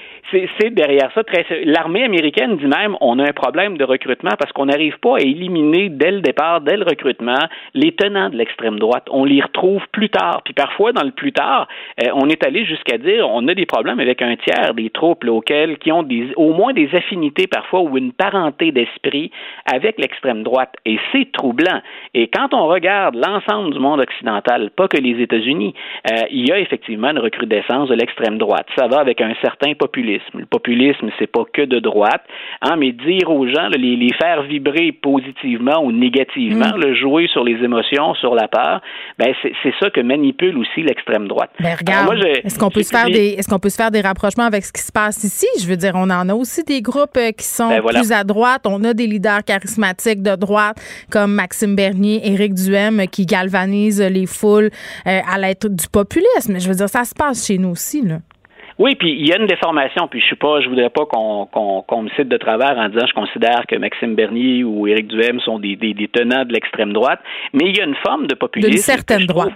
derrière 0.69 1.11
ça 1.13 1.24
très. 1.24 1.45
L'armée 1.65 2.03
américaine 2.03 2.57
dit 2.57 2.67
même 2.67 2.95
on 3.01 3.19
a 3.19 3.24
un 3.24 3.34
problème 3.34 3.78
de 3.78 3.84
recrutement 3.84 4.32
parce 4.39 4.51
qu'on 4.51 4.65
n'arrive 4.65 4.97
pas 4.99 5.17
à 5.17 5.22
éliminer 5.22 5.89
dès 5.89 6.11
le 6.11 6.22
départ, 6.22 6.61
dès 6.61 6.78
le 6.78 6.84
recrutement, 6.84 7.39
les 7.74 7.93
tenants 7.93 8.30
de 8.30 8.38
l'extrême 8.38 8.80
droite. 8.80 9.07
On 9.11 9.26
les 9.26 9.41
retrouve 9.41 9.82
plus 9.91 10.09
tard. 10.09 10.41
Puis 10.43 10.53
parfois, 10.53 10.93
dans 10.93 11.03
le 11.03 11.11
plus 11.11 11.32
tard, 11.32 11.67
euh, 12.03 12.09
on 12.13 12.30
est 12.30 12.45
allé 12.45 12.65
jusqu'à 12.65 12.97
dire 12.97 13.28
on 13.30 13.47
a 13.47 13.53
des 13.53 13.65
problèmes 13.65 13.99
avec 13.99 14.22
un 14.22 14.36
tiers 14.36 14.74
des 14.74 14.89
troupes 14.89 15.24
auxquelles 15.28 15.78
qui 15.78 15.91
ont 15.91 16.03
des, 16.03 16.30
au 16.36 16.53
moins 16.53 16.74
des 16.74 16.89
affinités 16.95 17.47
parfois 17.47 17.82
ou 17.82 17.97
une 17.97 18.13
parenté 18.13 18.72
d'esprit 18.72 19.32
avec 19.72 19.99
l'extrême 19.99 20.43
droite. 20.43 20.74
Et 20.86 20.97
c'est 21.11 21.32
troublant. 21.32 21.82
Et 22.13 22.28
quand 22.28 22.53
on 22.53 22.67
regarde 22.67 23.15
l'ensemble 23.15 23.74
du 23.74 23.80
monde 23.80 23.99
occidental, 23.99 24.72
pas 24.72 24.88
que 24.88 24.97
les 24.97 25.22
États-Unis, 25.22 25.74
euh, 26.11 26.24
il 26.32 26.47
y 26.47 26.51
a 26.51 26.59
effectivement 26.59 27.09
une 27.09 27.19
recrudescence 27.19 27.89
de 27.89 27.95
l'extrême 27.95 28.38
droite. 28.38 28.61
Ça 28.78 28.88
va 28.88 28.99
avec 28.99 29.22
un 29.22 29.34
certain 29.41 29.74
populisme. 29.74 30.39
Le 30.39 30.45
populisme, 30.45 31.09
c'est 31.20 31.32
pas 31.32 31.43
que 31.51 31.64
de 31.64 31.80
droite, 31.80 32.24
hein, 32.62 32.76
mais 32.78 32.91
dire 32.91 33.30
aux 33.30 33.47
gens, 33.47 33.68
les, 33.70 33.95
les, 33.95 34.14
faire 34.14 34.43
vibrer 34.43 34.91
positivement 34.91 35.84
ou 35.84 35.91
négativement, 35.91 36.76
mm. 36.76 36.82
le 36.82 36.95
jouer 36.95 37.28
sur 37.28 37.43
les 37.43 37.64
émotions, 37.64 38.14
sur 38.16 38.36
la 38.36 38.47
peur, 38.47 38.82
ben 39.18 39.34
c'est 39.41 39.74
ça 39.80 39.89
que 39.89 40.01
manipule 40.01 40.57
aussi 40.57 40.84
l'extrême 40.84 41.28
droite. 41.28 41.51
Ben 41.59 41.76
regarde, 41.78 42.24
est-ce 42.43 42.59
qu'on 42.59 42.70
peut 42.70 42.84
se 42.84 42.91
faire 42.91 43.07
des 43.07 43.36
est-ce 43.38 43.47
qu'on 43.47 43.59
peut 43.59 43.70
se 43.70 43.78
faire 43.78 43.91
des 43.91 44.01
rapprochements 44.01 44.45
avec 44.45 44.64
ce 44.64 44.74
qui 44.74 44.82
se 44.82 44.91
passe 44.91 45.24
ici? 45.24 45.47
Je 45.59 45.68
veux 45.68 45.78
dire, 45.78 45.93
on 45.95 46.09
en 46.09 46.30
a 46.30 46.34
aussi 46.34 46.64
des 46.64 46.82
groupes 46.82 47.18
euh, 47.18 47.32
qui 47.32 47.45
sont 47.45 47.70
ben, 47.70 47.82
plus 47.82 48.12
à 48.12 48.24
droite. 48.24 48.64
On 48.66 48.84
a 48.84 48.93
des 48.93 49.07
leaders 49.07 49.43
charismatiques 49.43 50.22
de 50.22 50.36
droite 50.36 50.78
comme 51.09 51.34
Maxime 51.34 51.76
Bernier, 51.76 52.22
Éric 52.24 52.53
Duhem, 52.53 53.07
qui 53.07 53.26
galvanisent 53.26 54.01
les 54.01 54.26
foules 54.26 54.70
euh, 55.07 55.20
à 55.28 55.38
l'aide 55.38 55.57
du 55.62 55.88
populisme. 55.88 56.59
Je 56.59 56.68
veux 56.68 56.76
dire, 56.76 56.89
ça 56.89 57.03
se 57.03 57.14
passe 57.14 57.45
chez 57.45 57.57
nous 57.57 57.70
aussi 57.70 58.01
là. 58.01 58.18
Oui, 58.82 58.95
puis 58.95 59.11
il 59.11 59.27
y 59.27 59.32
a 59.32 59.38
une 59.38 59.45
déformation, 59.45 60.07
puis 60.07 60.19
je 60.19 60.25
suis 60.25 60.36
pas, 60.36 60.59
je 60.59 60.67
voudrais 60.67 60.89
pas 60.89 61.05
qu'on 61.05 61.45
qu'on 61.45 62.01
me 62.01 62.09
cite 62.15 62.27
de 62.27 62.38
travers 62.38 62.75
en 62.79 62.89
disant 62.89 63.05
je 63.05 63.13
considère 63.13 63.67
que 63.67 63.75
Maxime 63.75 64.15
Bernier 64.15 64.63
ou 64.63 64.88
Éric 64.88 65.07
Duhem 65.07 65.39
sont 65.41 65.59
des, 65.59 65.75
des, 65.75 65.93
des 65.93 66.07
tenants 66.07 66.45
de 66.45 66.51
l'extrême 66.51 66.91
droite, 66.91 67.19
mais 67.53 67.65
il 67.69 67.77
y 67.77 67.82
a 67.82 67.86
une 67.86 67.99
forme 68.03 68.25
de 68.25 68.34
populisme. 68.34 68.71
D'une 68.71 68.79
certaine 68.79 69.25
droite. 69.27 69.53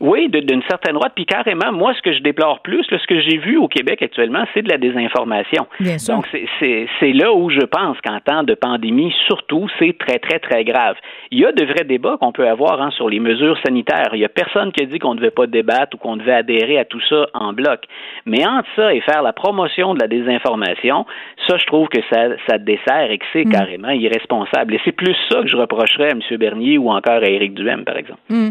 Oui, 0.00 0.28
d'une 0.28 0.62
certaine 0.68 0.94
droite. 0.94 1.12
Puis 1.14 1.26
carrément, 1.26 1.72
moi, 1.72 1.92
ce 1.94 2.02
que 2.02 2.12
je 2.12 2.20
déplore 2.20 2.60
plus, 2.60 2.84
ce 2.84 3.06
que 3.06 3.20
j'ai 3.20 3.38
vu 3.38 3.56
au 3.56 3.66
Québec 3.66 4.00
actuellement, 4.02 4.44
c'est 4.54 4.62
de 4.62 4.68
la 4.70 4.78
désinformation. 4.78 5.66
Bien 5.80 5.98
sûr. 5.98 6.14
Donc, 6.14 6.26
c'est 6.60 7.12
là 7.12 7.32
où 7.32 7.50
je 7.50 7.64
pense 7.64 7.96
qu'en 8.06 8.20
temps 8.20 8.44
de 8.44 8.54
pandémie, 8.54 9.12
surtout, 9.26 9.66
c'est 9.78 9.96
très, 9.98 10.18
très, 10.18 10.38
très 10.38 10.64
grave. 10.64 10.96
Il 11.30 11.40
y 11.40 11.44
a 11.44 11.52
de 11.52 11.64
vrais 11.64 11.84
débats 11.84 12.16
qu'on 12.20 12.32
peut 12.32 12.48
avoir 12.48 12.80
hein, 12.80 12.90
sur 12.92 13.08
les 13.08 13.18
mesures 13.18 13.58
sanitaires. 13.66 14.10
Il 14.12 14.20
y 14.20 14.24
a 14.24 14.28
personne 14.28 14.72
qui 14.72 14.84
a 14.84 14.86
dit 14.86 14.98
qu'on 14.98 15.14
ne 15.14 15.18
devait 15.18 15.30
pas 15.30 15.46
débattre 15.46 15.96
ou 15.96 15.98
qu'on 15.98 16.16
devait 16.16 16.32
adhérer 16.32 16.78
à 16.78 16.84
tout 16.84 17.00
ça 17.08 17.26
en 17.34 17.52
bloc. 17.52 17.80
Mais 18.24 18.46
entre 18.46 18.68
ça 18.76 18.94
et 18.94 19.00
faire 19.00 19.22
la 19.22 19.32
promotion 19.32 19.94
de 19.94 20.00
la 20.00 20.06
désinformation, 20.06 21.06
ça, 21.48 21.56
je 21.56 21.64
trouve 21.66 21.88
que 21.88 22.00
ça, 22.12 22.28
ça 22.48 22.58
dessert 22.58 23.10
et 23.10 23.18
que 23.18 23.24
c'est 23.32 23.44
mm. 23.44 23.52
carrément 23.52 23.90
irresponsable. 23.90 24.74
Et 24.74 24.80
c'est 24.84 24.92
plus 24.92 25.16
ça 25.28 25.42
que 25.42 25.48
je 25.48 25.56
reprocherais 25.56 26.10
à 26.10 26.12
M. 26.12 26.20
Bernier 26.38 26.78
ou 26.78 26.90
encore 26.90 27.22
à 27.22 27.28
Éric 27.28 27.54
Duhem, 27.54 27.84
par 27.84 27.96
exemple. 27.96 28.20
Mm. 28.28 28.48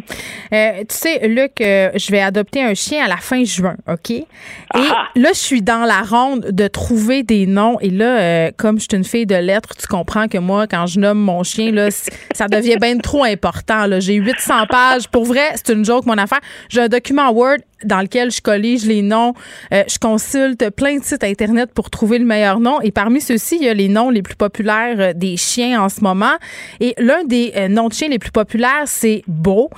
Euh, 0.54 0.80
tu 0.80 0.86
sais, 0.90 1.28
que 1.46 1.92
je 1.98 2.12
vais 2.12 2.22
adopter 2.22 2.64
un 2.64 2.74
chien 2.74 3.06
à 3.06 3.08
la 3.08 3.18
fin 3.18 3.44
juin, 3.44 3.76
OK? 3.88 4.10
Et 4.10 4.26
là, 4.74 5.30
je 5.34 5.40
suis 5.40 5.62
dans 5.62 5.86
la 5.86 6.02
ronde 6.02 6.48
de 6.52 6.68
trouver 6.68 7.24
des 7.24 7.46
noms. 7.46 7.80
Et 7.80 7.90
là, 7.90 8.20
euh, 8.20 8.52
comme 8.58 8.80
je 8.80 8.88
suis 8.90 8.98
une 8.98 9.04
fille 9.04 9.26
de 9.26 9.36
lettres, 9.36 9.76
tu 9.78 9.88
comprends 9.88 10.28
que 10.28 10.38
moi, 10.38 10.68
quand 10.68 10.88
je 10.88 11.00
nomme 11.00 11.20
mon 11.20 11.44
chien, 11.44 11.72
là, 11.72 11.90
ça 12.34 12.48
devient 12.48 12.78
bien 12.80 12.98
trop 12.98 13.24
important. 13.24 13.88
J'ai 14.00 14.16
800 14.16 14.66
pages. 14.70 15.08
Pour 15.08 15.26
vrai, 15.26 15.52
c'est 15.56 15.74
une 15.74 15.86
joke, 15.86 16.06
mon 16.06 16.18
affaire. 16.18 16.42
J'ai 16.70 16.82
un 16.82 16.88
document 16.88 17.30
Word 17.32 17.58
dans 17.84 18.02
lequel 18.02 18.32
je 18.32 18.42
collige 18.42 18.86
les 18.86 19.02
noms. 19.02 19.34
Euh, 19.74 19.84
je 19.88 19.98
consulte 20.00 20.70
plein 20.72 20.98
de 20.98 21.04
sites 21.04 21.24
Internet 21.24 21.72
pour 21.74 21.90
trouver 21.90 22.20
le 22.20 22.26
meilleur 22.26 22.60
nom. 22.60 22.82
Et 22.82 22.92
parmi 22.92 23.22
ceux-ci, 23.22 23.58
il 23.60 23.66
y 23.66 23.70
a 23.70 23.74
les 23.74 23.90
noms 23.90 24.10
les 24.10 24.22
plus 24.22 24.36
populaires 24.36 25.00
euh, 25.00 25.14
des 25.14 25.38
chiens 25.38 25.82
en 25.82 25.90
ce 25.90 26.02
moment. 26.02 26.36
Et 26.80 26.94
l'un 26.98 27.24
des 27.24 27.54
euh, 27.56 27.68
noms 27.68 27.88
de 27.88 27.94
chiens 27.94 28.10
les 28.10 28.20
plus 28.20 28.32
populaires, 28.32 28.84
c'est 28.86 29.24
Beau, 29.28 29.70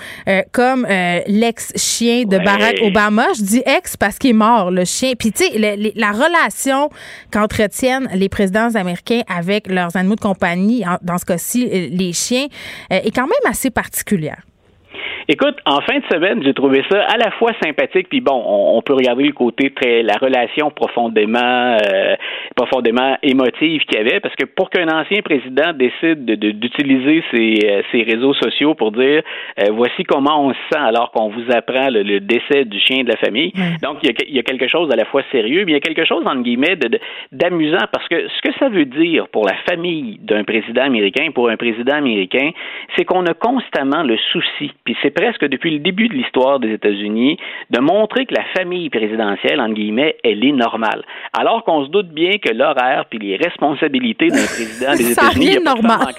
comme 0.51 0.85
l'ex-chien 0.87 2.23
de 2.25 2.37
Barack 2.37 2.77
Obama. 2.81 3.25
Je 3.35 3.41
dis 3.41 3.63
ex 3.65 3.97
parce 3.97 4.17
qu'il 4.17 4.31
est 4.31 4.33
mort, 4.33 4.71
le 4.71 4.85
chien. 4.85 5.13
Puis, 5.17 5.31
tu 5.31 5.45
sais, 5.45 5.57
la 5.95 6.11
relation 6.11 6.89
qu'entretiennent 7.31 8.09
les 8.13 8.29
présidents 8.29 8.75
américains 8.75 9.21
avec 9.27 9.67
leurs 9.67 9.95
animaux 9.95 10.15
de 10.15 10.21
compagnie, 10.21 10.83
dans 11.01 11.17
ce 11.17 11.25
cas-ci, 11.25 11.67
les 11.67 12.13
chiens, 12.13 12.47
est 12.89 13.11
quand 13.11 13.27
même 13.27 13.51
assez 13.51 13.69
particulière. 13.69 14.41
Écoute, 15.31 15.57
en 15.67 15.79
fin 15.81 15.99
de 15.99 16.03
semaine, 16.11 16.41
j'ai 16.43 16.55
trouvé 16.55 16.83
ça 16.89 17.03
à 17.03 17.15
la 17.17 17.29
fois 17.29 17.51
sympathique, 17.63 18.09
puis 18.09 18.19
bon, 18.19 18.43
on, 18.47 18.81
peut 18.81 18.95
regarder 18.95 19.25
le 19.25 19.31
côté 19.31 19.69
très, 19.69 20.01
la 20.01 20.15
relation 20.15 20.71
profondément, 20.71 21.77
euh, 21.85 22.15
profondément 22.55 23.15
émotive 23.21 23.81
qu'il 23.81 23.99
y 23.99 24.01
avait, 24.01 24.19
parce 24.21 24.33
que 24.33 24.45
pour 24.45 24.71
qu'un 24.71 24.87
ancien 24.87 25.21
président 25.21 25.71
décide 25.73 26.25
d'utiliser 26.25 27.23
ses, 27.29 27.59
euh, 27.63 27.81
ses, 27.91 28.01
réseaux 28.01 28.33
sociaux 28.33 28.73
pour 28.73 28.91
dire 28.91 29.21
euh, 29.59 29.65
voici 29.71 30.03
comment 30.03 30.47
on 30.47 30.51
se 30.51 30.59
sent 30.71 30.79
alors 30.79 31.11
qu'on 31.11 31.29
vous 31.29 31.45
apprend 31.53 31.89
le, 31.91 32.19
décès 32.21 32.65
du 32.65 32.79
chien 32.79 33.03
de 33.03 33.09
la 33.09 33.17
famille. 33.17 33.53
Donc, 33.83 33.99
il 34.01 34.07
y, 34.07 34.09
a, 34.09 34.15
il 34.27 34.35
y, 34.35 34.39
a, 34.39 34.43
quelque 34.43 34.67
chose 34.67 34.89
à 34.91 34.95
la 34.95 35.05
fois 35.05 35.21
sérieux, 35.31 35.63
mais 35.63 35.73
il 35.73 35.75
y 35.75 35.77
a 35.77 35.79
quelque 35.79 36.05
chose, 36.05 36.25
entre 36.25 36.41
guillemets, 36.41 36.75
d'amusant, 37.31 37.85
parce 37.93 38.07
que 38.07 38.27
ce 38.29 38.41
que 38.41 38.57
ça 38.57 38.69
veut 38.69 38.85
dire 38.85 39.27
pour 39.27 39.45
la 39.45 39.57
famille 39.69 40.17
d'un 40.23 40.43
président 40.43 40.85
américain, 40.85 41.29
pour 41.35 41.49
un 41.49 41.55
président 41.55 41.97
américain, 41.97 42.49
c'est 42.97 43.05
qu'on 43.05 43.27
a 43.27 43.35
constamment 43.35 44.01
le 44.01 44.17
souci, 44.31 44.71
puis 44.83 44.97
c'est 45.03 45.18
presque 45.19 45.45
depuis 45.45 45.71
le 45.71 45.79
début 45.79 46.07
de 46.07 46.13
l'histoire 46.13 46.59
des 46.59 46.71
États-Unis, 46.71 47.37
de 47.69 47.79
montrer 47.79 48.25
que 48.25 48.33
la 48.33 48.45
famille 48.57 48.89
présidentielle, 48.89 49.59
entre 49.59 49.73
guillemets, 49.73 50.15
elle 50.23 50.45
est 50.45 50.53
normale. 50.53 51.03
Alors 51.37 51.65
qu'on 51.65 51.85
se 51.85 51.89
doute 51.89 52.09
bien 52.09 52.37
que 52.41 52.53
l'horaire 52.53 53.03
puis 53.09 53.19
les 53.19 53.35
responsabilités 53.35 54.29
d'un 54.29 54.45
président 54.45 54.93
des 54.95 55.11
États-Unis, 55.11 55.57
normal. 55.63 56.13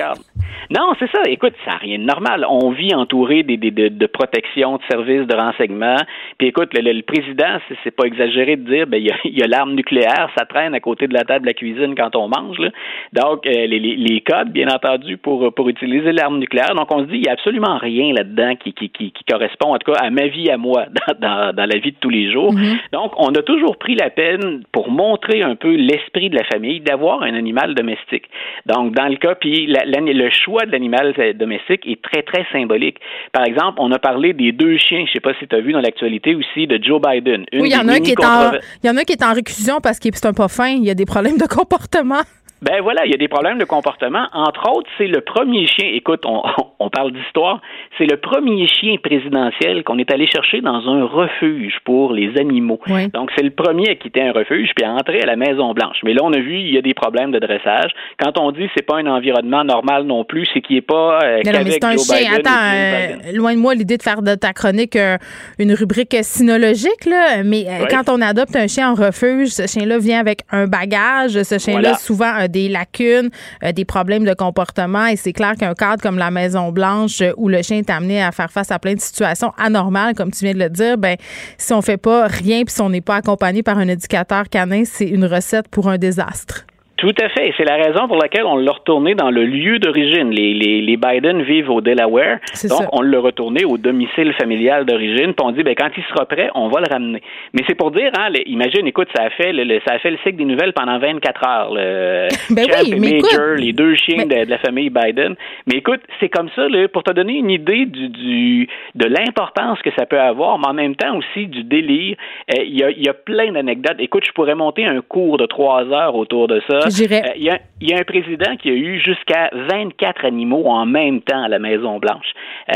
Non, 0.70 0.93
c'est 0.99 1.11
ça. 1.11 1.22
Écoute, 1.26 1.55
ça 1.64 1.72
n'a 1.72 1.76
rien 1.78 1.99
de 1.99 2.05
normal. 2.05 2.47
On 2.49 2.70
vit 2.70 2.95
entouré 2.95 3.43
des, 3.43 3.57
de, 3.57 3.88
de, 3.88 4.07
protection, 4.07 4.76
de 4.76 4.82
services, 4.88 5.26
de 5.26 5.34
renseignement. 5.34 5.97
Puis 6.38 6.49
écoute, 6.49 6.70
le, 6.74 6.93
le 6.93 7.03
président, 7.03 7.59
c'est 7.82 7.91
pas 7.91 8.05
exagéré 8.05 8.57
de 8.57 8.70
dire, 8.70 8.86
ben 8.86 9.03
il 9.24 9.38
y 9.38 9.43
a, 9.43 9.47
l'arme 9.47 9.74
nucléaire, 9.74 10.30
ça 10.38 10.45
traîne 10.45 10.74
à 10.74 10.80
côté 10.80 11.09
de 11.09 11.14
la 11.14 11.24
table 11.24 11.43
de 11.43 11.47
la 11.47 11.55
cuisine 11.55 11.95
quand 11.97 12.14
on 12.14 12.28
mange. 12.28 12.59
Là. 12.59 12.70
Donc 13.12 13.47
euh, 13.47 13.66
les, 13.66 13.78
les, 13.78 14.20
codes, 14.20 14.51
bien 14.51 14.68
entendu, 14.68 15.16
pour 15.16 15.53
pour 15.55 15.68
utiliser 15.68 16.12
l'arme 16.12 16.38
nucléaire. 16.38 16.74
Donc 16.74 16.93
on 16.95 17.01
se 17.01 17.05
dit, 17.05 17.16
il 17.16 17.24
y 17.24 17.28
a 17.28 17.32
absolument 17.32 17.78
rien 17.78 18.12
là-dedans 18.12 18.55
qui, 18.57 18.72
qui, 18.72 18.91
qui, 18.91 19.12
correspond, 19.28 19.74
en 19.74 19.78
tout 19.78 19.93
cas, 19.93 19.99
à 19.99 20.11
ma 20.11 20.26
vie 20.28 20.51
à 20.51 20.57
moi 20.57 20.86
dans, 21.20 21.53
dans, 21.53 21.66
la 21.66 21.78
vie 21.78 21.93
de 21.93 21.97
tous 22.01 22.11
les 22.11 22.30
jours. 22.32 22.53
Mm-hmm. 22.53 22.93
Donc 22.93 23.12
on 23.16 23.30
a 23.34 23.43
toujours 23.43 23.76
pris 23.76 23.95
la 23.95 24.11
peine 24.11 24.62
pour 24.72 24.91
montrer 24.91 25.43
un 25.43 25.57
peu 25.57 25.74
l'esprit 25.74 26.30
de 26.30 26.36
la 26.36 26.45
famille 26.45 26.80
d'avoir 26.80 27.22
un 27.22 27.34
animal 27.34 27.74
domestique. 27.74 28.24
Donc 28.66 28.95
dans 28.95 29.09
le 29.09 29.16
cas, 29.16 29.34
puis 29.34 29.66
le 29.66 30.30
choix 30.31 30.66
de 30.66 30.72
l'animal 30.72 31.14
domestique 31.35 31.87
est 31.87 32.01
très, 32.03 32.22
très 32.22 32.47
symbolique. 32.53 32.99
Par 33.33 33.45
exemple, 33.45 33.78
on 33.81 33.91
a 33.93 33.99
parlé 33.99 34.33
des 34.33 34.53
deux 34.53 34.76
chiens, 34.76 35.05
je 35.05 35.11
ne 35.11 35.14
sais 35.14 35.20
pas 35.20 35.35
si 35.39 35.47
tu 35.47 35.55
as 35.55 35.61
vu 35.61 35.72
dans 35.72 35.81
l'actualité 35.81 36.35
aussi, 36.35 36.66
de 36.66 36.83
Joe 36.83 37.01
Biden. 37.01 37.45
oui, 37.53 37.68
il 37.70 37.72
y, 37.72 37.76
en 37.76 37.89
a 37.89 37.95
un 37.95 38.01
qui 38.01 38.12
est 38.12 38.24
en, 38.24 38.53
il 38.83 38.87
y 38.87 38.91
en 38.91 38.97
a 38.97 39.05
qui 39.05 39.12
est 39.12 39.24
en 39.24 39.33
réclusion 39.33 39.81
parce 39.81 39.99
qu'il 39.99 40.14
est 40.14 40.26
un 40.26 40.33
pas 40.33 40.49
fin, 40.49 40.68
il 40.68 40.85
y 40.85 40.91
a 40.91 40.95
des 40.95 41.07
problèmes 41.07 41.39
de 41.39 41.47
comportement. 41.47 42.22
Ben 42.63 42.83
voilà, 42.83 43.07
il 43.07 43.11
y 43.11 43.15
a 43.15 43.19
des 43.19 43.29
problèmes 43.29 43.59
de 43.59 43.65
comportement. 43.65 44.27
Entre 44.33 44.69
autres, 44.71 44.89
c'est 44.99 45.07
le 45.07 45.21
premier 45.23 45.67
chien. 45.67 45.89
Écoute, 45.93 46.25
on, 46.27 46.43
on 46.81 46.89
parle 46.89 47.13
d'histoire. 47.13 47.61
C'est 47.99 48.07
le 48.07 48.17
premier 48.17 48.67
chien 48.67 48.97
présidentiel 49.03 49.85
qu'on 49.85 49.99
est 49.99 50.11
allé 50.13 50.27
chercher 50.27 50.63
dans 50.63 50.89
un 50.89 51.05
refuge 51.05 51.75
pour 51.85 52.13
les 52.13 52.37
animaux. 52.39 52.81
Donc, 53.13 53.31
c'est 53.37 53.45
le 53.45 53.51
premier 53.51 53.91
à 53.91 53.95
quitter 53.95 54.23
un 54.23 54.33
refuge 54.33 54.71
puis 54.75 54.85
à 54.85 54.93
entrer 54.93 55.21
à 55.21 55.27
la 55.27 55.37
Maison 55.37 55.75
Blanche. 55.75 55.99
Mais 56.03 56.15
là, 56.15 56.23
on 56.25 56.33
a 56.33 56.39
vu, 56.39 56.59
il 56.59 56.75
y 56.75 56.79
a 56.79 56.83
des 56.83 56.95
problèmes 56.95 57.31
de 57.31 57.39
dressage. 57.39 57.93
Quand 58.19 58.39
on 58.39 58.51
dit 58.51 58.69
c'est 58.75 58.87
pas 58.87 58.97
un 58.97 59.07
environnement 59.07 59.63
normal 59.63 60.05
non 60.05 60.25
plus, 60.25 60.47
c'est 60.53 60.63
qu'il 60.63 60.77
est 60.77 60.81
pas 60.81 61.19
euh, 61.23 61.41
non, 61.45 61.53
mais 61.65 61.71
c'est 61.73 61.85
un 61.85 61.97
chien. 61.97 62.33
Attends, 62.35 62.51
euh, 62.51 63.33
loin 63.35 63.55
de 63.55 63.59
moi 63.59 63.75
l'idée 63.75 63.99
de 63.99 64.03
faire 64.03 64.23
de 64.23 64.35
ta 64.35 64.53
chronique 64.53 64.97
euh, 64.97 65.19
une 65.59 65.75
rubrique 65.75 66.17
sinologique 66.23 67.05
là. 67.07 67.43
Mais 67.45 67.67
quand 67.91 68.09
on 68.09 68.23
adopte 68.23 68.57
un 68.57 68.67
chien 68.67 68.91
en 68.91 68.95
refuge, 68.95 69.49
ce 69.49 69.67
chien-là 69.67 69.99
vient 69.99 70.21
avec 70.21 70.41
un 70.51 70.67
bagage. 70.67 71.43
Ce 71.43 71.59
chien-là 71.59 71.95
souvent 71.95 72.33
des 72.51 72.69
lacunes, 72.69 73.31
euh, 73.65 73.73
des 73.73 73.85
problèmes 73.85 74.25
de 74.25 74.35
comportement. 74.35 75.07
Et 75.07 75.17
c'est 75.17 75.33
clair 75.33 75.55
qu'un 75.59 75.75
cadre 75.75 76.03
comme 76.03 76.19
la 76.19 76.31
Maison 76.31 76.73
Blanche, 76.73 77.21
euh, 77.21 77.33
où 77.37 77.49
le 77.49 77.63
chien 77.63 77.79
est 77.79 77.91
amené 77.91 78.23
à 78.23 78.33
faire 78.33 78.51
face 78.51 78.71
à 78.71 78.79
plein 78.79 78.95
de 78.95 79.01
situations 79.01 79.53
anormales, 79.57 80.15
comme 80.15 80.31
tu 80.31 80.45
viens 80.45 80.55
de 80.55 80.59
le 80.59 80.71
dire, 80.71 80.99
ben 80.99 81.17
si 81.59 81.73
on 81.73 81.83
fait 81.83 81.97
pas 81.97 82.27
rien 82.27 82.65
puis 82.65 82.75
si 82.75 82.81
on 82.81 82.91
n'est 82.91 83.01
pas 83.01 83.17
accompagné 83.17 83.63
par 83.63 83.79
un 83.79 83.89
éducateur 83.89 84.49
canin, 84.49 84.83
c'est 84.85 85.09
une 85.09 85.25
recette 85.25 85.69
pour 85.69 85.89
un 85.89 85.99
désastre. 85.99 86.67
Tout 87.01 87.15
à 87.19 87.31
fait. 87.31 87.55
C'est 87.57 87.65
la 87.65 87.77
raison 87.77 88.09
pour 88.09 88.19
laquelle 88.19 88.45
on 88.45 88.59
l'a 88.59 88.73
retourné 88.73 89.15
dans 89.15 89.31
le 89.31 89.47
lieu 89.47 89.79
d'origine. 89.79 90.31
Les, 90.31 90.53
les, 90.53 90.83
les, 90.83 90.97
Biden 90.99 91.41
vivent 91.41 91.71
au 91.71 91.81
Delaware. 91.81 92.41
Donc, 92.69 92.89
on 92.93 93.01
l'a 93.01 93.19
retourné 93.19 93.65
au 93.65 93.79
domicile 93.79 94.35
familial 94.35 94.85
d'origine. 94.85 95.33
Puis 95.33 95.43
on 95.43 95.51
dit, 95.53 95.63
ben, 95.63 95.75
quand 95.75 95.89
il 95.97 96.05
sera 96.05 96.27
prêt, 96.27 96.51
on 96.55 96.69
va 96.69 96.81
le 96.81 96.93
ramener. 96.93 97.23
Mais 97.55 97.63
c'est 97.67 97.75
pour 97.75 97.91
dire, 97.91 98.11
hein, 98.19 98.29
imagine, 98.45 98.87
écoute, 98.87 99.09
ça 99.17 99.23
a 99.23 99.31
fait 99.31 99.51
le, 99.51 99.81
ça 99.87 99.95
a 99.95 99.99
fait 99.99 100.11
le 100.11 100.19
cycle 100.19 100.37
des 100.37 100.45
nouvelles 100.45 100.75
pendant 100.75 100.99
24 100.99 101.49
heures. 101.49 101.71
Le 101.73 102.29
ben 102.55 102.67
oui, 102.85 102.95
mais 103.01 103.21
Major, 103.23 103.55
les 103.57 103.73
deux 103.73 103.95
chiens 103.95 104.27
de, 104.27 104.51
la 104.51 104.59
famille 104.59 104.91
Biden. 104.91 105.37
Mais 105.67 105.79
écoute, 105.79 106.03
c'est 106.21 106.29
comme 106.29 106.51
ça, 106.55 106.69
là, 106.69 106.87
pour 106.89 107.03
te 107.03 107.13
donner 107.13 107.39
une 107.39 107.51
idée 107.51 107.87
du, 107.87 108.09
du 108.11 108.69
de 108.95 109.07
l'importance 109.07 109.81
que 109.81 109.91
ça 109.99 110.05
peut 110.05 110.21
avoir, 110.21 110.59
mais 110.59 110.69
en 110.69 110.75
même 110.75 110.97
temps 110.97 111.17
aussi 111.17 111.47
du 111.47 111.65
délire. 111.65 112.17
Euh, 112.51 112.63
il 112.63 112.79
y, 112.79 112.85
a, 112.85 112.91
y 112.91 113.09
a 113.09 113.15
plein 113.15 113.53
d'anecdotes. 113.53 113.97
Écoute, 114.01 114.25
je 114.27 114.33
pourrais 114.33 114.55
monter 114.55 114.85
un 114.85 115.01
cours 115.01 115.39
de 115.39 115.47
trois 115.47 115.85
heures 115.85 116.15
autour 116.15 116.47
de 116.47 116.61
ça. 116.69 116.89
Euh, 116.91 117.20
il 117.36 117.45
y, 117.88 117.93
a, 117.93 117.99
un 117.99 118.03
président 118.03 118.57
qui 118.57 118.68
a 118.68 118.72
eu 118.72 119.01
jusqu'à 119.01 119.51
24 119.53 120.24
animaux 120.24 120.66
en 120.66 120.86
même 120.86 121.20
temps 121.22 121.45
à 121.45 121.49
la 121.49 121.59
Maison-Blanche. 121.59 122.26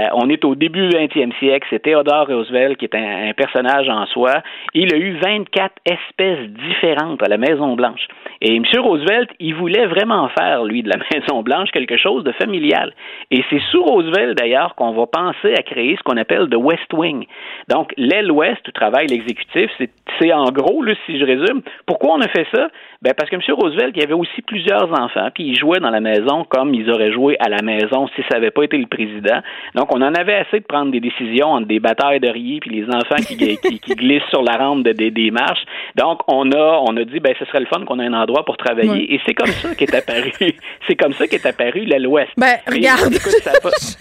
Euh, 0.01 0.07
on 0.15 0.29
est 0.29 0.45
au 0.45 0.55
début 0.55 0.89
du 0.89 0.97
20e 0.97 1.37
siècle. 1.39 1.67
C'est 1.71 1.83
Theodore 1.83 2.29
Roosevelt 2.29 2.79
qui 2.79 2.85
est 2.85 2.95
un, 2.95 3.33
personnage 3.35 3.89
en 3.89 4.07
soi. 4.07 4.43
Il 4.73 4.95
a 4.95 4.97
eu 4.97 5.19
24 5.21 5.73
espèces 5.85 6.49
différentes 6.49 7.23
à 7.23 7.29
la 7.29 7.39
Maison-Blanche. 7.39 8.07
Et 8.41 8.55
M. 8.57 8.65
Roosevelt, 8.79 9.31
il 9.41 9.55
voulait 9.55 9.87
vraiment 9.87 10.29
faire, 10.39 10.65
lui, 10.65 10.83
de 10.83 10.91
la 10.91 10.97
Maison-Blanche 11.13 11.71
quelque 11.73 11.97
chose 11.97 12.23
de 12.25 12.33
familial. 12.33 12.93
Et 13.31 13.43
c'est 13.51 13.61
sous 13.71 13.83
Roosevelt, 13.83 14.39
d'ailleurs, 14.39 14.75
qu'on 14.77 14.93
va 14.93 15.07
penser 15.07 15.55
à 15.59 15.63
créer 15.63 15.97
ce 15.97 16.03
qu'on 16.03 16.17
appelle 16.17 16.47
le 16.51 16.57
West 16.57 16.93
Wing. 16.93 17.27
Donc, 17.69 17.93
l'aile 17.97 18.31
ouest, 18.31 18.67
où 18.69 18.73
travaille 18.73 19.07
l'exécutif, 19.07 19.71
c'est 19.79 20.33
en 20.33 20.51
gros, 20.51 20.83
là, 20.83 20.95
si 21.07 21.19
je 21.19 21.25
résume, 21.25 21.63
pourquoi 21.87 22.15
on 22.15 22.21
a 22.21 22.29
fait 22.29 22.47
ça? 22.55 22.69
Ben, 23.03 23.13
parce 23.17 23.29
que 23.29 23.37
M. 23.37 23.43
Roosevelt, 23.49 23.95
il 23.97 24.04
y 24.05 24.13
avait 24.13 24.21
aussi 24.21 24.43
plusieurs 24.43 24.91
enfants, 24.93 25.29
puis 25.35 25.45
ils 25.45 25.57
jouaient 25.57 25.81
dans 25.81 25.91
la 25.91 26.01
maison 26.01 26.45
comme 26.49 26.75
ils 26.75 26.91
auraient 26.91 27.13
joué 27.13 27.37
à 27.41 27.49
la 27.49 27.63
maison 27.63 28.09
si 28.15 28.23
ça 28.29 28.37
n'avait 28.37 28.51
pas 28.51 28.65
été 28.65 28.77
le 28.77 28.87
président. 28.87 29.41
Donc, 29.75 29.95
on 29.95 30.01
en 30.03 30.15
avait 30.15 30.35
assez 30.35 30.61
de 30.61 30.65
prendre 30.65 30.93
des 30.93 31.01
décisions 31.01 31.49
entre 31.49 31.67
des 31.67 31.81
batailles 31.81 32.21
de 32.21 32.29
riz 32.29 32.61
puis 32.61 32.71
les 32.71 32.87
enfants 32.87 33.17
qui, 33.17 33.37
qui, 33.37 33.95
glissent 33.95 34.29
sur 34.31 34.43
la 34.43 34.57
rampe 34.57 34.83
de, 34.85 34.93
des 34.93 35.31
marches. 35.31 35.65
Donc, 35.97 36.21
on 36.29 36.51
a, 36.53 36.83
on 36.89 36.97
a 36.97 37.05
dit, 37.05 37.21
ben, 37.21 37.35
ce 37.39 37.45
serait 37.47 37.61
le 37.61 37.67
fun 37.67 37.85
qu'on 37.85 37.99
ait 38.01 38.07
un 38.07 38.15
endroit 38.15 38.45
pour 38.45 38.57
travailler. 38.57 39.15
Et 39.15 39.21
c'est 39.27 39.35
comme 39.35 39.49
ça 39.49 39.75
qu'est 39.75 39.95
apparu, 39.95 40.33
c'est 40.87 40.97
comme 40.97 41.13
ça 41.13 41.27
qu'est 41.27 41.45
apparu 41.47 41.85
l'aile 41.85 42.07
ouest. 42.07 42.31
Ben, 42.37 42.57
regarde. 42.67 43.15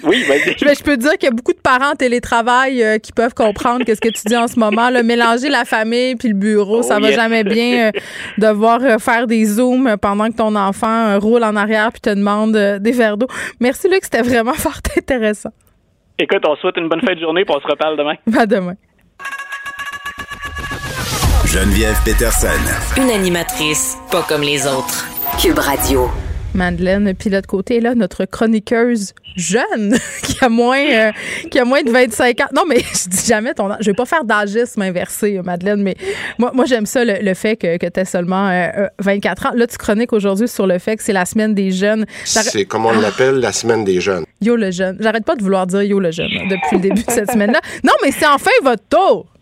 oui, 0.04 0.24
vas-y. 0.28 0.58
Je, 0.58 0.66
je 0.80 0.84
peux 0.84 0.98
dire 0.98 1.14
qu'il 1.14 1.30
y 1.30 1.32
a 1.32 1.36
beaucoup 1.36 1.54
de 1.54 1.62
parents 1.62 1.96
télétravail 1.96 2.84
euh, 2.84 2.98
qui 2.98 3.12
peuvent 3.12 3.34
comprendre 3.34 3.86
que 3.86 3.96
ce 3.96 4.02
que 4.02 4.10
tu 4.10 4.24
dis 4.26 4.36
en 4.36 4.48
ce 4.48 4.60
moment. 4.60 4.90
Là, 4.90 5.04
mélanger 5.04 5.50
la 5.50 5.66
famille 5.66 6.16
puis 6.16 6.30
le 6.30 6.36
bureau, 6.36 6.84
ça 6.84 6.98
oh, 6.98 7.02
va 7.02 7.12
jamais 7.12 7.44
bien. 7.44 7.88
Euh, 7.88 7.92
devoir 8.38 8.80
euh, 8.84 8.98
faire 8.98 9.28
des 9.28 9.46
zooms 9.46 9.93
pendant 10.02 10.30
que 10.30 10.38
ton 10.38 10.56
enfant 10.56 11.20
roule 11.20 11.44
en 11.44 11.56
arrière 11.56 11.92
puis 11.92 12.02
te 12.02 12.10
demande 12.10 12.54
des 12.54 12.92
verres 12.92 13.18
d'eau. 13.18 13.28
Merci 13.60 13.90
Luc, 13.90 14.00
c'était 14.04 14.22
vraiment 14.22 14.54
fort 14.56 14.80
intéressant. 14.98 15.52
Écoute, 16.20 16.44
on 16.48 16.56
souhaite 16.58 16.78
une 16.78 16.90
bonne 16.90 17.02
fin 17.02 17.16
de 17.16 17.20
journée 17.20 17.44
puis 17.46 17.56
on 17.58 17.62
se 17.62 17.68
reparle 17.68 17.98
demain. 17.98 18.16
À 18.40 18.46
demain. 18.46 18.76
Geneviève 21.46 21.98
Peterson. 22.04 22.48
Une 22.98 23.12
animatrice 23.12 23.98
pas 24.12 24.24
comme 24.24 24.42
les 24.42 24.66
autres. 24.66 25.08
Cube 25.40 25.60
Radio. 25.60 26.10
Madeleine, 26.54 27.14
puis 27.18 27.30
l'autre 27.30 27.48
côté, 27.48 27.80
là, 27.80 27.96
notre 27.96 28.26
chroniqueuse 28.26 29.14
jeune, 29.36 29.98
qui 30.24 30.44
a 30.44 30.50
moins 30.50 30.86
euh, 30.86 31.12
qui 31.50 31.60
a 31.60 31.66
moins 31.66 31.82
de 31.82 31.90
25 31.90 32.40
ans. 32.42 32.48
Non, 32.56 32.64
mais 32.68 32.80
je 32.94 33.10
dis 33.10 33.26
jamais 33.26 33.54
ton 33.54 33.70
âge. 33.70 33.80
Je 33.82 33.88
vais 33.88 33.96
pas 33.96 34.06
faire 34.06 34.24
d'agisme 34.24 34.82
inversé, 34.82 35.40
Madeleine, 35.44 35.82
mais 35.82 35.96
moi, 36.38 36.52
moi 36.54 36.66
j'aime 36.66 36.86
ça, 36.86 37.04
le, 37.04 37.34
fait 37.34 37.56
que, 37.56 37.78
que 37.78 37.88
tu 37.88 38.00
as 38.00 38.06
seulement 38.06 38.50
24 39.00 39.46
euh, 39.46 39.50
ans. 39.50 39.54
Là, 39.56 39.68
tu 39.68 39.78
chroniques 39.78 40.14
aujourd'hui 40.14 40.48
sur 40.48 40.68
le 40.68 40.78
fait 40.80 40.98
que 40.98 41.04
c'est 41.04 41.14
la 41.14 41.26
semaine 41.26 41.54
des 41.54 41.72
jeunes. 41.72 42.06
C'est 42.26 42.66
comme 42.66 42.86
on 42.86 42.92
l'appelle, 42.92 43.36
la 43.36 43.52
semaine 43.52 43.84
des 43.84 44.00
jeunes. 44.00 44.26
Yo 44.42 44.56
le 44.56 44.72
jeune. 44.72 44.98
J'arrête 45.00 45.26
pas 45.26 45.36
de 45.36 45.44
vouloir 45.44 45.68
dire 45.68 45.84
yo 45.84 46.00
le 46.00 46.12
jeune 46.12 46.30
depuis 46.50 46.76
le 46.76 46.80
début 46.80 47.04
de 47.04 47.12
cette 47.12 47.32
semaine-là. 47.32 47.60
Non, 47.84 47.94
mais 48.04 48.12
c'est 48.12 48.28
enfin 48.28 48.52
votre 48.64 48.84
tour. 48.90 49.33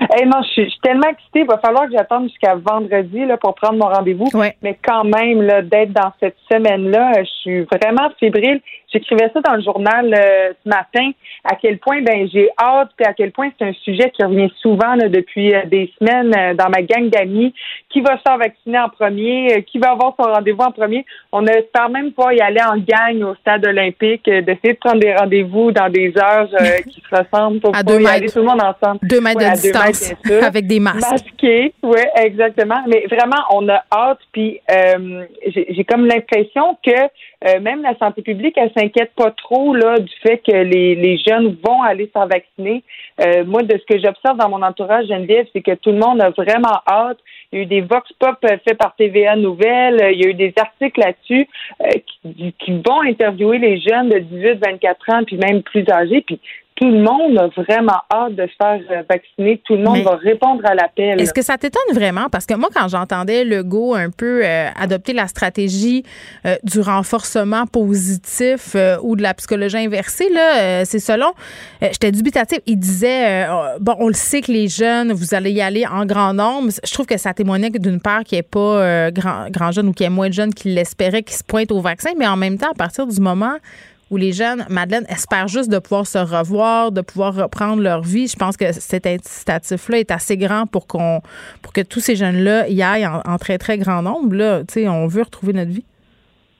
Hey, 0.00 0.26
non, 0.26 0.42
je 0.42 0.62
suis, 0.62 0.78
tellement 0.82 1.08
excitée. 1.08 1.40
Il 1.40 1.46
va 1.46 1.58
falloir 1.58 1.86
que 1.86 1.92
j'attende 1.92 2.28
jusqu'à 2.28 2.54
vendredi 2.54 3.24
là, 3.24 3.36
pour 3.36 3.54
prendre 3.54 3.78
mon 3.78 3.92
rendez-vous. 3.92 4.28
Mais 4.62 4.78
quand 4.82 5.04
même, 5.04 5.42
là, 5.42 5.62
d'être 5.62 5.92
dans 5.92 6.12
cette 6.20 6.36
semaine-là, 6.50 7.22
je 7.22 7.30
suis 7.40 7.60
vraiment 7.62 8.10
fébrile. 8.18 8.60
J'écrivais 8.92 9.30
ça 9.32 9.40
dans 9.40 9.54
le 9.54 9.62
journal 9.62 10.12
euh, 10.12 10.52
ce 10.62 10.68
matin, 10.68 11.12
à 11.44 11.56
quel 11.56 11.78
point 11.78 12.02
ben 12.02 12.28
j'ai 12.30 12.50
hâte, 12.60 12.90
puis 12.96 13.06
à 13.06 13.14
quel 13.14 13.32
point 13.32 13.48
c'est 13.58 13.64
un 13.64 13.72
sujet 13.72 14.10
qui 14.10 14.22
revient 14.22 14.50
souvent 14.60 14.94
là, 14.96 15.08
depuis 15.08 15.54
euh, 15.54 15.64
des 15.64 15.90
semaines 15.98 16.34
euh, 16.36 16.54
dans 16.54 16.68
ma 16.68 16.82
gang 16.82 17.08
d'amis. 17.08 17.54
Qui 17.88 18.02
va 18.02 18.16
se 18.18 18.22
faire 18.22 18.38
vacciner 18.38 18.78
en 18.78 18.88
premier? 18.88 19.64
qui 19.70 19.78
va 19.78 19.92
avoir 19.92 20.14
son 20.18 20.30
rendez-vous 20.30 20.62
en 20.62 20.72
premier? 20.72 21.06
On 21.30 21.46
espère 21.46 21.88
même 21.88 22.12
pas 22.12 22.34
y 22.34 22.40
aller 22.40 22.60
en 22.60 22.76
gang 22.76 23.22
au 23.22 23.34
stade 23.36 23.66
olympique, 23.66 24.24
d'essayer 24.24 24.74
de 24.74 24.78
prendre 24.78 25.00
des 25.00 25.14
rendez-vous 25.14 25.72
dans 25.72 25.88
des 25.90 26.12
heures 26.18 26.48
qui 26.88 27.00
se 27.00 27.16
ressemblent 27.16 27.60
pour 27.60 27.74
à 27.74 27.82
deux 27.82 28.00
y 28.00 28.06
aller 28.06 28.28
tout 28.28 28.38
le 28.38 28.44
monde 28.44 28.62
ensemble. 28.62 28.98
Deux 29.02 29.20
mètres 29.20 29.40
de 29.40 29.60
distance, 29.60 30.14
avec 30.42 30.66
des 30.66 30.80
masques. 30.80 31.10
Masqués, 31.10 31.74
oui, 31.82 32.00
exactement. 32.16 32.82
Mais 32.88 33.06
vraiment, 33.10 33.42
on 33.52 33.68
a 33.68 33.82
hâte, 33.92 34.20
puis 34.32 34.60
j'ai 35.46 35.84
comme 35.84 36.06
l'impression 36.06 36.78
que 36.84 37.58
même 37.60 37.82
la 37.82 37.96
santé 37.98 38.22
publique, 38.22 38.56
elle 38.56 38.72
s'inquiète 38.82 39.12
pas 39.16 39.30
trop 39.30 39.74
là 39.74 39.98
du 39.98 40.12
fait 40.22 40.38
que 40.38 40.52
les, 40.52 41.18
jeunes 41.18 41.56
vont 41.64 41.82
aller 41.82 42.10
s'en 42.12 42.26
vacciner. 42.26 42.82
Euh, 43.20 43.44
moi, 43.44 43.62
de 43.62 43.78
ce 43.78 43.84
que 43.84 44.00
j'observe 44.00 44.38
dans 44.38 44.48
mon 44.48 44.62
entourage, 44.62 45.06
Geneviève, 45.06 45.46
c'est 45.52 45.62
que 45.62 45.74
tout 45.74 45.92
le 45.92 45.98
monde 45.98 46.20
a 46.20 46.30
vraiment 46.30 46.80
hâte. 46.88 47.18
Il 47.52 47.58
y 47.58 47.60
a 47.60 47.64
eu 47.64 47.66
des 47.66 47.80
vox 47.82 48.10
pop 48.18 48.36
faits 48.40 48.78
par 48.78 48.94
TVA 48.96 49.36
Nouvelles. 49.36 50.12
Il 50.12 50.22
y 50.22 50.26
a 50.26 50.30
eu 50.30 50.34
des 50.34 50.52
articles 50.56 50.98
là-dessus 50.98 51.48
euh, 51.82 51.90
qui, 52.24 52.54
qui, 52.58 52.72
vont 52.72 53.02
interviewer 53.02 53.58
les 53.58 53.80
jeunes 53.80 54.08
de 54.08 54.18
18, 54.18 54.58
24 54.64 55.10
ans, 55.10 55.24
puis 55.24 55.36
même 55.36 55.62
plus 55.62 55.88
âgés. 55.88 56.22
Puis 56.22 56.40
tout 56.82 56.90
le 56.90 57.00
monde 57.00 57.38
a 57.38 57.46
vraiment 57.62 58.00
hâte 58.12 58.34
de 58.34 58.42
se 58.42 58.56
faire 58.60 58.80
euh, 58.90 59.02
vacciner. 59.08 59.62
Tout 59.64 59.74
le 59.74 59.84
monde 59.84 60.02
va 60.02 60.16
répondre 60.16 60.62
à 60.64 60.74
l'appel. 60.74 61.20
Est-ce 61.20 61.32
que 61.32 61.42
ça 61.42 61.56
t'étonne 61.56 61.94
vraiment? 61.94 62.26
Parce 62.28 62.44
que 62.44 62.54
moi, 62.54 62.70
quand 62.74 62.88
j'entendais 62.88 63.44
Legault 63.44 63.94
un 63.94 64.10
peu 64.10 64.44
euh, 64.44 64.68
adopter 64.76 65.12
la 65.12 65.28
stratégie 65.28 66.02
euh, 66.44 66.56
du 66.64 66.80
renforcement 66.80 67.66
positif 67.66 68.74
ou 69.02 69.14
de 69.14 69.22
la 69.22 69.34
psychologie 69.34 69.76
inversée, 69.76 70.28
là, 70.30 70.84
c'est 70.84 70.98
selon. 70.98 71.32
J'étais 71.80 72.10
dubitatif. 72.10 72.58
Il 72.66 72.78
disait, 72.78 73.46
bon, 73.80 73.94
on 73.98 74.08
le 74.08 74.14
sait 74.14 74.40
que 74.40 74.50
les 74.50 74.68
jeunes, 74.68 75.12
vous 75.12 75.34
allez 75.34 75.52
y 75.52 75.60
aller 75.60 75.86
en 75.86 76.04
grand 76.04 76.34
nombre. 76.34 76.70
Je 76.84 76.92
trouve 76.92 77.06
que 77.06 77.16
ça 77.16 77.32
témoignait 77.32 77.70
d'une 77.70 78.00
part 78.00 78.24
qu'il 78.24 78.36
n'y 78.36 78.40
ait 78.40 78.42
pas 78.42 79.10
grand, 79.10 79.48
grand 79.50 79.70
jeune 79.70 79.88
ou 79.88 79.92
qu'il 79.92 80.04
y 80.04 80.06
ait 80.06 80.10
moins 80.10 80.28
de 80.28 80.34
jeunes 80.34 80.54
qui 80.54 80.68
l'espéraient, 80.70 81.22
qui 81.22 81.34
se 81.34 81.44
pointent 81.44 81.72
au 81.72 81.80
vaccin. 81.80 82.10
Mais 82.18 82.26
en 82.26 82.36
même 82.36 82.58
temps, 82.58 82.70
à 82.70 82.76
partir 82.76 83.06
du 83.06 83.20
moment 83.20 83.56
où 84.12 84.18
les 84.18 84.32
jeunes, 84.32 84.66
Madeleine, 84.68 85.06
espèrent 85.08 85.48
juste 85.48 85.70
de 85.70 85.78
pouvoir 85.78 86.06
se 86.06 86.18
revoir, 86.18 86.92
de 86.92 87.00
pouvoir 87.00 87.34
reprendre 87.34 87.82
leur 87.82 88.02
vie. 88.02 88.28
Je 88.28 88.36
pense 88.36 88.58
que 88.58 88.70
cet 88.72 89.06
incitatif-là 89.06 89.98
est 90.00 90.10
assez 90.10 90.36
grand 90.36 90.66
pour 90.66 90.86
qu'on, 90.86 91.20
pour 91.62 91.72
que 91.72 91.80
tous 91.80 92.00
ces 92.00 92.14
jeunes-là 92.14 92.68
y 92.68 92.82
aillent 92.82 93.06
en, 93.06 93.38
très, 93.38 93.56
très 93.56 93.78
grand 93.78 94.02
nombre. 94.02 94.36
Là. 94.36 94.60
on 94.76 95.06
veut 95.06 95.22
retrouver 95.22 95.54
notre 95.54 95.70
vie. 95.70 95.84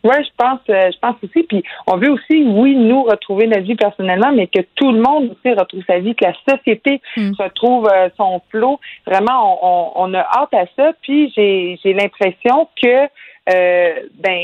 Oui, 0.05 0.17
je 0.19 0.31
pense, 0.37 0.61
euh, 0.69 0.91
je 0.93 0.99
pense 0.99 1.15
aussi. 1.23 1.45
Puis 1.45 1.63
on 1.87 1.97
veut 1.97 2.11
aussi, 2.11 2.43
oui, 2.45 2.75
nous 2.75 3.05
retrouver 3.05 3.47
notre 3.47 3.63
vie 3.63 3.77
personnellement, 3.77 4.33
mais 4.33 4.49
que 4.49 4.63
tout 4.75 4.91
le 4.91 5.01
monde 5.01 5.31
aussi 5.31 5.55
retrouve 5.55 5.83
sa 5.87 6.01
vie, 6.01 6.15
que 6.17 6.25
la 6.25 6.35
société 6.49 7.01
mm. 7.17 7.33
retrouve 7.39 7.87
euh, 7.87 8.09
son 8.17 8.41
flot. 8.51 8.81
Vraiment, 9.07 9.59
on, 9.63 9.93
on, 9.95 10.15
a 10.15 10.21
hâte 10.21 10.55
à 10.55 10.65
ça. 10.77 10.93
Puis 11.03 11.33
j'ai, 11.37 11.79
j'ai 11.85 11.93
l'impression 11.93 12.69
que 12.83 13.07
euh, 13.51 13.95
ben 14.19 14.41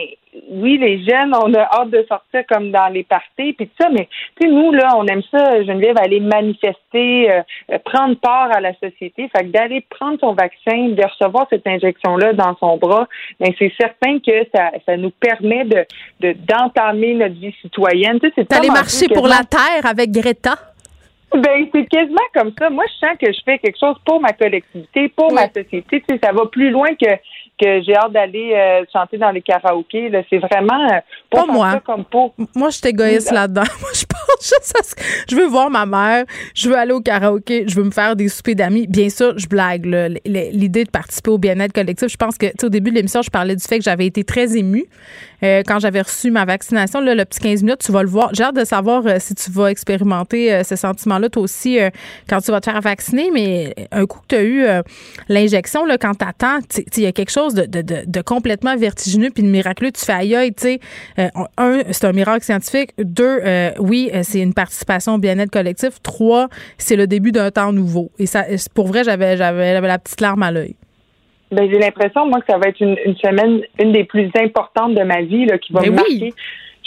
oui, 0.50 0.78
les 0.78 1.04
jeunes, 1.04 1.34
on 1.34 1.52
a 1.54 1.62
hâte 1.62 1.90
de 1.90 2.04
sortir 2.08 2.42
comme 2.48 2.70
dans 2.70 2.88
les 2.88 3.04
parties, 3.04 3.52
puis 3.52 3.66
tout 3.66 3.72
ça, 3.80 3.88
mais 3.90 4.08
tu 4.40 4.48
nous, 4.48 4.72
là, 4.72 4.94
on 4.96 5.06
aime 5.06 5.22
ça, 5.30 5.62
Geneviève, 5.64 5.96
aller 5.98 6.20
manifester, 6.20 7.30
euh, 7.30 7.42
euh, 7.72 7.78
prendre 7.84 8.16
part 8.16 8.50
à 8.52 8.60
la 8.60 8.72
société. 8.74 9.28
Fait 9.34 9.44
que 9.44 9.50
d'aller 9.50 9.84
prendre 9.88 10.18
son 10.20 10.32
vaccin, 10.32 10.88
de 10.88 11.02
recevoir 11.02 11.46
cette 11.50 11.66
injection-là 11.66 12.32
dans 12.32 12.56
son 12.58 12.76
bras, 12.76 13.06
ben 13.40 13.52
c'est 13.58 13.72
certain 13.78 14.18
que 14.18 14.46
ça, 14.54 14.70
ça 14.86 14.96
nous 14.96 15.10
permet 15.10 15.64
de 15.64 15.86
d'entamer 16.20 17.14
notre 17.14 17.34
vie 17.34 17.54
citoyenne. 17.60 18.18
Tu 18.20 18.30
sais, 18.34 18.44
D'aller 18.44 18.70
marcher 18.70 19.06
pour 19.08 19.26
la 19.26 19.44
Terre 19.44 19.88
avec 19.88 20.10
Greta. 20.10 20.56
Ben, 21.34 21.68
c'est 21.74 21.84
quasiment 21.86 22.16
comme 22.32 22.52
ça. 22.58 22.70
Moi, 22.70 22.84
je 22.88 23.06
sens 23.06 23.16
que 23.20 23.30
je 23.30 23.38
fais 23.44 23.58
quelque 23.58 23.78
chose 23.78 23.96
pour 24.04 24.20
ma 24.20 24.32
collectivité, 24.32 25.08
pour 25.10 25.32
ma 25.32 25.46
société. 25.48 26.00
Tu 26.00 26.02
sais, 26.08 26.20
ça 26.22 26.32
va 26.32 26.46
plus 26.46 26.70
loin 26.70 26.88
que 26.94 27.10
que 27.58 27.82
j'ai 27.82 27.94
hâte 27.94 28.12
d'aller 28.12 28.52
euh, 28.54 28.84
chanter 28.92 29.18
dans 29.18 29.30
les 29.30 29.42
karaokés. 29.42 30.10
C'est 30.30 30.38
vraiment 30.38 30.88
euh, 30.90 30.98
pas 31.30 31.46
moi. 31.46 31.80
comme 31.84 32.04
pour. 32.04 32.34
Moi, 32.54 32.70
je 32.70 32.78
suis 32.78 32.88
égoïste 32.88 33.32
là-dedans. 33.32 33.62
Moi, 33.80 33.90
je 33.94 34.04
pense 34.04 34.42
juste 34.42 34.74
à 34.78 34.82
ce 34.82 34.94
que 34.94 35.02
je 35.28 35.36
veux 35.36 35.46
voir 35.46 35.70
ma 35.70 35.86
mère, 35.86 36.24
je 36.54 36.68
veux 36.68 36.76
aller 36.76 36.92
au 36.92 37.00
karaoké, 37.00 37.64
je 37.66 37.74
veux 37.74 37.84
me 37.84 37.90
faire 37.90 38.16
des 38.16 38.28
soupers 38.28 38.54
d'amis. 38.54 38.86
Bien 38.86 39.08
sûr, 39.08 39.38
je 39.38 39.46
blague. 39.46 39.84
L'idée 40.24 40.84
de 40.84 40.90
participer 40.90 41.30
au 41.30 41.38
bien-être 41.38 41.72
collectif, 41.72 42.08
je 42.08 42.16
pense 42.16 42.38
que 42.38 42.46
au 42.64 42.68
début 42.68 42.90
de 42.90 42.96
l'émission, 42.96 43.22
je 43.22 43.30
parlais 43.30 43.56
du 43.56 43.64
fait 43.64 43.78
que 43.78 43.84
j'avais 43.84 44.06
été 44.06 44.24
très 44.24 44.56
émue 44.56 44.86
euh, 45.42 45.62
quand 45.66 45.78
j'avais 45.78 46.02
reçu 46.02 46.30
ma 46.30 46.44
vaccination. 46.44 47.00
Là, 47.00 47.14
le 47.14 47.24
petit 47.24 47.40
15 47.40 47.62
minutes, 47.62 47.80
tu 47.84 47.92
vas 47.92 48.02
le 48.02 48.08
voir. 48.08 48.30
J'ai 48.34 48.44
hâte 48.44 48.56
de 48.56 48.64
savoir 48.64 49.04
si 49.18 49.34
tu 49.34 49.50
vas 49.50 49.70
expérimenter 49.70 50.62
ce 50.64 50.76
sentiment-là, 50.76 51.28
toi 51.28 51.42
aussi, 51.42 51.78
quand 52.28 52.40
tu 52.40 52.50
vas 52.50 52.60
te 52.60 52.70
faire 52.70 52.80
vacciner. 52.80 53.30
Mais 53.32 53.74
un 53.92 54.06
coup 54.06 54.20
que 54.20 54.26
tu 54.28 54.36
as 54.36 54.42
eu 54.42 54.66
l'injection, 55.28 55.84
quand 56.00 56.14
tu 56.14 56.24
attends, 56.24 56.58
il 56.96 57.02
y 57.02 57.06
a 57.06 57.12
quelque 57.12 57.30
chose 57.30 57.54
de, 57.54 58.22
complètement 58.22 58.76
vertigineux 58.76 59.30
puis 59.30 59.42
de 59.42 59.48
miraculeux. 59.48 59.92
Tu 59.92 60.04
fais 60.04 60.12
aïe, 60.12 60.52
tu 60.54 60.62
sais, 60.62 60.80
euh, 61.18 61.28
un, 61.56 61.82
c'est 61.90 62.04
un 62.04 62.12
miracle 62.12 62.44
scientifique. 62.44 62.92
Deux, 62.98 63.40
euh, 63.44 63.70
oui, 63.78 64.10
euh, 64.14 64.22
c'est 64.24 64.40
une 64.40 64.54
participation 64.54 65.14
au 65.14 65.18
bien-être 65.18 65.50
collectif. 65.50 66.02
Trois, 66.02 66.48
c'est 66.78 66.96
le 66.96 67.06
début 67.06 67.32
d'un 67.32 67.50
temps 67.50 67.72
nouveau. 67.72 68.10
Et 68.18 68.26
ça, 68.26 68.44
pour 68.74 68.88
vrai, 68.88 69.04
j'avais, 69.04 69.36
j'avais, 69.36 69.80
la 69.80 69.98
petite 69.98 70.20
larme 70.20 70.42
à 70.42 70.50
l'œil. 70.50 70.76
Ben, 71.50 71.68
j'ai 71.70 71.78
l'impression, 71.78 72.26
moi, 72.26 72.40
que 72.40 72.46
ça 72.50 72.58
va 72.58 72.68
être 72.68 72.80
une, 72.80 73.16
semaine, 73.16 73.62
une 73.78 73.92
des 73.92 74.04
plus 74.04 74.30
importantes 74.36 74.94
de 74.94 75.02
ma 75.02 75.22
vie, 75.22 75.46
là, 75.46 75.58
qui 75.58 75.72
va 75.72 75.80
ben 75.80 75.90
me 75.90 75.96
marquer 75.96 76.34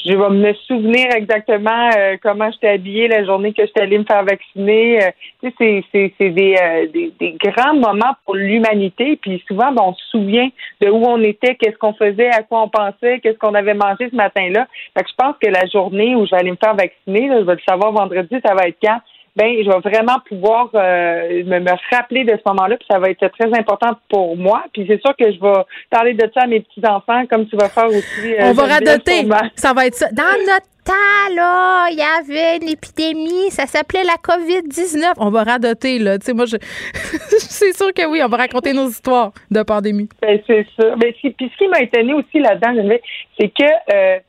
je 0.05 0.13
vais 0.13 0.29
me 0.29 0.53
souvenir 0.67 1.07
exactement 1.15 1.89
euh, 1.95 2.17
comment 2.21 2.49
j'étais 2.51 2.69
habillée 2.69 3.07
la 3.07 3.23
journée 3.23 3.53
que 3.53 3.65
j'étais 3.65 3.81
allée 3.81 3.99
me 3.99 4.03
faire 4.03 4.23
vacciner. 4.23 5.03
Euh, 5.03 5.11
tu 5.43 5.51
sais, 5.57 5.83
c'est, 5.91 6.13
c'est, 6.19 6.29
des, 6.29 6.55
euh, 6.59 6.87
des, 6.91 7.13
des, 7.19 7.33
grands 7.33 7.75
moments 7.75 8.15
pour 8.25 8.35
l'humanité. 8.35 9.17
Puis 9.21 9.43
souvent, 9.47 9.71
ben, 9.71 9.83
on 9.85 9.93
se 9.93 10.05
souvient 10.09 10.49
de 10.81 10.89
où 10.89 11.03
on 11.05 11.21
était, 11.21 11.55
qu'est-ce 11.55 11.77
qu'on 11.77 11.93
faisait, 11.93 12.29
à 12.29 12.43
quoi 12.43 12.63
on 12.63 12.69
pensait, 12.69 13.19
qu'est-ce 13.19 13.37
qu'on 13.37 13.53
avait 13.53 13.73
mangé 13.73 14.09
ce 14.09 14.15
matin-là. 14.15 14.67
Fait 14.97 15.03
que 15.03 15.09
je 15.09 15.15
pense 15.15 15.35
que 15.41 15.49
la 15.49 15.65
journée 15.67 16.15
où 16.15 16.25
je 16.25 16.31
vais 16.31 16.37
aller 16.37 16.51
me 16.51 16.57
faire 16.63 16.75
vacciner, 16.75 17.27
là, 17.27 17.39
je 17.39 17.45
vais 17.45 17.55
le 17.55 17.61
savoir 17.67 17.91
vendredi, 17.91 18.35
ça 18.43 18.55
va 18.55 18.67
être 18.67 18.77
quand? 18.81 18.99
Ben 19.35 19.63
je 19.63 19.69
vais 19.69 19.79
vraiment 19.79 20.19
pouvoir 20.27 20.69
euh, 20.73 21.43
me, 21.45 21.59
me, 21.59 21.95
rappeler 21.95 22.25
de 22.25 22.31
ce 22.31 22.49
moment-là, 22.49 22.77
puis 22.77 22.87
ça 22.89 22.99
va 22.99 23.09
être 23.09 23.25
très 23.27 23.57
important 23.57 23.91
pour 24.09 24.35
moi. 24.35 24.63
Puis 24.73 24.85
c'est 24.87 25.01
sûr 25.01 25.15
que 25.17 25.31
je 25.31 25.39
vais 25.39 25.63
parler 25.89 26.13
de 26.13 26.29
ça 26.33 26.43
à 26.43 26.47
mes 26.47 26.59
petits 26.59 26.85
enfants, 26.85 27.25
comme 27.29 27.47
tu 27.47 27.55
vas 27.55 27.69
faire 27.69 27.87
aussi. 27.87 28.33
Euh, 28.33 28.49
On 28.49 28.53
va 28.53 28.65
radoter. 28.65 29.27
Ça 29.55 29.73
va 29.73 29.87
être 29.87 29.95
ça. 29.95 30.07
Dans 30.11 30.23
notre 30.23 30.67
temps, 30.83 31.35
là, 31.35 31.87
il 31.91 31.97
y 31.97 32.01
avait 32.01 32.57
une 32.57 32.69
épidémie, 32.69 33.49
ça 33.51 33.67
s'appelait 33.67 34.03
la 34.03 34.15
COVID-19. 34.15 35.13
On 35.17 35.29
va 35.29 35.43
radoter, 35.43 35.99
là. 35.99 36.17
Tu 36.17 36.25
sais, 36.25 36.33
moi, 36.33 36.45
je... 36.45 36.57
c'est 37.37 37.75
sûr 37.75 37.93
que 37.93 38.05
oui, 38.07 38.21
on 38.23 38.27
va 38.27 38.37
raconter 38.37 38.73
nos 38.73 38.89
histoires 38.89 39.31
de 39.49 39.63
pandémie. 39.63 40.09
Ben, 40.21 40.41
c'est 40.45 40.65
ça. 40.77 40.95
Mais 41.01 41.13
puis 41.13 41.35
ce 41.39 41.57
qui 41.57 41.67
m'a 41.69 41.81
étonné 41.81 42.13
aussi 42.13 42.39
là-dedans, 42.39 42.97
c'est 43.39 43.49
que 43.49 43.63
euh, 43.63 44.19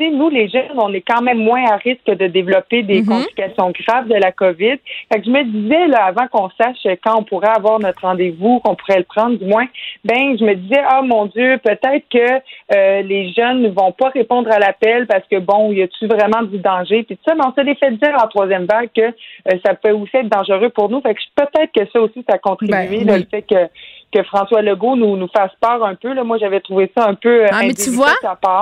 euh 0.00 0.10
nous, 0.10 0.28
les 0.28 0.48
jeunes, 0.48 0.76
on 0.76 0.92
est 0.92 1.02
quand 1.02 1.22
même 1.22 1.38
moins 1.38 1.64
à 1.64 1.76
risque 1.76 2.06
de 2.06 2.26
développer 2.26 2.82
des 2.82 3.02
mhm. 3.02 3.06
complications 3.06 3.70
graves 3.70 4.08
de 4.08 4.14
la 4.14 4.32
COVID. 4.32 4.76
Fait 5.12 5.20
que 5.20 5.24
je 5.24 5.30
me 5.30 5.44
disais, 5.44 5.86
là, 5.88 6.04
avant 6.04 6.26
qu'on 6.28 6.50
sache 6.60 6.86
quand 7.04 7.18
on 7.18 7.24
pourrait 7.24 7.54
avoir 7.56 7.78
notre 7.80 8.02
rendez-vous, 8.02 8.60
qu'on 8.60 8.74
pourrait 8.74 8.98
le 8.98 9.04
prendre, 9.04 9.38
du 9.38 9.44
moins, 9.44 9.66
ben, 10.04 10.36
je 10.38 10.44
me 10.44 10.54
disais, 10.54 10.80
ah, 10.88 11.02
mon 11.02 11.26
Dieu, 11.26 11.58
peut-être 11.62 12.04
que 12.10 12.40
euh, 12.74 13.02
les 13.02 13.32
jeunes 13.32 13.62
ne 13.62 13.68
vont 13.68 13.92
pas 13.92 14.08
répondre 14.08 14.50
à 14.50 14.58
l'appel 14.58 15.06
parce 15.06 15.26
que, 15.30 15.38
bon, 15.38 15.72
y 15.72 15.82
a-tu 15.82 16.06
vraiment 16.06 16.42
du 16.42 16.58
danger? 16.58 17.02
Puis 17.02 17.16
tout 17.16 17.22
ça, 17.28 17.34
mais 17.34 17.44
on 17.46 17.52
s'est 17.54 17.74
fait 17.74 17.90
dire 17.92 18.16
en 18.22 18.28
troisième 18.28 18.66
vague 18.66 18.90
que 18.94 19.02
euh, 19.02 19.58
ça 19.64 19.74
peut 19.74 19.92
aussi 19.92 20.16
être 20.16 20.28
dangereux 20.28 20.70
pour 20.70 20.88
nous. 20.88 21.00
Fait 21.00 21.14
que 21.14 21.20
peut-être 21.36 21.72
que 21.72 21.90
ça 21.92 22.00
aussi, 22.00 22.24
ça 22.28 22.36
a 22.36 22.38
contribué, 22.38 23.04
ben, 23.04 23.18
le 23.18 23.26
fait 23.30 23.42
que 23.42 23.68
que 24.12 24.22
François 24.22 24.62
Legault 24.62 24.96
nous, 24.96 25.16
nous 25.16 25.28
fasse 25.28 25.50
peur 25.60 25.84
un 25.84 25.94
peu. 25.94 26.12
Là. 26.14 26.24
Moi, 26.24 26.38
j'avais 26.38 26.60
trouvé 26.60 26.90
ça 26.96 27.06
un 27.06 27.14
peu. 27.14 27.44
Ah, 27.50 27.60
mais 27.62 27.74
tu 27.74 27.90
vois, 27.90 28.14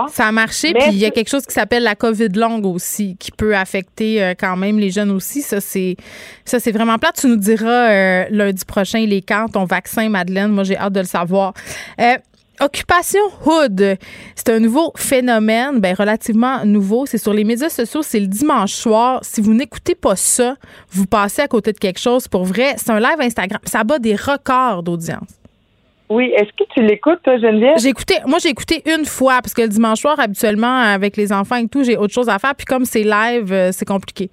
ça 0.08 0.26
a 0.26 0.32
marché. 0.32 0.72
Puis 0.72 0.88
il 0.88 0.98
y 0.98 1.04
a 1.04 1.10
quelque 1.10 1.28
chose 1.28 1.46
qui 1.46 1.54
s'appelle 1.54 1.84
la 1.84 1.94
COVID 1.94 2.28
longue 2.30 2.66
aussi, 2.66 3.16
qui 3.16 3.30
peut 3.30 3.54
affecter 3.56 4.22
euh, 4.22 4.34
quand 4.38 4.56
même 4.56 4.78
les 4.78 4.90
jeunes 4.90 5.10
aussi. 5.10 5.42
Ça, 5.42 5.60
c'est 5.60 5.96
ça, 6.44 6.58
c'est 6.58 6.72
vraiment 6.72 6.98
plat. 6.98 7.12
Tu 7.12 7.28
nous 7.28 7.36
diras 7.36 7.90
euh, 7.90 8.24
lundi 8.30 8.64
prochain 8.64 9.04
les 9.06 9.22
quand 9.22 9.48
ton 9.52 9.64
vaccin, 9.64 10.08
Madeleine. 10.08 10.50
Moi, 10.50 10.64
j'ai 10.64 10.76
hâte 10.76 10.92
de 10.92 11.00
le 11.00 11.06
savoir. 11.06 11.52
Euh, 12.00 12.16
Occupation 12.60 13.20
Hood, 13.44 13.98
c'est 14.34 14.48
un 14.48 14.58
nouveau 14.58 14.92
phénomène, 14.96 15.80
ben 15.80 15.94
relativement 15.94 16.64
nouveau. 16.64 17.06
C'est 17.06 17.18
sur 17.18 17.32
les 17.32 17.44
médias 17.44 17.68
sociaux, 17.68 18.02
c'est 18.02 18.20
le 18.20 18.26
dimanche 18.26 18.72
soir. 18.72 19.20
Si 19.22 19.40
vous 19.40 19.54
n'écoutez 19.54 19.94
pas 19.94 20.16
ça, 20.16 20.56
vous 20.90 21.06
passez 21.06 21.42
à 21.42 21.48
côté 21.48 21.72
de 21.72 21.78
quelque 21.78 22.00
chose. 22.00 22.28
Pour 22.28 22.44
vrai, 22.44 22.74
c'est 22.76 22.90
un 22.90 23.00
live 23.00 23.20
Instagram. 23.20 23.60
Ça 23.64 23.84
bat 23.84 23.98
des 23.98 24.14
records 24.14 24.82
d'audience. 24.82 25.28
Oui, 26.08 26.32
est-ce 26.36 26.50
que 26.52 26.68
tu 26.72 26.82
l'écoutes, 26.82 27.20
toi, 27.24 27.36
Geneviève? 27.36 27.78
J'ai 27.78 27.88
écouté, 27.88 28.14
moi, 28.26 28.38
j'ai 28.40 28.50
écouté 28.50 28.82
une 28.86 29.04
fois, 29.04 29.40
parce 29.42 29.54
que 29.54 29.62
le 29.62 29.68
dimanche 29.68 30.00
soir, 30.00 30.18
habituellement, 30.20 30.78
avec 30.78 31.16
les 31.16 31.32
enfants 31.32 31.56
et 31.56 31.66
tout, 31.66 31.82
j'ai 31.82 31.96
autre 31.96 32.14
chose 32.14 32.28
à 32.28 32.38
faire. 32.38 32.54
Puis 32.54 32.64
comme 32.64 32.84
c'est 32.84 33.02
live, 33.02 33.52
euh, 33.52 33.70
c'est 33.72 33.84
compliqué. 33.84 34.30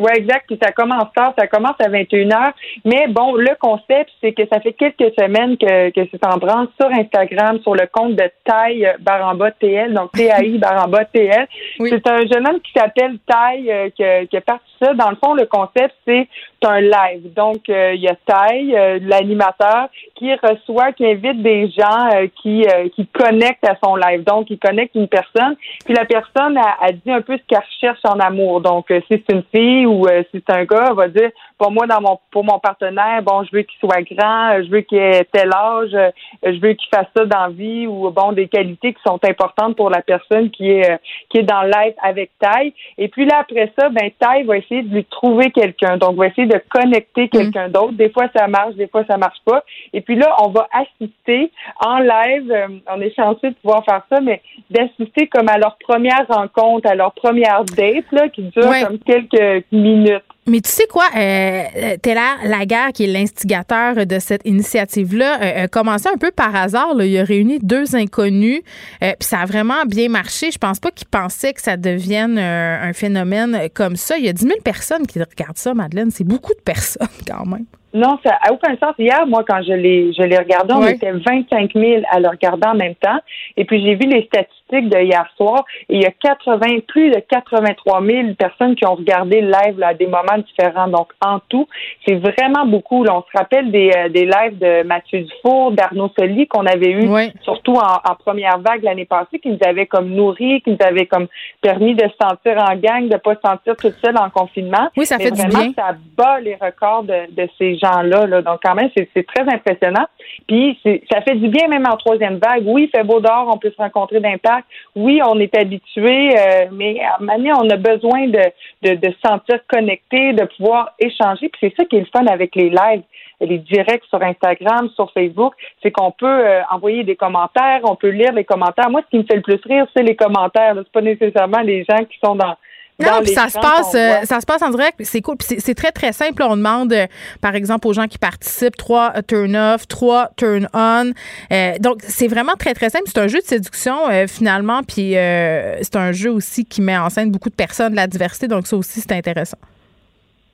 Oui, 0.00 0.10
exact. 0.14 0.46
Puis 0.46 0.58
ça 0.60 0.72
commence 0.72 1.12
tard, 1.14 1.34
ça 1.38 1.46
commence 1.46 1.76
à 1.78 1.90
21 1.90 2.28
h 2.28 2.52
Mais 2.86 3.06
bon, 3.08 3.34
le 3.34 3.54
concept, 3.60 4.10
c'est 4.22 4.32
que 4.32 4.42
ça 4.50 4.58
fait 4.60 4.72
quelques 4.72 5.12
semaines 5.18 5.58
que, 5.58 5.90
que 5.90 6.08
c'est 6.10 6.24
en 6.24 6.38
branle 6.38 6.68
sur 6.80 6.90
Instagram, 6.90 7.60
sur 7.60 7.74
le 7.74 7.86
compte 7.92 8.16
de 8.16 8.24
Taille 8.44 8.90
Baramba 9.00 9.50
TL, 9.50 9.92
donc 9.92 10.12
TAI 10.12 10.56
Baramba 10.56 11.04
TL. 11.04 11.46
C'est 11.78 12.06
un 12.08 12.26
jeune 12.26 12.48
homme 12.48 12.60
qui 12.60 12.72
s'appelle 12.74 13.18
Taille, 13.26 13.70
euh, 13.70 13.90
qui, 13.90 14.28
qui, 14.28 14.36
a 14.38 14.40
participé 14.40 14.69
ça. 14.80 14.94
Dans 14.94 15.10
le 15.10 15.16
fond, 15.16 15.34
le 15.34 15.46
concept, 15.46 15.94
c'est 16.06 16.28
un 16.62 16.80
live. 16.80 17.32
Donc, 17.34 17.68
euh, 17.68 17.94
il 17.94 18.00
y 18.00 18.08
a 18.08 18.14
Taille, 18.26 18.76
euh, 18.76 18.98
l'animateur, 19.02 19.88
qui 20.14 20.32
reçoit, 20.34 20.92
qui 20.92 21.06
invite 21.06 21.42
des 21.42 21.70
gens 21.70 22.10
euh, 22.14 22.26
qui, 22.42 22.66
qui 22.94 23.06
connectent 23.06 23.66
à 23.66 23.76
son 23.82 23.96
live. 23.96 24.24
Donc, 24.24 24.50
il 24.50 24.58
connecte 24.58 24.94
une 24.94 25.08
personne, 25.08 25.56
puis 25.84 25.94
la 25.94 26.04
personne 26.04 26.58
a, 26.58 26.92
dit 26.92 27.10
un 27.10 27.22
peu 27.22 27.36
ce 27.36 27.42
qu'elle 27.46 27.58
recherche 27.58 28.00
en 28.04 28.18
amour. 28.18 28.60
Donc, 28.60 28.86
si 28.88 29.04
c'est 29.08 29.32
une 29.32 29.44
fille 29.54 29.86
ou 29.86 30.06
si 30.30 30.42
c'est 30.46 30.54
un 30.54 30.64
gars, 30.64 30.88
elle 30.90 30.96
va 30.96 31.08
dire, 31.08 31.30
pour 31.58 31.70
moi, 31.70 31.86
dans 31.86 32.00
mon 32.00 32.18
pour 32.30 32.44
mon 32.44 32.58
partenaire, 32.58 33.22
bon, 33.22 33.44
je 33.44 33.56
veux 33.56 33.62
qu'il 33.62 33.78
soit 33.78 34.02
grand, 34.02 34.62
je 34.62 34.70
veux 34.70 34.80
qu'il 34.80 34.98
ait 34.98 35.24
tel 35.32 35.50
âge, 35.52 35.96
je 36.42 36.60
veux 36.60 36.72
qu'il 36.72 36.88
fasse 36.94 37.06
ça 37.16 37.24
dans 37.24 37.48
vie 37.48 37.86
ou 37.86 38.10
bon, 38.10 38.32
des 38.32 38.48
qualités 38.48 38.92
qui 38.92 39.02
sont 39.06 39.18
importantes 39.24 39.76
pour 39.76 39.90
la 39.90 40.02
personne 40.02 40.50
qui 40.50 40.70
est 40.70 40.98
qui 41.28 41.38
est 41.38 41.42
dans 41.42 41.62
le 41.62 41.70
live 41.70 41.94
avec 42.02 42.30
Taille. 42.38 42.72
Et 42.98 43.08
puis 43.08 43.26
là, 43.26 43.40
après 43.40 43.72
ça, 43.78 43.88
ben 43.88 44.10
Taille 44.18 44.44
va 44.44 44.56
essayer 44.58 44.69
de 44.70 44.94
lui 44.94 45.04
trouver 45.04 45.50
quelqu'un. 45.50 45.96
Donc, 45.96 46.16
va 46.16 46.26
essayer 46.26 46.46
de 46.46 46.60
connecter 46.68 47.24
mm. 47.24 47.28
quelqu'un 47.28 47.68
d'autre. 47.68 47.92
Des 47.92 48.10
fois, 48.10 48.28
ça 48.34 48.46
marche, 48.48 48.74
des 48.74 48.88
fois, 48.88 49.04
ça 49.04 49.16
marche 49.16 49.38
pas. 49.44 49.64
Et 49.92 50.00
puis 50.00 50.16
là, 50.16 50.34
on 50.42 50.48
va 50.48 50.68
assister 50.72 51.50
en 51.84 51.98
live. 51.98 52.50
Euh, 52.50 52.68
on 52.90 53.00
est 53.00 53.14
chanceux 53.14 53.50
de 53.50 53.56
pouvoir 53.56 53.84
faire 53.84 54.02
ça, 54.10 54.20
mais 54.20 54.40
d'assister 54.70 55.26
comme 55.26 55.48
à 55.48 55.58
leur 55.58 55.76
première 55.78 56.26
rencontre, 56.28 56.88
à 56.88 56.94
leur 56.94 57.12
première 57.12 57.64
date, 57.64 58.06
là, 58.12 58.28
qui 58.28 58.42
dure 58.42 58.70
comme 58.86 58.98
quelques 58.98 59.64
minutes. 59.72 60.22
Mais 60.46 60.60
tu 60.60 60.70
sais 60.70 60.86
quoi, 60.90 61.04
euh, 61.16 61.96
Taylor 62.02 62.38
Laguerre, 62.44 62.92
qui 62.94 63.04
est 63.04 63.12
l'instigateur 63.12 64.06
de 64.06 64.18
cette 64.18 64.46
initiative-là, 64.46 65.38
euh, 65.40 65.64
a 65.64 65.68
commencé 65.68 66.08
un 66.08 66.16
peu 66.16 66.30
par 66.30 66.56
hasard. 66.56 66.94
Il 67.00 67.18
a 67.18 67.24
réuni 67.24 67.58
deux 67.58 67.94
inconnus, 67.94 68.62
euh, 69.02 69.12
puis 69.18 69.28
ça 69.28 69.40
a 69.40 69.44
vraiment 69.44 69.84
bien 69.86 70.08
marché. 70.08 70.50
Je 70.50 70.58
pense 70.58 70.80
pas 70.80 70.90
qu'il 70.90 71.08
pensait 71.08 71.52
que 71.52 71.60
ça 71.60 71.76
devienne 71.76 72.38
un 72.38 72.92
phénomène 72.92 73.68
comme 73.74 73.96
ça. 73.96 74.16
Il 74.16 74.24
y 74.24 74.28
a 74.28 74.32
10 74.32 74.42
000 74.46 74.60
personnes 74.64 75.06
qui 75.06 75.18
regardent 75.18 75.58
ça, 75.58 75.74
Madeleine. 75.74 76.10
C'est 76.10 76.26
beaucoup 76.26 76.54
de 76.54 76.62
personnes 76.64 77.08
quand 77.28 77.46
même. 77.46 77.66
Non, 77.92 78.18
ça 78.24 78.38
n'a 78.42 78.52
aucun 78.52 78.76
sens. 78.76 78.94
Hier, 78.98 79.26
moi, 79.26 79.44
quand 79.46 79.62
je 79.62 79.72
l'ai, 79.72 80.12
je 80.12 80.22
l'ai 80.22 80.38
regardé, 80.38 80.74
on 80.74 80.86
était 80.86 81.10
25 81.10 81.72
000 81.74 82.02
à 82.10 82.20
le 82.20 82.28
regarder 82.28 82.68
en 82.68 82.74
même 82.74 82.94
temps. 82.94 83.18
Et 83.56 83.64
puis, 83.64 83.82
j'ai 83.84 83.96
vu 83.96 84.06
les 84.08 84.24
statistiques 84.26 84.59
de 84.72 84.98
hier 84.98 85.26
soir. 85.36 85.64
Et 85.88 85.96
il 85.96 86.02
y 86.02 86.06
a 86.06 86.10
80, 86.10 86.80
plus 86.86 87.10
de 87.10 87.20
83 87.28 88.02
000 88.04 88.34
personnes 88.34 88.74
qui 88.74 88.86
ont 88.86 88.94
regardé 88.94 89.40
le 89.40 89.50
live 89.50 89.82
à 89.82 89.94
des 89.94 90.06
moments 90.06 90.38
différents. 90.38 90.88
Donc, 90.88 91.08
en 91.24 91.40
tout, 91.48 91.66
c'est 92.06 92.16
vraiment 92.16 92.66
beaucoup. 92.66 93.04
on 93.04 93.22
se 93.22 93.38
rappelle 93.38 93.70
des, 93.70 93.90
euh, 93.96 94.08
des 94.08 94.24
lives 94.24 94.58
de 94.58 94.82
Mathieu 94.84 95.20
Dufour, 95.20 95.72
d'Arnaud 95.72 96.10
Soli 96.18 96.46
qu'on 96.46 96.66
avait 96.66 96.92
eu, 96.92 97.08
surtout 97.42 97.74
en, 97.74 98.14
première 98.20 98.58
vague 98.58 98.82
l'année 98.82 99.06
passée, 99.06 99.38
qui 99.38 99.48
nous 99.48 99.58
avait 99.64 99.86
comme 99.86 100.10
nourri, 100.10 100.60
qui 100.62 100.70
nous 100.70 100.86
avait 100.86 101.06
comme 101.06 101.26
permis 101.62 101.94
de 101.94 102.02
se 102.02 102.14
sentir 102.20 102.62
en 102.68 102.76
gang, 102.76 103.08
de 103.08 103.16
pas 103.16 103.34
se 103.34 103.40
sentir 103.40 103.76
toute 103.76 103.94
seule 104.04 104.16
en 104.18 104.30
confinement. 104.30 104.88
Oui, 104.96 105.06
ça 105.06 105.18
fait 105.18 105.30
vraiment, 105.30 105.48
du 105.48 105.56
bien. 105.56 105.72
Ça 105.76 105.94
bat 106.16 106.40
les 106.40 106.54
records 106.54 107.04
de, 107.04 107.32
de 107.34 107.48
ces 107.58 107.76
gens-là. 107.78 108.42
Donc, 108.42 108.60
quand 108.62 108.74
même, 108.74 108.90
c'est 108.94 109.26
très 109.26 109.42
impressionnant. 109.42 110.06
Puis, 110.46 110.78
ça 111.10 111.22
fait 111.22 111.36
du 111.36 111.48
bien 111.48 111.68
même 111.68 111.86
en 111.86 111.96
troisième 111.96 112.38
vague. 112.38 112.64
Oui, 112.66 112.84
il 112.84 112.90
fait 112.96 113.04
beau 113.04 113.20
dehors, 113.20 113.50
on 113.52 113.58
peut 113.58 113.70
se 113.70 113.82
rencontrer 113.82 114.20
d'impact. 114.20 114.59
Oui, 114.96 115.20
on 115.26 115.38
est 115.40 115.54
habitué, 115.56 116.30
euh, 116.38 116.66
mais 116.72 117.00
à 117.00 117.16
un 117.16 117.18
moment 117.20 117.36
donné, 117.36 117.52
on 117.52 117.70
a 117.70 117.76
besoin 117.76 118.26
de, 118.28 118.42
de, 118.82 118.94
de 118.94 119.12
se 119.12 119.28
sentir 119.28 119.60
connecté, 119.68 120.32
de 120.32 120.44
pouvoir 120.56 120.90
échanger. 120.98 121.48
Puis 121.48 121.60
c'est 121.60 121.74
ça 121.76 121.84
qui 121.84 121.96
est 121.96 122.00
le 122.00 122.06
fun 122.06 122.26
avec 122.26 122.54
les 122.54 122.70
lives 122.70 123.02
les 123.40 123.58
directs 123.58 124.04
sur 124.08 124.22
Instagram, 124.22 124.90
sur 124.94 125.10
Facebook, 125.12 125.54
c'est 125.82 125.90
qu'on 125.90 126.10
peut 126.10 126.26
euh, 126.26 126.60
envoyer 126.70 127.04
des 127.04 127.16
commentaires, 127.16 127.80
on 127.84 127.96
peut 127.96 128.10
lire 128.10 128.32
les 128.32 128.44
commentaires. 128.44 128.90
Moi, 128.90 129.02
ce 129.04 129.10
qui 129.10 129.18
me 129.18 129.24
fait 129.24 129.36
le 129.36 129.42
plus 129.42 129.60
rire, 129.64 129.86
c'est 129.96 130.02
les 130.02 130.16
commentaires. 130.16 130.74
C'est 130.76 130.92
pas 130.92 131.00
nécessairement 131.00 131.60
les 131.60 131.84
gens 131.84 132.04
qui 132.04 132.18
sont 132.22 132.34
dans 132.34 132.54
non, 133.00 133.22
puis 133.22 133.32
ça 133.32 133.48
se 133.48 133.58
passe, 133.58 133.94
euh, 133.94 134.24
ça 134.24 134.40
se 134.40 134.46
passe 134.46 134.62
en 134.62 134.70
direct. 134.70 135.00
C'est 135.02 135.20
cool. 135.20 135.36
c'est 135.40 135.74
très 135.74 135.92
très 135.92 136.12
simple. 136.12 136.42
On 136.42 136.56
demande, 136.56 136.92
euh, 136.92 137.06
par 137.40 137.54
exemple, 137.54 137.86
aux 137.86 137.92
gens 137.92 138.06
qui 138.06 138.18
participent 138.18 138.76
trois 138.76 139.12
turn 139.26 139.56
off, 139.56 139.88
trois 139.88 140.30
turn 140.36 140.68
on. 140.74 141.12
Euh, 141.52 141.78
donc 141.78 142.00
c'est 142.06 142.28
vraiment 142.28 142.54
très 142.58 142.74
très 142.74 142.90
simple. 142.90 143.04
C'est 143.06 143.18
un 143.18 143.28
jeu 143.28 143.40
de 143.40 143.46
séduction 143.46 143.96
finalement, 144.26 144.82
puis 144.82 145.12
c'est 145.12 145.96
un 145.96 146.12
jeu 146.12 146.30
aussi 146.30 146.64
qui 146.64 146.82
met 146.82 146.96
en 146.96 147.10
scène 147.10 147.30
beaucoup 147.30 147.50
de 147.50 147.54
personnes, 147.54 147.92
de 147.92 147.96
la 147.96 148.06
diversité. 148.06 148.48
Donc 148.48 148.66
ça 148.66 148.76
aussi 148.76 149.00
c'est 149.00 149.12
intéressant. 149.12 149.58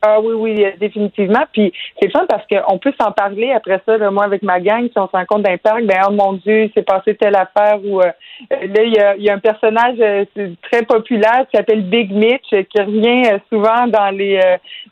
Ah 0.09 0.20
oui, 0.20 0.35
oui, 0.35 0.66
définitivement. 0.78 1.45
Puis 1.53 1.73
c'est 2.01 2.11
fun 2.11 2.27
parce 2.28 2.47
qu'on 2.47 2.78
peut 2.78 2.93
s'en 3.01 3.11
parler 3.11 3.53
après 3.53 3.81
ça, 3.85 3.99
moi, 4.11 4.24
avec 4.24 4.43
ma 4.43 4.61
gang, 4.61 4.85
si 4.85 4.99
on 4.99 5.09
se 5.09 5.12
rend 5.12 5.24
compte 5.24 5.43
d'un 5.43 5.57
parc, 5.57 5.83
ben 5.85 6.01
oh 6.09 6.12
mon 6.12 6.35
Dieu, 6.35 6.70
c'est 6.74 6.85
passé 6.85 7.16
telle 7.16 7.35
affaire 7.35 7.78
ou 7.85 8.01
euh, 8.01 8.12
là, 8.51 8.83
il 8.83 8.95
y 8.95 8.99
a, 8.99 9.16
y 9.16 9.28
a, 9.28 9.35
un 9.35 9.39
personnage 9.39 9.97
euh, 10.01 10.24
très 10.70 10.83
populaire 10.83 11.45
qui 11.51 11.57
s'appelle 11.57 11.83
Big 11.83 12.12
Mitch 12.12 12.49
qui 12.51 12.81
revient 12.81 13.31
euh, 13.33 13.39
souvent 13.53 13.89
dans 13.89 14.11
les 14.11 14.41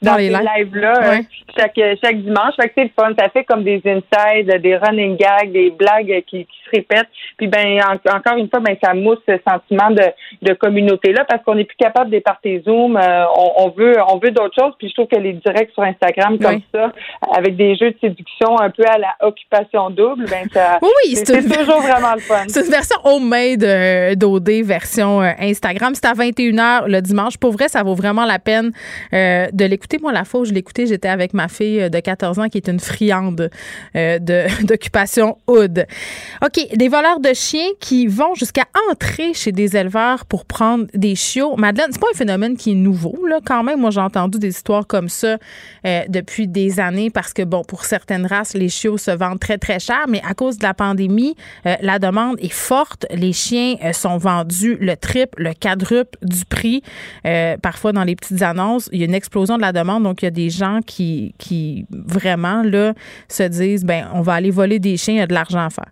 dans, 0.03 0.17
les 0.17 0.31
lives 0.31 0.77
là 0.77 1.21
chaque 1.57 1.79
chaque 2.03 2.23
dimanche. 2.23 2.55
Fait 2.61 2.69
que 2.69 2.75
c'est 2.77 2.93
fun. 2.99 3.13
Ça 3.19 3.29
fait 3.29 3.45
comme 3.45 3.63
des 3.63 3.81
insides, 3.85 4.61
des 4.61 4.77
running 4.77 5.17
gags, 5.17 5.53
des 5.53 5.71
blagues 5.71 6.25
qui, 6.27 6.45
qui 6.45 6.59
se 6.65 6.71
répètent. 6.71 7.09
Puis 7.37 7.47
ben 7.47 7.81
encore 8.13 8.37
une 8.37 8.49
fois, 8.49 8.61
ben 8.61 8.77
ça 8.83 8.95
mousse 8.95 9.21
ce 9.29 9.39
sentiment 9.49 9.91
de, 9.91 10.05
de 10.43 10.55
communauté 10.55 11.13
là 11.13 11.25
parce 11.25 11.43
qu'on 11.45 11.55
n'est 11.55 11.65
plus 11.65 11.77
capable 11.77 12.11
de 12.11 12.19
partir 12.19 12.61
Zoom. 12.65 12.99
on, 12.99 13.53
on 13.57 13.69
veut 13.71 13.97
on 14.09 14.19
veut 14.19 14.33
d'autres 14.33 14.55
choses. 14.59 14.75
Puis 14.79 14.89
je 14.89 14.95
trouve 14.95 15.04
que 15.07 15.17
les 15.17 15.35
directs 15.35 15.71
sur 15.73 15.83
Instagram 15.83 16.39
comme 16.39 16.61
ça, 16.75 16.93
avec 17.37 17.57
des 17.57 17.77
jeux 17.77 17.91
de 17.91 17.97
séduction 18.01 18.59
un 18.61 18.71
peu 18.71 18.85
à 18.85 18.99
la 18.99 19.15
occupation 19.21 19.91
double, 19.91 20.27
ben 20.29 20.49
ça, 20.53 20.79
oui, 20.83 21.15
c'est 21.15 21.43
toujours 21.43 21.81
vraiment 21.83 22.15
le 22.15 22.21
fun. 22.21 22.45
C'est 22.49 22.65
une 22.65 22.71
version 22.71 22.97
homemade 23.05 23.65
euh, 23.65 24.15
d'OD, 24.15 24.49
version 24.65 25.23
euh, 25.23 25.31
Instagram. 25.41 25.95
C'est 25.95 26.07
à 26.07 26.15
21h 26.15 26.87
le 26.87 27.01
dimanche. 27.01 27.37
Pour 27.37 27.53
vrai, 27.53 27.69
ça 27.69 27.83
vaut 27.83 27.95
vraiment 27.95 28.25
la 28.25 28.39
peine 28.39 28.73
euh, 29.13 29.47
de 29.53 29.65
l'écouter. 29.65 29.99
Moi, 30.01 30.13
la 30.13 30.25
fois 30.25 30.41
où 30.41 30.45
je 30.45 30.53
l'écoutais, 30.53 30.87
j'étais 30.87 31.09
avec 31.09 31.35
ma 31.35 31.49
fille 31.49 31.91
de 31.91 32.01
14 32.01 32.39
ans 32.39 32.49
qui 32.49 32.59
est 32.59 32.69
une 32.69 32.81
friande 32.81 33.51
d'occupation 34.63 35.39
hood. 35.47 35.87
OK, 36.45 36.77
des 36.77 36.89
voleurs 36.89 37.21
de 37.21 37.33
chiens 37.33 37.69
qui 37.81 38.07
vont 38.07 38.35
jusqu'à 38.35 38.65
entrer 38.91 39.35
chez 39.35 39.53
des 39.53 39.77
éleveurs 39.77 40.27
pour 40.27 40.45
prendre 40.45 40.87
des 40.95 41.15
chiots. 41.15 41.57
Madeleine, 41.57 41.89
c'est 41.91 42.01
pas 42.01 42.09
un 42.13 42.17
phénomène 42.17 42.57
qui 42.57 42.73
est 42.73 42.77
nouveau, 42.77 43.27
là, 43.27 43.41
quand 43.45 43.63
même. 43.63 43.81
Moi, 43.81 43.91
j'ai 43.91 44.01
entendu 44.01 44.39
des 44.39 44.49
histoires 44.49 44.84
comme 44.85 45.09
ça 45.09 45.39
euh, 45.87 46.03
depuis 46.09 46.49
des 46.49 46.81
années 46.81 47.11
parce 47.11 47.33
que, 47.33 47.43
bon, 47.43 47.63
pour 47.63 47.85
certaines 47.85 48.27
races, 48.27 48.55
les 48.55 48.69
chiots 48.69 48.99
se 48.99 49.11
vendent 49.11 49.41
très, 49.41 49.59
très 49.59 49.79
cher, 49.79 50.05
mais 50.09 50.21
à 50.29 50.35
cause 50.35 50.59
de 50.59 50.65
la 50.65 50.75
pandémie, 50.75 51.35
euh, 51.67 51.75
la 51.81 51.99
demande 51.99 52.37
est 52.41 52.53
forte. 52.53 53.07
Les 53.11 53.33
chiens 53.33 53.77
euh, 53.85 53.93
sont 53.93 54.17
vendus 54.17 54.77
le 54.81 54.97
triple, 54.97 55.43
le 55.43 55.53
quadruple 55.55 56.19
du 56.23 56.45
prix. 56.45 56.83
parfois, 57.63 57.93
dans 57.93 58.05
les 58.05 58.17
petites 58.17 58.43
annonces, 58.43 58.89
il 58.93 59.01
y 59.01 59.03
a 59.03 59.07
une 59.07 59.15
explosion 59.15 59.57
de 59.57 59.63
la 59.63 59.73
demande. 59.73 60.03
Donc, 60.05 60.23
il 60.23 60.27
y 60.27 60.29
a 60.29 60.31
des 60.31 60.51
gens 60.51 60.81
qui, 60.87 61.35
qui 61.39 61.87
vraiment, 61.91 62.63
là, 62.63 62.95
se 63.29 63.43
disent, 63.43 63.85
ben, 63.85 64.09
on 64.15 64.21
va 64.21 64.35
aller 64.35 64.51
voler 64.51 64.79
des 64.79 64.97
chiens, 64.97 65.15
il 65.15 65.19
y 65.19 65.23
a 65.23 65.27
de 65.27 65.35
l'argent 65.35 65.65
à 65.65 65.71
faire. 65.71 65.91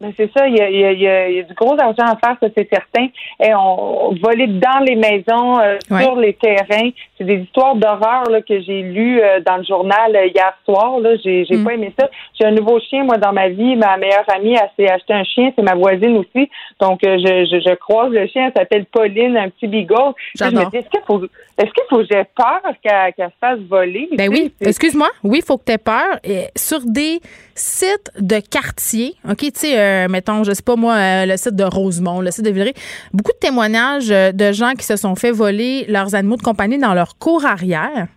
Ben 0.00 0.12
c'est 0.16 0.30
ça, 0.36 0.46
il 0.46 0.56
y, 0.56 0.60
a, 0.60 0.68
il, 0.68 1.00
y 1.00 1.08
a, 1.08 1.42
du 1.42 1.54
gros 1.54 1.78
argent 1.80 2.04
à 2.04 2.16
faire, 2.16 2.36
ça 2.40 2.48
c'est 2.54 2.68
certain. 2.70 3.06
Et 3.42 3.54
on, 3.54 4.14
volait 4.22 4.46
dans 4.46 4.84
les 4.86 4.94
maisons, 4.94 5.58
euh, 5.58 5.78
sur 5.88 6.16
les 6.16 6.34
terrains. 6.34 6.90
C'est 7.18 7.24
des 7.24 7.36
histoires 7.36 7.76
d'horreur 7.76 8.24
là, 8.30 8.42
que 8.42 8.60
j'ai 8.60 8.82
lues 8.82 9.20
euh, 9.20 9.40
dans 9.40 9.56
le 9.56 9.64
journal 9.64 10.14
euh, 10.14 10.26
hier 10.26 10.52
soir. 10.64 11.00
Là, 11.00 11.16
j'ai, 11.24 11.44
j'ai 11.44 11.56
mm. 11.56 11.64
pas 11.64 11.74
aimé 11.74 11.92
ça. 11.98 12.08
J'ai 12.38 12.46
un 12.46 12.52
nouveau 12.52 12.78
chien 12.80 13.04
moi 13.04 13.16
dans 13.16 13.32
ma 13.32 13.48
vie. 13.48 13.76
Ma 13.76 13.96
meilleure 13.96 14.24
amie 14.34 14.54
elle 14.54 14.70
s'est 14.76 14.90
acheté 14.90 15.14
un 15.14 15.24
chien, 15.24 15.52
c'est 15.56 15.62
ma 15.62 15.74
voisine 15.74 16.16
aussi. 16.18 16.48
Donc 16.80 17.00
je, 17.02 17.18
je, 17.50 17.60
je 17.66 17.74
croise 17.74 18.10
le 18.10 18.26
chien, 18.26 18.46
elle 18.46 18.52
s'appelle 18.56 18.86
Pauline, 18.86 19.36
un 19.36 19.48
petit 19.50 19.66
beagle. 19.66 20.14
Je 20.38 20.44
me 20.44 20.70
dis 20.70 20.76
est-ce 20.76 20.88
qu'il 20.88 21.00
faut 21.06 21.22
est-ce 21.58 21.70
qu'il 21.70 21.84
faut 21.88 21.98
que 21.98 22.06
j'ai 22.10 22.24
peur 22.36 22.60
qu'elle, 22.82 23.14
qu'elle 23.14 23.28
se 23.28 23.34
fasse 23.40 23.58
voler? 23.60 24.10
Ben 24.12 24.28
oui, 24.28 24.52
excuse-moi. 24.60 25.08
Oui, 25.24 25.38
il 25.42 25.46
faut 25.46 25.56
que 25.56 25.64
tu 25.64 25.72
aies 25.72 25.78
peur. 25.78 26.18
Et 26.22 26.48
sur 26.54 26.80
des 26.84 27.20
sites 27.54 28.10
de 28.20 28.40
quartier, 28.40 29.14
OK, 29.26 29.38
tu 29.38 29.50
sais 29.54 29.78
euh, 29.78 30.08
mettons, 30.08 30.44
je 30.44 30.52
sais 30.52 30.62
pas 30.62 30.76
moi, 30.76 30.94
euh, 30.94 31.26
le 31.26 31.36
site 31.38 31.56
de 31.56 31.64
Rosemont, 31.64 32.20
le 32.20 32.30
site 32.30 32.44
de 32.44 32.50
Villeray, 32.50 32.74
beaucoup 33.14 33.32
de 33.32 33.38
témoignages 33.38 34.10
euh, 34.10 34.32
de 34.32 34.52
gens 34.52 34.72
qui 34.72 34.84
se 34.84 34.96
sont 34.96 35.14
fait 35.14 35.30
voler 35.30 35.86
leurs 35.88 36.14
animaux 36.14 36.36
de 36.36 36.42
compagnie 36.42 36.78
dans 36.78 36.92
leur 36.92 37.05
cour 37.14 37.44
arrière. 37.44 38.08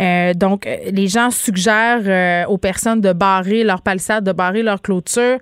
Euh, 0.00 0.34
donc, 0.34 0.66
euh, 0.66 0.76
les 0.90 1.08
gens 1.08 1.30
suggèrent 1.30 2.02
euh, 2.06 2.44
aux 2.46 2.58
personnes 2.58 3.00
de 3.00 3.12
barrer 3.12 3.64
leur 3.64 3.82
palissade, 3.82 4.24
de 4.24 4.32
barrer 4.32 4.62
leur 4.62 4.80
clôture. 4.82 5.38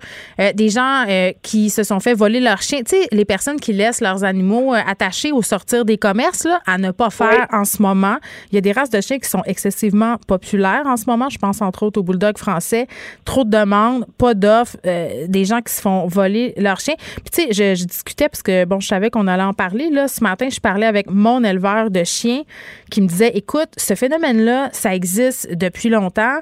des 0.55 0.69
gens 0.69 1.05
qui 1.41 1.69
se 1.69 1.83
sont 1.83 1.99
fait 1.99 2.13
voler 2.13 2.39
leurs 2.39 2.61
chiens. 2.61 2.79
Tu 2.79 2.95
sais, 2.95 3.07
les 3.11 3.25
personnes 3.25 3.59
qui 3.59 3.73
laissent 3.73 4.01
leurs 4.01 4.23
animaux 4.23 4.73
attachés 4.73 5.31
au 5.31 5.41
sortir 5.41 5.85
des 5.85 5.97
commerces, 5.97 6.45
là, 6.45 6.59
à 6.65 6.77
ne 6.77 6.91
pas 6.91 7.09
faire 7.09 7.47
en 7.51 7.65
ce 7.65 7.81
moment. 7.81 8.17
Il 8.51 8.55
y 8.55 8.57
a 8.57 8.61
des 8.61 8.71
races 8.71 8.89
de 8.89 9.01
chiens 9.01 9.19
qui 9.19 9.29
sont 9.29 9.43
excessivement 9.45 10.17
populaires 10.27 10.83
en 10.85 10.97
ce 10.97 11.05
moment. 11.07 11.29
Je 11.29 11.37
pense 11.37 11.61
entre 11.61 11.83
autres 11.83 11.99
au 11.99 12.03
bulldog 12.03 12.37
français. 12.37 12.87
Trop 13.25 13.43
de 13.43 13.49
demandes, 13.49 14.05
pas 14.17 14.33
d'offres, 14.33 14.77
des 14.83 15.45
gens 15.45 15.61
qui 15.61 15.73
se 15.73 15.81
font 15.81 16.07
voler 16.07 16.53
leurs 16.57 16.79
chiens. 16.79 16.95
Puis 16.97 17.31
tu 17.31 17.41
sais, 17.41 17.47
je, 17.51 17.79
je, 17.79 17.85
discutais 17.85 18.29
parce 18.29 18.43
que 18.43 18.65
bon, 18.65 18.79
je 18.79 18.87
savais 18.87 19.09
qu'on 19.09 19.27
allait 19.27 19.43
en 19.43 19.53
parler. 19.53 19.89
Là, 19.89 20.07
ce 20.07 20.23
matin, 20.23 20.47
je 20.49 20.59
parlais 20.59 20.85
avec 20.85 21.09
mon 21.09 21.43
éleveur 21.43 21.91
de 21.91 22.03
chiens 22.03 22.43
qui 22.89 23.01
me 23.01 23.07
disait, 23.07 23.31
écoute, 23.35 23.69
ce 23.77 23.95
phénomène-là, 24.01 24.69
ça 24.73 24.95
existe 24.95 25.53
depuis 25.53 25.89
longtemps. 25.89 26.39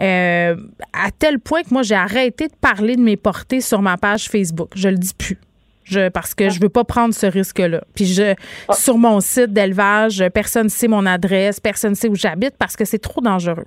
Euh, 0.00 0.56
à 0.92 1.10
tel 1.10 1.38
point 1.38 1.62
que 1.62 1.68
moi, 1.70 1.82
j'ai 1.82 1.94
arrêté 1.94 2.48
de 2.48 2.54
parler 2.60 2.96
de 2.96 3.02
mes 3.02 3.16
portées 3.16 3.60
sur 3.60 3.82
ma 3.82 3.96
page 3.96 4.28
Facebook. 4.28 4.70
Je 4.74 4.88
le 4.88 4.96
dis 4.96 5.14
plus. 5.16 5.38
Je, 5.84 6.08
parce 6.08 6.34
que 6.34 6.48
je 6.48 6.60
veux 6.60 6.70
pas 6.70 6.84
prendre 6.84 7.12
ce 7.14 7.26
risque-là. 7.26 7.84
Puis 7.94 8.06
je, 8.06 8.34
ah. 8.68 8.72
sur 8.72 8.96
mon 8.96 9.20
site 9.20 9.52
d'élevage, 9.52 10.24
personne 10.32 10.64
ne 10.64 10.70
sait 10.70 10.88
mon 10.88 11.04
adresse, 11.04 11.60
personne 11.60 11.90
ne 11.90 11.94
sait 11.94 12.08
où 12.08 12.14
j'habite 12.14 12.54
parce 12.58 12.74
que 12.74 12.86
c'est 12.86 12.98
trop 12.98 13.20
dangereux. 13.20 13.66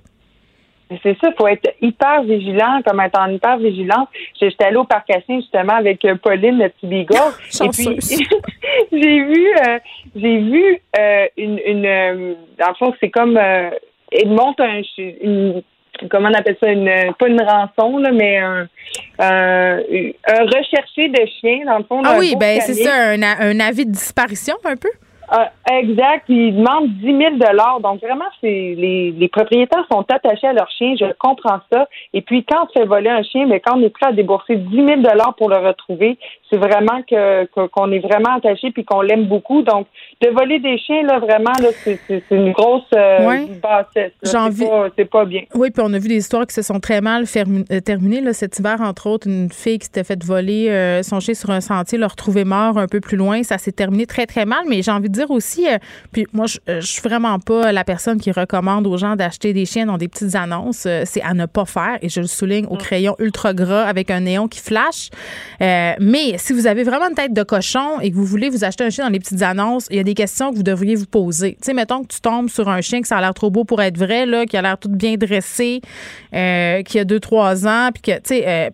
C'est 1.02 1.18
ça, 1.20 1.28
il 1.28 1.34
faut 1.36 1.46
être 1.46 1.70
hyper 1.82 2.22
vigilant, 2.22 2.80
comme 2.86 3.00
être 3.00 3.18
en 3.18 3.30
hyper 3.30 3.58
vigilance. 3.58 4.08
J'étais 4.40 4.64
allée 4.64 4.76
au 4.76 4.84
parc 4.84 5.10
justement 5.28 5.74
avec 5.74 6.04
euh, 6.04 6.14
Pauline, 6.16 6.58
le 6.58 6.68
petit 6.70 6.86
beagle. 6.86 7.14
et 7.60 7.68
puis 7.68 7.98
j'ai 8.92 9.20
vu 9.22 9.48
euh, 9.56 9.78
j'ai 10.16 10.38
vu 10.38 10.80
euh, 10.98 11.26
une, 11.36 11.60
une 11.66 12.36
dans 12.58 12.68
le 12.68 12.74
fond, 12.78 12.94
c'est 13.00 13.10
comme 13.10 13.36
euh, 13.36 13.70
il 14.12 14.30
monte 14.30 14.60
un 14.60 14.80
une 14.96 15.62
comment 16.10 16.28
on 16.30 16.34
appelle 16.34 16.56
ça, 16.62 16.70
une, 16.70 17.12
pas 17.18 17.28
une 17.28 17.42
rançon, 17.42 17.98
là, 17.98 18.12
mais 18.12 18.38
un, 18.38 18.68
un, 19.18 19.78
recherché 20.56 21.08
de 21.08 21.26
chien, 21.40 21.64
dans 21.66 21.78
le 21.78 21.84
fond. 21.84 22.02
Ah 22.04 22.16
oui, 22.18 22.34
ben 22.38 22.60
c'est 22.60 22.74
ça, 22.74 23.10
un, 23.10 23.22
un 23.22 23.60
avis 23.60 23.84
de 23.84 23.90
disparition 23.90 24.54
un 24.64 24.76
peu? 24.76 24.90
Ah, 25.30 25.50
exact. 25.70 26.24
Ils 26.28 26.56
demandent 26.56 26.88
10 26.88 27.04
000 27.04 27.80
Donc, 27.82 28.00
vraiment, 28.00 28.24
c'est 28.40 28.74
les, 28.76 29.12
les 29.12 29.28
propriétaires 29.28 29.86
sont 29.90 30.04
attachés 30.10 30.46
à 30.46 30.52
leur 30.52 30.70
chien. 30.70 30.94
Je 30.98 31.04
comprends 31.18 31.60
ça. 31.70 31.86
Et 32.14 32.22
puis, 32.22 32.44
quand 32.44 32.64
on 32.64 32.78
fait 32.78 32.86
voler 32.86 33.10
un 33.10 33.22
chien, 33.22 33.46
mais 33.46 33.60
quand 33.60 33.76
on 33.76 33.82
est 33.82 33.90
prêt 33.90 34.06
à 34.06 34.12
débourser 34.12 34.56
10 34.56 34.74
000 34.74 35.02
pour 35.36 35.50
le 35.50 35.56
retrouver, 35.56 36.18
c'est 36.50 36.56
vraiment 36.56 37.02
que 37.02 37.44
qu'on 37.66 37.92
est 37.92 37.98
vraiment 37.98 38.36
attaché 38.36 38.70
puis 38.70 38.84
qu'on 38.84 39.02
l'aime 39.02 39.26
beaucoup. 39.26 39.62
Donc, 39.62 39.86
de 40.22 40.28
voler 40.30 40.58
des 40.60 40.78
chiens, 40.78 41.02
là, 41.02 41.18
vraiment, 41.18 41.52
là, 41.60 41.68
c'est, 41.84 42.00
une 42.30 42.52
grosse 42.52 42.82
euh, 42.94 43.46
bassesse. 43.62 44.12
C'est 44.96 45.04
pas, 45.04 45.24
bien. 45.24 45.42
Oui, 45.54 45.70
puis 45.70 45.82
on 45.84 45.92
a 45.92 45.98
vu 45.98 46.08
des 46.08 46.16
histoires 46.16 46.46
qui 46.46 46.54
se 46.54 46.62
sont 46.62 46.80
très 46.80 47.00
mal 47.00 47.24
euh, 47.36 47.80
terminées. 47.80 48.20
Là, 48.20 48.32
cet 48.32 48.58
hiver, 48.58 48.80
entre 48.80 49.08
autres, 49.08 49.28
une 49.28 49.50
fille 49.50 49.78
qui 49.78 49.86
s'était 49.86 50.04
fait 50.04 50.22
voler 50.24 50.70
euh, 50.70 51.02
son 51.02 51.20
chien 51.20 51.34
sur 51.34 51.50
un 51.50 51.60
sentier, 51.60 51.98
le 51.98 52.06
retrouver 52.06 52.44
mort 52.44 52.78
un 52.78 52.86
peu 52.86 53.00
plus 53.00 53.16
loin. 53.16 53.42
Ça 53.42 53.58
s'est 53.58 53.72
terminé 53.72 54.06
très, 54.06 54.26
très 54.26 54.46
mal. 54.46 54.64
Mais 54.68 54.82
j'ai 54.82 54.90
envie 54.90 55.10
de 55.10 55.17
dire 55.18 55.30
aussi, 55.30 55.66
puis 56.12 56.26
moi, 56.32 56.46
je, 56.46 56.58
je 56.66 56.86
suis 56.86 57.02
vraiment 57.02 57.38
pas 57.38 57.72
la 57.72 57.84
personne 57.84 58.20
qui 58.20 58.30
recommande 58.30 58.86
aux 58.86 58.96
gens 58.96 59.16
d'acheter 59.16 59.52
des 59.52 59.66
chiens 59.66 59.86
dans 59.86 59.98
des 59.98 60.08
petites 60.08 60.34
annonces. 60.34 60.86
c'est 61.04 61.22
à 61.22 61.34
ne 61.34 61.46
pas 61.46 61.64
faire. 61.64 61.98
Et 62.02 62.08
je 62.08 62.20
le 62.20 62.26
souligne 62.26 62.66
au 62.66 62.74
mm. 62.74 62.78
crayon 62.78 63.16
ultra 63.18 63.54
gras 63.54 63.84
avec 63.84 64.10
un 64.10 64.20
néon 64.20 64.48
qui 64.48 64.60
flash. 64.60 65.10
mais 65.60 66.38
si 66.38 66.52
vous 66.52 66.66
avez 66.66 66.82
vraiment 66.82 67.08
une 67.08 67.14
tête 67.14 67.32
de 67.32 67.42
cochon 67.42 68.00
et 68.00 68.10
que 68.10 68.16
vous 68.16 68.24
voulez 68.24 68.48
vous 68.48 68.64
acheter 68.64 68.84
un 68.84 68.90
chien 68.90 69.04
dans 69.04 69.12
les 69.12 69.20
petites 69.20 69.42
annonces, 69.42 69.86
il 69.90 69.96
y 69.96 70.00
a 70.00 70.04
des 70.04 70.14
questions 70.14 70.50
que 70.50 70.56
vous 70.56 70.62
devriez 70.62 70.94
vous 70.94 71.06
poser. 71.06 71.52
Tu 71.52 71.66
sais, 71.66 71.74
mettons 71.74 72.02
que 72.02 72.08
tu 72.08 72.20
tombes 72.20 72.48
sur 72.48 72.68
un 72.68 72.80
chien 72.80 73.00
que 73.00 73.08
ça 73.08 73.18
a 73.18 73.20
l'air 73.20 73.34
trop 73.34 73.50
beau 73.50 73.64
pour 73.64 73.82
être 73.82 73.98
vrai, 73.98 74.26
là, 74.26 74.46
qui 74.46 74.56
a 74.56 74.62
l'air 74.62 74.78
tout 74.78 74.88
bien 74.88 75.16
dressé, 75.16 75.80
euh, 76.34 76.82
qui 76.82 76.98
a 76.98 77.04
deux, 77.04 77.20
trois 77.20 77.66
ans, 77.66 77.90
puis 77.92 78.02
que, 78.02 78.16
tu 78.18 78.20
sais, 78.24 78.44
euh, 78.46 78.70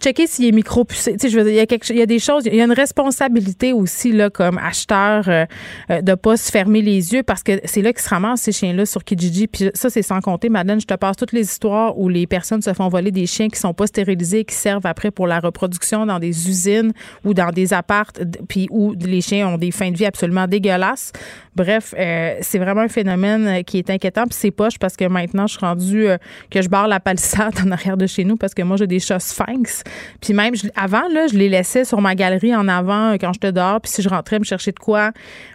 checker 0.00 0.26
s'il. 0.26 0.54
Tu 0.64 0.72
sais, 0.94 1.12
il 1.14 1.54
y, 1.54 1.60
a 1.60 1.66
quelque, 1.66 1.90
il 1.90 1.98
y 1.98 2.02
a 2.02 2.06
des 2.06 2.18
choses, 2.18 2.44
il 2.46 2.54
y 2.54 2.60
a 2.60 2.64
une 2.64 2.72
responsabilité 2.72 3.72
aussi, 3.72 4.12
là, 4.12 4.30
comme 4.30 4.58
acheteur, 4.58 5.28
euh, 5.28 5.44
euh 5.90 6.00
de 6.00 6.14
pas 6.14 6.36
se 6.36 6.50
fermer 6.50 6.82
les 6.82 7.12
yeux 7.12 7.22
parce 7.22 7.42
que 7.42 7.60
c'est 7.64 7.82
là 7.82 7.92
qu'ils 7.92 8.02
se 8.02 8.08
ramassent, 8.08 8.42
ces 8.42 8.52
chiens-là, 8.52 8.86
sur 8.86 9.04
Kijiji. 9.04 9.46
Puis 9.46 9.70
ça, 9.74 9.90
c'est 9.90 10.02
sans 10.02 10.20
compter, 10.20 10.48
Madeleine, 10.48 10.80
je 10.80 10.86
te 10.86 10.94
passe 10.94 11.16
toutes 11.16 11.32
les 11.32 11.42
histoires 11.42 11.98
où 11.98 12.08
les 12.08 12.26
personnes 12.26 12.62
se 12.62 12.72
font 12.72 12.88
voler 12.88 13.10
des 13.10 13.26
chiens 13.26 13.48
qui 13.48 13.58
sont 13.58 13.74
pas 13.74 13.86
stérilisés, 13.86 14.44
qui 14.44 14.54
servent 14.54 14.86
après 14.86 15.10
pour 15.10 15.26
la 15.26 15.40
reproduction 15.40 16.06
dans 16.06 16.18
des 16.18 16.48
usines 16.48 16.92
ou 17.24 17.34
dans 17.34 17.50
des 17.50 17.72
appartes, 17.72 18.20
puis 18.48 18.66
où 18.70 18.94
les 18.94 19.20
chiens 19.20 19.48
ont 19.48 19.58
des 19.58 19.70
fins 19.70 19.90
de 19.90 19.96
vie 19.96 20.06
absolument 20.06 20.46
dégueulasses. 20.46 21.12
Bref, 21.60 21.94
euh, 21.98 22.36
c'est 22.40 22.58
vraiment 22.58 22.80
un 22.80 22.88
phénomène 22.88 23.46
euh, 23.46 23.62
qui 23.62 23.76
est 23.76 23.90
inquiétant. 23.90 24.24
Puis 24.24 24.38
c'est 24.40 24.50
poche 24.50 24.78
parce 24.78 24.96
que 24.96 25.04
maintenant, 25.04 25.46
je 25.46 25.58
suis 25.58 25.66
rendue 25.66 26.08
euh, 26.08 26.16
que 26.50 26.62
je 26.62 26.70
barre 26.70 26.88
la 26.88 27.00
palissade 27.00 27.52
en 27.66 27.70
arrière 27.70 27.98
de 27.98 28.06
chez 28.06 28.24
nous 28.24 28.38
parce 28.38 28.54
que 28.54 28.62
moi, 28.62 28.78
j'ai 28.78 28.86
des 28.86 28.98
chats 28.98 29.20
sphinx. 29.20 29.84
Puis 30.22 30.32
même, 30.32 30.54
avant, 30.74 31.06
là, 31.12 31.26
je 31.26 31.36
les 31.36 31.50
laissais 31.50 31.84
sur 31.84 32.00
ma 32.00 32.14
galerie 32.14 32.56
en 32.56 32.66
avant 32.66 33.12
quand 33.20 33.34
j'étais 33.34 33.52
dehors. 33.52 33.78
Puis 33.82 33.92
si 33.92 34.00
je 34.00 34.08
rentrais 34.08 34.38
me 34.38 34.44
chercher 34.44 34.72
de 34.72 34.78
quoi, 34.78 35.10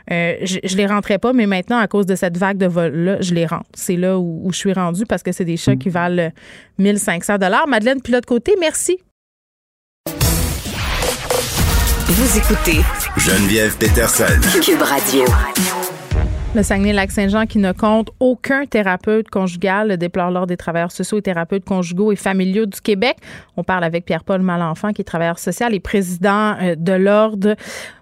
je, 0.07 0.59
je 0.63 0.77
les 0.77 0.85
rentrais 0.85 1.17
pas. 1.17 1.33
Mais 1.33 1.47
maintenant, 1.47 1.79
à 1.79 1.87
cause 1.87 2.05
de 2.05 2.13
cette 2.13 2.37
vague 2.37 2.57
de 2.57 2.67
vol-là, 2.67 3.17
je 3.21 3.33
les 3.33 3.47
rentre. 3.47 3.65
C'est 3.73 3.95
là 3.95 4.19
où, 4.19 4.47
je 4.51 4.57
suis 4.57 4.73
rendue 4.73 5.07
parce 5.07 5.23
que 5.23 5.31
c'est 5.31 5.45
des 5.45 5.57
chats 5.57 5.75
qui 5.75 5.89
valent 5.89 6.29
1500 6.77 7.37
Madeleine, 7.67 7.99
puis 7.99 8.13
l'autre 8.13 8.27
côté, 8.27 8.53
merci. 8.59 8.99
Vous 12.07 12.37
écoutez 12.37 12.81
Geneviève 13.17 13.75
Peterson. 13.77 14.39
Cube 14.61 14.81
Radio. 14.81 15.25
Le 16.55 16.63
Saguenay-Lac-Saint-Jean 16.63 17.47
qui 17.47 17.57
ne 17.57 17.73
compte 17.73 18.11
aucun 18.21 18.65
thérapeute 18.65 19.29
conjugal 19.29 19.97
déplore 19.97 20.31
l'Ordre 20.31 20.47
des 20.47 20.55
travailleurs 20.55 20.93
sociaux 20.93 21.17
et 21.17 21.21
thérapeutes 21.21 21.65
conjugaux 21.65 22.13
et 22.13 22.15
familiaux 22.15 22.65
du 22.65 22.79
Québec. 22.79 23.17
On 23.57 23.63
parle 23.63 23.83
avec 23.83 24.05
Pierre-Paul 24.05 24.41
Malenfant 24.41 24.93
qui 24.93 25.01
est 25.01 25.05
travailleur 25.05 25.37
social 25.37 25.73
et 25.73 25.81
président 25.81 26.55
euh, 26.61 26.75
de 26.77 26.93
l'Ordre. 26.93 27.55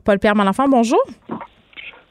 Paul-Pierre 0.04 0.36
Malenfant, 0.36 0.70
bonjour. 0.70 1.02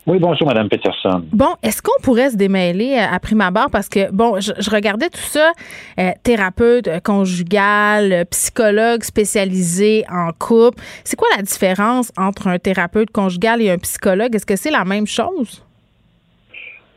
Oui, 0.04 0.18
bonjour, 0.18 0.48
Mme 0.48 0.68
Peterson. 0.68 1.22
Bon, 1.32 1.54
est-ce 1.62 1.80
qu'on 1.80 2.02
pourrait 2.02 2.30
se 2.30 2.36
démêler 2.36 2.96
euh, 2.98 3.14
à 3.14 3.20
prime 3.20 3.40
abord? 3.40 3.70
Parce 3.70 3.88
que, 3.88 4.10
bon, 4.10 4.40
je, 4.40 4.68
regardais 4.68 5.10
tout 5.10 5.20
ça, 5.20 5.52
euh, 6.00 6.10
thérapeute 6.24 6.88
conjugal, 7.04 8.26
psychologue 8.30 9.04
spécialisé 9.04 10.04
en 10.10 10.32
couple. 10.36 10.82
C'est 11.04 11.14
quoi 11.14 11.28
la 11.36 11.42
différence 11.42 12.10
entre 12.16 12.48
un 12.48 12.58
thérapeute 12.58 13.12
conjugal 13.12 13.62
et 13.62 13.70
un 13.70 13.78
psychologue? 13.78 14.34
Est-ce 14.34 14.46
que 14.46 14.56
c'est 14.56 14.72
la 14.72 14.84
même 14.84 15.06
chose? 15.06 15.62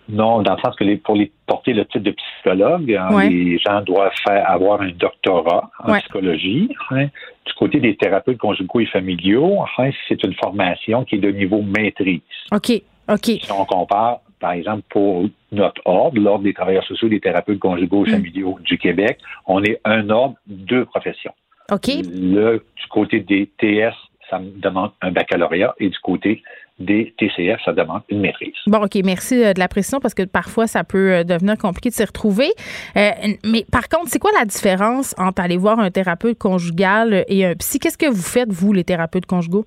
Non, 0.07 0.41
dans 0.41 0.55
le 0.55 0.61
sens 0.61 0.75
que 0.75 0.83
les, 0.83 0.97
pour 0.97 1.15
les 1.15 1.31
porter 1.47 1.73
le 1.73 1.85
titre 1.85 2.03
de 2.03 2.11
psychologue, 2.11 2.93
hein, 2.93 3.27
les 3.27 3.57
gens 3.57 3.81
doivent 3.81 4.13
faire 4.27 4.49
avoir 4.49 4.81
un 4.81 4.89
doctorat 4.89 5.69
en 5.83 5.97
psychologie. 5.99 6.69
Hein. 6.91 7.07
Du 7.45 7.53
côté 7.57 7.79
des 7.79 7.95
thérapeutes 7.95 8.37
conjugaux 8.37 8.81
et 8.81 8.85
familiaux, 8.85 9.63
hein, 9.77 9.89
c'est 10.07 10.23
une 10.23 10.33
formation 10.35 11.05
qui 11.05 11.15
est 11.15 11.19
de 11.19 11.31
niveau 11.31 11.61
maîtrise. 11.61 12.21
OK. 12.51 12.81
OK. 13.09 13.25
Si 13.25 13.51
on 13.51 13.65
compare, 13.65 14.19
par 14.39 14.53
exemple, 14.53 14.83
pour 14.89 15.25
notre 15.51 15.81
ordre, 15.85 16.19
l'Ordre 16.19 16.43
des 16.43 16.53
travailleurs 16.53 16.85
sociaux 16.85 17.09
des 17.09 17.19
thérapeutes 17.19 17.59
conjugaux 17.59 18.05
et 18.05 18.09
mm. 18.09 18.13
familiaux 18.13 18.57
du 18.61 18.77
Québec, 18.77 19.19
on 19.47 19.63
est 19.63 19.79
un 19.85 20.09
ordre, 20.09 20.35
deux 20.47 20.85
professions. 20.85 21.33
OK. 21.71 21.87
Le, 21.87 22.63
du 22.75 22.87
côté 22.89 23.21
des 23.21 23.49
TS, 23.57 23.93
ça 24.29 24.39
me 24.39 24.59
demande 24.59 24.91
un 25.01 25.11
baccalauréat 25.11 25.75
et 25.79 25.89
du 25.89 25.99
côté 25.99 26.43
des 26.79 27.13
TCF, 27.17 27.59
ça 27.63 27.71
demande 27.71 28.01
une 28.09 28.19
maîtrise. 28.19 28.53
Bon, 28.67 28.79
OK, 28.79 28.95
merci 29.03 29.43
euh, 29.43 29.53
de 29.53 29.59
la 29.59 29.67
précision 29.67 29.99
parce 29.99 30.13
que 30.13 30.23
parfois, 30.23 30.67
ça 30.67 30.83
peut 30.83 31.13
euh, 31.13 31.23
devenir 31.23 31.57
compliqué 31.57 31.89
de 31.89 31.93
s'y 31.93 32.03
retrouver. 32.03 32.49
Euh, 32.97 33.11
mais 33.45 33.65
par 33.71 33.87
contre, 33.87 34.07
c'est 34.07 34.19
quoi 34.19 34.31
la 34.37 34.45
différence 34.45 35.15
entre 35.17 35.41
aller 35.41 35.57
voir 35.57 35.79
un 35.79 35.89
thérapeute 35.89 36.37
conjugal 36.37 37.23
et 37.27 37.45
un 37.45 37.55
psy? 37.55 37.79
Qu'est-ce 37.79 37.97
que 37.97 38.09
vous 38.09 38.21
faites, 38.21 38.51
vous, 38.51 38.73
les 38.73 38.83
thérapeutes 38.83 39.25
conjugaux? 39.25 39.65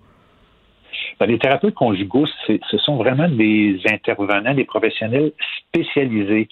Ben, 1.18 1.26
les 1.26 1.38
thérapeutes 1.38 1.74
conjugaux, 1.74 2.26
ce 2.46 2.78
sont 2.78 2.96
vraiment 2.96 3.28
des 3.28 3.80
intervenants, 3.90 4.54
des 4.54 4.64
professionnels 4.64 5.32
spécialisés. 5.68 6.48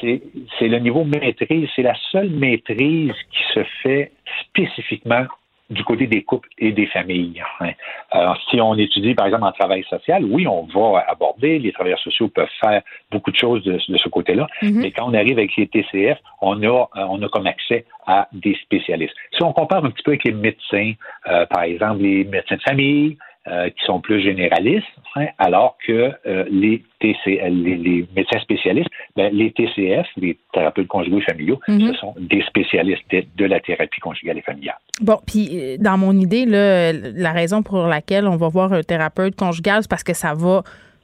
C'est 0.00 0.68
le 0.68 0.78
niveau 0.78 1.04
maîtrise, 1.04 1.68
c'est 1.74 1.82
la 1.82 1.94
seule 2.10 2.30
maîtrise 2.30 3.12
qui 3.30 3.42
se 3.54 3.64
fait 3.82 4.12
spécifiquement 4.48 5.24
du 5.70 5.84
côté 5.84 6.06
des 6.06 6.22
couples 6.22 6.48
et 6.58 6.72
des 6.72 6.86
familles. 6.86 7.42
Hein. 7.60 7.70
Alors, 8.10 8.36
si 8.50 8.60
on 8.60 8.74
étudie, 8.74 9.14
par 9.14 9.26
exemple, 9.26 9.44
en 9.44 9.52
travail 9.52 9.84
social, 9.88 10.24
oui, 10.24 10.46
on 10.46 10.64
va 10.64 11.04
aborder, 11.08 11.58
les 11.58 11.72
travailleurs 11.72 12.00
sociaux 12.00 12.28
peuvent 12.28 12.48
faire 12.60 12.82
beaucoup 13.10 13.30
de 13.30 13.36
choses 13.36 13.62
de, 13.64 13.78
ce 13.78 14.08
côté-là, 14.08 14.46
mm-hmm. 14.62 14.80
mais 14.80 14.90
quand 14.90 15.08
on 15.08 15.14
arrive 15.14 15.38
avec 15.38 15.54
les 15.56 15.68
TCF, 15.68 16.18
on 16.40 16.62
a, 16.64 16.88
on 16.94 17.22
a 17.22 17.28
comme 17.28 17.46
accès 17.46 17.84
à 18.06 18.28
des 18.32 18.56
spécialistes. 18.62 19.14
Si 19.36 19.42
on 19.42 19.52
compare 19.52 19.84
un 19.84 19.90
petit 19.90 20.02
peu 20.02 20.12
avec 20.12 20.24
les 20.24 20.32
médecins, 20.32 20.92
euh, 21.28 21.46
par 21.46 21.62
exemple, 21.62 22.02
les 22.02 22.24
médecins 22.24 22.56
de 22.56 22.62
famille, 22.62 23.16
euh, 23.50 23.68
qui 23.68 23.84
sont 23.84 24.00
plus 24.00 24.22
généralistes, 24.22 24.86
hein, 25.16 25.26
alors 25.38 25.76
que 25.84 26.12
euh, 26.24 26.44
les, 26.50 26.84
TCL, 27.00 27.52
les, 27.62 28.06
médecins 28.14 28.38
spécialistes, 28.40 28.90
ben, 29.16 29.34
les 29.34 29.50
TCF, 29.50 30.06
les 30.16 30.38
thérapeutes 30.52 30.86
conjugaux 30.86 31.18
et 31.18 31.22
familiaux, 31.22 31.58
mhm. 31.66 31.88
ce 31.88 31.94
sont 31.94 32.14
des 32.16 32.42
spécialistes 32.42 33.02
de, 33.10 33.44
la 33.44 33.58
thérapie 33.58 33.98
conjugale 34.00 34.38
et 34.38 34.42
familiale. 34.42 34.78
Bon, 35.00 35.18
puis 35.26 35.48
euh, 35.52 35.76
dans 35.80 35.98
mon 35.98 36.12
idée, 36.12 36.46
là, 36.46 36.92
la 36.92 37.32
raison 37.32 37.64
pour 37.64 37.88
laquelle 37.88 38.28
on 38.28 38.36
va 38.36 38.48
voir 38.48 38.72
un 38.72 38.82
thérapeute 38.82 39.34
conjugal, 39.34 39.78
c'est 39.82 39.90
parce 39.90 40.04
que 40.04 40.14
ça 40.14 40.32
va 40.32 40.62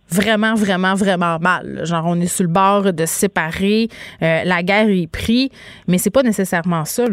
vraiment, 0.09 0.55
vraiment, 0.55 0.95
vraiment 0.95 1.39
mal. 1.41 1.85
Genre, 1.85 2.05
on 2.07 2.21
est 2.21 2.27
sur 2.33 2.45
le 2.45 2.53
bord 2.53 2.93
de 2.93 3.07
se 3.07 3.27
séparer, 3.27 3.89
la 4.21 4.63
guerre 4.63 4.89
est 4.89 5.11
prise, 5.11 5.49
mais 5.89 5.99
c'est 5.99 6.13
pas 6.13 6.23
nécessairement 6.23 6.85
ça. 6.85 7.07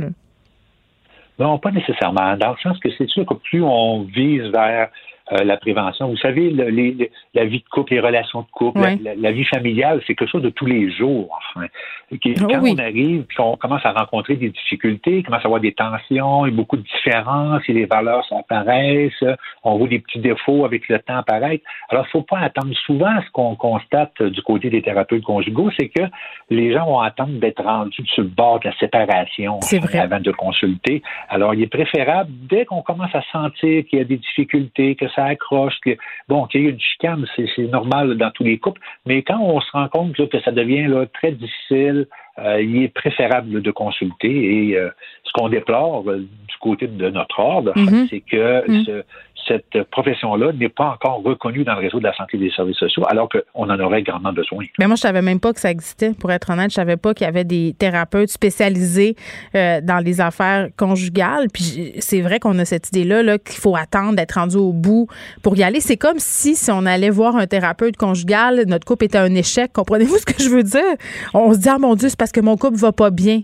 Non, 1.40 1.58
pas 1.58 1.72
nécessairement. 1.72 2.38
Dans 2.38 2.52
le 2.52 2.58
sens 2.62 2.78
que 2.80 2.90
c'est 2.98 3.10
sûr 3.10 3.26
que 3.26 3.34
plus 3.34 3.64
on 3.64 4.04
vise 4.04 4.44
vers 4.52 4.90
euh, 5.32 5.44
la 5.44 5.56
prévention. 5.56 6.10
Vous 6.10 6.18
savez, 6.18 6.50
les, 6.50 7.10
la 7.34 7.46
vie 7.46 7.60
de 7.60 7.70
couple, 7.70 7.94
les 7.94 8.02
relations 8.02 8.42
de 8.42 8.48
couple, 8.52 8.82
la, 9.04 9.32
vie 9.32 9.46
familiale, 9.46 10.02
c'est 10.06 10.16
quelque 10.16 10.30
chose 10.30 10.42
de 10.42 10.50
tous 10.50 10.66
les 10.66 10.92
jours. 10.92 11.40
Enfin. 11.56 11.68
Oh 12.12 12.18
quand 12.22 12.62
on 12.62 12.78
arrive, 12.78 13.24
puis 13.24 13.40
on 13.40 13.56
commence 13.56 13.86
à 13.86 13.92
rencontrer 13.92 14.36
des 14.36 14.50
difficultés, 14.50 15.24
commence 15.24 15.44
à 15.44 15.48
avoir 15.48 15.62
des 15.62 15.74
tensions, 15.74 16.46
et 16.46 16.52
beaucoup 16.52 16.78
de 16.78 16.84
différences, 16.84 17.62
et 17.68 17.74
les 17.74 17.86
valeurs 17.86 18.26
apparaissent, 18.38 19.24
on 19.64 19.78
voit 19.78 19.88
des 19.88 20.00
petits 20.00 20.20
défauts 20.20 20.66
avec 20.66 20.88
le 20.90 21.00
temps 21.00 21.18
apparaître. 21.18 21.64
Alors, 21.90 22.04
il 22.04 22.08
ne 22.08 22.12
faut 22.12 22.22
pas 22.22 22.40
attendre. 22.40 22.74
Souvent, 22.86 23.14
ce 23.26 23.32
qu'on 23.32 23.56
constate 23.56 24.22
du 24.22 24.42
côté 24.42 24.70
des 24.70 24.82
thérapeutes 24.82 25.24
conjugaux, 25.24 25.72
c'est 25.80 25.90
que 25.90 26.04
les 26.50 26.74
gens 26.74 26.86
vont 26.86 27.00
attendre 27.00 27.40
d'être 27.40 27.64
rendus 27.64 28.06
sur 28.08 28.24
le 28.24 28.30
bord 28.30 28.60
de 28.60 28.68
la 28.68 28.78
séparation 28.78 29.60
avant 29.94 30.20
de 30.20 30.32
consulter. 30.32 31.02
Alors, 31.30 31.54
il 31.54 31.64
est 31.64 31.68
préférable, 31.68 32.30
dès 32.50 32.66
qu'on 32.66 32.82
commence 32.82 33.14
à 33.16 33.24
sentir 33.32 33.86
qu'il 33.86 34.00
y 34.00 34.02
a 34.02 34.06
des 34.06 34.18
difficultés, 34.18 34.96
que 34.96 35.08
ça 35.16 35.26
accroche, 35.26 35.76
bon, 36.28 36.46
qu'il 36.48 36.62
y 36.62 36.68
ait 36.68 36.70
une 36.70 36.80
chicane, 36.80 37.26
c'est 37.36 37.68
normal 37.68 38.18
dans 38.18 38.32
tous 38.32 38.44
les 38.44 38.58
couples, 38.58 38.82
mais 39.06 39.24
quand 39.24 39.40
on 39.40 39.60
se 39.62 39.72
rend 39.72 39.88
compte 39.90 40.16
que 40.16 40.42
ça 40.42 40.52
devient 40.52 40.88
là, 40.88 41.06
très 41.08 41.32
difficile, 41.32 42.08
il 42.38 42.84
est 42.84 42.94
préférable 42.94 43.62
de 43.62 43.72
consulter 43.72 44.70
et 44.70 44.78
euh, 44.78 44.90
ce 45.24 45.32
qu'on 45.34 45.50
déplore 45.50 46.04
du 46.04 46.58
côté 46.60 46.88
de 46.88 47.10
notre 47.10 47.40
ordre, 47.40 47.74
mm-hmm. 47.76 48.08
c'est 48.10 48.22
que 48.22 48.68
mm-hmm. 48.68 48.86
ce, 48.86 49.04
cette 49.48 49.84
profession-là 49.92 50.52
n'est 50.54 50.70
pas 50.70 50.92
encore 50.92 51.22
reconnue 51.24 51.64
dans 51.64 51.74
le 51.76 51.82
réseau 51.82 52.00
de 52.00 52.04
la 52.04 52.14
santé 52.16 52.38
et 52.38 52.40
des 52.40 52.52
services 52.52 52.78
sociaux, 52.78 53.04
alors 53.08 53.30
qu'on 53.30 53.70
en 53.70 53.80
aurait 53.80 54.04
grandement 54.04 54.34
besoin. 54.34 54.64
Mais 54.80 54.88
moi, 54.88 54.96
je 54.96 55.02
savais 55.02 55.22
même 55.22 55.40
pas 55.40 55.54
que 55.54 55.60
ça 55.60 55.72
existait, 55.72 56.14
pour 56.14 56.32
être 56.32 56.50
honnête. 56.50 56.70
Je 56.70 56.76
savais 56.76 56.98
pas 56.98 57.14
qu'il 57.14 57.26
y 57.26 57.28
avait 57.28 57.44
des 57.44 57.76
thérapeutes 57.78 58.30
spécialisés 58.30 59.16
euh, 59.56 59.82
dans 59.82 60.00
les 60.00 60.22
affaires 60.22 60.70
conjugales. 60.78 61.48
Puis 61.54 61.94
c'est 62.00 62.22
vrai 62.22 62.40
qu'on 62.40 62.58
a 62.60 62.66
cette 62.66 62.90
idée-là 62.90 63.24
-là, 63.24 63.40
qu'il 63.40 63.60
faut 63.60 63.76
attendre 63.76 64.16
d'être 64.16 64.34
rendu 64.34 64.58
au 64.58 64.74
bout 64.74 65.08
pour 65.42 65.58
y 65.58 65.64
aller. 65.64 65.82
C'est 65.82 65.98
comme 65.98 66.20
si, 66.20 66.56
si 66.56 66.72
on 66.72 66.86
allait 66.86 67.10
voir 67.10 67.36
un 67.36 67.48
thérapeute 67.48 67.98
conjugal, 67.98 68.64
notre 68.68 68.86
couple 68.86 69.06
était 69.06 69.18
un 69.18 69.34
échec. 69.36 69.72
Comprenez-vous 69.74 70.18
ce 70.18 70.26
que 70.26 70.42
je 70.42 70.50
veux 70.50 70.64
dire? 70.64 70.96
On 71.34 71.54
se 71.54 71.60
dit, 71.60 71.70
ah 71.70 71.78
mon 71.80 71.96
Dieu, 71.96 72.10
c'est 72.10 72.18
parce 72.24 72.32
que 72.32 72.40
mon 72.40 72.56
couple 72.56 72.78
va 72.78 72.94
pas 72.94 73.10
bien. 73.10 73.42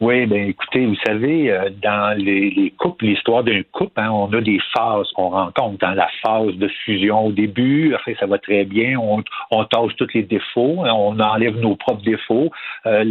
Oui, 0.00 0.24
ben 0.24 0.48
écoutez, 0.48 0.86
vous 0.86 0.96
savez, 1.06 1.50
euh, 1.50 1.68
dans 1.82 2.16
les, 2.16 2.48
les 2.50 2.70
couples, 2.70 3.04
l'histoire 3.04 3.44
d'un 3.44 3.60
couple, 3.70 4.00
hein, 4.00 4.10
on 4.10 4.32
a 4.32 4.40
des 4.40 4.58
phases 4.74 5.06
qu'on 5.14 5.28
rencontre. 5.28 5.76
Dans 5.78 5.92
la 5.92 6.08
phase 6.22 6.54
de 6.54 6.68
fusion 6.86 7.26
au 7.26 7.32
début, 7.32 7.94
après 7.94 8.16
ça 8.18 8.24
va 8.24 8.38
très 8.38 8.64
bien, 8.64 8.98
on, 8.98 9.22
on 9.50 9.64
tâche 9.66 9.94
tous 9.98 10.08
les 10.14 10.22
défauts, 10.22 10.84
hein, 10.86 10.92
on 10.94 11.20
enlève 11.20 11.54
nos 11.58 11.76
propres 11.76 12.02
défauts, 12.02 12.50
euh, 12.86 13.04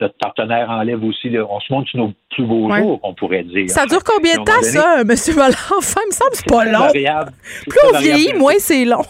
notre 0.00 0.14
partenaire 0.18 0.70
enlève 0.70 1.02
aussi, 1.02 1.28
on 1.36 1.58
se 1.58 1.72
montre 1.72 1.90
nos 1.94 2.12
plus 2.30 2.44
beaux 2.44 2.72
jours, 2.72 3.00
on 3.02 3.14
pourrait 3.14 3.42
dire. 3.42 3.68
Ça 3.68 3.84
dure 3.86 4.04
combien 4.04 4.38
de 4.38 4.44
temps, 4.44 4.62
ça, 4.62 5.00
M. 5.00 5.08
Malenfant? 5.36 6.00
Il 6.04 6.06
me 6.06 6.12
semble 6.12 6.30
que 6.30 6.36
c'est 6.36 6.48
pas 6.48 6.64
long. 6.66 6.86
Variable. 6.86 7.32
Plus 7.68 7.80
on 7.92 7.98
vieillit, 7.98 8.32
moins 8.34 8.54
c'est 8.58 8.84
long, 8.84 9.02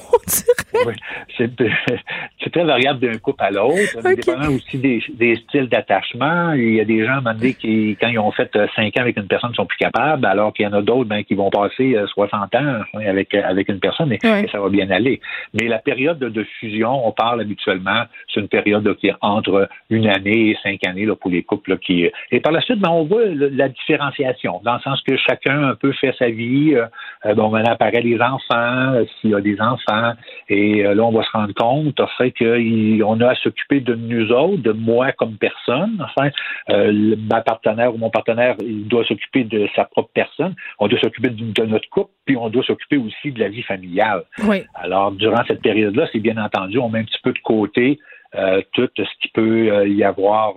Oui, 0.86 0.94
c'est 1.36 2.50
très 2.50 2.64
variable 2.64 3.00
d'un 3.00 3.18
couple 3.18 3.44
à 3.44 3.50
l'autre. 3.50 3.98
Okay. 3.98 4.16
Dépendant 4.16 4.54
aussi 4.54 4.78
des, 4.78 5.02
des 5.12 5.36
styles 5.36 5.68
d'attachement. 5.68 6.52
Il 6.54 6.74
y 6.74 6.80
a 6.80 6.84
des 6.84 7.01
gens, 7.04 7.24
à 7.24 7.34
qui, 7.34 7.96
quand 8.00 8.08
ils 8.08 8.18
ont 8.18 8.30
fait 8.32 8.54
euh, 8.56 8.66
cinq 8.74 8.96
ans 8.96 9.00
avec 9.00 9.16
une 9.16 9.26
personne, 9.26 9.54
sont 9.54 9.66
plus 9.66 9.78
capables, 9.78 10.24
alors 10.26 10.52
qu'il 10.52 10.64
y 10.64 10.68
en 10.68 10.72
a 10.72 10.82
d'autres 10.82 11.08
ben, 11.08 11.22
qui 11.22 11.34
vont 11.34 11.50
passer 11.50 11.96
60 12.06 12.54
euh, 12.54 12.58
ans 12.58 12.82
hein, 12.94 13.00
avec, 13.06 13.34
euh, 13.34 13.42
avec 13.44 13.68
une 13.68 13.80
personne 13.80 14.12
et, 14.12 14.18
ça 14.20 14.60
va 14.60 14.68
bien 14.68 14.90
aller. 14.90 15.20
Mais 15.54 15.68
la 15.68 15.78
période 15.78 16.18
de, 16.18 16.44
fusion, 16.60 17.06
on 17.06 17.12
parle 17.12 17.40
habituellement, 17.40 18.04
c'est 18.32 18.40
une 18.40 18.48
période 18.48 18.96
qui 18.96 19.08
est 19.08 19.14
entre 19.20 19.68
une 19.90 20.08
année 20.08 20.50
et 20.50 20.58
cinq 20.62 20.86
années 20.86 21.06
là, 21.06 21.14
pour 21.14 21.30
les 21.30 21.42
couples. 21.42 21.78
qui 21.78 22.08
Et 22.30 22.40
par 22.40 22.52
la 22.52 22.60
suite, 22.60 22.78
ben, 22.78 22.90
on 22.90 23.04
voit 23.04 23.24
la 23.26 23.68
différenciation, 23.68 24.60
dans 24.64 24.74
le 24.74 24.80
sens 24.80 25.00
que 25.02 25.16
chacun 25.16 25.68
un 25.68 25.74
peu 25.74 25.92
fait 25.92 26.14
sa 26.18 26.28
vie. 26.28 26.74
bon, 27.36 27.50
maintenant 27.50 27.72
apparaît 27.72 28.02
les 28.02 28.20
enfants, 28.20 29.04
s'il 29.20 29.30
y 29.30 29.34
a 29.34 29.40
des 29.40 29.60
enfants, 29.60 30.12
et 30.48 30.82
là, 30.82 31.02
on 31.02 31.12
va 31.12 31.22
se 31.22 31.30
rendre 31.30 31.54
compte, 31.54 31.98
en 32.00 32.06
fait, 32.18 32.32
qu'on 32.32 33.20
a 33.20 33.28
à 33.30 33.34
s'occuper 33.36 33.80
de 33.80 33.94
nous 33.94 34.32
autres, 34.32 34.62
de 34.62 34.72
moi 34.72 35.12
comme 35.12 35.36
personne, 35.36 36.04
enfin, 36.04 36.30
ma 36.92 37.40
partenaire 37.40 37.94
ou 37.94 37.98
mon 37.98 38.10
partenaire, 38.10 38.56
il 38.60 38.86
doit 38.86 39.04
s'occuper 39.04 39.44
de 39.44 39.68
sa 39.74 39.84
propre 39.84 40.10
personne, 40.14 40.54
on 40.78 40.88
doit 40.88 41.00
s'occuper 41.00 41.30
de, 41.30 41.64
notre 41.64 41.88
couple, 41.90 42.10
puis 42.24 42.36
on 42.36 42.48
doit 42.48 42.64
s'occuper 42.64 42.96
aussi 42.96 43.32
de 43.32 43.40
la 43.40 43.48
vie 43.48 43.62
familiale. 43.62 44.24
Oui. 44.46 44.62
Alors, 44.74 45.12
durant 45.12 45.44
cette 45.46 45.62
période-là, 45.62 46.08
c'est 46.12 46.20
bien 46.20 46.36
entendu, 46.36 46.78
on 46.78 46.88
met 46.88 47.00
un 47.00 47.04
petit 47.04 47.20
peu 47.22 47.32
de 47.32 47.38
côté 47.40 47.98
euh, 48.34 48.62
tout 48.72 48.88
ce 48.96 49.02
qui 49.20 49.28
peut 49.28 49.70
euh, 49.70 49.88
y 49.88 50.04
avoir 50.04 50.54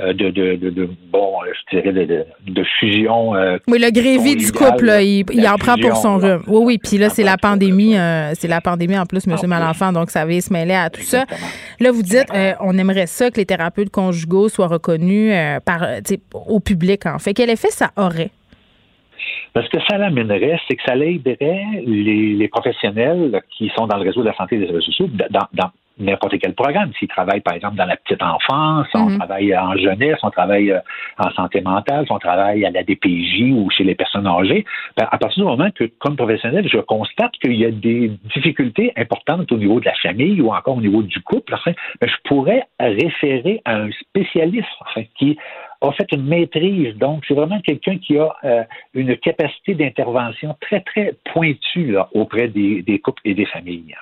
euh, 0.00 0.12
de, 0.12 0.30
de, 0.30 0.56
de, 0.56 0.88
bon, 1.12 1.34
je 1.46 1.76
dirais, 1.76 1.92
de, 1.92 2.24
de 2.46 2.64
fusion. 2.78 3.32
oui, 3.66 3.78
le 3.78 3.90
grévé 3.90 4.36
du 4.36 4.52
couple, 4.52 4.90
il, 5.00 5.24
il 5.32 5.48
en 5.48 5.56
prend 5.56 5.76
pour 5.76 5.96
son 5.96 6.18
rhume. 6.18 6.42
Oui, 6.46 6.60
oui, 6.64 6.78
puis 6.78 6.98
là, 6.98 7.08
c'est 7.08 7.24
la 7.24 7.36
pandémie, 7.36 7.96
c'est 8.34 8.48
la 8.48 8.60
pandémie 8.60 8.98
en 8.98 9.06
plus, 9.06 9.26
M. 9.26 9.36
Malenfant, 9.46 9.92
donc 9.92 10.10
ça 10.10 10.24
va 10.24 10.40
se 10.40 10.52
mêler 10.52 10.74
à 10.74 10.90
tout 10.90 11.02
ça. 11.02 11.24
Là, 11.80 11.90
vous 11.90 12.02
dites, 12.02 12.28
on 12.60 12.76
aimerait 12.78 13.06
ça 13.06 13.30
que 13.30 13.36
les 13.36 13.46
thérapeutes 13.46 13.90
conjugaux 13.90 14.48
soient 14.48 14.68
reconnus 14.68 15.34
par, 15.64 15.86
au 16.46 16.60
public, 16.60 17.06
en 17.06 17.18
fait. 17.18 17.34
Quel 17.34 17.50
effet 17.50 17.70
ça 17.70 17.90
aurait? 17.96 18.30
Parce 19.52 19.68
que 19.68 19.78
ça 19.88 19.98
l'amènerait, 19.98 20.60
c'est 20.68 20.76
que 20.76 20.82
ça 20.86 20.96
aiderait 20.96 21.82
les, 21.84 22.34
les, 22.34 22.48
professionnels 22.48 23.40
qui 23.56 23.70
sont 23.76 23.86
dans 23.86 23.96
le 23.96 24.04
réseau 24.04 24.20
de 24.20 24.26
la 24.26 24.36
santé 24.36 24.56
et 24.56 24.58
des 24.60 24.66
réseaux 24.66 24.80
sociaux 24.80 25.08
dans, 25.30 25.46
dans 25.52 25.70
n'importe 25.98 26.38
quel 26.38 26.54
programme. 26.54 26.92
S'ils 26.98 27.08
travaillent, 27.08 27.40
par 27.40 27.54
exemple, 27.54 27.76
dans 27.76 27.84
la 27.84 27.96
petite 27.96 28.22
enfance, 28.22 28.86
on 28.94 29.10
mhm. 29.10 29.18
travaille 29.18 29.56
en 29.56 29.76
jeunesse, 29.76 30.18
on 30.22 30.30
travaille 30.30 30.72
euh, 30.72 30.80
en 31.18 31.30
santé 31.30 31.60
mentale, 31.60 32.06
on 32.10 32.18
travaille 32.18 32.64
à 32.64 32.70
la 32.70 32.82
DPJ 32.82 33.52
ou 33.52 33.70
chez 33.70 33.84
les 33.84 33.94
personnes 33.94 34.26
âgées, 34.26 34.64
ben, 34.96 35.06
à 35.10 35.18
partir 35.18 35.42
du 35.44 35.48
moment 35.48 35.70
que, 35.70 35.84
comme 35.98 36.16
professionnel, 36.16 36.68
je 36.70 36.78
constate 36.78 37.32
qu'il 37.42 37.54
y 37.54 37.64
a 37.64 37.70
des 37.70 38.10
difficultés 38.34 38.92
importantes 38.96 39.50
au 39.52 39.56
niveau 39.56 39.80
de 39.80 39.86
la 39.86 39.94
famille 39.94 40.40
ou 40.40 40.52
encore 40.52 40.76
au 40.76 40.80
niveau 40.80 41.02
du 41.02 41.20
couple, 41.20 41.54
enfin, 41.54 41.72
ben, 42.00 42.08
je 42.08 42.28
pourrais 42.28 42.64
référer 42.80 43.60
à 43.64 43.76
un 43.76 43.90
spécialiste 43.92 44.68
enfin, 44.80 45.02
qui 45.18 45.38
a 45.80 45.92
fait 45.92 46.10
une 46.12 46.26
maîtrise. 46.26 46.96
Donc, 46.96 47.24
c'est 47.26 47.34
vraiment 47.34 47.60
quelqu'un 47.60 47.98
qui 47.98 48.18
a 48.18 48.34
euh, 48.44 48.64
une 48.94 49.16
capacité 49.16 49.74
d'intervention 49.74 50.56
très, 50.60 50.80
très 50.80 51.14
pointue 51.32 51.92
là, 51.92 52.08
auprès 52.12 52.48
des, 52.48 52.82
des 52.82 52.98
couples 52.98 53.22
et 53.24 53.34
des 53.34 53.46
familles. 53.46 53.94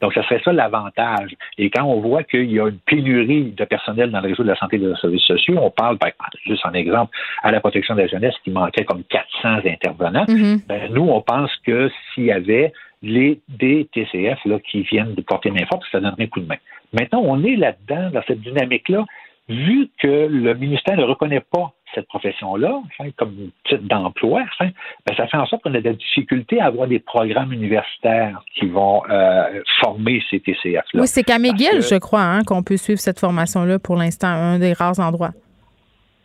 Donc, 0.00 0.14
ça 0.14 0.22
serait 0.24 0.40
ça 0.44 0.52
l'avantage. 0.52 1.34
Et 1.58 1.70
quand 1.70 1.84
on 1.84 2.00
voit 2.00 2.22
qu'il 2.22 2.50
y 2.50 2.60
a 2.60 2.68
une 2.68 2.78
pénurie 2.78 3.52
de 3.52 3.64
personnel 3.64 4.10
dans 4.10 4.20
le 4.20 4.28
réseau 4.28 4.42
de 4.42 4.48
la 4.48 4.56
santé 4.56 4.76
et 4.76 4.78
des 4.78 4.94
services 5.00 5.22
sociaux, 5.22 5.58
on 5.60 5.70
parle, 5.70 5.98
par 5.98 6.08
exemple, 6.08 6.36
juste 6.46 6.66
en 6.66 6.72
exemple, 6.72 7.16
à 7.42 7.50
la 7.50 7.60
protection 7.60 7.94
de 7.94 8.00
la 8.00 8.06
jeunesse 8.06 8.34
qui 8.44 8.50
manquait 8.50 8.84
comme 8.84 9.04
400 9.04 9.66
intervenants. 9.66 10.24
Mm-hmm. 10.24 10.66
ben, 10.66 10.92
nous, 10.92 11.08
on 11.08 11.20
pense 11.20 11.50
que 11.66 11.90
s'il 12.14 12.24
y 12.24 12.32
avait 12.32 12.72
les 13.02 13.40
des 13.48 13.88
TCF 13.92 14.38
là, 14.46 14.58
qui 14.60 14.82
viennent 14.82 15.14
de 15.14 15.20
porter 15.20 15.50
main 15.50 15.66
forte, 15.66 15.82
ça 15.92 16.00
donnerait 16.00 16.24
un 16.24 16.26
coup 16.26 16.40
de 16.40 16.46
main. 16.46 16.56
Maintenant, 16.92 17.22
on 17.24 17.42
est 17.44 17.56
là-dedans, 17.56 18.10
dans 18.10 18.22
cette 18.26 18.40
dynamique-là, 18.40 19.04
vu 19.48 19.88
que 19.98 20.26
le 20.26 20.54
ministère 20.54 20.96
ne 20.96 21.04
reconnaît 21.04 21.42
pas 21.52 21.72
cette 21.94 22.06
profession-là, 22.06 22.82
comme 23.16 23.50
titre 23.68 23.82
d'emploi, 23.82 24.44
ben, 24.60 24.70
ça 25.16 25.26
fait 25.26 25.36
en 25.36 25.46
sorte 25.46 25.62
qu'on 25.62 25.74
a 25.74 25.80
de 25.80 25.88
la 25.88 25.94
difficulté 25.94 26.60
à 26.60 26.66
avoir 26.66 26.88
des 26.88 26.98
programmes 26.98 27.52
universitaires 27.52 28.42
qui 28.54 28.66
vont 28.66 29.02
euh, 29.10 29.62
former 29.80 30.22
ces 30.30 30.40
TCF-là. 30.40 31.00
Oui, 31.00 31.06
c'est 31.06 31.22
qu'à 31.22 31.38
McGill, 31.38 31.82
je 31.82 31.98
crois, 31.98 32.22
hein, 32.22 32.42
qu'on 32.44 32.62
peut 32.62 32.76
suivre 32.76 33.00
cette 33.00 33.20
formation-là 33.20 33.78
pour 33.78 33.96
l'instant, 33.96 34.28
un 34.28 34.58
des 34.58 34.72
rares 34.72 35.00
endroits. 35.00 35.32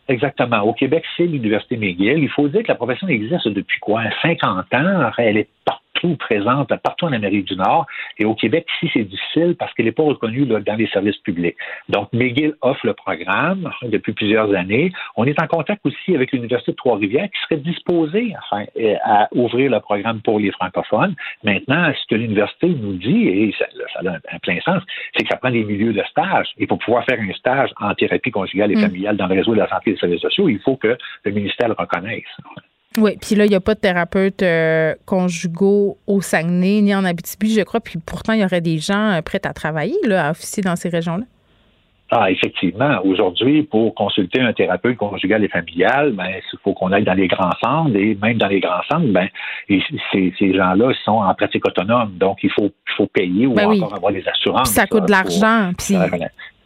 Exactement. 0.09 0.61
Au 0.61 0.73
Québec, 0.73 1.03
c'est 1.15 1.27
l'Université 1.27 1.77
McGill. 1.77 2.17
Il 2.17 2.29
faut 2.29 2.47
dire 2.47 2.63
que 2.63 2.67
la 2.67 2.75
profession 2.75 3.07
existe 3.07 3.47
depuis 3.47 3.79
quoi? 3.79 4.01
50 4.23 4.65
ans. 4.73 5.11
Elle 5.19 5.37
est 5.37 5.49
partout 5.65 5.88
présente 6.17 6.76
partout 6.81 7.05
en 7.05 7.13
Amérique 7.13 7.45
du 7.45 7.55
Nord. 7.55 7.85
Et 8.17 8.26
au 8.26 8.35
Québec, 8.35 8.65
ici, 8.76 8.91
c'est 8.93 9.03
difficile 9.03 9.55
parce 9.57 9.73
qu'elle 9.73 9.85
n'est 9.85 9.91
pas 9.91 10.03
reconnue 10.03 10.45
dans 10.45 10.76
les 10.76 10.88
services 10.88 11.17
publics. 11.17 11.55
Donc, 11.89 12.11
McGill 12.13 12.53
offre 12.61 12.85
le 12.85 12.93
programme 12.93 13.71
depuis 13.84 14.13
plusieurs 14.13 14.53
années. 14.53 14.91
On 15.15 15.26
est 15.26 15.41
en 15.41 15.47
contact 15.47 15.85
aussi 15.85 16.15
avec 16.15 16.31
l'Université 16.31 16.71
de 16.71 16.77
Trois-Rivières 16.77 17.30
qui 17.30 17.39
serait 17.43 17.61
disposée 17.61 18.34
enfin, 18.38 18.65
à 19.03 19.27
ouvrir 19.34 19.71
le 19.71 19.80
programme 19.80 20.21
pour 20.21 20.39
les 20.39 20.51
francophones. 20.51 21.15
Maintenant, 21.43 21.91
ce 21.93 22.07
que 22.07 22.15
l'université 22.15 22.67
nous 22.67 22.93
dit, 22.93 23.27
et 23.27 23.53
ça, 23.57 23.65
a 24.05 24.13
un 24.13 24.39
plein 24.39 24.59
sens, 24.61 24.84
c'est 25.15 25.23
que 25.23 25.30
ça 25.30 25.38
prend 25.38 25.51
des 25.51 25.63
milieux 25.63 25.93
de 25.93 26.03
stage. 26.09 26.47
Et 26.57 26.67
pour 26.67 26.80
pouvoir 26.80 27.05
faire 27.05 27.19
un 27.19 27.34
stage 27.34 27.71
en 27.80 27.93
thérapie 27.93 28.31
conjugale 28.31 28.71
et 28.71 28.76
mm. 28.76 28.81
familiale 28.81 29.17
dans 29.17 29.27
le 29.27 29.35
réseau 29.35 29.53
de 29.53 29.59
la 29.59 29.69
santé 29.69 29.91
et 29.91 29.93
des 29.93 29.99
services 29.99 30.21
sociaux, 30.21 30.49
il 30.49 30.59
faut 30.59 30.76
que 30.76 30.97
le 31.23 31.31
ministère 31.31 31.67
le 31.67 31.76
reconnaisse. 31.77 32.23
Oui, 32.99 33.17
puis 33.21 33.35
là, 33.35 33.45
il 33.45 33.49
n'y 33.49 33.55
a 33.55 33.59
pas 33.59 33.76
de 33.76 33.80
thérapeute 33.80 34.43
euh, 34.43 34.93
conjugaux 35.05 35.97
au 36.07 36.21
Saguenay 36.21 36.81
ni 36.81 36.93
en 36.93 37.05
Abitibi, 37.05 37.53
je 37.53 37.61
crois. 37.61 37.80
Puis 37.80 37.99
pourtant, 38.03 38.34
il 38.34 38.41
y 38.41 38.45
aurait 38.45 38.61
des 38.61 38.77
gens 38.77 39.11
euh, 39.11 39.21
prêts 39.21 39.41
à 39.45 39.53
travailler, 39.53 39.97
là, 40.05 40.27
à 40.27 40.31
officier 40.31 40.61
dans 40.63 40.76
ces 40.76 40.89
régions-là. 40.89 41.26
Ah, 42.11 42.31
effectivement. 42.31 42.99
Aujourd'hui, 43.03 43.63
pour 43.63 43.93
consulter 43.93 44.41
un 44.41 44.51
thérapeute 44.51 44.97
conjugal 44.97 45.43
et 45.43 45.47
familial, 45.47 46.13
ben, 46.13 46.26
il 46.27 46.59
faut 46.63 46.73
qu'on 46.73 46.91
aille 46.91 47.03
dans 47.03 47.13
les 47.13 47.27
grands 47.27 47.53
centres 47.63 47.95
et 47.95 48.17
même 48.19 48.38
dans 48.38 48.47
les 48.47 48.59
grands 48.59 48.81
centres, 48.89 49.07
ben, 49.07 49.27
ces, 49.67 50.34
ces 50.39 50.53
gens-là 50.53 50.91
sont 51.05 51.19
en 51.19 51.34
pratique 51.35 51.67
autonome. 51.67 52.13
Donc, 52.17 52.39
il 52.41 52.49
faut, 52.51 52.71
faut 52.97 53.05
payer 53.05 53.45
ou 53.45 53.53
ben 53.53 53.67
encore 53.67 53.93
avoir 53.95 54.11
des 54.11 54.27
assurances. 54.27 54.71
ça 54.71 54.88
coûte 54.88 55.05
de 55.05 55.11
l'argent. 55.11 55.71
Puis... 55.77 55.95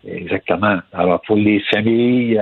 Exactement. 0.08 0.78
Alors, 0.94 1.22
pour 1.22 1.36
les 1.36 1.62
familles, 1.72 2.42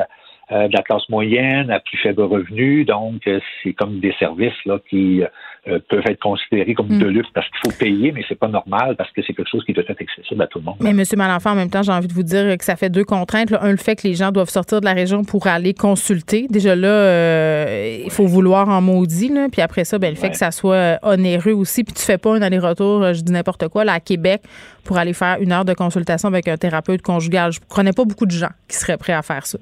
euh, 0.52 0.68
de 0.68 0.73
la 0.73 0.82
classe 0.82 1.07
moyenne 1.07 1.72
à 1.72 1.80
plus 1.80 1.98
faible 1.98 2.23
revenu. 2.23 2.84
Donc, 2.84 3.26
euh, 3.26 3.40
c'est 3.64 3.72
comme 3.72 4.02
des 4.02 4.14
services 4.19 4.52
là, 4.65 4.80
qui 4.90 5.23
euh, 5.68 5.80
peuvent 5.90 6.06
être 6.06 6.19
considérés 6.19 6.73
comme 6.73 6.90
de 6.90 7.06
mm. 7.06 7.10
luxe 7.10 7.30
parce 7.34 7.48
qu'il 7.48 7.72
faut 7.72 7.78
payer, 7.78 8.11
mais 8.11 8.22
c'est 8.28 8.38
pas 8.38 8.49
normal 8.49 8.95
parce 8.98 9.10
que 9.11 9.22
c'est 9.26 9.32
quelque 9.32 9.49
chose 9.49 9.64
qui 9.64 9.72
doit 9.72 9.86
être 9.88 10.02
accessible 10.02 10.41
à 10.41 10.48
tout 10.48 10.60
le 10.60 10.65
monde. 10.65 10.76
Mais 10.82 10.90
M. 10.90 11.03
Malenfant, 11.15 11.52
en 11.52 11.56
même 11.56 11.69
temps, 11.69 11.84
j'ai 11.84 11.94
envie 11.94 12.10
de 12.10 12.14
vous 12.14 12.23
dire 12.23 12.57
que 12.57 12.65
ça 12.65 12.76
fait 12.76 12.90
deux 12.90 13.06
contraintes. 13.06 13.53
Un, 13.53 13.72
le 13.72 13.78
fait 13.78 13.95
que 13.95 14.06
les 14.06 14.14
gens 14.14 14.34
doivent 14.34 14.49
sortir 14.49 14.82
de 14.82 14.86
la 14.86 14.91
région 14.91 15.23
pour 15.23 15.48
aller 15.48 15.73
consulter. 15.73 16.48
Déjà 16.49 16.76
là, 16.76 17.95
il 17.95 18.11
faut 18.11 18.26
vouloir 18.26 18.68
en 18.68 18.82
maudit. 18.82 19.30
Là. 19.30 19.48
Puis 19.49 19.61
après 19.61 19.86
ça, 19.86 19.99
ben, 19.99 20.10
le 20.10 20.18
fait 20.18 20.32
que 20.32 20.38
ça 20.38 20.52
soit 20.52 20.99
onéreux 21.02 21.53
aussi. 21.53 21.86
Puis 21.86 21.94
tu 21.94 22.03
fais 22.03 22.18
pas 22.18 22.36
un 22.36 22.41
aller-retour, 22.41 23.14
je 23.14 23.22
dis 23.22 23.32
n'importe 23.32 23.69
quoi, 23.69 23.86
là, 23.86 23.94
à 23.94 23.99
Québec 24.02 24.41
pour 24.84 24.98
aller 24.98 25.14
faire 25.14 25.38
une 25.40 25.53
heure 25.53 25.64
de 25.64 25.73
consultation 25.73 26.28
avec 26.28 26.49
un 26.49 26.57
thérapeute 26.57 27.02
conjugal. 27.02 27.53
Je 27.53 27.60
ne 27.61 27.73
connais 27.73 27.94
pas 27.94 28.03
beaucoup 28.03 28.26
de 28.26 28.32
gens 28.32 28.52
qui 28.68 28.76
seraient 28.76 28.98
prêts 28.98 29.14
à 29.14 29.22
faire 29.22 29.45
ça. 29.45 29.57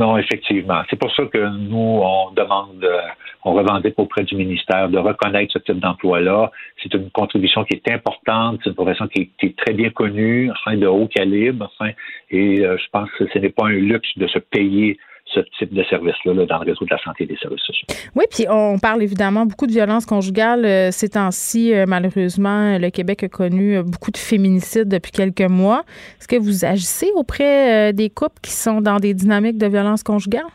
Non, 0.00 0.16
effectivement. 0.16 0.80
C'est 0.88 0.98
pour 0.98 1.14
ça 1.14 1.26
que 1.26 1.36
nous, 1.58 2.00
on 2.02 2.30
demande, 2.30 2.82
euh, 2.82 3.02
on 3.44 3.52
revendique 3.52 3.98
auprès 3.98 4.24
du 4.24 4.34
ministère 4.34 4.88
de 4.88 4.96
reconnaître 4.96 5.52
ce 5.52 5.58
type 5.58 5.78
d'emploi-là. 5.78 6.50
C'est 6.82 6.94
une 6.94 7.10
contribution 7.10 7.64
qui 7.64 7.74
est 7.74 7.92
importante, 7.92 8.60
c'est 8.64 8.70
une 8.70 8.76
profession 8.76 9.08
qui 9.08 9.30
est, 9.42 9.56
très 9.58 9.74
bien 9.74 9.90
connue, 9.90 10.50
enfin, 10.52 10.74
de 10.78 10.86
haut 10.86 11.06
calibre, 11.06 11.70
enfin, 11.70 11.90
et 12.30 12.64
euh, 12.64 12.78
je 12.78 12.84
pense 12.90 13.10
que 13.18 13.26
ce 13.30 13.38
n'est 13.40 13.50
pas 13.50 13.66
un 13.66 13.72
luxe 13.72 14.08
de 14.16 14.26
se 14.26 14.38
payer 14.38 14.96
ce 15.34 15.40
type 15.58 15.72
de 15.72 15.82
service-là 15.84 16.34
dans 16.46 16.58
le 16.58 16.64
réseau 16.64 16.84
de 16.84 16.90
la 16.90 16.98
santé 16.98 17.24
et 17.24 17.26
des 17.26 17.36
services 17.36 17.62
sociaux. 17.62 17.86
Oui, 18.14 18.24
puis 18.30 18.46
on 18.48 18.78
parle 18.78 19.02
évidemment 19.02 19.46
beaucoup 19.46 19.66
de 19.66 19.72
violences 19.72 20.06
conjugales. 20.06 20.64
Euh, 20.64 20.90
ces 20.90 21.10
temps-ci, 21.10 21.72
euh, 21.74 21.84
malheureusement, 21.86 22.78
le 22.78 22.90
Québec 22.90 23.24
a 23.24 23.28
connu 23.28 23.76
euh, 23.76 23.82
beaucoup 23.82 24.10
de 24.10 24.16
féminicides 24.16 24.88
depuis 24.88 25.12
quelques 25.12 25.48
mois. 25.48 25.82
Est-ce 26.18 26.28
que 26.28 26.36
vous 26.36 26.64
agissez 26.64 27.10
auprès 27.14 27.92
des 27.92 28.10
couples 28.10 28.40
qui 28.42 28.52
sont 28.52 28.80
dans 28.80 28.96
des 28.96 29.14
dynamiques 29.14 29.58
de 29.58 29.66
violence 29.66 30.02
conjugale? 30.02 30.46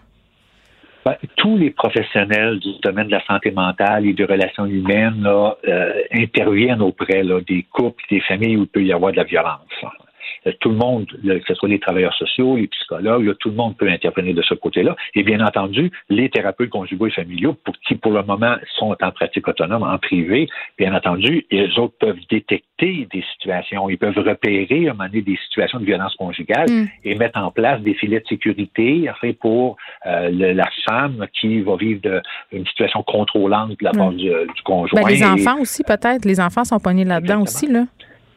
Ben, 1.05 1.15
tous 1.37 1.55
les 1.55 1.69
professionnels 1.69 2.59
du 2.59 2.79
domaine 2.81 3.07
de 3.07 3.11
la 3.11 3.23
santé 3.25 3.51
mentale 3.51 4.07
et 4.07 4.13
des 4.13 4.25
relations 4.25 4.65
humaines 4.65 5.27
interviennent 6.11 6.81
auprès 6.81 7.23
des 7.47 7.63
couples, 7.71 8.03
des 8.09 8.21
familles 8.21 8.57
où 8.57 8.61
il 8.61 8.67
peut 8.67 8.83
y 8.83 8.91
avoir 8.91 9.11
de 9.11 9.17
la 9.17 9.23
violence. 9.23 9.61
Euh, 10.47 10.51
tout 10.59 10.69
le 10.69 10.75
monde, 10.75 11.07
que 11.07 11.41
ce 11.47 11.53
soit 11.55 11.69
les 11.69 11.79
travailleurs 11.79 12.13
sociaux, 12.13 12.57
les 12.57 12.67
psychologues, 12.67 13.35
tout 13.39 13.49
le 13.49 13.55
monde 13.55 13.77
peut 13.77 13.89
intervenir 13.89 14.35
de 14.35 14.41
ce 14.41 14.53
côté-là. 14.53 14.95
Et 15.13 15.23
bien 15.23 15.45
entendu, 15.45 15.91
les 16.09 16.29
thérapeutes 16.29 16.69
conjugaux 16.69 17.07
et 17.07 17.11
familiaux, 17.11 17.55
pour, 17.63 17.75
qui 17.87 17.95
pour 17.95 18.11
le 18.11 18.23
moment 18.23 18.55
sont 18.77 18.95
en 19.01 19.11
pratique 19.11 19.47
autonome, 19.47 19.83
en 19.83 19.97
privé, 19.97 20.47
bien 20.77 20.93
entendu, 20.93 21.45
ils 21.51 21.79
autres 21.79 21.95
peuvent 21.99 22.19
détecter 22.29 23.07
des 23.11 23.23
situations, 23.33 23.89
ils 23.89 23.97
peuvent 23.97 24.17
repérer, 24.17 24.87
à 24.87 24.91
un 24.91 24.93
moment 24.93 25.09
donné, 25.09 25.21
des 25.21 25.37
situations 25.47 25.79
de 25.79 25.85
violence 25.85 26.15
conjugale 26.15 26.69
mm. 26.69 26.87
et 27.03 27.15
mettre 27.15 27.39
en 27.39 27.51
place 27.51 27.81
des 27.81 27.93
filets 27.93 28.19
de 28.19 28.27
sécurité 28.27 29.09
enfin, 29.09 29.31
pour 29.39 29.77
euh, 30.05 30.29
la 30.31 30.69
femme 30.87 31.25
qui 31.39 31.61
va 31.61 31.75
vivre 31.75 32.01
de, 32.01 32.21
une 32.51 32.65
situation 32.67 33.03
contrôlante 33.03 33.71
de 33.71 33.77
la 33.81 33.91
part 33.91 34.11
mm. 34.11 34.17
du, 34.17 34.31
conjoint. 34.63 35.01
Ben, 35.01 35.09
les 35.09 35.23
enfants 35.23 35.59
aussi, 35.59 35.83
peut-être. 35.83 36.25
Les 36.25 36.39
enfants 36.39 36.63
sont 36.63 36.79
pognés 36.79 37.05
là-dedans 37.05 37.41
aussi, 37.41 37.67
là. 37.67 37.85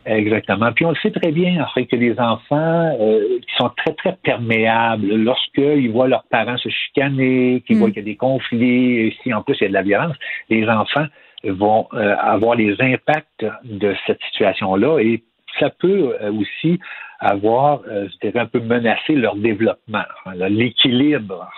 Exactement. 0.09 0.73
Puis 0.73 0.87
on 0.87 0.91
le 0.91 0.97
sait 0.97 1.11
très 1.11 1.33
bien, 1.33 1.63
en 1.63 1.69
fait, 1.69 1.85
que 1.85 1.97
les 1.97 2.19
enfants 2.19 2.97
euh, 2.99 3.39
qui 3.41 3.55
sont 3.59 3.69
très, 3.77 3.93
très 3.93 4.17
perméables, 4.23 5.07
lorsqu'ils 5.07 5.91
voient 5.91 6.09
leurs 6.09 6.25
parents 6.31 6.57
se 6.57 6.71
chicaner, 6.71 7.63
qu'ils 7.67 7.77
mm. 7.77 7.79
voient 7.79 7.89
qu'il 7.89 7.99
y 7.99 8.01
a 8.01 8.05
des 8.05 8.17
conflits, 8.17 9.01
et 9.01 9.17
si 9.23 9.35
en 9.35 9.43
plus 9.43 9.57
il 9.61 9.65
y 9.65 9.67
a 9.67 9.69
de 9.69 9.75
la 9.75 9.83
violence, 9.83 10.17
les 10.49 10.67
enfants 10.67 11.05
vont 11.45 11.89
euh, 11.93 12.17
avoir 12.17 12.55
les 12.55 12.75
impacts 12.81 13.45
de 13.65 13.95
cette 14.07 14.21
situation-là 14.31 14.99
et 15.01 15.23
ça 15.61 15.69
peut 15.69 16.17
euh, 16.23 16.33
aussi 16.33 16.81
avoir, 17.21 17.83
je 17.85 18.17
dirais, 18.23 18.39
un 18.39 18.47
peu 18.47 18.61
menacé 18.61 19.17
leur 19.17 19.35
développement, 19.35 20.05
l'équilibre 20.49 21.51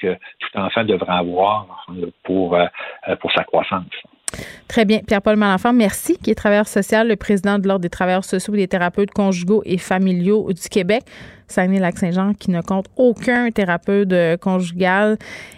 que 0.00 0.14
tout 0.14 0.58
enfant 0.58 0.84
devrait 0.84 1.16
avoir 1.16 1.88
pour, 2.22 2.56
pour 3.20 3.32
sa 3.32 3.42
croissance. 3.42 3.90
Très 4.68 4.84
bien. 4.84 5.00
Pierre-Paul 5.06 5.36
Malenfant, 5.36 5.72
merci, 5.72 6.18
qui 6.18 6.30
est 6.30 6.34
travailleur 6.34 6.68
social, 6.68 7.08
le 7.08 7.16
président 7.16 7.58
de 7.58 7.66
l'Ordre 7.66 7.82
des 7.82 7.90
travailleurs 7.90 8.24
sociaux 8.24 8.54
et 8.54 8.58
des 8.58 8.68
thérapeutes 8.68 9.10
conjugaux 9.10 9.62
et 9.64 9.78
familiaux 9.78 10.52
du 10.52 10.68
Québec. 10.68 11.04
Saguenay-Lac-Saint-Jean 11.48 12.34
qui 12.34 12.50
ne 12.50 12.60
compte 12.60 12.86
aucun 12.96 13.50
thérapeute 13.50 14.38
conjugal 14.40 15.16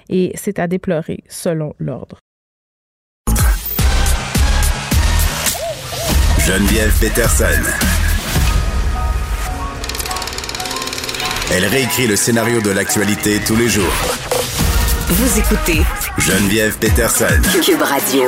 et 0.09 0.33
c'est 0.37 0.59
à 0.59 0.69
déplorer 0.69 1.25
selon 1.29 1.75
l'Ordre. 1.79 2.19
Geneviève 6.47 6.93
Peterson. 7.01 7.45
Elle 11.53 11.67
réécrit 11.67 12.07
le 12.07 12.17
scénario 12.17 12.61
de 12.61 12.71
l'actualité 12.71 13.41
tous 13.45 13.57
les 13.57 13.69
jours. 13.69 14.30
Vous 15.13 15.41
écoutez 15.41 15.81
Geneviève 16.19 16.79
Peterson. 16.79 17.25
Cube 17.65 17.83
Radio. 17.83 18.23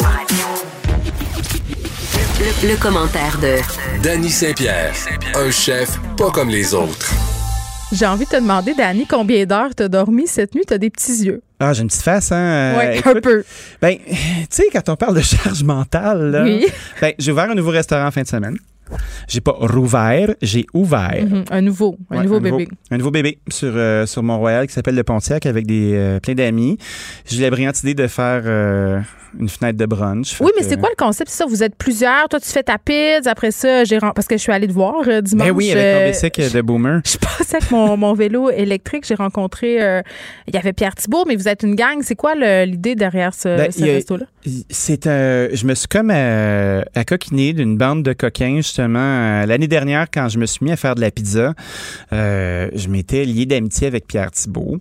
Le, 2.65 2.77
commentaire 2.77 3.39
de 3.39 4.03
Danny 4.03 4.29
Saint-Pierre, 4.29 4.93
un 5.37 5.53
chef 5.53 6.01
pas 6.17 6.33
comme 6.33 6.49
les 6.49 6.75
autres. 6.75 7.13
J'ai 7.93 8.05
envie 8.05 8.25
de 8.25 8.31
te 8.31 8.37
demander, 8.37 8.75
Danny, 8.75 9.07
combien 9.07 9.47
d'heures 9.47 9.73
t'as 9.77 9.87
dormi 9.87 10.27
cette 10.27 10.57
nuit? 10.57 10.65
T'as 10.67 10.79
des 10.79 10.91
petits 10.91 11.23
yeux. 11.25 11.41
Ah, 11.61 11.73
j'ai 11.73 11.83
une 11.83 11.89
petite 11.89 12.03
face, 12.03 12.33
hein? 12.33 12.75
Oui, 12.77 13.01
un 13.05 13.21
peu. 13.21 13.45
Ben, 13.81 13.99
tu 14.09 14.47
sais, 14.51 14.65
quand 14.73 14.89
on 14.89 14.97
parle 14.97 15.15
de 15.15 15.23
charge 15.23 15.63
mentale, 15.63 16.43
oui. 16.45 16.67
ben, 17.01 17.13
j'ai 17.17 17.31
ouvert 17.31 17.49
un 17.49 17.55
nouveau 17.55 17.71
restaurant 17.71 18.09
en 18.09 18.11
fin 18.11 18.23
de 18.23 18.29
semaine. 18.29 18.59
J'ai 19.29 19.41
pas 19.41 19.53
rouvert, 19.59 20.35
j'ai 20.43 20.67
ouvert. 20.75 21.25
Mhm, 21.25 21.45
un 21.51 21.61
nouveau, 21.61 21.97
un 22.11 22.23
nouveau 22.23 22.41
bébé. 22.41 22.69
un 22.91 22.99
nouveau 22.99 23.11
bébé 23.11 23.39
sur, 23.49 23.73
euh, 23.75 24.07
sur 24.07 24.23
Mont-Royal 24.23 24.67
qui 24.67 24.73
s'appelle 24.73 24.95
le 24.95 25.05
Pontiac 25.05 25.47
avec 25.47 25.67
des 25.67 25.93
euh, 25.95 26.21
plein 26.21 26.35
d'amis. 26.35 26.79
J'ai 27.27 27.43
la 27.43 27.51
brillante 27.51 27.81
idée 27.83 27.95
de 27.95 28.07
faire 28.07 28.43
euh, 28.45 29.01
une 29.39 29.49
fenêtre 29.49 29.79
de 29.79 29.87
brunch. 29.87 30.41
Oui, 30.41 30.51
mais 30.57 30.63
c'est 30.63 30.79
quoi 30.79 30.91
le 30.91 31.03
concept? 31.03 31.31
C'est 31.31 31.39
ça, 31.39 31.47
vous 31.47 31.63
êtes 31.63 31.77
plusieurs. 31.77 32.29
Toi, 32.29 32.41
tu 32.41 32.49
fais 32.49 32.63
ta 32.63 32.79
pizza. 32.79 33.31
Après 33.31 33.51
ça, 33.51 33.85
j'ai 33.85 33.99
parce 33.99 34.27
que 34.27 34.37
je 34.37 34.43
suis 34.43 34.53
allée 34.53 34.67
te 34.69 34.73
voir 34.73 35.05
dimanche. 35.23 35.49
Ben 35.49 35.55
oui, 35.55 35.73
avec 35.73 35.97
ton 35.97 36.09
bicycle 36.29 36.57
de 36.57 36.61
boomer. 36.63 37.01
Je 37.07 37.17
passais 37.19 37.57
avec 37.57 37.71
mon, 37.71 37.97
mon 37.97 38.15
vélo 38.15 38.51
électrique. 38.51 39.05
J'ai 39.07 39.15
rencontré, 39.15 39.77
il 40.47 40.55
y 40.55 40.57
avait 40.57 40.73
Pierre 40.73 40.95
Thibault, 40.95 41.25
mais 41.27 41.37
vous 41.37 41.49
êtes 41.49 41.63
une 41.63 41.75
gang. 41.75 42.01
C'est 42.03 42.17
quoi 42.17 42.35
l'idée 42.65 42.95
derrière 42.95 43.35
ce, 43.35 43.57
ben, 43.57 43.71
ce 43.71 43.85
resto-là? 43.85 44.27
C'est 44.71 45.05
je 45.05 45.67
me 45.67 45.75
suis 45.75 45.89
comme 45.89 46.11
accoquiné 46.11 47.53
d'une 47.53 47.77
bande 47.77 48.03
de 48.03 48.13
coquins, 48.13 48.57
justement, 48.57 49.45
l'année 49.47 49.69
dernière, 49.69 50.07
quand 50.13 50.29
je 50.29 50.39
me 50.39 50.47
suis 50.47 50.65
mis 50.65 50.73
à 50.73 50.77
faire 50.77 50.95
de 50.95 51.01
la 51.01 51.11
pizza, 51.11 51.55
euh, 52.13 52.69
je 52.75 52.89
m'étais 52.89 53.25
lié 53.25 53.47
d'amitié 53.47 53.87
avec 53.87 54.07
Pierre 54.07 54.31
Thibault. 54.31 54.79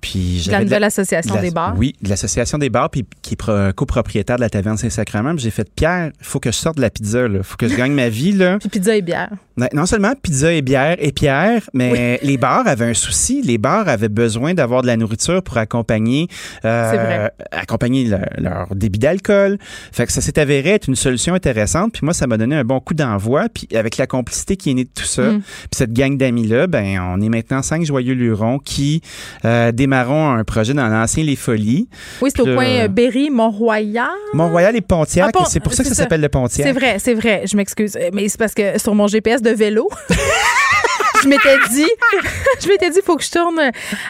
Puis 0.00 0.46
la 0.50 0.62
nouvelle 0.62 0.84
association 0.84 1.40
des 1.40 1.50
bars? 1.50 1.74
Oui, 1.76 1.94
de 2.02 2.08
l'association 2.08 2.58
des 2.58 2.70
bars, 2.70 2.90
puis 2.90 3.04
qui 3.22 3.34
est 3.34 3.72
copropriétaire 3.74 4.36
de 4.36 4.42
la 4.42 4.50
taverne 4.50 4.76
Saint-Sacrement. 4.76 5.36
J'ai 5.36 5.50
fait 5.50 5.68
Pierre, 5.74 6.10
il 6.20 6.26
faut 6.26 6.40
que 6.40 6.50
je 6.50 6.56
sorte 6.56 6.76
de 6.76 6.82
la 6.82 6.90
pizza, 6.90 7.26
il 7.26 7.42
faut 7.42 7.56
que 7.56 7.68
je 7.68 7.76
gagne 7.76 7.92
ma 7.92 8.08
vie. 8.08 8.32
Là. 8.32 8.58
puis 8.58 8.68
pizza 8.68 8.96
et 8.96 9.02
bière. 9.02 9.30
Non 9.74 9.86
seulement 9.86 10.12
pizza 10.20 10.52
et 10.52 10.62
bière 10.62 10.96
et 10.98 11.12
Pierre, 11.12 11.62
mais 11.74 12.18
les 12.22 12.36
bars 12.36 12.66
avaient 12.66 12.90
un 12.90 12.94
souci. 12.94 13.42
Les 13.42 13.58
bars 13.58 13.88
avaient 13.88 14.08
besoin 14.08 14.54
d'avoir 14.54 14.82
de 14.82 14.86
la 14.86 14.96
nourriture 14.96 15.42
pour 15.42 15.58
accompagner, 15.58 16.28
euh, 16.64 17.28
accompagner 17.50 18.10
leur 18.38 18.74
débit 18.92 18.98
d'alcool. 18.98 19.58
Fait 19.92 20.06
que 20.06 20.12
ça 20.12 20.20
s'est 20.20 20.38
avéré 20.38 20.70
être 20.70 20.88
une 20.88 20.96
solution 20.96 21.34
intéressante. 21.34 21.92
Puis 21.92 22.00
moi, 22.04 22.14
ça 22.14 22.26
m'a 22.26 22.36
donné 22.36 22.56
un 22.56 22.64
bon 22.64 22.80
coup 22.80 22.94
d'envoi. 22.94 23.46
Puis 23.52 23.68
avec 23.74 23.96
la 23.96 24.06
complicité 24.06 24.56
qui 24.56 24.70
est 24.70 24.74
née 24.74 24.84
de 24.84 24.90
tout 24.94 25.04
ça, 25.04 25.22
mm. 25.22 25.40
puis 25.40 25.68
cette 25.72 25.92
gang 25.92 26.16
d'amis-là, 26.16 26.66
ben 26.66 27.00
on 27.00 27.20
est 27.20 27.28
maintenant 27.28 27.62
cinq 27.62 27.84
joyeux 27.84 28.14
lurons 28.14 28.58
qui 28.58 29.02
euh, 29.44 29.72
démarrons 29.72 30.30
un 30.30 30.44
projet 30.44 30.74
dans 30.74 30.88
l'ancien 30.88 31.24
Les 31.24 31.36
Folies. 31.36 31.88
Oui, 32.20 32.30
c'est 32.34 32.42
au 32.42 32.54
coin 32.54 32.66
euh, 32.66 32.88
Berry, 32.88 33.30
Mont-Royal. 33.30 34.06
Mont-Royal 34.34 34.76
et 34.76 34.80
Pontiac. 34.80 35.34
Ah, 35.38 35.44
c'est 35.48 35.60
pour 35.60 35.72
ça 35.72 35.82
que 35.82 35.88
ça, 35.88 35.94
s'appelle 35.94 36.20
le 36.20 36.28
Pontiac. 36.28 36.66
C'est 36.66 36.72
vrai, 36.72 36.98
c'est 36.98 37.14
vrai. 37.14 37.42
Je 37.46 37.56
m'excuse. 37.56 37.98
Mais 38.12 38.28
c'est 38.28 38.38
parce 38.38 38.54
que 38.54 38.78
sur 38.78 38.94
mon 38.94 39.06
GPS 39.06 39.40
de 39.42 39.50
vélo. 39.50 39.88
je 41.22 41.28
m'étais 41.28 41.56
dit, 41.70 41.88
je 42.62 42.68
m'étais 42.68 42.90
dit, 42.90 42.98
il 42.98 43.04
faut 43.04 43.16
que 43.16 43.24
je 43.24 43.30
tourne 43.30 43.60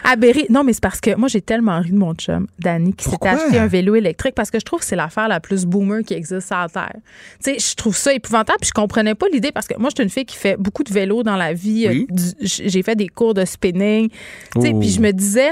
à 0.03 0.15
Berry. 0.15 0.45
Non, 0.49 0.63
mais 0.63 0.73
c'est 0.73 0.81
parce 0.83 0.99
que 0.99 1.15
moi, 1.15 1.27
j'ai 1.27 1.41
tellement 1.41 1.79
ri 1.79 1.91
de 1.91 1.97
mon 1.97 2.13
chum, 2.13 2.47
Danny, 2.59 2.93
qui 2.93 3.09
s'était 3.09 3.27
acheté 3.27 3.57
un 3.57 3.67
vélo 3.67 3.95
électrique 3.95 4.35
parce 4.35 4.51
que 4.51 4.59
je 4.59 4.65
trouve 4.65 4.79
que 4.79 4.85
c'est 4.85 4.95
l'affaire 4.95 5.27
la 5.27 5.39
plus 5.39 5.65
boomer 5.65 6.03
qui 6.03 6.13
existe 6.13 6.47
sur 6.47 6.57
la 6.57 6.69
Terre. 6.69 6.95
Tu 7.43 7.53
sais, 7.53 7.59
je 7.59 7.75
trouve 7.75 7.95
ça 7.95 8.13
épouvantable 8.13 8.59
puis 8.59 8.69
je 8.69 8.73
comprenais 8.73 9.15
pas 9.15 9.27
l'idée 9.31 9.51
parce 9.51 9.67
que 9.67 9.77
moi, 9.77 9.89
je 9.89 9.95
suis 10.01 10.03
une 10.03 10.09
fille 10.09 10.25
qui 10.25 10.37
fait 10.37 10.57
beaucoup 10.57 10.83
de 10.83 10.93
vélo 10.93 11.23
dans 11.23 11.35
la 11.35 11.53
vie. 11.53 12.07
J'ai 12.41 12.83
fait 12.83 12.95
des 12.95 13.07
cours 13.07 13.33
de 13.33 13.45
spinning. 13.45 14.09
Tu 14.55 14.61
sais, 14.61 14.73
puis 14.73 14.89
je 14.89 15.01
me 15.01 15.11
disais, 15.11 15.51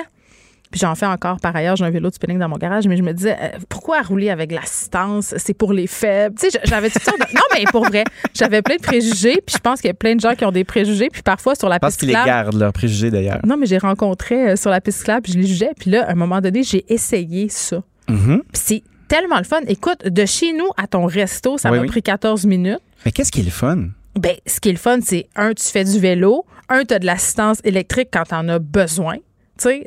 puis 0.72 0.80
j'en 0.80 0.96
fais 0.96 1.06
encore 1.06 1.40
par 1.40 1.56
ailleurs, 1.56 1.76
j'ai 1.76 1.86
un 1.86 1.90
vélo 1.90 2.10
de 2.10 2.16
spinning 2.16 2.40
dans 2.40 2.50
mon 2.50 2.58
garage, 2.58 2.88
mais 2.88 2.98
je 2.98 3.04
me 3.04 3.14
disais, 3.14 3.36
euh, 3.40 3.50
pourquoi 3.70 4.02
rouler 4.02 4.30
avec 4.30 4.52
l'assistance? 4.52 5.36
C'est 5.38 5.54
pour 5.54 5.74
les 5.74 5.88
faibles. 5.88 6.36
Tu 6.40 6.50
sais, 6.50 6.60
j'avais 6.64 6.90
tout 6.90 7.00
ça. 7.02 7.12
Non, 7.34 7.42
mais 7.54 7.66
pour 7.72 7.86
vrai, 7.86 8.04
j'avais 8.34 8.62
plein 8.62 8.78
de 8.78 8.82
préjugés, 8.82 9.42
puis 9.46 9.56
je 9.56 9.60
pense 9.60 9.82
qu'il 9.82 9.90
y 9.90 9.92
a 9.92 9.96
plein 9.96 10.16
de 10.16 10.22
gens 10.22 10.36
qui 10.36 10.46
ont 10.46 10.52
des 10.52 10.64
préjugés, 10.64 11.10
puis 11.12 11.22
parfois 11.22 11.56
sur 11.56 11.70
la 11.70 11.80
piste 11.80 12.00
qu'ils 12.00 12.10
les 12.10 12.14
gardent, 12.14 12.58
leurs 12.58 12.74
préjugés 12.74 13.12
d'ailleurs. 13.12 13.40
Non, 13.46 13.58
mais 13.58 13.66
j'ai 13.66 13.78
rencontré 13.78 14.52
euh, 14.52 14.56
sur 14.56 14.70
la 14.70 14.82
piste 14.82 15.02
puis 15.24 15.34
je 15.34 15.38
les 15.40 15.48
jugeais, 15.48 15.72
puis 15.78 15.92
là, 15.92 16.06
à 16.08 16.12
un 16.12 16.16
moment 16.16 16.42
donné, 16.42 16.64
j'ai 16.64 16.86
essayé 16.94 17.50
ça. 17.50 17.82
Mm-hmm. 18.08 18.40
Puis 18.52 18.62
c'est 18.64 18.84
tellement 19.08 19.38
le 19.38 19.44
fun. 19.44 19.60
Écoute, 19.68 20.08
de 20.08 20.26
chez 20.26 20.54
nous 20.54 20.70
à 20.78 20.88
ton 20.88 21.06
resto, 21.06 21.58
ça 21.58 21.72
m'a 21.72 21.84
pris 21.84 22.02
14 22.02 22.46
minutes. 22.46 22.80
Mais 23.06 23.12
qu'est-ce 23.12 23.32
qui 23.32 23.42
est 23.42 23.46
le 23.46 23.52
fun? 23.52 23.90
Ben, 24.16 24.36
ce 24.46 24.60
qui 24.60 24.70
est 24.70 24.74
le 24.74 24.78
fun, 24.78 25.00
c'est 25.02 25.28
un, 25.36 25.54
tu 25.54 25.66
fais 25.66 25.84
du 25.84 26.00
vélo, 26.00 26.46
un, 26.70 26.84
tu 26.84 26.94
as 26.94 27.00
de 27.00 27.06
l'assistance 27.06 27.60
électrique 27.64 28.10
quand 28.12 28.24
tu 28.24 28.36
en 28.36 28.48
as 28.50 28.60
besoin 28.60 29.16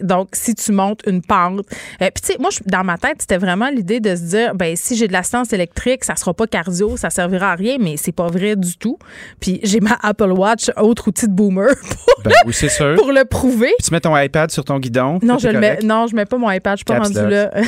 donc 0.02 0.28
si 0.32 0.54
tu 0.54 0.72
montes 0.72 1.02
une 1.06 1.22
pente. 1.22 1.66
Euh, 2.02 2.10
puis 2.14 2.22
tu 2.22 2.32
sais, 2.32 2.36
moi, 2.38 2.50
dans 2.66 2.84
ma 2.84 2.98
tête, 2.98 3.16
c'était 3.20 3.38
vraiment 3.38 3.68
l'idée 3.68 4.00
de 4.00 4.14
se 4.16 4.22
dire, 4.22 4.54
ben 4.54 4.76
si 4.76 4.96
j'ai 4.96 5.08
de 5.08 5.12
l'assistance 5.12 5.52
électrique, 5.52 6.04
ça 6.04 6.16
sera 6.16 6.34
pas 6.34 6.46
cardio, 6.46 6.96
ça 6.96 7.10
servira 7.10 7.52
à 7.52 7.54
rien, 7.54 7.76
mais 7.80 7.96
c'est 7.96 8.12
pas 8.12 8.26
vrai 8.26 8.56
du 8.56 8.76
tout. 8.76 8.98
Puis 9.40 9.60
j'ai 9.62 9.80
ma 9.80 9.98
Apple 10.02 10.32
Watch, 10.32 10.70
autre 10.76 11.08
outil 11.08 11.28
de 11.28 11.32
boomer, 11.32 11.68
pour, 12.04 12.22
ben, 12.24 12.32
oui, 12.46 12.54
sûr. 12.54 12.94
pour 12.96 13.12
le 13.12 13.24
prouver. 13.24 13.72
Puis 13.78 13.86
tu 13.86 13.92
mets 13.92 14.00
ton 14.00 14.16
iPad 14.16 14.50
sur 14.50 14.64
ton 14.64 14.78
guidon. 14.78 15.18
Non, 15.22 15.38
je 15.38 15.48
le 15.48 15.58
mets, 15.58 15.78
non, 15.82 16.06
je 16.06 16.16
mets 16.16 16.26
pas 16.26 16.38
mon 16.38 16.50
iPad, 16.50 16.78
je 16.78 16.78
suis 16.78 16.84
pas 16.84 16.98
rendu 16.98 17.28
là. 17.28 17.50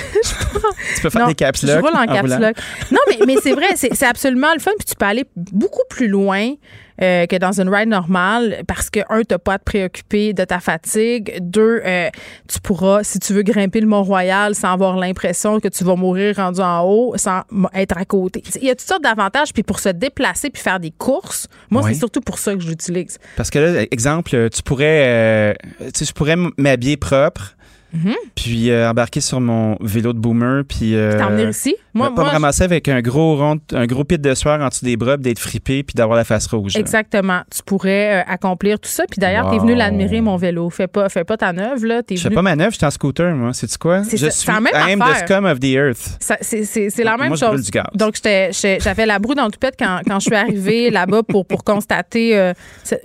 tu 0.95 1.03
peux 1.03 1.11
faire 1.11 1.27
des 1.27 1.35
caps 1.35 1.63
lock. 1.63 1.77
Je 1.77 1.81
roule 1.81 1.97
en, 1.97 2.07
caps 2.07 2.39
lock. 2.39 2.57
Non, 2.91 3.01
mais, 3.09 3.27
mais 3.27 3.37
c'est 3.43 3.53
vrai, 3.53 3.69
c'est 3.77 4.07
absolument 4.07 4.53
le 4.55 4.61
fun. 4.61 4.73
Puis 4.79 4.87
tu 4.87 4.95
peux 4.95 5.07
aller 5.07 5.25
beaucoup 5.35 5.85
plus 5.89 6.09
loin. 6.09 6.55
Euh, 7.03 7.27
que 7.27 7.37
dans 7.37 7.61
une 7.61 7.69
ride 7.69 7.91
normale 7.91 8.63
parce 8.67 8.89
que, 8.89 9.01
un, 9.11 9.23
t'as 9.23 9.37
pas 9.37 9.55
à 9.55 9.59
te 9.59 9.65
préoccuper 9.65 10.33
de 10.33 10.45
ta 10.45 10.61
fatigue. 10.61 11.39
Deux, 11.43 11.83
euh, 11.85 12.09
tu 12.49 12.59
pourras, 12.61 13.03
si 13.03 13.19
tu 13.19 13.35
veux 13.35 13.43
grimper 13.43 13.81
le 13.81 13.87
Mont-Royal 13.87 14.55
sans 14.55 14.73
avoir 14.73 14.97
l'impression 14.97 15.61
que 15.61 15.69
tu 15.69 15.85
vas 15.85 15.95
mourir 15.95 16.37
rendu 16.37 16.61
en 16.61 16.85
haut, 16.85 17.15
sans 17.17 17.43
être 17.75 17.99
à 17.99 18.07
côté. 18.07 18.43
Il 18.61 18.67
y 18.67 18.71
a 18.71 18.75
toutes 18.75 18.89
sortes 18.89 19.03
d'avantages. 19.03 19.53
Puis 19.53 19.63
pour 19.63 19.79
se 19.79 19.91
déplacer 19.91 20.49
puis 20.49 20.63
faire 20.63 20.81
des 20.81 20.91
courses, 20.91 21.49
moi, 21.71 21.83
c'est 21.87 21.95
surtout 21.95 22.21
pour 22.23 22.39
ça 22.39 22.55
que 22.55 22.61
je 22.61 22.69
l'utilise. 22.69 23.19
Parce 23.37 23.51
que 23.51 23.59
là, 23.59 23.83
exemple, 23.91 24.49
tu 24.51 24.63
pourrais, 24.63 25.05
euh, 25.07 25.55
tu 25.81 25.91
sais, 25.95 26.05
je 26.07 26.13
pourrais 26.13 26.37
m'habiller 26.57 26.97
propre 26.97 27.56
Mhm. 27.97 28.15
Puis 28.35 28.71
euh, 28.71 28.91
embarquer 28.91 29.21
sur 29.21 29.41
mon 29.41 29.77
vélo 29.81 30.13
de 30.13 30.19
boomer. 30.19 30.63
Puis. 30.69 30.95
Euh, 30.95 31.19
T'emmener 31.19 31.49
ici? 31.49 31.75
Moi, 31.95 32.15
pas 32.15 32.25
me 32.25 32.29
ramasser 32.29 32.63
avec 32.63 32.89
un 32.89 33.01
gros 33.01 33.37
rond, 33.37 33.59
un 33.73 33.87
gros 33.87 34.05
pit 34.05 34.21
de 34.21 34.35
soir 34.35 34.61
en 34.61 34.69
dessous 34.69 34.85
des 34.85 34.97
bras, 34.99 35.17
d'être 35.17 35.39
fripé, 35.39 35.83
puis 35.83 35.95
d'avoir 35.95 36.17
la 36.17 36.25
face 36.25 36.47
rouge. 36.47 36.77
Exactement. 36.77 37.41
Tu 37.51 37.63
pourrais 37.65 38.21
euh, 38.21 38.23
accomplir 38.29 38.79
tout 38.79 38.91
ça. 38.91 39.05
Puis 39.11 39.19
d'ailleurs, 39.19 39.51
tu 39.51 39.57
t'es 39.57 39.63
venu 39.63 39.75
l'admirer, 39.75 40.21
mon 40.21 40.37
vélo. 40.37 40.69
Fais 40.69 40.89
pas, 40.89 41.09
fais 41.09 41.25
pas 41.25 41.39
ta 41.39 41.53
neuve, 41.53 41.85
là. 41.87 42.03
Je 42.09 42.17
fais 42.17 42.31
pas 42.31 42.43
ma 42.43 42.55
neuve, 42.55 42.73
je 42.73 42.77
suis 42.77 42.87
en 42.87 42.91
scooter, 42.91 43.35
moi. 43.35 43.53
C'est-tu 43.55 43.79
quoi? 43.79 44.03
Je 44.03 44.29
suis 44.29 44.53
la 44.53 44.61
même 44.61 44.75
I 44.75 44.93
am 44.93 45.01
the 45.01 45.25
scum 45.25 45.45
of 45.47 45.59
the 45.61 45.73
earth. 45.73 46.19
C'est 46.21 47.05
la 47.05 47.17
même 47.17 47.29
moi, 47.29 47.37
chose. 47.37 47.63
du 47.63 47.71
gaz. 47.71 47.87
Donc, 47.95 48.17
j'avais 48.23 49.07
la 49.07 49.19
broue 49.19 49.35
dans 49.35 49.47
le 49.47 49.51
toupette 49.51 49.77
quand, 49.79 50.01
quand 50.07 50.21
je 50.21 50.27
suis 50.27 50.35
arrivée 50.35 50.91
là-bas 50.97 51.23
pour, 51.23 51.47
pour 51.47 51.65
constater. 51.65 52.53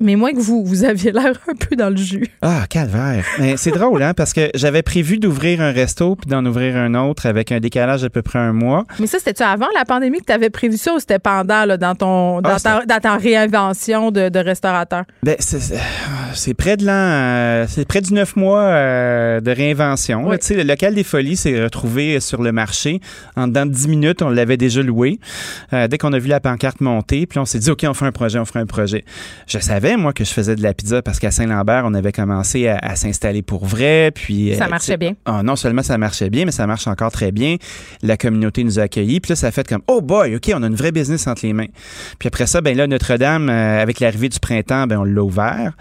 mais 0.01 0.15
moins 0.15 0.33
que 0.33 0.39
vous, 0.39 0.65
vous 0.65 0.83
aviez 0.83 1.11
l'air 1.11 1.33
un 1.47 1.55
peu 1.55 1.75
dans 1.75 1.89
le 1.89 1.97
jus. 1.97 2.27
Ah, 2.41 2.65
calvaire. 2.69 3.23
Mais 3.39 3.55
c'est 3.55 3.71
drôle, 3.71 4.03
hein, 4.03 4.13
parce 4.13 4.33
que 4.33 4.49
j'avais 4.53 4.80
prévu 4.81 5.17
d'ouvrir 5.17 5.61
un 5.61 5.71
resto 5.71 6.15
puis 6.15 6.29
d'en 6.29 6.45
ouvrir 6.45 6.75
un 6.77 6.93
autre 6.95 7.25
avec 7.25 7.51
un 7.51 7.59
décalage 7.59 8.01
d'à 8.01 8.09
peu 8.09 8.21
près 8.21 8.39
un 8.39 8.53
mois. 8.53 8.85
Mais 8.99 9.07
ça, 9.07 9.17
c'était-tu 9.19 9.43
avant 9.43 9.67
la 9.75 9.85
pandémie 9.85 10.19
que 10.19 10.25
tu 10.25 10.33
avais 10.33 10.49
prévu 10.49 10.77
ça 10.77 10.93
ou 10.93 10.99
c'était 10.99 11.19
pendant 11.19 11.65
là, 11.65 11.77
dans, 11.77 11.95
ton, 11.95 12.41
dans, 12.41 12.57
ah, 12.63 12.81
ta, 12.87 12.99
dans 12.99 13.17
réinvention 13.17 14.11
de, 14.11 14.29
de 14.29 14.39
restaurateur? 14.39 15.03
Ben, 15.23 15.35
c'est 15.39 16.53
près 16.53 16.77
de 16.77 16.85
l'an, 16.85 16.93
euh, 16.93 17.65
c'est 17.67 17.85
près 17.85 18.01
du 18.01 18.13
neuf 18.13 18.35
mois 18.35 18.61
euh, 18.61 19.39
de 19.39 19.51
réinvention. 19.51 20.29
Tu 20.31 20.37
sais, 20.41 20.55
le 20.55 20.63
local 20.63 20.95
des 20.95 21.03
folies 21.03 21.35
s'est 21.35 21.61
retrouvé 21.61 22.19
sur 22.19 22.41
le 22.41 22.51
marché. 22.51 22.99
En 23.35 23.47
dedans 23.47 23.65
de 23.65 23.71
10 23.71 23.87
minutes, 23.87 24.21
on 24.21 24.29
l'avait 24.29 24.57
déjà 24.57 24.81
loué. 24.81 25.19
Euh, 25.73 25.87
dès 25.87 25.97
qu'on 25.97 26.13
a 26.13 26.19
vu 26.19 26.27
la 26.27 26.39
pancarte 26.39 26.81
monter, 26.81 27.25
puis 27.25 27.39
on 27.39 27.45
s'est 27.45 27.59
dit, 27.59 27.69
OK, 27.69 27.85
on 27.87 27.93
fait 27.93 28.05
un 28.05 28.11
projet, 28.11 28.39
on 28.39 28.45
fait 28.45 28.59
un 28.59 28.65
projet. 28.65 29.03
Je 29.47 29.59
savais, 29.59 29.97
moi, 29.97 30.13
que 30.13 30.23
je 30.23 30.31
faisais 30.31 30.55
de 30.55 30.63
la 30.63 30.73
pizza 30.73 31.01
parce 31.01 31.19
qu'à 31.19 31.31
Saint-Lambert, 31.31 31.83
on 31.85 31.93
avait 31.93 32.11
commencé 32.11 32.67
à, 32.67 32.95
s'installer 32.95 33.41
pour 33.41 33.65
vrai. 33.65 34.11
Puis, 34.13 34.53
ça 34.57 34.67
marchait 34.71 34.97
bien. 34.97 35.13
Ah, 35.25 35.43
non 35.43 35.55
seulement 35.55 35.83
ça 35.83 35.97
marchait 35.97 36.29
bien, 36.29 36.45
mais 36.45 36.51
ça 36.51 36.67
marche 36.67 36.87
encore 36.87 37.11
très 37.11 37.31
bien. 37.31 37.57
La 38.01 38.17
communauté 38.17 38.63
nous 38.63 38.79
a 38.79 38.83
accueillis. 38.83 39.19
Puis 39.19 39.31
là, 39.31 39.35
ça 39.35 39.47
a 39.47 39.51
fait 39.51 39.67
comme, 39.67 39.81
oh 39.87 40.01
boy, 40.01 40.35
OK, 40.35 40.51
on 40.53 40.63
a 40.63 40.67
une 40.67 40.75
vraie 40.75 40.91
business 40.91 41.27
entre 41.27 41.45
les 41.45 41.53
mains. 41.53 41.67
Puis 42.19 42.27
après 42.27 42.47
ça, 42.47 42.61
ben 42.61 42.75
là, 42.75 42.87
Notre-Dame, 42.87 43.49
euh, 43.49 43.81
avec 43.81 43.99
l'arrivée 43.99 44.29
du 44.29 44.39
printemps, 44.39 44.87
ben 44.87 44.97
on 44.97 45.03
l'a 45.03 45.23
ouvert. 45.23 45.73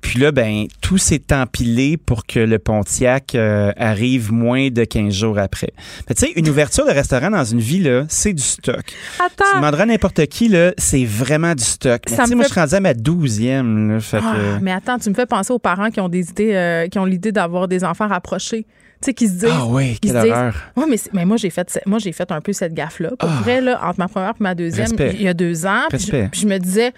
Puis 0.00 0.20
là, 0.20 0.32
ben 0.32 0.66
tout 0.80 0.98
s'est 0.98 1.32
empilé 1.32 1.96
pour 1.96 2.26
que 2.26 2.40
le 2.40 2.58
Pontiac 2.58 3.34
euh, 3.34 3.72
arrive 3.76 4.32
moins 4.32 4.70
de 4.70 4.84
15 4.84 5.12
jours 5.12 5.38
après. 5.38 5.72
Tu 6.08 6.14
sais, 6.16 6.32
une 6.36 6.48
ouverture 6.48 6.86
de 6.86 6.92
restaurant 6.92 7.30
dans 7.30 7.44
une 7.44 7.60
ville, 7.60 8.06
c'est 8.08 8.32
du 8.32 8.42
stock. 8.42 8.84
Attends. 9.18 9.44
Tu 9.50 9.56
demanderas 9.56 9.86
n'importe 9.86 10.26
qui, 10.26 10.48
là, 10.48 10.72
c'est 10.78 11.04
vraiment 11.04 11.54
du 11.54 11.64
stock. 11.64 12.02
Mais 12.10 12.34
moi, 12.34 12.44
je 12.44 12.50
suis 12.50 12.60
rendu 12.60 12.74
à 12.74 12.80
ma 12.80 12.94
douzième. 12.94 14.00
Ah, 14.12 14.34
mais 14.60 14.72
attends, 14.72 14.98
tu 14.98 15.10
me 15.10 15.14
fais 15.14 15.26
penser 15.26 15.52
aux 15.52 15.58
parents 15.58 15.90
qui 15.90 16.00
ont 16.00 16.08
des 16.08 16.30
idées, 16.30 16.54
euh, 16.54 16.88
qui 16.88 16.98
ont 16.98 17.04
l'idée 17.04 17.32
d'avoir 17.32 17.68
des 17.68 17.84
enfants 17.84 18.06
rapprochés 18.26 18.66
tu 19.00 19.06
sais, 19.06 19.14
qui 19.14 19.28
se 19.28 19.32
disent. 19.32 19.48
Ah 19.52 19.66
oui, 19.66 19.98
quelle 20.00 20.16
horreur. 20.16 20.54
Oui, 20.74 20.84
mais, 20.88 20.96
mais 21.12 21.24
moi, 21.26 21.36
j'ai 21.36 21.50
fait, 21.50 21.78
moi, 21.84 21.98
j'ai 21.98 22.12
fait 22.12 22.30
un 22.32 22.40
peu 22.40 22.54
cette 22.54 22.72
gaffe-là. 22.72 23.10
Pour 23.18 23.28
ah. 23.28 23.42
vrai, 23.42 23.60
là, 23.60 23.78
entre 23.84 23.98
ma 23.98 24.08
première 24.08 24.30
et 24.30 24.42
ma 24.42 24.54
deuxième, 24.54 24.88
il 24.98 25.22
y 25.22 25.28
a 25.28 25.34
deux 25.34 25.66
ans. 25.66 25.82
Puis 25.90 26.10
je, 26.32 26.46
me 26.46 26.56
disais. 26.56 26.92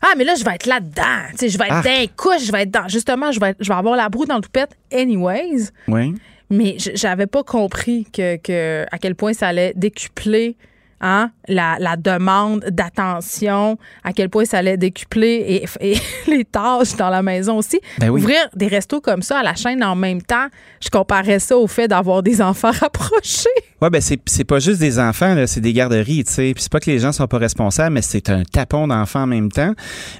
Ah, 0.00 0.14
mais 0.16 0.24
là, 0.24 0.34
je 0.38 0.44
vais 0.44 0.54
être 0.54 0.64
là-dedans. 0.64 1.28
Tu 1.32 1.36
sais, 1.36 1.48
je 1.50 1.58
vais 1.58 1.66
être 1.66 1.82
d'un 1.82 2.06
couche, 2.16 2.46
je 2.46 2.52
vais 2.52 2.62
être 2.62 2.70
dans. 2.70 2.88
Justement, 2.88 3.30
je 3.30 3.40
vais, 3.40 3.54
je 3.60 3.68
vais 3.68 3.74
avoir 3.74 3.94
la 3.94 4.08
broue 4.08 4.24
dans 4.24 4.36
le 4.36 4.40
toupette, 4.40 4.70
anyways. 4.90 5.68
Oui. 5.86 6.14
Mais 6.48 6.76
j'avais 6.78 7.26
pas 7.26 7.42
compris 7.42 8.06
que, 8.10 8.36
que, 8.36 8.86
à 8.90 8.98
quel 8.98 9.14
point 9.14 9.34
ça 9.34 9.48
allait 9.48 9.74
décupler 9.76 10.56
Hein, 11.00 11.30
la, 11.48 11.96
demande 11.96 12.64
d'attention, 12.70 13.78
à 14.02 14.12
quel 14.12 14.30
point 14.30 14.44
ça 14.44 14.58
allait 14.58 14.76
décupler 14.76 15.66
et, 15.80 15.96
les 16.30 16.44
tâches 16.44 16.96
dans 16.96 17.10
la 17.10 17.22
maison 17.22 17.58
aussi. 17.58 17.80
Ben 17.98 18.10
Ouvrir 18.10 18.38
des 18.54 18.68
restos 18.68 19.00
comme 19.00 19.22
ça 19.22 19.40
à 19.40 19.42
la 19.42 19.54
chaîne 19.54 19.82
en 19.84 19.96
même 19.96 20.22
temps, 20.22 20.46
je 20.80 20.88
comparais 20.88 21.38
ça 21.38 21.56
au 21.56 21.66
fait 21.66 21.88
d'avoir 21.88 22.22
des 22.22 22.40
enfants 22.40 22.70
rapprochés. 22.80 23.48
Oui, 23.84 23.90
ben 23.90 24.00
c'est 24.00 24.44
pas 24.44 24.60
juste 24.60 24.80
des 24.80 24.98
enfants, 24.98 25.36
c'est 25.46 25.60
des 25.60 25.74
garderies, 25.74 26.24
tu 26.24 26.32
sais. 26.32 26.52
Puis 26.54 26.62
c'est 26.62 26.72
pas 26.72 26.80
que 26.80 26.90
les 26.90 26.98
gens 27.00 27.12
sont 27.12 27.26
pas 27.26 27.36
responsables, 27.36 27.92
mais 27.92 28.00
c'est 28.00 28.30
un 28.30 28.42
tapon 28.42 28.86
d'enfants 28.86 29.24
en 29.24 29.26
même 29.26 29.52
temps. 29.52 29.74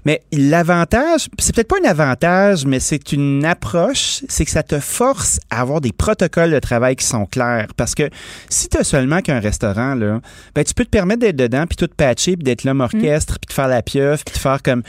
Mais 0.05 0.21
l'avantage, 0.33 1.31
c'est 1.39 1.55
peut-être 1.55 1.69
pas 1.69 1.77
un 1.83 1.89
avantage, 1.89 2.67
mais 2.67 2.79
c'est 2.79 3.13
une 3.13 3.43
approche, 3.47 4.23
c'est 4.29 4.45
que 4.45 4.51
ça 4.51 4.63
te 4.63 4.79
force 4.81 5.41
à 5.49 5.63
avoir 5.63 5.81
des 5.81 5.93
protocoles 5.93 6.51
de 6.51 6.59
travail 6.59 6.95
qui 6.95 7.07
sont 7.07 7.25
clairs. 7.25 7.69
Parce 7.75 7.95
que 7.95 8.11
si 8.51 8.69
tu 8.69 8.85
seulement 8.85 9.23
qu'un 9.23 9.41
restaurant, 9.41 9.95
là, 9.95 10.21
ben 10.55 10.63
tu 10.63 10.75
peux 10.75 10.85
te 10.85 10.91
permettre 10.91 11.21
d'être 11.21 11.37
dedans, 11.37 11.65
puis 11.67 11.77
tout 11.77 11.89
patcher, 11.97 12.37
puis 12.37 12.45
d'être 12.45 12.65
l'homme 12.65 12.83
orchestre, 12.83 13.39
puis 13.41 13.49
de 13.49 13.53
faire 13.55 13.69
la 13.69 13.81
pieuvre, 13.81 14.23
puis 14.27 14.35
de 14.35 14.41
faire 14.41 14.63
comme 14.63 14.83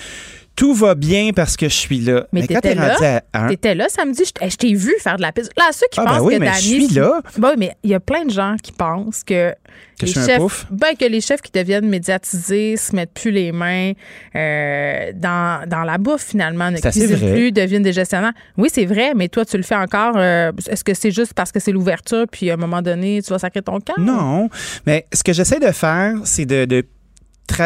tout 0.56 0.73
va 0.73 0.95
bien 0.95 1.32
parce 1.36 1.57
que 1.57 1.68
je 1.68 1.73
suis 1.73 1.99
là. 1.99 2.27
Mais, 2.32 2.48
quand 2.48 2.61
t'es 2.61 2.73
rendu 2.73 3.03
à 3.03 3.22
un... 3.34 3.48
T'étais 3.48 3.76
là 3.76 3.88
samedi, 3.90 4.23
je 4.26 4.56
t'ai 4.56 4.73
vu 4.73 4.94
faire 4.99 5.18
de 5.18 5.22
la 5.22 5.32
pizza. 5.32 5.49
Là, 5.57 5.65
ceux 5.72 5.88
qui 5.91 5.99
ah, 5.99 6.06
pensent 6.06 6.19
ben 6.19 6.23
oui, 6.23 6.34
que 6.36 6.40
mais 6.40 6.53
je 6.53 6.60
suis 6.60 6.88
là. 6.90 7.22
Ben 7.38 7.49
oui, 7.49 7.56
mais 7.57 7.77
il 7.84 7.90
y 7.90 7.94
a 7.94 7.99
plein 7.99 8.26
de 8.26 8.32
gens 8.32 8.56
qui 8.61 8.72
pensent 8.72 9.23
que, 9.23 9.53
que 9.99 10.06
les 10.06 10.14
chefs, 10.14 10.68
ben, 10.72 10.95
que 10.98 11.06
les 11.06 11.19
chefs 11.19 11.41
qui 11.41 11.52
deviennent 11.52 11.90
médiatisés 11.90 12.77
se 12.77 12.95
mettent 12.95 13.14
plus 13.14 13.32
les 13.32 13.52
mains 13.52 13.91
euh, 14.36 15.11
dans, 15.14 15.68
dans 15.68 15.84
la 15.84 15.98
bouffe 15.98 16.23
finalement, 16.23 16.72
ne 16.72 16.77
cuisinent 16.77 17.18
plus, 17.18 17.52
deviennent 17.52 17.84
des 17.84 17.94
gestionnaires. 17.94 18.34
Oui, 18.57 18.69
c'est 18.72 18.86
vrai, 18.86 19.14
mais 19.14 19.27
toi, 19.27 19.44
tu 19.44 19.57
le 19.57 19.64
fais 19.64 19.76
encore. 19.76 20.14
Euh, 20.15 20.52
est-ce 20.69 20.84
que 20.84 20.94
c'est 20.94 21.11
juste 21.11 21.34
parce 21.34 21.52
que 21.52 21.60
c'est 21.60 21.72
l'ouverture, 21.72 22.26
puis 22.32 22.49
à 22.49 22.53
un 22.53 22.57
moment 22.57 22.82
donné, 22.82 23.22
tu 23.22 23.32
vas 23.32 23.40
sacrer 23.40 23.61
ton 23.61 23.80
camp? 23.80 23.98
Non, 23.98 24.49
mais 24.86 25.06
ce 25.14 25.23
que 25.23 25.34
j'essaie 25.34 25.60
de 25.60 25.72
faire, 25.72 26.14
c'est 26.23 26.45
de, 26.45 26.65
de 26.65 26.86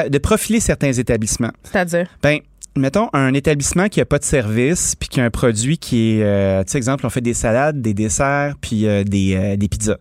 de 0.10 0.18
profiler 0.18 0.60
certains 0.60 0.92
établissements. 0.92 1.52
C'est-à-dire? 1.64 2.08
Ben, 2.22 2.40
mettons, 2.80 3.10
un 3.14 3.34
établissement 3.34 3.90
qui 3.90 4.00
n'a 4.00 4.06
pas 4.06 4.20
de 4.20 4.24
service, 4.24 4.96
puis 4.96 5.10
qui 5.10 5.22
a 5.22 5.26
un 5.26 5.30
produit 5.30 5.78
qui 5.78 6.14
est, 6.18 6.24
euh, 6.24 6.64
tu 6.64 6.72
sais, 6.72 6.78
exemple, 6.78 7.06
on 7.06 7.10
fait 7.10 7.22
des 7.22 7.34
salades, 7.34 7.82
des 7.82 7.94
desserts, 7.94 8.56
puis 8.60 8.88
euh, 8.88 9.04
des, 9.04 9.36
euh, 9.36 9.58
des 9.58 9.68
pizzas. 9.68 9.98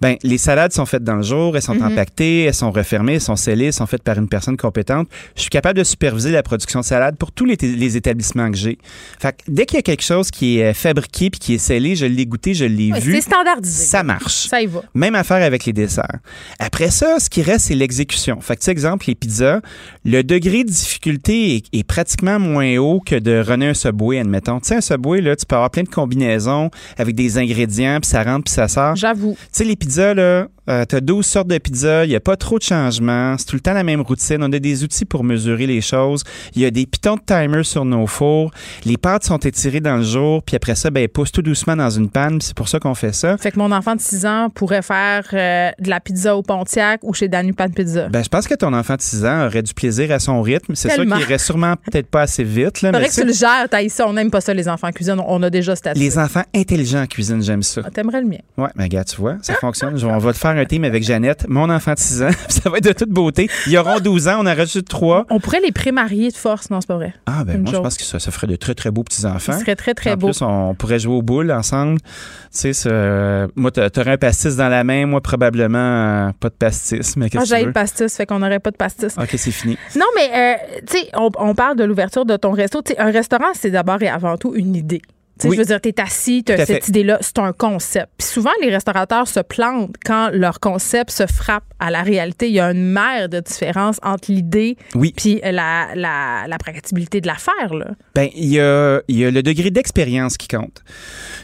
Ben, 0.00 0.16
les 0.22 0.38
salades 0.38 0.72
sont 0.72 0.86
faites 0.86 1.04
dans 1.04 1.16
le 1.16 1.22
jour, 1.22 1.56
elles 1.56 1.62
sont 1.62 1.74
mm-hmm. 1.74 1.92
empaquetées, 1.92 2.42
elles 2.44 2.54
sont 2.54 2.70
refermées, 2.70 3.14
elles 3.14 3.20
sont 3.20 3.36
scellées, 3.36 3.66
elles 3.66 3.72
sont 3.72 3.86
faites 3.86 4.02
par 4.02 4.18
une 4.18 4.28
personne 4.28 4.56
compétente. 4.56 5.08
Je 5.36 5.42
suis 5.42 5.50
capable 5.50 5.78
de 5.78 5.84
superviser 5.84 6.30
la 6.30 6.42
production 6.42 6.80
de 6.80 6.84
salades 6.84 7.16
pour 7.16 7.32
tous 7.32 7.44
les, 7.44 7.56
les 7.56 7.96
établissements 7.96 8.50
que 8.50 8.56
j'ai. 8.56 8.78
Fait 9.18 9.32
que 9.32 9.42
dès 9.48 9.66
qu'il 9.66 9.76
y 9.76 9.78
a 9.80 9.82
quelque 9.82 10.04
chose 10.04 10.30
qui 10.30 10.58
est 10.58 10.74
fabriqué 10.74 11.30
puis 11.30 11.40
qui 11.40 11.54
est 11.54 11.58
scellé, 11.58 11.96
je 11.96 12.06
l'ai 12.06 12.26
goûté, 12.26 12.54
je 12.54 12.64
l'ai 12.64 12.92
vu. 12.92 13.14
C'est 13.14 13.22
standardisé. 13.22 13.84
Ça 13.84 14.02
marche. 14.02 14.48
Ça 14.48 14.60
y 14.60 14.66
va. 14.66 14.82
Même 14.94 15.14
affaire 15.14 15.42
avec 15.42 15.64
les 15.64 15.72
desserts. 15.72 16.18
Après 16.58 16.90
ça, 16.90 17.18
ce 17.18 17.30
qui 17.30 17.42
reste, 17.42 17.66
c'est 17.66 17.74
l'exécution. 17.74 18.40
Fait 18.40 18.56
que, 18.56 18.70
exemple, 18.70 19.04
les 19.08 19.14
pizzas, 19.14 19.60
le 20.04 20.22
degré 20.22 20.64
de 20.64 20.70
difficulté 20.70 21.56
est, 21.56 21.64
est 21.72 21.84
pratiquement 21.84 22.38
moins 22.38 22.76
haut 22.78 23.00
que 23.00 23.16
de 23.16 23.38
runner 23.40 23.68
un 23.68 23.74
Subway, 23.74 24.18
admettons. 24.18 24.60
Tu 24.60 24.68
sais, 24.68 24.76
un 24.76 24.80
Subway, 24.80 25.20
là, 25.20 25.36
tu 25.36 25.46
peux 25.46 25.56
avoir 25.56 25.70
plein 25.70 25.82
de 25.82 25.88
combinaisons 25.88 26.70
avec 26.98 27.14
des 27.14 27.38
ingrédients, 27.38 27.98
puis 28.00 28.10
ça 28.10 28.22
rentre, 28.22 28.44
puis 28.44 28.54
ça 28.54 28.68
sort. 28.68 28.96
J'avoue. 28.96 29.36
Tu 29.40 29.48
sais, 29.52 29.64
les 29.64 29.76
pizzas, 29.84 30.14
là, 30.14 30.48
euh, 30.68 30.84
tu 30.88 30.96
as 30.96 31.00
12 31.00 31.24
sortes 31.24 31.48
de 31.48 31.58
pizzas, 31.58 32.04
il 32.04 32.10
n'y 32.10 32.16
a 32.16 32.20
pas 32.20 32.36
trop 32.36 32.58
de 32.58 32.62
changements, 32.62 33.36
c'est 33.38 33.46
tout 33.46 33.56
le 33.56 33.60
temps 33.60 33.74
la 33.74 33.84
même 33.84 34.00
routine. 34.00 34.38
On 34.40 34.52
a 34.52 34.58
des 34.58 34.82
outils 34.84 35.04
pour 35.04 35.24
mesurer 35.24 35.66
les 35.66 35.80
choses. 35.80 36.24
Il 36.54 36.62
y 36.62 36.64
a 36.64 36.70
des 36.70 36.86
pitons 36.86 37.16
de 37.16 37.22
timer 37.26 37.64
sur 37.64 37.84
nos 37.84 38.06
fours. 38.06 38.50
Les 38.84 38.96
pâtes 38.96 39.24
sont 39.24 39.38
étirées 39.38 39.80
dans 39.80 39.96
le 39.96 40.02
jour, 40.02 40.42
puis 40.42 40.56
après 40.56 40.74
ça, 40.74 40.90
ben, 40.90 41.02
elles 41.02 41.08
poussent 41.08 41.32
tout 41.32 41.42
doucement 41.42 41.76
dans 41.76 41.90
une 41.90 42.08
panne, 42.08 42.40
c'est 42.40 42.54
pour 42.54 42.68
ça 42.68 42.78
qu'on 42.78 42.94
fait 42.94 43.12
ça. 43.12 43.36
Fait 43.36 43.50
que 43.50 43.58
mon 43.58 43.72
enfant 43.72 43.94
de 43.94 44.00
6 44.00 44.26
ans 44.26 44.50
pourrait 44.50 44.82
faire 44.82 45.24
euh, 45.32 45.70
de 45.78 45.90
la 45.90 46.00
pizza 46.00 46.36
au 46.36 46.42
Pontiac 46.42 47.00
ou 47.02 47.12
chez 47.12 47.28
Danny 47.28 47.52
Pan 47.52 47.68
Pizza. 47.68 48.08
Ben, 48.08 48.22
je 48.22 48.28
pense 48.28 48.46
que 48.46 48.54
ton 48.54 48.72
enfant 48.72 48.96
de 48.96 49.02
6 49.02 49.24
ans 49.24 49.46
aurait 49.46 49.62
du 49.62 49.74
plaisir 49.74 50.10
à 50.12 50.18
son 50.18 50.40
rythme. 50.42 50.74
C'est 50.74 50.90
sûr 50.90 51.04
qu'il 51.04 51.18
irait 51.20 51.38
sûrement 51.38 51.74
peut-être 51.76 52.08
pas 52.08 52.22
assez 52.22 52.44
vite. 52.44 52.82
Là, 52.82 52.92
mais 52.92 53.08
que 53.08 53.14
tu 53.14 53.24
le 53.24 53.32
gères, 53.32 53.66
t'as 53.70 53.82
ici, 53.82 54.00
on 54.02 54.12
n'aime 54.12 54.30
pas 54.30 54.40
ça, 54.40 54.54
les 54.54 54.68
enfants 54.68 54.88
en 54.88 54.92
cuisine. 54.92 55.16
On 55.26 55.42
a 55.42 55.50
déjà 55.50 55.76
cette 55.76 55.96
Les 55.96 56.18
enfants 56.18 56.42
intelligents 56.54 57.02
en 57.02 57.06
cuisine, 57.06 57.42
j'aime 57.42 57.62
ça. 57.62 57.82
Ah, 57.84 57.90
t'aimerais 57.90 58.20
le 58.20 58.28
mien. 58.28 58.38
Ouais, 58.56 58.70
mais 58.76 58.88
gars, 58.88 59.04
tu 59.04 59.16
vois, 59.16 59.36
ça 59.42 59.54
fonctionne. 59.54 60.02
On 60.04 60.18
va 60.18 60.32
te 60.32 60.38
faire 60.38 60.53
un 60.56 60.64
team 60.64 60.84
avec 60.84 61.02
Jeannette 61.02 61.46
mon 61.48 61.70
enfant 61.70 61.94
de 61.94 61.98
6 61.98 62.22
ans. 62.22 62.30
ça 62.48 62.70
va 62.70 62.78
être 62.78 62.84
de 62.84 62.92
toute 62.92 63.10
beauté. 63.10 63.48
Ils 63.66 63.76
auront 63.78 64.00
12 64.00 64.28
ans, 64.28 64.36
on 64.40 64.46
en 64.46 64.54
rajoute 64.54 64.88
3. 64.88 65.26
On 65.30 65.40
pourrait 65.40 65.60
les 65.60 65.72
prémarier 65.72 66.30
de 66.30 66.36
force, 66.36 66.70
non, 66.70 66.80
c'est 66.80 66.86
pas 66.86 66.96
vrai. 66.96 67.14
Ah, 67.26 67.44
ben 67.44 67.62
moi, 67.62 67.72
je 67.72 67.78
pense 67.78 67.96
que 67.96 68.04
ça, 68.04 68.18
ça 68.18 68.30
ferait 68.30 68.46
de 68.46 68.56
très, 68.56 68.74
très 68.74 68.90
beaux 68.90 69.02
petits-enfants. 69.02 69.52
Ce 69.52 69.60
serait 69.60 69.76
très, 69.76 69.94
très 69.94 70.16
beau. 70.16 70.28
En 70.28 70.30
plus, 70.30 70.42
on 70.42 70.74
pourrait 70.74 70.98
jouer 70.98 71.14
aux 71.14 71.22
boules 71.22 71.52
ensemble. 71.52 72.00
Tu 72.00 72.72
sais, 72.72 72.88
euh, 72.88 73.46
moi, 73.56 73.70
t'aurais 73.70 74.12
un 74.12 74.16
pastis 74.16 74.56
dans 74.56 74.68
la 74.68 74.84
main, 74.84 75.06
moi, 75.06 75.20
probablement 75.20 75.78
euh, 75.78 76.30
pas 76.38 76.48
de 76.48 76.54
pastis. 76.54 77.16
Mais 77.16 77.30
qu'est-ce 77.30 77.52
ah, 77.54 77.62
le 77.62 77.72
pastis, 77.72 78.14
fait 78.16 78.26
qu'on 78.26 78.38
n'aurait 78.38 78.60
pas 78.60 78.70
de 78.70 78.76
pastis. 78.76 79.14
OK, 79.18 79.30
c'est 79.36 79.50
fini. 79.50 79.76
Non, 79.96 80.06
mais, 80.14 80.30
euh, 80.34 80.78
tu 80.86 80.98
sais, 80.98 81.08
on, 81.14 81.30
on, 81.38 81.54
parle 81.54 81.76
de 81.76 81.84
l'ouverture 81.84 82.24
de 82.24 82.36
ton 82.36 82.52
resto. 82.52 82.82
Tu 82.82 82.92
sais, 82.92 83.00
un 83.00 83.10
restaurant, 83.10 83.52
c'est 83.54 83.70
d'abord 83.70 84.02
et 84.02 84.08
avant 84.08 84.36
tout 84.36 84.54
une 84.54 84.74
idée. 84.76 85.02
Tu 85.40 85.48
sais, 85.48 85.54
je 85.54 85.58
veux 85.60 85.64
dire, 85.64 85.80
t'es 85.80 86.00
assis, 86.00 86.44
t'as 86.44 86.64
cette 86.64 86.88
idée-là, 86.88 87.18
c'est 87.20 87.38
un 87.40 87.52
concept. 87.52 88.08
Puis 88.18 88.28
souvent, 88.28 88.52
les 88.62 88.70
restaurateurs 88.70 89.26
se 89.26 89.40
plantent 89.40 89.94
quand 90.04 90.30
leur 90.32 90.60
concept 90.60 91.10
se 91.10 91.26
frappe 91.26 91.64
à 91.80 91.90
la 91.90 92.02
réalité. 92.02 92.48
Il 92.48 92.54
y 92.54 92.60
a 92.60 92.70
une 92.70 92.92
mer 92.92 93.28
de 93.28 93.40
différence 93.40 93.98
entre 94.02 94.30
l'idée 94.30 94.76
oui. 94.94 95.12
puis 95.16 95.40
la, 95.42 95.88
la, 95.94 96.46
la 96.46 96.58
praticabilité 96.58 97.20
de 97.20 97.26
l'affaire, 97.26 97.74
là. 97.74 97.86
Ben, 98.14 98.28
il 98.36 98.48
y 98.48 98.60
a, 98.60 99.00
y 99.08 99.24
a 99.24 99.30
le 99.30 99.42
degré 99.42 99.70
d'expérience 99.70 100.36
qui 100.36 100.46
compte. 100.46 100.84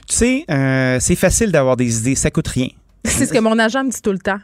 Tu 0.09 0.17
sais, 0.17 0.45
euh, 0.51 0.99
c'est 1.01 1.17
facile 1.17 1.51
d'avoir 1.51 1.77
des 1.77 1.99
idées, 2.01 2.15
ça 2.15 2.31
coûte 2.31 2.49
rien. 2.49 2.69
C'est 3.05 3.27
ce 3.27 3.33
que 3.33 3.39
mon 3.39 3.59
agent 3.59 3.83
me 3.83 3.91
dit 3.91 4.03
tout 4.03 4.13
le 4.13 4.19
temps. 4.19 4.39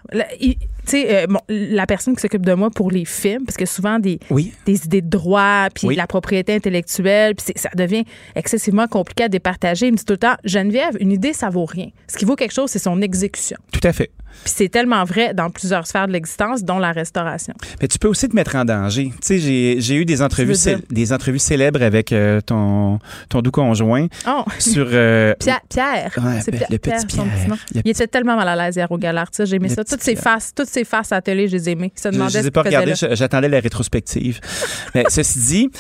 Tu 0.87 0.93
sais, 0.93 1.27
euh, 1.27 1.27
la 1.49 1.87
personne 1.87 2.15
qui 2.15 2.23
s'occupe 2.23 2.45
de 2.47 2.53
moi 2.55 2.71
pour 2.71 2.91
les 2.91 3.05
films, 3.05 3.45
parce 3.45 3.57
que 3.57 3.67
souvent 3.67 3.99
des, 3.99 4.21
des 4.65 4.85
idées 4.85 5.03
de 5.03 5.09
droit, 5.09 5.69
puis 5.75 5.95
la 5.95 6.07
propriété 6.07 6.55
intellectuelle, 6.55 7.35
puis 7.35 7.53
ça 7.57 7.71
devient 7.75 8.05
excessivement 8.35 8.87
compliqué 8.87 9.25
à 9.25 9.29
départager. 9.29 9.87
Il 9.89 9.93
me 9.93 9.97
dit 9.97 10.05
tout 10.05 10.15
le 10.15 10.19
temps, 10.19 10.37
Geneviève, 10.45 10.97
une 11.01 11.13
idée, 11.13 11.33
ça 11.33 11.51
vaut 11.51 11.65
rien. 11.65 11.89
Ce 12.09 12.17
qui 12.17 12.25
vaut 12.25 12.37
quelque 12.37 12.55
chose, 12.55 12.71
c'est 12.71 12.79
son 12.79 13.01
exécution. 13.03 13.57
Tout 13.73 13.81
à 13.83 13.93
fait. 13.93 14.11
Puis 14.45 14.53
c'est 14.55 14.69
tellement 14.69 15.05
vrai 15.05 15.35
dans 15.35 15.51
plusieurs 15.51 15.87
sphères 15.87 16.07
de 16.07 16.13
l'existence, 16.13 16.63
dont 16.63 16.79
la 16.79 16.93
restauration. 16.93 17.55
Mais 17.81 17.89
tu 17.89 17.99
peux 17.99 18.09
aussi 18.09 18.29
te 18.29 18.37
mettre 18.37 18.55
en 18.57 18.65
danger. 18.65 19.11
Tu 19.23 19.39
sais, 19.41 19.79
j'ai, 19.81 19.95
eu 19.95 20.05
des 20.05 20.23
entrevues, 20.23 20.55
des 20.91 21.13
entrevues 21.13 21.39
célèbres 21.39 21.83
avec 21.83 22.13
euh, 22.13 22.41
ton, 22.41 22.99
ton 23.29 23.43
doux 23.43 23.51
conjoint 23.51 24.07
oh. 24.29 24.45
sur... 24.59 24.87
Euh, 24.91 25.35
Pierre. 25.41 25.61
Pierre. 25.69 26.11
le 26.71 26.77
petit 26.79 27.07
Pierre. 27.07 27.27
Il 27.85 27.91
était 27.91 28.07
tellement 28.07 28.37
mal 28.37 28.49
à 28.49 28.57
l'aise 28.57 28.77
hier 28.77 28.91
au 28.91 28.99
Galard. 28.99 29.31
J'ai 29.39 29.57
aimé 29.57 29.69
ça. 29.69 29.85
Toutes 29.85 30.03
ses 30.03 30.17
faces, 30.17 30.53
toutes 30.55 30.69
ses 30.77 30.85
faces 30.85 31.13
à 31.13 31.17
la 31.17 31.23
télé, 31.23 31.49
je 31.49 31.57
les 31.57 31.69
ai 31.69 31.73
aimées. 31.73 31.93
Je, 32.03 32.09
ne 32.09 32.29
les 32.29 32.47
ai 32.47 32.51
pas 32.51 32.63
regardées. 32.63 32.95
J'attendais 32.95 33.49
la 33.49 33.61
rétrospective. 33.61 34.41
Mais 34.95 35.05
ceci 35.09 35.39
dit 35.39 35.71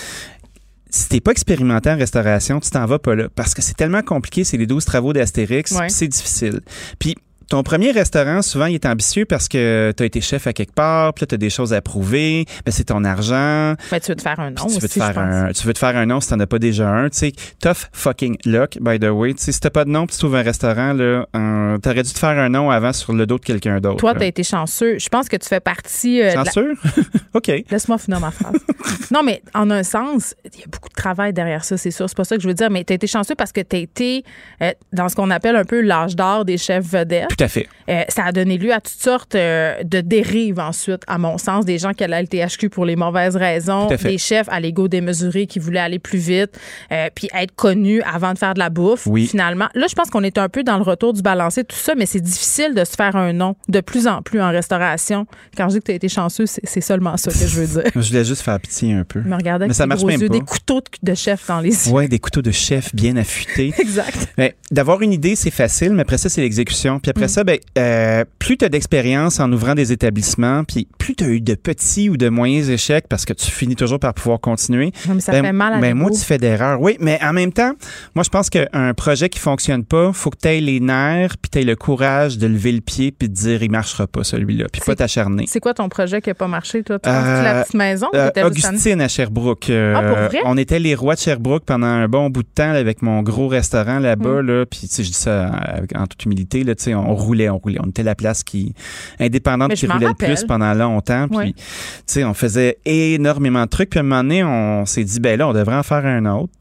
si 0.89 1.09
t'es 1.09 1.20
pas 1.20 1.32
expérimenté 1.32 1.90
en 1.90 1.97
restauration, 1.97 2.60
tu 2.60 2.70
t'en 2.70 2.86
vas 2.86 2.98
pas 2.98 3.14
là. 3.14 3.28
Parce 3.35 3.55
que 3.55 3.60
c'est 3.60 3.74
tellement 3.74 4.02
compliqué, 4.02 4.44
c'est 4.44 4.56
les 4.56 4.66
12 4.66 4.85
travaux 4.85 5.12
d'Astérix, 5.12 5.74
c'est 5.89 6.09
difficile. 6.09 6.60
Puis 6.98 7.16
ton 7.48 7.62
premier 7.62 7.93
restaurant, 7.93 8.43
souvent, 8.43 8.66
il 8.66 8.74
est 8.74 8.86
ambitieux 8.86 9.24
parce 9.24 9.48
que 9.48 9.93
tu 9.97 10.02
as 10.02 10.06
été 10.06 10.20
chef 10.20 10.47
à 10.47 10.52
quelque 10.52 10.74
part, 10.74 11.14
puis 11.14 11.23
là, 11.23 11.27
tu 11.28 11.35
as 11.35 11.39
des 11.39 11.51
choses 11.51 11.73
à 11.73 11.81
prouver, 11.81 12.44
ben, 12.64 12.73
c'est 12.73 12.85
ton 12.85 13.05
argent. 13.05 13.74
Ben, 13.90 14.01
tu 14.01 14.10
veux 14.10 14.16
te 14.16 14.23
faire 14.23 14.40
un 14.40 14.51
nom 14.51 14.66
tu 14.66 14.81
veux 14.81 14.89
te 14.89 14.94
faire 14.94 15.18
un, 15.18 15.52
Tu 15.52 15.66
veux 15.66 15.73
te 15.73 15.78
faire 15.78 15.97
un 15.97 16.06
nom 16.06 16.20
si 16.20 16.28
t'en 16.28 16.40
as 16.40 16.47
pas 16.47 16.59
déjà 16.59 16.89
un. 16.89 17.09
Tu 17.09 17.18
sais, 17.18 17.32
tough 17.60 17.89
fucking 17.93 18.36
luck, 18.44 18.78
by 18.81 18.98
the 18.98 19.10
way. 19.10 19.35
Tu 19.35 19.43
sais, 19.43 19.52
si 19.52 19.60
t'as 19.60 19.70
pas 19.70 19.85
de 19.85 19.90
nom, 19.90 20.06
puis 20.06 20.14
tu 20.14 20.20
trouves 20.20 20.36
un 20.36 20.43
restaurant, 20.43 20.93
là, 20.93 21.27
euh, 21.35 21.78
t'aurais 21.78 22.02
dû 22.02 22.12
te 22.12 22.18
faire 22.18 22.39
un 22.39 22.48
nom 22.48 22.70
avant 22.70 22.93
sur 22.93 23.12
le 23.12 23.27
dos 23.27 23.39
de 23.39 23.44
quelqu'un 23.44 23.81
d'autre. 23.81 23.98
Toi, 23.98 24.14
t'as 24.14 24.27
été 24.27 24.43
chanceux. 24.43 24.98
Je 24.98 25.09
pense 25.09 25.28
que 25.28 25.36
tu 25.36 25.48
fais 25.48 25.60
partie... 25.60 26.23
Euh, 26.23 26.32
chanceux? 26.32 26.74
OK. 27.35 27.51
Laisse-moi 27.70 27.98
finir 27.98 28.20
ma 28.20 28.31
phrase. 28.31 28.56
non, 29.10 29.23
mais 29.23 29.43
en 29.55 29.70
un 29.70 29.82
sens, 29.82 30.35
il 30.44 30.60
y 30.60 30.62
a 30.62 30.66
beaucoup 30.66 30.89
de 30.89 30.94
travail 30.94 31.32
derrière 31.32 31.64
ça, 31.64 31.77
c'est 31.77 31.90
sûr. 31.90 32.09
C'est 32.09 32.16
pas 32.16 32.24
ça 32.24 32.36
que 32.36 32.43
je 32.43 32.48
veux 32.48 32.55
dire, 32.55 32.70
mais 32.70 32.85
t'as 32.85 32.94
été 32.94 33.06
chanceux 33.06 33.35
parce 33.35 33.52
que 33.52 33.60
t'as 33.60 33.78
été 33.78 34.24
euh, 34.62 34.73
dans 34.93 35.09
ce 35.09 35.16
qu'on 35.16 35.31
appelle 35.31 35.56
un 35.56 35.64
peu 35.64 35.81
l'âge 35.81 36.16
d'or 36.16 36.44
des 36.44 36.59
chefs 36.59 36.85
vedettes. 36.85 37.36
Tout 37.37 37.45
à 37.45 37.49
fait. 37.49 37.69
Euh, 37.89 38.03
ça 38.09 38.25
a 38.25 38.33
donné 38.33 38.59
lieu 38.59 38.73
à 38.73 38.81
toutes 38.81 39.01
sortes 39.01 39.35
euh, 39.35 39.83
de 39.85 40.01
dérives 40.01 40.59
ensuite, 40.59 41.03
à 41.07 41.19
mon 41.19 41.39
sens. 41.39 41.65
Des 41.65 41.79
gens 41.79 41.93
qui 41.93 42.05
allaient 42.05 42.17
à 42.17 42.23
LTHQ 42.23 42.69
pour 42.69 42.85
les 42.85 42.97
mauvaises 42.97 43.37
raisons, 43.37 43.89
des 43.89 44.19
chefs 44.19 44.49
à 44.49 44.61
l'ego 44.61 44.89
démesuré 44.89 45.47
qui 45.47 45.59
voulaient 45.59 45.81
aller 45.81 45.99
plus 45.99 46.19
vite, 46.19 46.59
euh, 46.93 47.09
puis 47.15 47.29
être 47.35 47.55
connus 47.55 48.03
avant 48.03 48.33
de 48.33 48.39
faire 48.39 48.55
de 48.55 48.59
la 48.59 48.71
bouffe. 48.71 49.07
Oui. 49.07 49.27
Finalement, 49.27 49.69
là, 49.75 49.87
je 49.89 49.95
pense 49.95 50.11
qu'on 50.11 50.23
est 50.23 50.39
un 50.39 50.49
peu 50.49 50.63
dans 50.63 50.77
le 50.77 50.83
retour 50.83 51.13
du 51.13 51.23
balancé, 51.23 51.65
tout 51.65 51.77
ça, 51.77 51.95
mais 51.95 52.07
c'est 52.07 52.21
difficile 52.21 52.75
de 52.75 52.85
se 52.85 52.95
faire 52.95 53.17
un 53.17 53.33
nom 53.33 53.55
de 53.69 53.81
plus 53.81 54.07
en 54.07 54.23
plus 54.23 54.41
en 54.41 54.51
restauration. 54.51 55.27
Quand 55.57 55.69
je 55.69 55.75
dis 55.75 55.81
que 55.81 55.85
tu 55.85 55.93
as 55.93 55.97
été 55.97 56.09
chanceux, 56.09 56.47
c'est 56.47 56.81
seulement 56.81 57.17
ça 57.17 57.31
que 57.31 57.47
je 57.47 57.61
veux 57.61 57.83
dire. 57.83 57.91
je 57.95 58.09
voulais 58.09 58.25
juste 58.25 58.43
faire 58.43 58.59
pitié 58.61 58.95
un 58.95 59.05
peu. 59.05 59.21
Me 59.21 59.37
mais 59.67 59.75
ça 59.75 59.87
marche 59.87 60.03
même 60.05 60.21
pas. 60.21 60.29
des 60.29 60.41
couteaux 60.41 60.81
de 61.03 61.15
chef 61.15 61.47
dans 61.47 61.61
les 61.61 61.89
yeux. 61.89 61.93
Oui, 61.93 62.09
des 62.09 62.19
couteaux 62.19 62.43
de 62.43 62.51
chef 62.51 62.95
bien 62.95 63.17
affûtés. 63.17 63.75
exact. 63.79 64.35
D'avoir 64.71 65.03
une 65.03 65.13
idée, 65.13 65.37
c'est 65.37 65.51
facile, 65.51 65.93
mais 65.93 66.03
après 66.03 66.19
ça, 66.19 66.29
c'est 66.29 66.41
l'exécution. 66.41 66.99
Puis 66.99 67.11
après 67.11 67.26
ça, 67.28 67.44
ben, 67.44 67.59
euh, 67.78 68.24
plus 68.39 68.57
tu 68.57 68.65
as 68.65 68.69
d'expérience 68.69 69.40
en 69.40 69.51
ouvrant 69.53 69.74
des 69.74 69.93
établissements, 69.93 70.65
puis 70.65 70.89
plus 70.98 71.15
tu 71.15 71.24
as 71.24 71.28
eu 71.28 71.40
de 71.40 71.55
petits 71.55 72.09
ou 72.09 72.16
de 72.16 72.28
moyens 72.28 72.69
échecs 72.69 73.07
parce 73.09 73.24
que 73.24 73.32
tu 73.32 73.51
finis 73.51 73.77
toujours 73.77 73.98
par 73.98 74.15
pouvoir 74.15 74.40
continuer. 74.40 74.93
mais 75.09 75.20
ça 75.20 75.32
ben, 75.32 75.44
fait 75.44 75.53
mal 75.53 75.74
à 75.74 75.78
ben, 75.78 75.94
moi, 75.94 76.11
tu 76.11 76.20
fais 76.20 76.39
d'erreurs. 76.39 76.81
Oui, 76.81 76.97
mais 77.01 77.19
en 77.23 77.32
même 77.32 77.53
temps, 77.53 77.73
moi, 78.15 78.23
je 78.24 78.31
pense 78.31 78.51
qu'un 78.51 78.94
projet 78.94 79.28
qui 79.28 79.39
fonctionne 79.39 79.85
pas, 79.85 80.12
faut 80.12 80.31
que 80.31 80.39
tu 80.40 80.48
aies 80.48 80.61
les 80.61 80.81
nerfs, 80.81 81.36
puis 81.39 81.51
tu 81.51 81.59
aies 81.59 81.65
le 81.65 81.77
courage 81.77 82.39
de 82.39 82.47
lever 82.47 82.73
le 82.73 82.81
pied, 82.81 83.12
puis 83.12 83.28
de 83.28 83.35
dire, 83.35 83.62
il 83.62 83.70
marchera 83.70 84.07
pas 84.07 84.24
celui-là, 84.24 84.66
puis 84.73 84.82
pas 84.85 84.94
t'acharner. 84.94 85.44
C'est 85.47 85.61
quoi 85.61 85.74
ton 85.74 85.89
projet 85.89 86.20
qui 86.20 86.31
a 86.31 86.35
pas 86.35 86.48
marché, 86.48 86.82
toi? 86.82 86.98
Tu 86.98 87.09
euh, 87.09 87.43
la 87.43 87.62
petite 87.62 87.74
maison? 87.74 88.09
Euh, 88.15 88.31
Augustine 88.44 89.01
à 89.01 89.09
Sherbrooke. 89.09 89.70
Euh, 89.70 89.94
ah, 89.97 90.03
pour 90.03 90.16
vrai? 90.16 90.39
On 90.44 90.57
était 90.57 90.78
les 90.78 90.94
rois 90.94 91.15
de 91.15 91.20
Sherbrooke 91.20 91.65
pendant 91.65 91.86
un 91.86 92.09
bon 92.09 92.31
bout 92.31 92.43
de 92.43 92.48
temps 92.55 92.70
avec 92.70 93.03
mon 93.03 93.23
gros 93.23 93.48
restaurant 93.48 93.98
là-bas, 93.98 94.43
mm. 94.43 94.47
là, 94.47 94.66
puis 94.66 94.89
je 94.90 95.03
dis 95.03 95.12
ça 95.12 95.53
en 95.94 96.07
toute 96.07 96.24
humilité, 96.24 96.65
là, 96.65 96.74
on 96.94 97.15
roulait, 97.16 97.48
on 97.48 97.59
roulait. 97.59 97.78
On 97.82 97.88
était 97.88 98.02
la 98.02 98.14
place 98.14 98.43
qui 98.44 98.74
indépendante 99.18 99.74
qui 99.74 99.86
roulait 99.86 100.09
le 100.09 100.14
plus 100.14 100.44
pendant 100.44 100.72
longtemps. 100.74 101.26
Puis, 101.28 101.55
tu 101.55 101.62
sais, 102.06 102.24
on 102.24 102.34
faisait 102.34 102.78
énormément 102.84 103.62
de 103.62 103.68
trucs. 103.68 103.90
Puis 103.90 103.98
à 103.98 104.02
un 104.02 104.05
moment 104.05 104.22
donné, 104.22 104.44
on 104.44 104.86
s'est 104.86 105.05
dit, 105.05 105.20
ben 105.20 105.38
là, 105.38 105.48
on 105.48 105.52
devrait 105.52 105.76
en 105.76 105.82
faire 105.82 106.05
un 106.06 106.26
autre. 106.26 106.52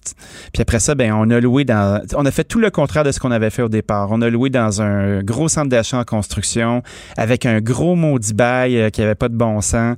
Puis 0.54 0.62
après 0.62 0.80
ça, 0.80 0.96
ben 0.96 1.14
on 1.14 1.30
a 1.30 1.40
loué 1.40 1.66
dans, 1.66 2.02
on 2.16 2.26
a 2.26 2.32
fait 2.32 2.44
tout 2.44 2.60
le 2.60 2.70
contraire 2.70 3.04
de 3.04 3.12
ce 3.12 3.20
qu'on 3.20 3.32
avait 3.32 3.50
fait 3.50 3.62
au 3.62 3.70
départ. 3.70 4.10
On 4.12 4.22
a 4.22 4.30
loué 4.30 4.50
dans 4.50 4.82
un 4.82 5.22
gros 5.24 5.48
centre 5.48 5.70
d'achat 5.70 6.00
en 6.00 6.04
construction 6.04 6.84
avec 7.18 7.46
un 7.46 7.60
gros 7.60 7.96
maudit 7.96 8.34
bail 8.34 8.78
euh, 8.78 8.90
qui 8.90 9.02
avait 9.02 9.16
pas 9.16 9.30
de 9.30 9.36
bon 9.36 9.62
sens 9.62 9.96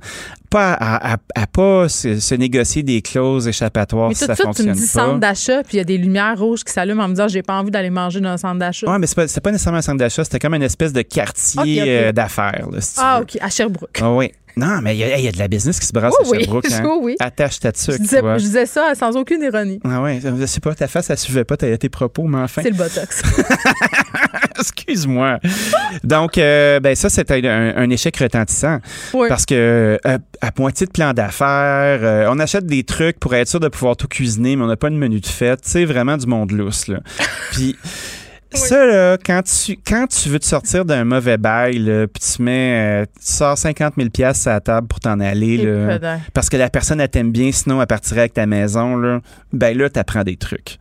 pas 0.50 0.72
à, 0.72 1.16
à, 1.34 1.46
pas 1.46 1.88
se, 1.88 2.34
négocier 2.34 2.82
des 2.82 3.02
clauses 3.02 3.48
échappatoires 3.48 4.10
si 4.14 4.24
ça 4.24 4.36
fonctionne 4.36 4.66
tu 4.66 4.72
me 4.72 4.74
dis 4.74 4.86
centre 4.86 5.18
d'achat 5.18 5.62
puis 5.62 5.74
il 5.74 5.78
y 5.78 5.80
a 5.80 5.84
des 5.84 5.98
lumières 5.98 6.38
rouges 6.38 6.64
qui 6.64 6.72
s'allument 6.72 7.04
en 7.04 7.08
me 7.08 7.14
disant 7.14 7.28
j'ai 7.28 7.42
pas 7.42 7.58
envie 7.58 7.70
d'aller 7.70 7.90
manger 7.90 8.20
dans 8.20 8.30
un 8.30 8.36
centre 8.36 8.58
d'achat. 8.58 8.90
Ouais, 8.90 8.98
mais 8.98 9.06
c'est 9.06 9.14
pas, 9.14 9.26
pas 9.40 9.50
nécessairement 9.50 9.78
un 9.78 9.82
centre 9.82 9.98
d'achat, 9.98 10.24
c'était 10.24 10.38
comme 10.38 10.54
une 10.54 10.62
espèce 10.62 10.92
de 10.92 11.02
quartier 11.02 11.82
euh, 11.86 12.12
d'affaires. 12.12 12.66
ah, 12.96 13.20
OK, 13.22 13.36
à 13.40 13.48
Sherbrooke. 13.48 13.98
Ah, 14.00 14.12
oui. 14.12 14.32
Non, 14.58 14.80
mais 14.82 14.96
il 14.96 15.00
y, 15.00 15.28
a 15.28 15.32
de 15.32 15.38
la 15.38 15.48
business 15.48 15.78
qui 15.78 15.86
se 15.86 15.92
brasse 15.92 16.14
à 16.20 16.24
Sherbrooke. 16.24 16.66
Hein. 16.78 16.98
oui. 17.00 17.16
Attache 17.18 17.60
ta 17.60 17.70
je 17.70 17.96
disais, 17.96 18.20
je 18.20 18.38
disais 18.38 18.66
ça 18.66 18.92
sans 18.94 19.16
aucune 19.16 19.42
ironie. 19.42 19.80
Ah 19.84 20.02
ouais, 20.02 20.20
je 20.22 20.46
sais 20.46 20.60
pas, 20.60 20.74
ta 20.74 20.86
face, 20.86 21.06
ça 21.06 21.16
suivait 21.16 21.44
pas 21.44 21.56
tes 21.56 21.88
propos, 21.88 22.24
mais 22.24 22.38
enfin. 22.38 22.62
C'est 22.62 22.70
le 22.70 22.76
botox. 22.76 23.22
Excuse-moi. 24.58 25.38
Donc, 26.04 26.38
euh, 26.38 26.80
ben 26.80 26.94
ça, 26.94 27.08
c'était 27.08 27.46
un, 27.46 27.90
échec 27.90 28.16
retentissant. 28.16 28.78
Oui. 29.14 29.28
Parce 29.28 29.46
que 29.46 29.98
euh, 30.04 30.18
à 30.40 30.50
moitié 30.58 30.86
de 30.86 30.92
plan 30.92 31.12
d'affaires, 31.12 32.00
euh, 32.02 32.26
on 32.28 32.38
achète 32.38 32.66
des 32.66 32.84
trucs 32.84 33.18
pour 33.18 33.34
être 33.34 33.48
sûr 33.48 33.60
de 33.60 33.68
pouvoir 33.68 33.96
tout 33.96 34.08
cuisiner, 34.08 34.56
mais 34.56 34.64
on 34.64 34.68
n'a 34.68 34.76
pas 34.76 34.90
de 34.90 34.96
menu 34.96 35.20
de 35.20 35.26
fête. 35.26 35.60
C'est 35.62 35.84
vraiment 35.84 36.16
du 36.16 36.26
monde 36.26 36.50
lousse, 36.52 36.88
là. 36.88 37.00
Puis 37.52 37.76
ça, 38.52 38.86
là, 38.86 39.16
quand 39.24 39.42
tu, 39.42 39.78
quand 39.86 40.06
tu 40.06 40.28
veux 40.28 40.38
te 40.38 40.46
sortir 40.46 40.84
d'un 40.84 41.04
mauvais 41.04 41.36
bail, 41.36 41.78
là, 41.78 42.06
puis 42.06 42.22
tu 42.22 42.42
mets, 42.42 43.02
euh, 43.02 43.04
tu 43.04 43.32
sors 43.32 43.58
50 43.58 43.94
000 43.96 44.08
pièces 44.10 44.46
à 44.46 44.54
la 44.54 44.60
table 44.60 44.86
pour 44.86 45.00
t'en 45.00 45.20
aller, 45.20 45.58
là, 45.58 46.18
parce 46.32 46.48
que 46.48 46.56
la 46.56 46.70
personne, 46.70 47.00
elle 47.00 47.08
t'aime 47.08 47.30
bien, 47.30 47.52
sinon 47.52 47.80
elle 47.80 47.86
partirait 47.86 48.20
avec 48.20 48.34
ta 48.34 48.46
maison, 48.46 48.96
là, 48.96 49.20
ben 49.52 49.76
là, 49.76 49.90
t'apprends 49.90 50.24
des 50.24 50.36
trucs. 50.36 50.78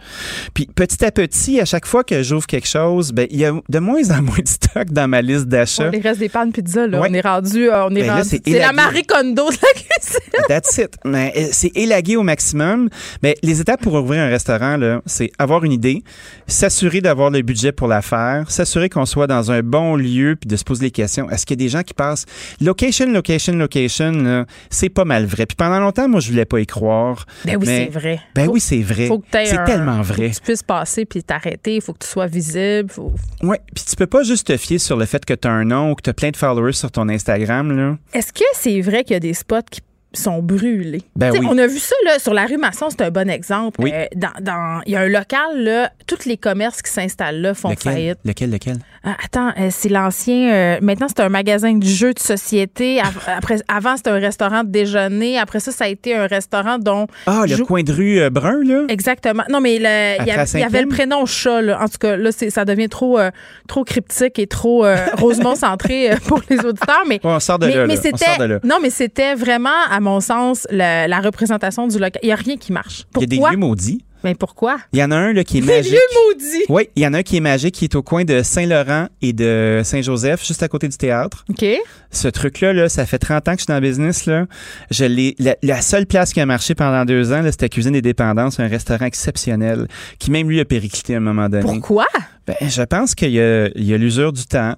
Puis 0.53 0.68
petit 0.73 1.03
à 1.03 1.11
petit, 1.11 1.60
à 1.60 1.65
chaque 1.65 1.85
fois 1.85 2.03
que 2.03 2.23
j'ouvre 2.23 2.48
quelque 2.48 2.68
chose, 2.68 3.11
ben 3.11 3.27
il 3.30 3.38
y 3.38 3.45
a 3.45 3.53
de 3.68 3.80
moins 3.80 4.11
en 4.11 4.22
moins 4.22 4.39
de 4.39 4.48
stock 4.48 4.91
dans 4.91 5.07
ma 5.07 5.22
liste 5.22 5.48
d'achats. 5.48 5.89
il 5.94 6.02
reste 6.02 6.19
des 6.19 6.30
pannes 6.30 6.52
pizza, 6.52 6.88
là. 6.88 7.02
On 7.02 7.14
est 7.14 7.22
rendu, 7.22 7.69
euh, 7.69 7.85
on 7.85 7.95
est 7.95 8.03
ben 8.03 8.15
rendu. 8.15 8.39
C'est 8.44 8.60
la 8.60 8.72
Marie 8.72 9.06
Kondo 9.06 9.49
de 9.49 9.56
la 9.56 9.73
cuisine. 9.73 10.44
That's 10.48 10.77
it. 10.77 10.95
Mais 11.03 11.34
euh, 11.35 11.48
c'est 11.52 11.76
élagué 11.76 12.15
au 12.15 12.23
maximum. 12.23 12.89
Mais 13.23 13.35
les 13.44 13.61
étapes 13.61 13.81
pour 13.81 13.94
ouvrir 13.94 14.22
un 14.22 14.30
restaurant, 14.30 14.77
là, 14.77 15.02
c'est 15.06 15.31
avoir 15.38 15.64
une 15.64 15.72
idée, 15.72 16.03
s'assurer 16.48 17.02
d'avoir 17.02 17.30
le 17.30 17.41
budget 17.41 17.56
pour 17.71 17.88
la 17.88 18.01
faire, 18.01 18.49
s'assurer 18.51 18.89
qu'on 18.89 19.05
soit 19.05 19.27
dans 19.27 19.51
un 19.51 19.61
bon 19.61 19.95
lieu, 19.95 20.35
puis 20.39 20.47
de 20.47 20.55
se 20.55 20.63
poser 20.63 20.85
les 20.85 20.91
questions. 20.91 21.29
Est-ce 21.29 21.45
qu'il 21.45 21.59
y 21.59 21.63
a 21.63 21.65
des 21.65 21.69
gens 21.69 21.84
qui 21.84 21.93
passent? 21.93 22.25
Location, 22.61 23.11
location, 23.11 23.53
location, 23.53 24.45
c'est 24.69 24.89
pas 24.89 25.05
mal 25.05 25.25
vrai. 25.25 25.45
Puis 25.45 25.55
pendant 25.55 25.79
longtemps, 25.79 26.07
moi, 26.07 26.19
je 26.19 26.29
voulais 26.29 26.45
pas 26.45 26.59
y 26.59 26.65
croire. 26.65 27.25
Ben 27.45 27.57
oui, 27.57 27.65
c'est 27.65 27.88
vrai. 27.88 28.19
Ben 28.35 28.47
oui, 28.47 28.59
c'est 28.59 28.81
vrai. 28.81 29.09
C'est 29.45 29.63
tellement 29.65 30.01
vrai. 30.01 30.27
Faut 30.27 30.34
que 30.34 30.35
tu 30.35 30.41
puisses 30.41 30.63
passer 30.63 31.05
puis 31.05 31.23
t'arrêter. 31.23 31.75
Il 31.75 31.81
faut 31.81 31.93
que 31.93 32.03
tu 32.03 32.09
sois 32.09 32.27
visible. 32.27 32.89
Faut... 32.91 33.13
Oui, 33.43 33.57
puis 33.73 33.84
tu 33.84 33.95
peux 33.95 34.07
pas 34.07 34.23
juste 34.23 34.47
te 34.47 34.57
fier 34.57 34.77
sur 34.77 34.97
le 34.97 35.05
fait 35.05 35.23
que 35.25 35.34
tu 35.34 35.47
as 35.47 35.51
un 35.51 35.65
nom 35.65 35.91
ou 35.91 35.95
que 35.95 36.01
tu 36.01 36.09
as 36.09 36.13
plein 36.13 36.29
de 36.29 36.38
followers 36.38 36.73
sur 36.73 36.91
ton 36.91 37.09
Instagram. 37.09 37.75
Là. 37.75 37.97
Est-ce 38.13 38.34
que 38.34 38.45
c'est 38.53 38.81
vrai 38.81 39.03
qu'il 39.03 39.13
y 39.13 39.17
a 39.17 39.19
des 39.19 39.34
spots 39.34 39.61
qui 39.69 39.81
sont 40.18 40.41
brûlés. 40.41 41.03
Ben 41.15 41.31
On 41.49 41.57
a 41.57 41.68
vu 41.68 41.80
ça 41.80 41.95
là, 42.06 42.19
sur 42.19 42.34
la 42.34 42.45
rue 42.45 42.57
Masson, 42.57 42.89
c'est 42.89 43.02
un 43.02 43.11
bon 43.11 43.30
exemple. 43.30 43.81
Euh, 43.84 44.06
dans, 44.15 44.81
il 44.85 44.94
y 44.94 44.95
a 44.95 45.02
un 45.02 45.07
local, 45.07 45.64
là, 45.64 45.91
tous 46.06 46.26
les 46.26 46.38
commerces 46.38 46.81
qui 46.81 46.91
s'installent 46.91 47.41
là 47.41 47.53
font 47.53 47.76
faillite. 47.76 48.18
Lequel, 48.26 48.52
lequel? 48.52 48.77
Ah, 49.03 49.15
attends, 49.24 49.52
euh, 49.60 49.69
c'est 49.72 49.90
l'ancien. 49.90 50.52
Euh, 50.52 50.78
maintenant, 50.82 51.07
c'est 51.07 51.22
un 51.22 51.30
magasin 51.30 51.74
de 51.74 51.86
jeux 51.86 52.14
de 52.14 52.19
société. 52.19 52.99
Après, 53.28 53.57
avant, 53.68 53.98
c'était 53.98 54.10
un 54.10 54.19
restaurant 54.19 54.64
de 54.64 54.69
déjeuner. 54.69 55.38
Après 55.38 55.60
ça, 55.60 55.72
ça 55.72 55.86
a 55.86 55.88
été 55.88 56.15
un 56.15 56.28
restaurant 56.28 56.78
dont. 56.80 57.07
Ah, 57.26 57.44
le 57.48 57.64
coin 57.64 57.84
de 57.84 57.91
rue 57.91 58.30
brun, 58.30 58.64
là? 58.64 58.84
Exactement. 58.90 59.44
Non, 59.49 59.61
mais 59.61 59.76
il 59.76 59.82
y, 59.82 60.64
avait 60.64 60.82
le 60.82 60.88
prénom 60.88 61.26
chat, 61.26 61.61
là. 61.61 61.82
En 61.82 61.88
tout 61.88 61.98
cas, 61.99 62.18
là, 62.18 62.32
ça 62.32 62.65
devient 62.65 62.90
trop, 62.90 63.19
trop 63.68 63.84
cryptique 63.84 64.40
et 64.40 64.48
trop 64.48 64.86
Rosemont 65.18 65.56
centré 65.56 66.11
pour 66.28 66.41
les 66.49 66.60
auditeurs. 66.60 67.03
Mais, 67.07 67.19
on 67.24 67.40
sort 67.40 67.60
de 67.60 67.68
là. 67.68 67.88
Mais 67.88 67.95
c'était. 67.95 68.60
Non, 68.64 68.78
mais 68.82 68.90
c'était 68.90 69.36
vraiment, 69.36 69.69
à 69.90 69.99
mon 69.99 70.19
sens, 70.19 70.68
la, 70.72 71.19
représentation 71.19 71.88
du 71.88 71.98
local. 71.98 72.19
Il 72.24 72.28
n'y 72.28 72.32
a 72.32 72.36
rien 72.36 72.57
qui 72.57 72.72
marche. 72.72 73.06
Il 73.15 73.22
y 73.22 73.24
a 73.24 73.28
des 73.28 73.38
lieux 73.38 73.57
maudits. 73.57 74.03
Mais 74.23 74.35
pourquoi? 74.35 74.77
Il 74.94 74.99
y 74.99 75.03
en 75.03 75.11
a 75.11 75.15
un 75.15 75.34
là, 75.34 75.44
qui 75.44 75.60
est 75.60 75.61
magique. 75.65 75.91
vieux 75.91 75.99
maudits! 76.26 76.65
Oui, 76.69 76.89
il 76.95 77.03
y 77.03 77.07
en 77.07 77.14
a 77.14 77.19
un 77.19 77.23
qui 77.23 77.38
est 77.38 77.41
magique, 77.41 77.76
qui 77.76 77.85
est 77.85 77.95
au 77.95 78.03
coin 78.03 78.23
de 78.23 78.41
Saint-Laurent 78.44 79.07
et 79.22 79.34
de 79.34 79.81
Saint-Joseph, 79.84 80.45
juste 80.45 80.64
à 80.64 80.68
côté 80.68 80.88
du 80.88 80.98
théâtre. 80.98 81.45
OK. 81.49 81.65
Ce 82.11 82.27
truc-là, 82.27 82.73
là, 82.73 82.89
ça 82.89 83.06
fait 83.06 83.19
30 83.19 83.48
ans 83.48 83.52
que 83.52 83.57
je 83.60 83.64
suis 83.64 83.68
dans 83.68 83.80
le 83.80 83.88
business. 83.88 84.26
Là. 84.26 84.45
Je 84.91 85.06
l'ai, 85.06 85.35
la, 85.39 85.56
la 85.61 85.81
seule 85.81 86.06
place 86.06 86.34
qui 86.34 86.41
a 86.41 86.45
marché 86.45 86.76
pendant 86.76 87.06
deux 87.06 87.31
ans, 87.34 87.41
c'était 87.52 87.69
Cuisine 87.69 87.94
des 87.94 88.02
Dépendances, 88.02 88.60
un 88.60 88.68
restaurant 88.68 89.06
exceptionnel, 89.06 89.88
qui 90.19 90.31
même 90.31 90.49
lui 90.49 90.60
a 90.60 90.65
périclité 90.65 91.14
à 91.15 91.18
un 91.18 91.22
moment 91.22 91.49
donné. 91.49 91.64
Pourquoi? 91.64 92.06
Ben, 92.48 92.56
je 92.61 92.81
pense 92.81 93.14
qu'il 93.14 93.31
y 93.31 93.41
a, 93.41 93.98
l'usure 93.98 94.31
du 94.31 94.45
temps. 94.45 94.73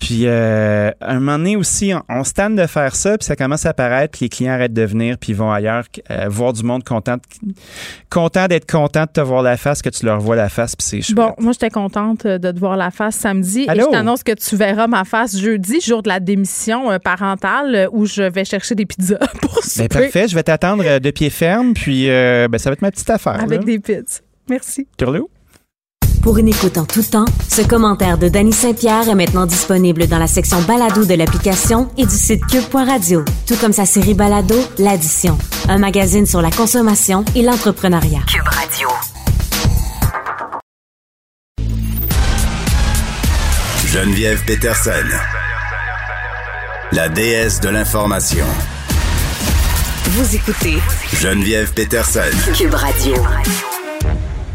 Puis, 0.00 0.22
euh, 0.26 0.90
à 1.00 1.12
un 1.12 1.20
moment 1.20 1.38
donné 1.38 1.54
aussi, 1.54 1.94
on, 1.94 2.02
on 2.08 2.24
se 2.24 2.32
de 2.32 2.66
faire 2.66 2.96
ça, 2.96 3.16
puis 3.16 3.24
ça 3.24 3.36
commence 3.36 3.64
à 3.64 3.68
apparaître, 3.68 4.10
puis 4.10 4.24
les 4.24 4.28
clients 4.28 4.54
arrêtent 4.54 4.72
de 4.72 4.82
venir, 4.82 5.16
puis 5.18 5.30
ils 5.30 5.36
vont 5.36 5.52
ailleurs 5.52 5.84
euh, 6.10 6.26
voir 6.28 6.52
du 6.52 6.64
monde 6.64 6.82
content, 6.82 7.18
content 8.10 8.48
d'être 8.48 8.68
content 8.68 8.81
de 8.86 9.12
te 9.12 9.20
voir 9.20 9.42
la 9.42 9.56
face, 9.56 9.82
que 9.82 9.88
tu 9.90 10.04
leur 10.06 10.20
vois 10.20 10.36
la 10.36 10.48
face, 10.48 10.76
puis 10.76 10.86
c'est 10.86 11.02
chouette. 11.02 11.16
Bon, 11.16 11.34
moi, 11.38 11.52
j'étais 11.52 11.70
contente 11.70 12.26
euh, 12.26 12.38
de 12.38 12.50
te 12.50 12.58
voir 12.58 12.76
la 12.76 12.90
face 12.90 13.16
samedi. 13.16 13.66
Allô? 13.68 13.82
Et 13.82 13.84
je 13.86 13.90
t'annonce 13.90 14.22
que 14.22 14.32
tu 14.32 14.56
verras 14.56 14.86
ma 14.86 15.04
face 15.04 15.36
jeudi, 15.38 15.80
jour 15.80 16.02
de 16.02 16.08
la 16.08 16.20
démission 16.20 16.90
euh, 16.90 16.98
parentale, 16.98 17.74
euh, 17.74 17.88
où 17.92 18.06
je 18.06 18.22
vais 18.22 18.44
chercher 18.44 18.74
des 18.74 18.86
pizzas 18.86 19.18
pour 19.40 19.54
Ben, 19.54 19.62
souper 19.62 19.88
parfait, 19.88 20.28
je 20.28 20.34
vais 20.34 20.42
t'attendre 20.42 20.98
de 20.98 21.10
pied 21.10 21.30
ferme, 21.30 21.74
puis 21.74 22.08
euh, 22.08 22.48
ben, 22.48 22.58
ça 22.58 22.70
va 22.70 22.74
être 22.74 22.82
ma 22.82 22.90
petite 22.90 23.10
affaire. 23.10 23.40
avec 23.40 23.60
là. 23.60 23.64
des 23.64 23.78
pizzas. 23.78 24.20
Merci. 24.48 24.86
Turlou? 24.96 25.28
Pour 26.22 26.38
une 26.38 26.46
écoute 26.46 26.78
en 26.78 26.84
tout 26.84 27.02
temps, 27.02 27.24
ce 27.48 27.62
commentaire 27.62 28.16
de 28.16 28.28
Danny 28.28 28.52
Saint-Pierre 28.52 29.08
est 29.08 29.14
maintenant 29.16 29.44
disponible 29.44 30.06
dans 30.06 30.18
la 30.18 30.28
section 30.28 30.62
balado 30.62 31.04
de 31.04 31.14
l'application 31.14 31.88
et 31.98 32.06
du 32.06 32.14
site 32.14 32.46
cube.radio, 32.46 33.24
tout 33.44 33.56
comme 33.56 33.72
sa 33.72 33.86
série 33.86 34.14
balado 34.14 34.54
L'Addition, 34.78 35.36
un 35.68 35.78
magazine 35.78 36.24
sur 36.24 36.40
la 36.40 36.52
consommation 36.52 37.24
et 37.34 37.42
l'entrepreneuriat. 37.42 38.20
Cube 38.28 38.46
Radio. 38.46 38.88
Geneviève 43.88 44.44
Peterson. 44.46 44.92
La 46.92 47.08
déesse 47.08 47.58
de 47.58 47.68
l'information. 47.68 48.46
Vous 50.10 50.36
écoutez 50.36 50.78
Geneviève 51.20 51.72
Peterson. 51.74 52.20
Cube 52.56 52.74
Radio. 52.74 53.14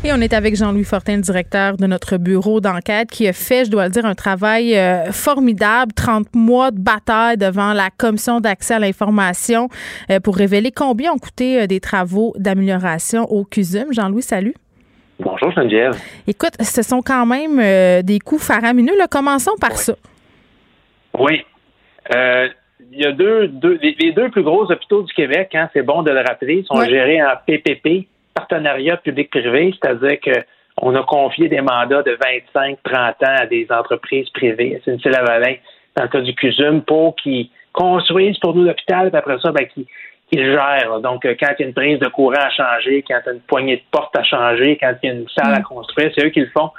Et 0.04 0.14
on 0.14 0.22
est 0.22 0.34
avec 0.34 0.56
Jean-Louis 0.56 0.84
Fortin, 0.84 1.18
directeur 1.18 1.76
de 1.76 1.88
notre 1.88 2.18
bureau 2.18 2.62
d'enquête, 2.62 3.10
qui 3.10 3.28
a 3.28 3.34
fait, 3.34 3.66
je 3.66 3.72
dois 3.72 3.86
le 3.86 3.90
dire, 3.90 4.06
un 4.06 4.14
travail 4.14 4.78
euh, 4.78 5.12
formidable, 5.12 5.92
30 5.94 6.36
mois 6.36 6.70
de 6.70 6.80
bataille 6.80 7.36
devant 7.36 7.74
la 7.74 7.90
commission 7.90 8.40
d'accès 8.40 8.76
à 8.76 8.80
l'information 8.80 9.70
euh, 10.12 10.20
pour 10.20 10.38
révéler 10.38 10.72
combien 10.72 11.12
ont 11.12 11.18
coûté 11.18 11.62
euh, 11.62 11.68
des 11.68 11.80
travaux 11.80 12.34
d'amélioration 12.38 13.24
au 13.32 13.44
CUSUM. 13.44 13.92
Jean-Louis, 13.92 14.22
salut. 14.22 14.54
Bonjour 15.20 15.52
Geneviève. 15.52 15.96
Écoute, 16.28 16.54
ce 16.62 16.84
sont 16.84 17.02
quand 17.02 17.26
même 17.26 18.04
des 18.04 18.20
coûts 18.20 18.38
faramineux. 18.38 18.96
Là. 19.00 19.08
Commençons 19.08 19.56
par 19.60 19.72
ça. 19.72 19.96
Oui. 21.18 21.44
Il 22.12 23.00
y 23.00 23.06
a 23.06 23.12
deux, 23.12 23.48
deux 23.48 23.80
les, 23.82 23.96
les 24.00 24.12
deux 24.14 24.30
plus 24.30 24.44
gros 24.44 24.72
hôpitaux 24.72 25.02
du 25.02 25.14
Québec, 25.14 25.50
hein, 25.56 25.70
c'est 25.74 25.82
bon 25.82 26.04
de 26.04 26.12
le 26.12 26.20
rappeler, 26.20 26.64
sont 26.68 26.82
gérés 26.84 27.22
en 27.22 27.34
PPP, 27.46 28.08
partenariat 28.38 28.98
public-privé, 28.98 29.74
c'est-à-dire 29.82 30.20
que 30.20 30.40
on 30.80 30.94
a 30.96 31.04
confié 31.04 31.50
des 31.50 31.62
mandats 31.62 32.04
de 32.04 32.16
25, 32.54 32.78
30 32.84 32.96
ans 32.98 33.36
à 33.42 33.46
des 33.48 33.66
entreprises 33.72 34.30
privées, 34.30 34.80
c'est 34.86 34.92
une 34.92 35.12
lavalin 35.12 35.56
dans 35.96 36.04
le 36.04 36.10
cas 36.10 36.22
du 36.22 36.36
CUSUM, 36.36 36.84
pour 36.84 37.16
qu'ils 37.16 37.50
construisent 37.74 38.38
pour 38.38 38.56
nous 38.56 38.64
l'hôpital, 38.64 39.10
puis 39.10 39.18
après 39.18 39.40
ça, 39.40 39.52
ben, 39.52 39.66
qu'ils 39.66 39.86
le 40.32 40.52
gèrent. 40.52 41.00
Donc, 41.00 41.26
euh, 41.26 41.36
quand 41.40 41.48
il 41.58 41.62
y 41.62 41.66
a 41.66 41.68
une 41.68 41.74
prise 41.74 41.98
de 41.98 42.08
courant 42.10 42.34
à 42.40 42.50
changer, 42.52 43.04
quand 43.08 43.18
il 43.26 43.28
y 43.28 43.30
a 43.30 43.34
une 43.34 43.42
poignée 43.42 43.78
de 43.78 43.82
porte 43.90 44.16
à 44.16 44.24
changer, 44.24 44.78
quand 44.80 44.94
il 45.02 45.08
y 45.08 45.12
a 45.12 45.16
une 45.16 45.28
salle 45.30 45.56
à 45.56 45.62
construire, 45.62 46.12
c'est 46.16 46.24
eux 46.24 46.30
qui 46.30 46.42
le 46.42 46.52
font. 46.56 46.70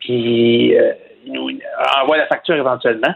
Puis, 0.00 0.76
euh, 0.78 0.92
ils 1.24 1.32
nous 1.32 1.48
envoient 2.02 2.18
la 2.18 2.26
facture 2.26 2.56
éventuellement. 2.56 3.14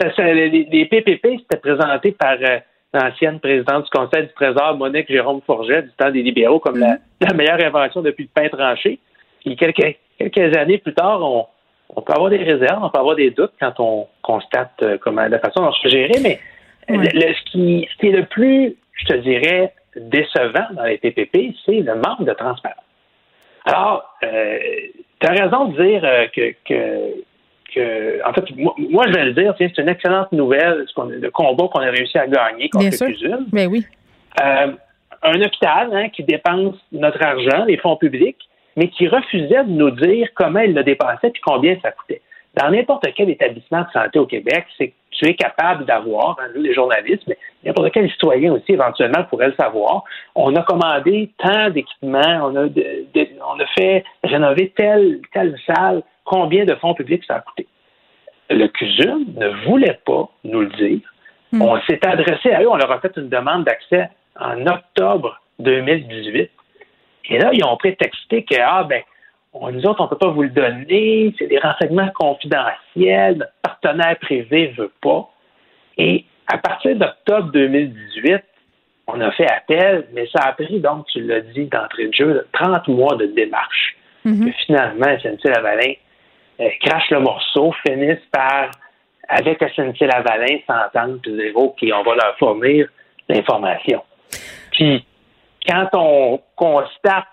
Ça, 0.00 0.14
ça, 0.14 0.22
les, 0.22 0.48
les 0.48 0.86
PPP, 0.86 1.40
c'était 1.40 1.60
présenté 1.60 2.12
par 2.12 2.36
euh, 2.40 2.58
l'ancienne 2.94 3.40
présidente 3.40 3.84
du 3.84 3.90
Conseil 3.90 4.24
du 4.26 4.32
Trésor, 4.34 4.76
Monique 4.76 5.08
Jérôme 5.08 5.40
Forget, 5.46 5.82
du 5.82 5.90
temps 5.92 6.10
des 6.10 6.22
libéraux, 6.22 6.58
comme 6.60 6.78
la, 6.78 6.96
la 7.20 7.32
meilleure 7.34 7.62
invention 7.64 8.02
depuis 8.02 8.24
le 8.24 8.30
pain 8.42 8.48
tranché. 8.48 8.98
Puis, 9.44 9.56
quelques, 9.56 9.96
quelques 10.18 10.56
années 10.56 10.78
plus 10.78 10.94
tard, 10.94 11.20
on, 11.22 11.46
on 11.96 12.02
peut 12.02 12.12
avoir 12.12 12.30
des 12.30 12.36
réserves, 12.38 12.82
on 12.82 12.90
peut 12.90 12.98
avoir 12.98 13.16
des 13.16 13.30
doutes 13.30 13.52
quand 13.60 13.72
on 13.80 14.06
constate 14.22 14.72
euh, 14.82 14.98
comment 14.98 15.26
la 15.26 15.38
façon 15.38 15.62
dont 15.62 15.72
c'est 15.82 15.88
géré, 15.90 16.12
mais 16.22 16.38
euh, 16.90 16.96
le- 16.96 17.18
le- 17.26 17.34
ce, 17.34 17.42
qui, 17.50 17.88
ce 17.92 17.98
qui 17.98 18.08
est 18.08 18.12
le 18.16 18.26
plus, 18.26 18.76
je 18.94 19.04
te 19.06 19.14
dirais, 19.14 19.72
décevant 19.96 20.66
dans 20.72 20.84
les 20.84 20.98
PPP, 20.98 21.54
c'est 21.64 21.80
le 21.80 21.94
manque 21.96 22.24
de 22.24 22.32
transparence. 22.32 22.78
Alors, 23.64 24.04
euh, 24.24 24.58
tu 25.20 25.26
as 25.26 25.30
raison 25.32 25.66
de 25.66 25.82
dire 25.82 26.02
euh, 26.04 26.26
que, 26.34 26.54
que, 26.64 27.14
que- 27.74 28.28
en 28.28 28.32
fait, 28.32 28.44
moi, 28.56 28.74
moi, 28.90 29.04
je 29.08 29.12
vais 29.14 29.24
le 29.26 29.32
dire, 29.32 29.54
tiens, 29.56 29.68
c'est 29.74 29.82
une 29.82 29.88
excellente 29.88 30.30
nouvelle, 30.32 30.84
ce 30.86 30.94
qu'on- 30.94 31.04
le 31.04 31.30
combat 31.30 31.68
qu'on 31.72 31.80
a 31.80 31.90
réussi 31.90 32.18
à 32.18 32.26
gagner 32.26 32.68
contre 32.68 32.84
Bien 32.84 32.90
le 32.90 32.96
sûr. 32.96 33.06
CUSUM. 33.06 33.46
Ben 33.52 33.68
oui. 33.68 33.84
Euh, 34.42 34.72
un 35.22 35.40
hôpital 35.40 35.88
hein, 35.92 36.08
qui 36.08 36.24
dépense 36.24 36.74
notre 36.92 37.22
argent, 37.22 37.64
les 37.66 37.76
fonds 37.76 37.96
publics, 37.96 38.38
mais 38.76 38.88
qui 38.88 39.06
refusait 39.08 39.64
de 39.64 39.70
nous 39.70 39.90
dire 39.90 40.28
comment 40.34 40.60
il 40.60 40.74
le 40.74 40.82
dépensait 40.82 41.28
et 41.28 41.40
combien 41.44 41.76
ça 41.82 41.90
coûtait. 41.92 42.22
Dans 42.54 42.70
n'importe 42.70 43.04
quel 43.16 43.30
établissement 43.30 43.80
de 43.82 43.90
santé 43.92 44.18
au 44.18 44.26
Québec, 44.26 44.66
c'est 44.76 44.88
que 44.88 44.94
tu 45.10 45.26
es 45.28 45.34
capable 45.34 45.84
d'avoir, 45.84 46.36
hein, 46.40 46.48
nous 46.54 46.62
les 46.62 46.74
journalistes, 46.74 47.22
mais 47.26 47.36
n'importe 47.64 47.92
quel 47.92 48.10
citoyen 48.10 48.52
aussi 48.52 48.72
éventuellement 48.72 49.24
pourrait 49.24 49.48
le 49.48 49.54
savoir. 49.54 50.04
On 50.34 50.54
a 50.56 50.62
commandé 50.62 51.30
tant 51.38 51.70
d'équipements, 51.70 52.40
on 52.42 52.56
a, 52.56 52.64
de- 52.66 53.06
de- 53.14 53.28
on 53.46 53.58
a 53.60 53.66
fait 53.78 54.04
rénover 54.24 54.72
telle, 54.76 55.20
telle 55.32 55.56
salle, 55.66 56.02
combien 56.24 56.64
de 56.64 56.74
fonds 56.76 56.94
publics 56.94 57.24
ça 57.24 57.36
a 57.36 57.40
coûté. 57.40 57.66
Le 58.50 58.66
CUSUM 58.68 59.24
ne 59.36 59.48
voulait 59.66 59.98
pas 60.04 60.28
nous 60.44 60.60
le 60.60 60.68
dire. 60.70 61.00
On 61.60 61.78
s'est 61.82 62.00
adressé 62.06 62.50
à 62.52 62.62
eux, 62.62 62.68
on 62.70 62.76
leur 62.76 62.90
a 62.90 63.00
fait 63.00 63.12
une 63.16 63.28
demande 63.28 63.64
d'accès 63.64 64.08
en 64.40 64.66
octobre 64.66 65.40
2018. 65.58 66.50
Et 67.30 67.38
là, 67.38 67.50
ils 67.52 67.64
ont 67.64 67.76
prétexté 67.76 68.44
que, 68.44 68.56
ah, 68.60 68.84
ben, 68.84 69.02
on- 69.52 69.70
nous 69.70 69.84
autres, 69.86 70.00
on 70.00 70.04
ne 70.04 70.08
peut 70.08 70.18
pas 70.18 70.30
vous 70.30 70.42
le 70.42 70.50
donner, 70.50 71.34
c'est 71.38 71.46
des 71.46 71.58
renseignements 71.58 72.10
confidentiels, 72.14 73.36
notre 73.36 73.52
partenaire 73.62 74.18
privé 74.20 74.72
ne 74.76 74.82
veut 74.82 74.92
pas. 75.00 75.28
Et 75.98 76.24
à 76.46 76.58
partir 76.58 76.96
d'octobre 76.96 77.50
2018, 77.52 78.42
on 79.06 79.20
a 79.20 79.30
fait 79.32 79.50
appel, 79.50 80.06
mais 80.12 80.26
ça 80.34 80.44
a 80.44 80.52
pris, 80.52 80.80
donc, 80.80 81.06
tu 81.06 81.20
l'as 81.22 81.40
dit 81.40 81.66
d'entrée 81.66 82.08
de 82.08 82.14
jeu, 82.14 82.46
30 82.52 82.88
mois 82.88 83.16
de 83.16 83.26
démarche. 83.26 83.96
Mm-hmm. 84.24 84.44
Que 84.44 84.52
finalement, 84.66 85.18
SNC-Lavalin 85.18 85.94
euh, 86.60 86.68
crache 86.84 87.10
le 87.10 87.20
morceau, 87.20 87.74
finissent 87.86 88.24
par, 88.30 88.70
avec 89.28 89.60
SNC-Lavalin, 89.60 90.58
s'entendre, 90.66 91.18
puis 91.22 91.32
dire, 91.32 91.56
OK, 91.56 91.78
on 91.82 92.02
va 92.02 92.14
leur 92.14 92.36
fournir 92.38 92.88
l'information. 93.28 94.02
Puis, 94.72 95.04
quand 95.66 95.88
on 95.94 96.40
constate 96.56 97.26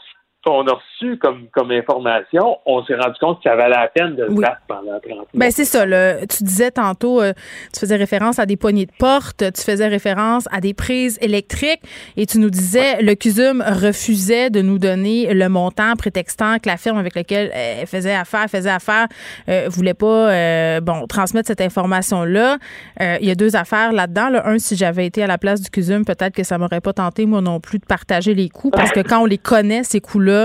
qu'on 0.50 0.68
a 0.68 0.74
reçu 0.74 1.18
comme, 1.18 1.48
comme 1.54 1.72
information, 1.72 2.58
on 2.66 2.84
s'est 2.86 2.96
rendu 2.96 3.18
compte 3.20 3.38
que 3.44 3.50
ça 3.50 3.56
valait 3.56 3.76
la 3.76 3.88
peine 3.88 4.16
de 4.16 4.24
le 4.24 4.32
Oui. 4.32 4.42
battre 4.42 4.62
pendant 4.68 5.00
30 5.00 5.04
mois. 5.10 5.26
Ben 5.34 5.52
c'est 5.52 5.66
ça. 5.66 5.86
Là. 5.86 6.26
Tu 6.26 6.44
disais 6.44 6.72
tantôt, 6.72 7.22
euh, 7.22 7.34
tu 7.74 7.80
faisais 7.80 7.96
référence 7.96 8.40
à 8.40 8.46
des 8.46 8.58
poignées 8.58 8.86
de 8.86 8.92
porte, 8.98 9.44
tu 9.54 9.62
faisais 9.62 9.88
référence 9.88 10.48
à 10.52 10.60
des 10.62 10.74
prises 10.74 11.18
électriques 11.22 11.82
et 12.18 12.26
tu 12.26 12.40
nous 12.40 12.50
disais 12.50 13.02
le 13.02 13.14
CUSUM 13.16 13.64
refusait 13.66 14.50
de 14.50 14.62
nous 14.62 14.80
donner 14.80 15.34
le 15.34 15.50
montant 15.50 15.94
prétextant 15.98 16.58
que 16.58 16.68
la 16.70 16.78
firme 16.78 16.98
avec 16.98 17.16
laquelle 17.16 17.52
elle 17.54 17.86
faisait 17.88 18.14
affaire, 18.16 18.48
faisait 18.50 18.70
affaire, 18.70 19.08
euh, 19.50 19.68
voulait 19.70 19.94
pas 19.94 20.32
euh, 20.32 20.82
bon 20.82 21.06
transmettre 21.08 21.48
cette 21.48 21.62
information-là. 21.62 22.58
Euh, 23.02 23.18
Il 23.22 23.28
y 23.28 23.32
a 23.32 23.36
deux 23.36 23.56
affaires 23.56 23.92
là-dedans. 23.92 24.30
Là. 24.30 24.48
Un, 24.48 24.58
si 24.60 24.76
j'avais 24.76 25.06
été 25.06 25.22
à 25.24 25.28
la 25.28 25.38
place 25.38 25.62
du 25.62 25.70
CUSUM, 25.70 26.06
peut-être 26.06 26.34
que 26.36 26.44
ça 26.44 26.58
m'aurait 26.58 26.82
pas 26.82 26.94
tenté 26.94 27.26
moi 27.26 27.42
non 27.42 27.60
plus 27.60 27.80
de 27.80 27.86
partager 27.86 28.34
les 28.34 28.50
coûts 28.50 28.72
parce 28.72 28.92
que 28.92 29.02
quand 29.02 29.20
on 29.20 29.26
les 29.26 29.38
connaît 29.38 29.84
ces 29.84 30.00
coûts-là, 30.00 30.39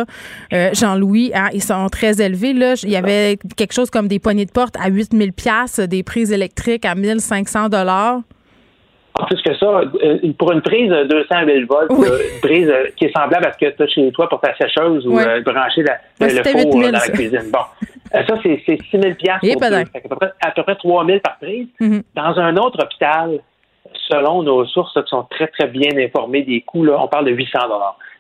euh, 0.53 0.71
Jean-Louis, 0.75 1.33
hein, 1.35 1.49
ils 1.53 1.63
sont 1.63 1.87
très 1.89 2.21
élevés. 2.21 2.53
Là. 2.53 2.75
Il 2.83 2.91
y 2.91 2.97
avait 2.97 3.39
quelque 3.57 3.73
chose 3.75 3.91
comme 3.91 4.09
des 4.09 4.19
poignées 4.19 4.47
de 4.47 4.51
porte 4.53 4.75
à 4.83 4.89
8000 4.89 5.33
pièces, 5.33 5.79
des 5.81 6.03
prises 6.03 6.33
électriques 6.33 6.85
à 6.85 6.95
1500 6.95 7.69
dollars. 7.69 8.21
En 9.17 9.27
plus 9.27 9.41
que 9.43 9.55
ça, 9.57 9.67
euh, 9.67 10.19
pour 10.37 10.51
une 10.51 10.61
prise 10.61 10.91
de 10.91 11.05
200 11.05 11.27
000 11.47 11.67
volts, 11.69 11.89
une 11.89 12.41
prise 12.41 12.69
euh, 12.69 12.87
qui 12.97 13.05
est 13.05 13.13
semblable 13.17 13.47
à 13.47 13.53
ce 13.53 13.59
que 13.65 13.71
tu 13.71 13.83
as 13.85 13.87
chez 13.87 14.11
toi 14.11 14.29
pour 14.29 14.41
ta 14.41 14.53
sécheuse 14.57 15.07
ou 15.07 15.15
Ouais. 15.15 15.25
euh, 15.25 15.41
brancher 15.43 15.85
la- 15.85 16.01
le 16.27 16.43
four 16.43 16.75
8 16.75 16.81
000, 16.81 16.83
dans 16.91 16.91
la 16.99 17.09
cuisine. 17.09 17.51
Bon, 17.53 17.61
ça, 18.13 18.35
c'est 18.43 18.61
c'est 18.67 18.77
6 18.91 19.01
000 19.01 19.15
Et 19.45 19.53
pour. 19.55 19.63
Fait 19.63 19.85
qu'à 20.03 20.09
peu 20.09 20.17
près, 20.17 20.33
à 20.45 20.51
peu 20.51 20.63
près 20.65 20.75
3 20.75 21.07
000 21.07 21.21
par 21.21 21.39
prise. 21.39 21.69
Mhm. 21.81 22.03
Dans 22.17 22.37
un 22.41 22.57
autre 22.57 22.83
hôpital, 22.83 23.39
selon 24.11 24.43
nos 24.43 24.67
sources 24.67 24.95
qui 24.95 25.09
sont 25.11 25.25
très, 25.31 25.47
très 25.47 25.69
bien 25.69 25.91
informées 25.97 26.43
des 26.43 26.63
coûts, 26.63 26.85
là, 26.85 26.97
on 27.01 27.07
parle 27.07 27.27
de 27.27 27.31
800 27.33 27.59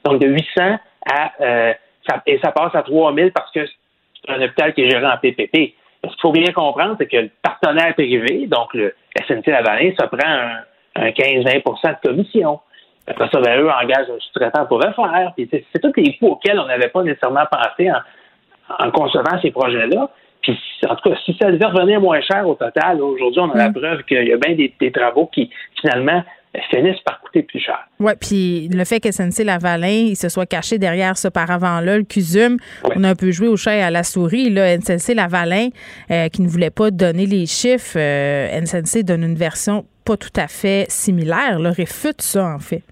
Donc, 0.04 0.20
de 0.20 0.28
800 0.28 0.78
à... 1.10 1.32
euh, 1.40 1.72
ça, 2.08 2.22
et 2.26 2.38
ça 2.44 2.52
passe 2.52 2.74
à 2.74 2.82
3 2.82 3.14
000 3.14 3.30
parce 3.34 3.50
que 3.50 3.66
c'est 3.66 4.30
un 4.30 4.42
hôpital 4.42 4.74
qui 4.74 4.82
est 4.82 4.90
géré 4.90 5.06
en 5.06 5.16
PPP. 5.16 5.74
Ce 6.04 6.08
qu'il 6.10 6.20
faut 6.20 6.32
bien 6.32 6.52
comprendre, 6.52 6.96
c'est 6.98 7.06
que 7.06 7.16
le 7.16 7.30
partenaire 7.40 7.94
privé, 7.94 8.46
donc 8.46 8.74
le 8.74 8.94
SNC 9.26 9.46
Lavalin, 9.46 9.92
ça 9.98 10.06
prend 10.06 10.28
un, 10.28 10.58
un 10.96 11.08
15-20 11.10 12.02
de 12.02 12.08
commission. 12.08 12.60
Après 13.06 13.28
ça, 13.30 13.40
ben, 13.40 13.60
eux 13.60 13.70
engagent 13.70 14.10
un 14.10 14.18
sous-traitant 14.18 14.66
pour 14.66 14.78
le 14.78 14.92
faire. 14.92 15.32
c'est 15.36 15.80
tous 15.80 15.92
les 15.96 16.16
coûts 16.16 16.28
auxquels 16.28 16.58
on 16.58 16.66
n'avait 16.66 16.88
pas 16.88 17.02
nécessairement 17.02 17.44
pensé 17.50 17.90
en, 17.90 18.90
concevant 18.90 19.40
ces 19.42 19.50
projets-là. 19.50 20.08
Puis, 20.40 20.58
en 20.88 20.94
tout 20.96 21.10
cas, 21.10 21.16
si 21.24 21.36
ça 21.40 21.50
devait 21.50 21.66
revenir 21.66 22.00
moins 22.00 22.20
cher 22.20 22.46
au 22.48 22.54
total, 22.54 23.00
aujourd'hui, 23.02 23.40
on 23.40 23.50
a 23.50 23.56
la 23.56 23.68
mm. 23.70 23.74
preuve 23.74 24.02
qu'il 24.04 24.26
y 24.26 24.32
a 24.32 24.36
bien 24.36 24.54
des, 24.54 24.92
travaux 24.92 25.26
qui, 25.26 25.50
finalement, 25.80 26.22
finissent 26.70 27.00
par 27.00 27.20
coûter 27.20 27.42
plus 27.42 27.60
cher. 27.60 27.78
Oui, 28.00 28.12
puis 28.20 28.68
le 28.68 28.84
fait 28.84 29.00
que 29.00 29.10
SNC-Lavalin 29.10 30.08
il 30.10 30.16
se 30.16 30.28
soit 30.28 30.46
caché 30.46 30.78
derrière 30.78 31.16
ce 31.16 31.28
paravent-là, 31.28 31.98
le 31.98 32.04
CUSUM, 32.04 32.58
on 32.96 33.04
a 33.04 33.10
un 33.10 33.14
peu 33.14 33.30
joué 33.30 33.48
au 33.48 33.56
chat 33.56 33.76
et 33.76 33.82
à 33.82 33.90
la 33.90 34.02
souris. 34.02 34.50
Là, 34.50 34.76
SNC-Lavalin, 34.78 35.68
euh, 36.10 36.28
qui 36.28 36.42
ne 36.42 36.48
voulait 36.48 36.70
pas 36.70 36.90
donner 36.90 37.26
les 37.26 37.46
chiffres, 37.46 37.98
euh, 37.98 38.64
SNC 38.64 39.02
donne 39.02 39.24
une 39.24 39.34
version 39.34 39.84
pas 40.04 40.16
tout 40.16 40.28
à 40.36 40.48
fait 40.48 40.86
similaire, 40.88 41.58
là, 41.58 41.70
réfute 41.70 42.20
ça, 42.20 42.54
en 42.54 42.58
fait. 42.58 42.82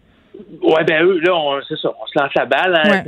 Oui, 0.63 0.85
ben 0.87 1.05
eux, 1.05 1.19
là, 1.21 1.61
c'est 1.69 1.79
ça, 1.79 1.93
on 2.01 2.07
se 2.07 2.19
lance 2.19 2.35
la 2.35 2.47
balle. 2.47 2.75
Hein, 2.75 3.03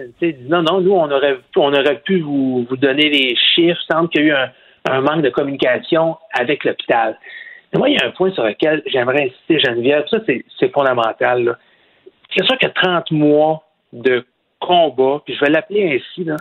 non, 0.48 0.62
non, 0.62 0.80
nous, 0.80 0.92
on 0.92 1.10
aurait, 1.10 1.38
on 1.56 1.72
aurait 1.72 2.00
pu 2.04 2.20
vous, 2.20 2.66
vous 2.68 2.76
donner 2.76 3.08
les 3.08 3.34
chiffres. 3.54 3.80
Il 3.88 3.94
semble 3.94 4.08
qu'il 4.08 4.26
y 4.26 4.30
a 4.30 4.34
eu 4.44 4.50
un, 4.88 5.00
manque 5.00 5.22
de 5.22 5.30
communication 5.30 6.16
avec 6.38 6.64
l'hôpital. 6.64 7.18
Moi, 7.74 7.90
il 7.90 7.94
y 7.94 7.98
a 7.98 8.06
un 8.06 8.10
point 8.10 8.32
sur 8.32 8.44
lequel 8.44 8.82
j'aimerais 8.86 9.24
insister, 9.24 9.58
Geneviève. 9.58 10.04
Ça, 10.08 10.18
c'est 10.26 10.72
fondamental. 10.72 11.58
C'est 12.34 12.44
sûr 12.44 12.58
que 12.58 12.68
30 12.68 13.10
mois 13.10 13.64
de 13.92 14.24
combat, 14.60 15.20
puis 15.24 15.34
je 15.34 15.40
vais 15.44 15.50
l'appeler 15.50 15.96
ainsi, 15.96 16.24
là, 16.24 16.36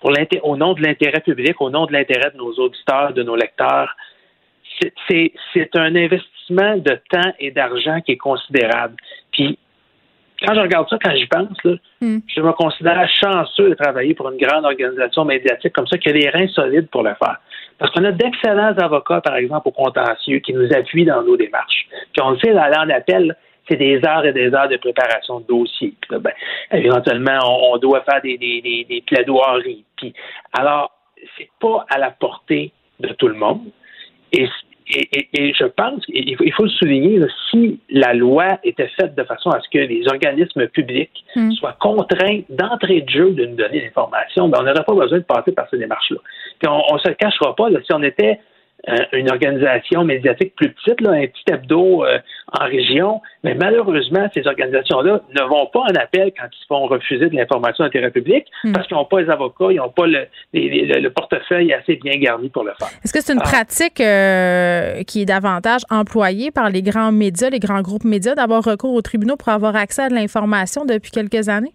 pour 0.00 0.12
au 0.42 0.56
nom 0.56 0.74
de 0.74 0.82
l'intérêt 0.82 1.20
public, 1.20 1.60
au 1.60 1.70
nom 1.70 1.86
de 1.86 1.92
l'intérêt 1.92 2.30
de 2.30 2.36
nos 2.36 2.52
auditeurs, 2.52 3.12
de 3.12 3.22
nos 3.22 3.34
lecteurs, 3.34 3.96
c'est 5.08 5.76
un 5.76 5.96
investissement 5.96 6.76
de 6.76 7.00
temps 7.10 7.32
et 7.40 7.50
d'argent 7.50 8.00
qui 8.00 8.12
est 8.12 8.16
considérable. 8.16 8.94
Puis 9.32 9.58
quand 10.42 10.54
je 10.54 10.60
regarde 10.60 10.88
ça, 10.88 10.98
quand 11.02 11.14
j'y 11.14 11.26
pense, 11.26 11.62
là, 11.64 11.74
hmm. 12.00 12.18
je 12.26 12.40
me 12.40 12.52
considère 12.52 13.08
chanceux 13.08 13.70
de 13.70 13.74
travailler 13.74 14.14
pour 14.14 14.30
une 14.30 14.38
grande 14.38 14.64
organisation 14.64 15.24
médiatique 15.24 15.72
comme 15.72 15.86
ça 15.86 15.98
qui 15.98 16.08
a 16.08 16.12
les 16.12 16.28
reins 16.28 16.48
solides 16.48 16.88
pour 16.90 17.02
le 17.02 17.14
faire. 17.14 17.38
Parce 17.78 17.92
qu'on 17.92 18.04
a 18.04 18.12
d'excellents 18.12 18.76
avocats, 18.78 19.20
par 19.20 19.36
exemple, 19.36 19.68
au 19.68 19.72
contentieux, 19.72 20.38
qui 20.38 20.52
nous 20.52 20.72
appuient 20.72 21.04
dans 21.04 21.22
nos 21.22 21.36
démarches. 21.36 21.88
Puis 22.12 22.22
on 22.22 22.30
le 22.30 22.38
sait, 22.38 22.52
l'aller 22.52 22.78
en 22.78 22.90
appel, 22.90 23.36
c'est 23.68 23.76
des 23.76 24.00
heures 24.04 24.24
et 24.24 24.32
des 24.32 24.52
heures 24.54 24.68
de 24.68 24.76
préparation 24.76 25.40
de 25.40 25.46
dossiers. 25.46 25.94
Puis 26.00 26.18
ben, 26.18 26.32
éventuellement, 26.72 27.38
on, 27.72 27.78
doit 27.78 28.02
faire 28.02 28.20
des, 28.22 28.38
des, 28.38 28.60
des, 28.62 28.86
des 28.88 29.02
plaidoiries. 29.06 29.84
Puis, 29.96 30.12
alors, 30.52 30.90
c'est 31.36 31.50
pas 31.60 31.84
à 31.90 31.98
la 31.98 32.10
portée 32.10 32.72
de 33.00 33.08
tout 33.08 33.28
le 33.28 33.34
monde. 33.34 33.62
Et 34.32 34.48
et, 34.90 35.52
je 35.54 35.64
pense, 35.64 36.02
il 36.08 36.36
faut, 36.36 36.44
il 36.44 36.52
faut 36.52 36.64
le 36.64 36.70
souligner, 36.70 37.20
si 37.50 37.78
la 37.90 38.14
loi 38.14 38.58
était 38.64 38.88
faite 38.98 39.14
de 39.14 39.24
façon 39.24 39.50
à 39.50 39.60
ce 39.60 39.68
que 39.68 39.78
les 39.78 40.06
organismes 40.08 40.66
publics 40.68 41.24
hmm. 41.36 41.52
soient 41.52 41.76
contraints 41.78 42.40
d'entrée 42.48 43.02
de 43.02 43.10
jeu 43.10 43.30
de 43.32 43.46
nous 43.46 43.56
donner 43.56 43.82
l'information, 43.82 44.48
ben 44.48 44.58
on 44.60 44.64
n'aurait 44.64 44.84
pas 44.84 44.94
besoin 44.94 45.18
de 45.18 45.24
passer 45.24 45.52
par 45.52 45.68
ces 45.70 45.78
démarches-là. 45.78 46.18
Puis 46.58 46.68
on 46.68 46.94
ne 46.94 46.98
se 46.98 47.08
le 47.08 47.14
cachera 47.14 47.54
pas, 47.54 47.68
si 47.84 47.92
on 47.92 48.02
était 48.02 48.40
une 49.12 49.30
organisation 49.30 50.04
médiatique 50.04 50.54
plus 50.54 50.70
petite, 50.72 51.00
là, 51.00 51.10
un 51.10 51.26
petit 51.26 51.42
hebdo 51.52 52.04
euh, 52.04 52.18
en 52.58 52.64
région, 52.66 53.20
mais 53.42 53.54
malheureusement, 53.54 54.28
ces 54.32 54.46
organisations-là 54.46 55.20
ne 55.34 55.42
vont 55.42 55.66
pas 55.66 55.80
en 55.80 55.94
appel 56.00 56.32
quand 56.38 56.46
ils 56.50 56.60
se 56.60 56.66
font 56.66 56.86
refuser 56.86 57.28
de 57.28 57.34
l'information 57.34 57.84
d'intérêt 57.84 58.10
public 58.10 58.46
hmm. 58.64 58.72
parce 58.72 58.86
qu'ils 58.86 58.96
n'ont 58.96 59.04
pas 59.04 59.20
les 59.20 59.30
avocats, 59.30 59.66
ils 59.70 59.76
n'ont 59.76 59.90
pas 59.90 60.06
le, 60.06 60.26
le, 60.54 61.08
portefeuille 61.08 61.72
assez 61.72 61.96
bien 61.96 62.16
garni 62.18 62.48
pour 62.48 62.64
le 62.64 62.72
faire. 62.78 62.88
Est-ce 63.04 63.12
que 63.12 63.20
c'est 63.20 63.32
une 63.32 63.40
pratique 63.40 64.00
euh, 64.00 65.02
qui 65.02 65.22
est 65.22 65.26
davantage 65.26 65.82
employée 65.90 66.50
par 66.50 66.70
les 66.70 66.82
grands 66.82 67.12
médias, 67.12 67.50
les 67.50 67.60
grands 67.60 67.82
groupes 67.82 68.04
médias, 68.04 68.34
d'avoir 68.34 68.62
recours 68.64 68.94
aux 68.94 69.02
tribunaux 69.02 69.36
pour 69.36 69.48
avoir 69.48 69.74
accès 69.76 70.02
à 70.02 70.08
de 70.08 70.14
l'information 70.14 70.84
depuis 70.84 71.10
quelques 71.10 71.48
années? 71.48 71.72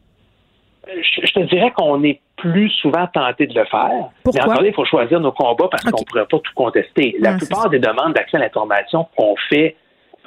Je, 0.88 1.34
te 1.34 1.40
dirais 1.48 1.72
qu'on 1.76 2.04
est 2.04 2.20
plus 2.44 2.70
souvent 2.82 3.08
tenté 3.08 3.48
de 3.48 3.58
le 3.58 3.66
faire. 3.66 4.10
Pourquoi? 4.24 4.44
Mais 4.46 4.52
encore 4.52 4.66
il 4.66 4.74
faut 4.74 4.86
choisir 4.86 5.20
nos 5.22 5.32
combats 5.32 5.70
parce 5.72 5.84
qu'on 5.84 6.02
ne 6.02 6.06
pourrait 6.06 6.26
pas 6.26 6.40
tout 6.40 6.54
contester. 6.56 7.16
La 7.20 7.36
plupart 7.36 7.70
des 7.70 7.80
demandes 7.80 8.14
d'accès 8.14 8.36
à 8.36 8.42
l'information 8.42 9.08
qu'on 9.16 9.36
fait 9.50 9.78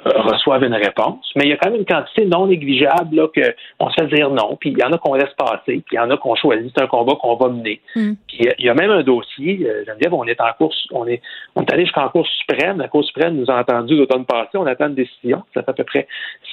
euh, 0.05 0.11
reçoivent 0.15 0.63
une 0.63 0.75
réponse, 0.75 1.25
mais 1.35 1.45
il 1.45 1.49
y 1.49 1.53
a 1.53 1.57
quand 1.57 1.69
même 1.69 1.79
une 1.79 1.85
quantité 1.85 2.25
non 2.25 2.47
négligeable 2.47 3.15
là, 3.15 3.27
que 3.35 3.55
on 3.79 3.89
se 3.89 3.95
fait 4.01 4.15
dire 4.15 4.29
non, 4.31 4.55
puis 4.59 4.71
il 4.71 4.79
y 4.79 4.83
en 4.83 4.91
a 4.93 4.97
qu'on 4.97 5.13
laisse 5.13 5.33
passer, 5.37 5.83
puis 5.85 5.93
il 5.93 5.95
y 5.95 5.99
en 5.99 6.09
a 6.09 6.17
qu'on 6.17 6.35
choisit, 6.35 6.71
c'est 6.75 6.83
un 6.83 6.87
combat 6.87 7.13
qu'on 7.19 7.35
va 7.35 7.49
mener. 7.49 7.81
Hmm. 7.95 8.13
Puis 8.27 8.47
il 8.57 8.65
y 8.65 8.69
a 8.69 8.73
même 8.73 8.91
un 8.91 9.03
dossier, 9.03 9.67
euh, 9.67 9.83
Geneviève, 9.85 10.13
on 10.13 10.25
est 10.25 10.39
en 10.39 10.53
course, 10.57 10.87
on 10.91 11.07
est 11.07 11.21
on 11.55 11.61
est 11.61 11.73
allé 11.73 11.85
jusqu'en 11.85 12.09
course 12.09 12.29
suprême, 12.29 12.77
la 12.79 12.87
Cour 12.87 13.03
suprême 13.05 13.35
nous 13.35 13.49
a 13.49 13.59
entendu 13.59 13.95
l'automne 13.95 14.25
passé, 14.25 14.49
on 14.55 14.65
attend 14.65 14.87
une 14.87 14.95
décision, 14.95 15.43
ça 15.53 15.63
fait 15.63 15.71
à 15.71 15.73
peu 15.73 15.83
près 15.83 16.07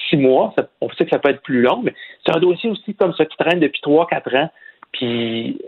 six 0.09 0.17
mois, 0.17 0.55
on 0.81 0.91
sait 0.91 1.05
que 1.05 1.11
ça 1.11 1.19
peut 1.19 1.31
être 1.31 1.43
plus 1.43 1.63
long, 1.63 1.81
mais 1.83 1.95
c'est 2.25 2.35
un 2.35 2.41
dossier 2.41 2.71
aussi 2.71 2.95
comme 2.95 3.15
ça 3.15 3.25
qui 3.25 3.37
traîne 3.37 3.61
depuis 3.61 3.81
trois, 3.83 4.07
quatre 4.07 4.35
ans, 4.35 4.51
puis 4.95 5.59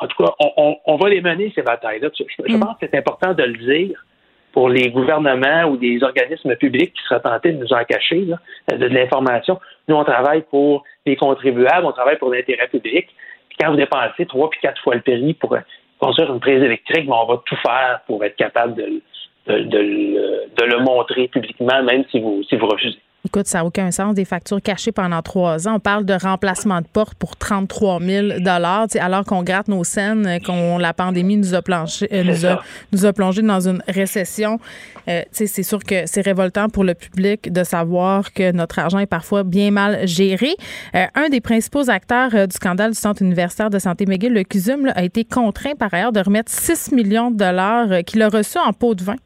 en 0.00 0.06
tout 0.06 0.22
cas, 0.22 0.32
on, 0.56 0.96
va 0.96 1.08
les 1.08 1.20
mener, 1.20 1.52
ces 1.54 1.62
batailles-là. 1.62 2.08
Je, 2.18 2.54
hmm. 2.54 2.60
pense 2.60 2.78
que 2.78 2.86
c'est 2.90 2.98
important 2.98 3.32
de 3.32 3.42
le 3.42 3.56
dire 3.56 4.04
pour 4.52 4.68
les 4.68 4.90
gouvernements 4.90 5.64
ou 5.64 5.76
des 5.76 6.02
organismes 6.02 6.56
publics 6.56 6.92
qui 6.94 7.02
seraient 7.08 7.20
tentés 7.20 7.52
de 7.52 7.58
nous 7.58 7.72
en 7.72 7.84
cacher 7.84 8.26
de, 8.68 8.86
l'information. 8.86 9.58
Nous, 9.88 9.96
on 9.96 10.04
travaille 10.04 10.42
pour 10.50 10.84
les 11.04 11.16
contribuables, 11.16 11.86
on 11.86 11.92
travaille 11.92 12.18
pour 12.18 12.32
l'intérêt 12.32 12.68
public. 12.68 13.06
Puis 13.48 13.58
quand 13.60 13.70
vous 13.70 13.76
dépensez 13.76 14.26
trois 14.26 14.50
puis 14.50 14.60
quatre 14.60 14.80
fois 14.82 14.94
le 14.94 15.02
prix 15.02 15.34
pour 15.34 15.56
construire 15.98 16.32
une 16.32 16.40
prise 16.40 16.62
électrique, 16.62 17.06
ben, 17.06 17.16
on 17.22 17.26
va 17.26 17.42
tout 17.44 17.56
faire 17.56 18.00
pour 18.06 18.24
être 18.24 18.36
capable 18.36 18.74
de, 18.74 19.02
de, 19.46 20.64
le 20.64 20.78
montrer 20.80 21.28
publiquement, 21.28 21.82
même 21.82 22.04
si 22.10 22.20
vous, 22.20 22.42
si 22.44 22.56
vous 22.56 22.66
refusez. 22.66 22.98
Écoute, 23.26 23.48
ça 23.48 23.58
n'a 23.58 23.64
aucun 23.64 23.90
sens. 23.90 24.14
Des 24.14 24.24
factures 24.24 24.62
cachées 24.62 24.92
pendant 24.92 25.20
trois 25.20 25.66
ans. 25.66 25.74
On 25.74 25.80
parle 25.80 26.04
de 26.04 26.14
remplacement 26.14 26.80
de 26.80 26.86
porte 26.86 27.14
pour 27.14 27.36
33 27.36 27.98
000 28.00 28.28
alors 28.46 29.24
qu'on 29.24 29.42
gratte 29.42 29.66
nos 29.66 29.82
scènes, 29.82 30.26
euh, 30.26 30.38
qu'on 30.38 30.78
la 30.78 30.94
pandémie 30.94 31.36
nous 31.36 31.52
a, 31.52 31.60
planché, 31.60 32.06
euh, 32.12 32.22
nous, 32.22 32.46
a, 32.46 32.62
nous 32.92 33.04
a 33.04 33.12
plongé 33.12 33.42
dans 33.42 33.68
une 33.68 33.82
récession. 33.88 34.60
Euh, 35.08 35.22
c'est 35.32 35.64
sûr 35.64 35.82
que 35.82 36.06
c'est 36.06 36.20
révoltant 36.20 36.68
pour 36.68 36.84
le 36.84 36.94
public 36.94 37.52
de 37.52 37.64
savoir 37.64 38.32
que 38.32 38.52
notre 38.52 38.78
argent 38.78 39.00
est 39.00 39.06
parfois 39.06 39.42
bien 39.42 39.72
mal 39.72 40.06
géré. 40.06 40.54
un 40.94 41.28
des 41.28 41.40
principaux 41.40 41.90
acteurs 41.90 42.30
du 42.30 42.54
scandale 42.54 42.92
du 42.92 42.98
Centre 42.98 43.22
universitaire 43.22 43.70
de 43.70 43.80
santé 43.80 44.06
McGill, 44.06 44.32
le 44.32 44.44
CUSUM, 44.44 44.92
a 44.94 45.02
été 45.02 45.24
contraint 45.24 45.74
par 45.74 45.92
ailleurs 45.92 46.12
de 46.12 46.20
remettre 46.20 46.52
6 46.52 46.92
millions 46.92 47.32
de 47.32 47.36
dollars 47.36 48.04
qu'il 48.04 48.22
a 48.22 48.28
reçus 48.28 48.58
en 48.58 48.72
pot 48.72 48.94
de 48.94 49.02
vin. 49.02 49.16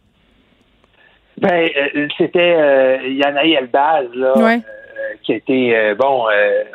Ben, 1.40 1.70
euh, 1.74 2.06
c'était 2.18 2.54
euh, 2.54 2.98
Yanaï 3.08 3.54
Elbaz, 3.54 4.08
là, 4.14 4.34
euh, 4.36 4.58
qui 5.22 5.32
a 5.32 5.36
été, 5.36 5.94
bon, 5.98 6.26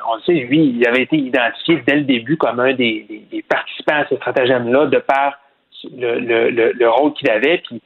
on 0.09 0.15
le 0.15 0.21
sait, 0.25 0.33
lui, 0.33 0.75
il 0.79 0.87
avait 0.87 1.03
été 1.03 1.17
identifié 1.17 1.83
dès 1.85 1.95
le 1.97 2.01
début 2.01 2.35
comme 2.35 2.59
un 2.59 2.73
des, 2.73 3.23
participants 3.47 3.97
à 3.97 4.07
ce 4.07 4.15
stratagème-là, 4.15 4.87
de 4.87 4.97
par 4.97 5.37
le, 5.95 6.19
le, 6.19 6.71
le, 6.71 6.89
rôle 6.89 7.13
qu'il 7.13 7.29
avait. 7.29 7.59
Puis, 7.59 7.79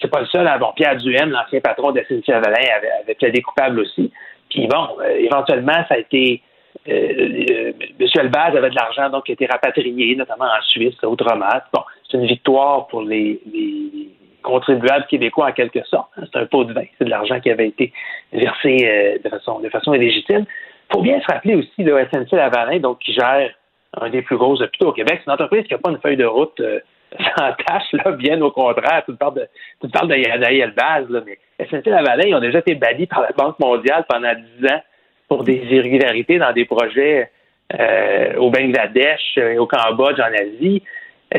c'est 0.00 0.10
pas 0.10 0.20
le 0.20 0.26
seul. 0.26 0.46
Hein. 0.48 0.56
Bon, 0.58 0.72
Pierre 0.74 0.96
Duhem, 0.96 1.30
l'ancien 1.30 1.60
patron 1.60 1.92
de 1.92 2.02
Cynthia 2.08 2.40
Valin, 2.40 2.64
avait, 2.76 2.90
avait 3.02 3.14
plaidé 3.14 3.42
coupable 3.42 3.80
aussi. 3.80 4.10
Puis, 4.48 4.66
bon, 4.66 4.88
éventuellement, 5.18 5.84
ça 5.88 5.94
a 5.94 5.98
été. 5.98 6.40
M. 6.86 7.74
Elbaz 8.00 8.56
avait 8.56 8.70
de 8.70 8.74
l'argent 8.74 9.10
donc 9.10 9.26
qui 9.26 9.32
a 9.32 9.34
été 9.34 9.46
rapatrié, 9.46 10.16
notamment 10.16 10.46
en 10.46 10.62
Suisse, 10.62 10.94
outre-mer. 11.02 11.60
Bon, 11.72 11.82
c'est 12.10 12.16
une 12.16 12.26
victoire 12.26 12.86
pour 12.86 13.02
les, 13.02 13.40
les 13.52 14.08
contribuables 14.42 15.06
québécois 15.06 15.48
en 15.48 15.52
quelque 15.52 15.82
sorte. 15.84 16.10
Hein. 16.16 16.24
C'est 16.30 16.38
un 16.38 16.46
pot 16.46 16.64
de 16.64 16.72
vin. 16.72 16.84
C'est 16.98 17.04
de 17.04 17.10
l'argent 17.10 17.40
qui 17.40 17.50
avait 17.50 17.68
été 17.68 17.92
versé 18.32 18.78
euh, 18.86 19.18
de 19.22 19.28
façon 19.28 19.60
de 19.60 19.68
façon 19.68 19.94
illégitime. 19.94 20.44
Il 20.90 20.96
faut 20.96 21.02
bien 21.02 21.20
se 21.20 21.26
rappeler 21.26 21.54
aussi 21.54 21.84
de 21.84 21.96
SNC 22.12 22.32
Lavalin, 22.32 22.78
donc 22.80 22.98
qui 22.98 23.14
gère 23.14 23.50
un 24.00 24.10
des 24.10 24.22
plus 24.22 24.36
gros 24.36 24.60
hôpitaux 24.60 24.88
au 24.88 24.92
Québec. 24.92 25.20
C'est 25.20 25.30
une 25.30 25.34
entreprise 25.34 25.64
qui 25.64 25.72
n'a 25.72 25.78
pas 25.78 25.90
une 25.90 26.00
feuille 26.00 26.16
de 26.16 26.24
route 26.24 26.58
euh, 26.60 26.80
sans 27.18 27.52
tâche, 27.66 27.92
là, 27.92 28.12
bien 28.12 28.40
au 28.40 28.50
contraire. 28.50 29.02
Tu 29.06 29.14
parles 29.14 29.34
de, 29.34 29.48
tu 29.80 29.88
parles 29.88 30.08
de 30.08 30.14
là, 30.14 31.20
mais 31.26 31.66
SNC 31.66 31.86
Lavalin, 31.86 32.24
ils 32.26 32.34
ont 32.34 32.40
déjà 32.40 32.58
été 32.58 32.74
bannis 32.74 33.06
par 33.06 33.22
la 33.22 33.30
Banque 33.36 33.58
mondiale 33.58 34.04
pendant 34.08 34.32
dix 34.34 34.66
ans 34.66 34.82
pour 35.28 35.44
des 35.44 35.62
irrégularités 35.70 36.38
dans 36.38 36.52
des 36.52 36.64
projets 36.64 37.30
euh, 37.78 38.34
au 38.36 38.50
Bangladesh, 38.50 39.38
au 39.58 39.66
Cambodge, 39.66 40.20
en 40.20 40.32
Asie. 40.32 40.82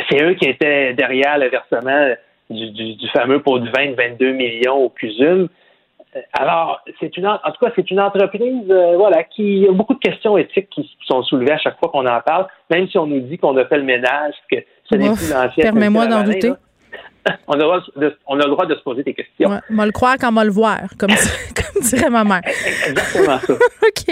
C'est 0.09 0.23
eux 0.23 0.33
qui 0.33 0.49
étaient 0.49 0.93
derrière 0.93 1.37
le 1.37 1.49
versement 1.49 2.15
du, 2.49 3.07
fameux 3.13 3.41
pot 3.41 3.59
de 3.59 3.69
vin 3.69 3.91
de 3.91 3.95
22 3.95 4.31
millions 4.33 4.85
au 4.85 4.89
CUSUM. 4.89 5.47
Euh, 6.15 6.19
alors, 6.33 6.81
c'est 6.99 7.15
une, 7.17 7.27
en 7.27 7.37
tout 7.37 7.65
cas, 7.65 7.71
c'est 7.75 7.89
une 7.89 7.99
entreprise, 7.99 8.69
euh, 8.69 8.95
voilà, 8.97 9.23
qui 9.23 9.67
a 9.67 9.71
beaucoup 9.71 9.93
de 9.93 9.99
questions 9.99 10.37
éthiques 10.37 10.69
qui 10.69 10.89
sont 11.07 11.23
soulevées 11.23 11.53
à 11.53 11.57
chaque 11.57 11.79
fois 11.79 11.89
qu'on 11.89 12.05
en 12.05 12.21
parle, 12.21 12.47
même 12.69 12.87
si 12.87 12.97
on 12.97 13.07
nous 13.07 13.21
dit 13.21 13.37
qu'on 13.37 13.55
a 13.57 13.65
fait 13.65 13.77
le 13.77 13.83
ménage, 13.83 14.33
que 14.51 14.57
ce 14.89 14.95
n'est 14.95 15.13
plus 15.13 15.31
l'ancien. 15.31 15.63
Permets-moi 15.63 16.07
d'en 16.07 16.23
douter. 16.23 16.51
On 17.47 17.53
a, 17.53 17.55
le 17.95 18.49
droit 18.49 18.65
de 18.65 18.75
se 18.75 18.81
poser 18.81 19.01
des 19.01 19.13
questions. 19.13 19.49
Ouais, 19.49 19.59
moi 19.69 19.85
le 19.85 19.93
croire 19.93 20.17
quand 20.19 20.33
moi 20.33 20.43
le 20.43 20.51
voir, 20.51 20.79
comme, 20.99 21.09
comme 21.55 21.81
dirait 21.81 22.09
ma 22.09 22.25
mère. 22.25 22.41
Exactement 22.45 23.39
ça. 23.39 23.53
OK. 23.53 24.09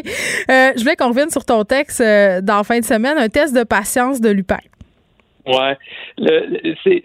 Euh, 0.49 0.71
je 0.77 0.79
voulais 0.79 0.95
qu'on 0.95 1.09
revienne 1.09 1.29
sur 1.29 1.43
ton 1.43 1.65
texte 1.65 1.99
dans 1.99 2.55
la 2.55 2.63
fin 2.63 2.79
de 2.79 2.85
semaine, 2.85 3.17
un 3.17 3.27
test 3.27 3.53
de 3.53 3.65
patience 3.65 4.21
de 4.21 4.29
Lupin. 4.29 4.59
Ouais. 5.45 5.77
C'est 6.85 7.03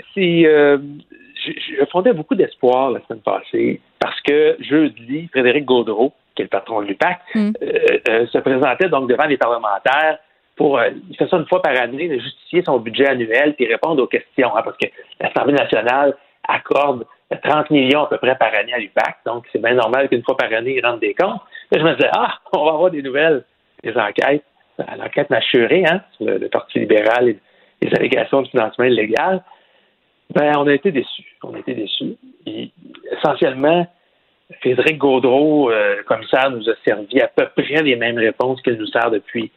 je, 1.47 1.85
fondais 1.91 2.13
beaucoup 2.13 2.35
d'espoir 2.35 2.91
la 2.91 3.01
semaine 3.07 3.23
passée 3.23 3.81
parce 3.99 4.21
que 4.23 4.57
jeudi, 4.61 5.29
Frédéric 5.29 5.65
Gaudreau, 5.65 6.13
qui 6.35 6.43
est 6.43 6.45
le 6.45 6.49
patron 6.49 6.83
de 6.83 6.87
l'UPAC, 6.87 7.21
mm. 7.35 7.53
se 8.33 8.39
présentait 8.39 8.89
donc 8.89 9.09
devant 9.09 9.27
les 9.27 9.37
parlementaires 9.37 10.19
pour, 10.57 10.81
il 10.83 11.17
fait 11.17 11.29
ça 11.29 11.37
une 11.37 11.47
fois 11.47 11.61
par 11.63 11.79
année, 11.81 12.09
de 12.09 12.19
justifier 12.19 12.63
son 12.65 12.79
budget 12.79 13.09
annuel 13.09 13.55
puis 13.55 13.67
répondre 13.67 14.03
aux 14.03 14.07
questions, 14.07 14.57
hein, 14.57 14.63
parce 14.65 14.77
que 14.79 14.89
l'Assemblée 15.21 15.55
nationale 15.55 16.17
accorde 16.49 17.05
30 17.43 17.71
millions 17.71 18.05
à 18.05 18.09
peu 18.09 18.19
près 18.19 18.37
par 18.37 18.55
année 18.55 18.73
à 18.73 18.79
l'UPAC, 18.79 19.19
donc 19.27 19.45
c'est 19.53 19.61
bien 19.61 19.75
normal 19.75 20.09
qu'une 20.09 20.23
fois 20.23 20.37
par 20.37 20.53
année, 20.53 20.77
il 20.77 20.87
rentre 20.87 21.01
des 21.01 21.15
comptes. 21.15 21.41
Là, 21.71 21.79
je 21.79 21.85
me 21.85 21.95
disais, 21.95 22.09
ah, 22.17 22.39
on 22.53 22.65
va 22.65 22.73
avoir 22.73 22.91
des 22.91 23.03
nouvelles, 23.03 23.45
des 23.83 23.97
enquêtes, 23.97 24.45
l'enquête 24.97 25.31
mâchurée, 25.31 25.85
hein, 25.87 26.01
sur 26.17 26.27
le, 26.27 26.49
Parti 26.49 26.79
libéral 26.79 27.29
et 27.29 27.39
les 27.83 27.95
allégations 27.95 28.43
de 28.43 28.49
financement 28.49 28.85
illégal. 28.85 29.43
Ben, 30.35 30.57
on 30.57 30.67
a 30.67 30.75
été 30.75 30.93
déçus. 30.93 31.37
On 31.43 31.55
a 31.55 31.59
été 31.59 31.75
déçus. 31.75 32.17
essentiellement, 33.13 33.87
Frédéric 34.61 34.99
Gaudreau, 34.99 35.71
euh, 35.71 36.03
ça, 36.31 36.49
nous 36.51 36.69
a 36.69 36.75
servi 36.85 37.21
à 37.21 37.29
peu 37.29 37.49
près 37.57 37.83
les 37.83 37.97
mêmes 37.97 38.19
réponses 38.19 38.61
qu'il 38.63 38.75
nous 38.75 38.87
sert 38.87 39.11
depuis 39.11 39.51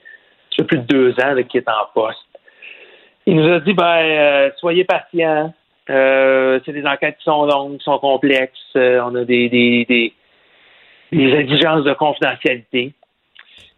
plus 0.68 0.78
de 0.78 0.84
deux 0.84 1.12
ans 1.22 1.36
qu'il 1.48 1.62
est 1.62 1.70
en 1.70 1.88
poste. 1.94 2.20
Il 3.26 3.36
nous 3.36 3.52
a 3.52 3.60
dit, 3.60 3.74
ben, 3.74 3.86
euh, 3.86 4.52
soyez 4.58 4.84
patients, 4.84 5.54
euh, 5.90 6.60
c'est 6.66 6.74
des 6.74 6.86
enquêtes 6.86 7.18
qui 7.18 7.24
sont 7.24 7.46
longues, 7.46 7.78
qui 7.78 7.84
sont 7.84 7.98
complexes. 8.00 8.58
Euh, 8.76 9.02
on 9.04 9.16
a 9.16 9.24
des, 9.24 9.50
des, 9.50 9.86
des, 9.86 10.14
exigences 11.12 11.84
de 11.84 11.94
confidentialité. 11.94 12.94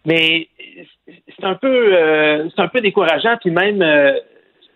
Mais 0.06 0.48
c'est 1.08 1.46
un 1.46 1.56
peu 1.56 1.96
euh, 1.96 2.50
c'est 2.50 2.62
un 2.62 2.68
peu 2.68 2.82
décourageant. 2.82 3.38
Puis 3.40 3.52
même, 3.52 3.82
je, 3.82 4.20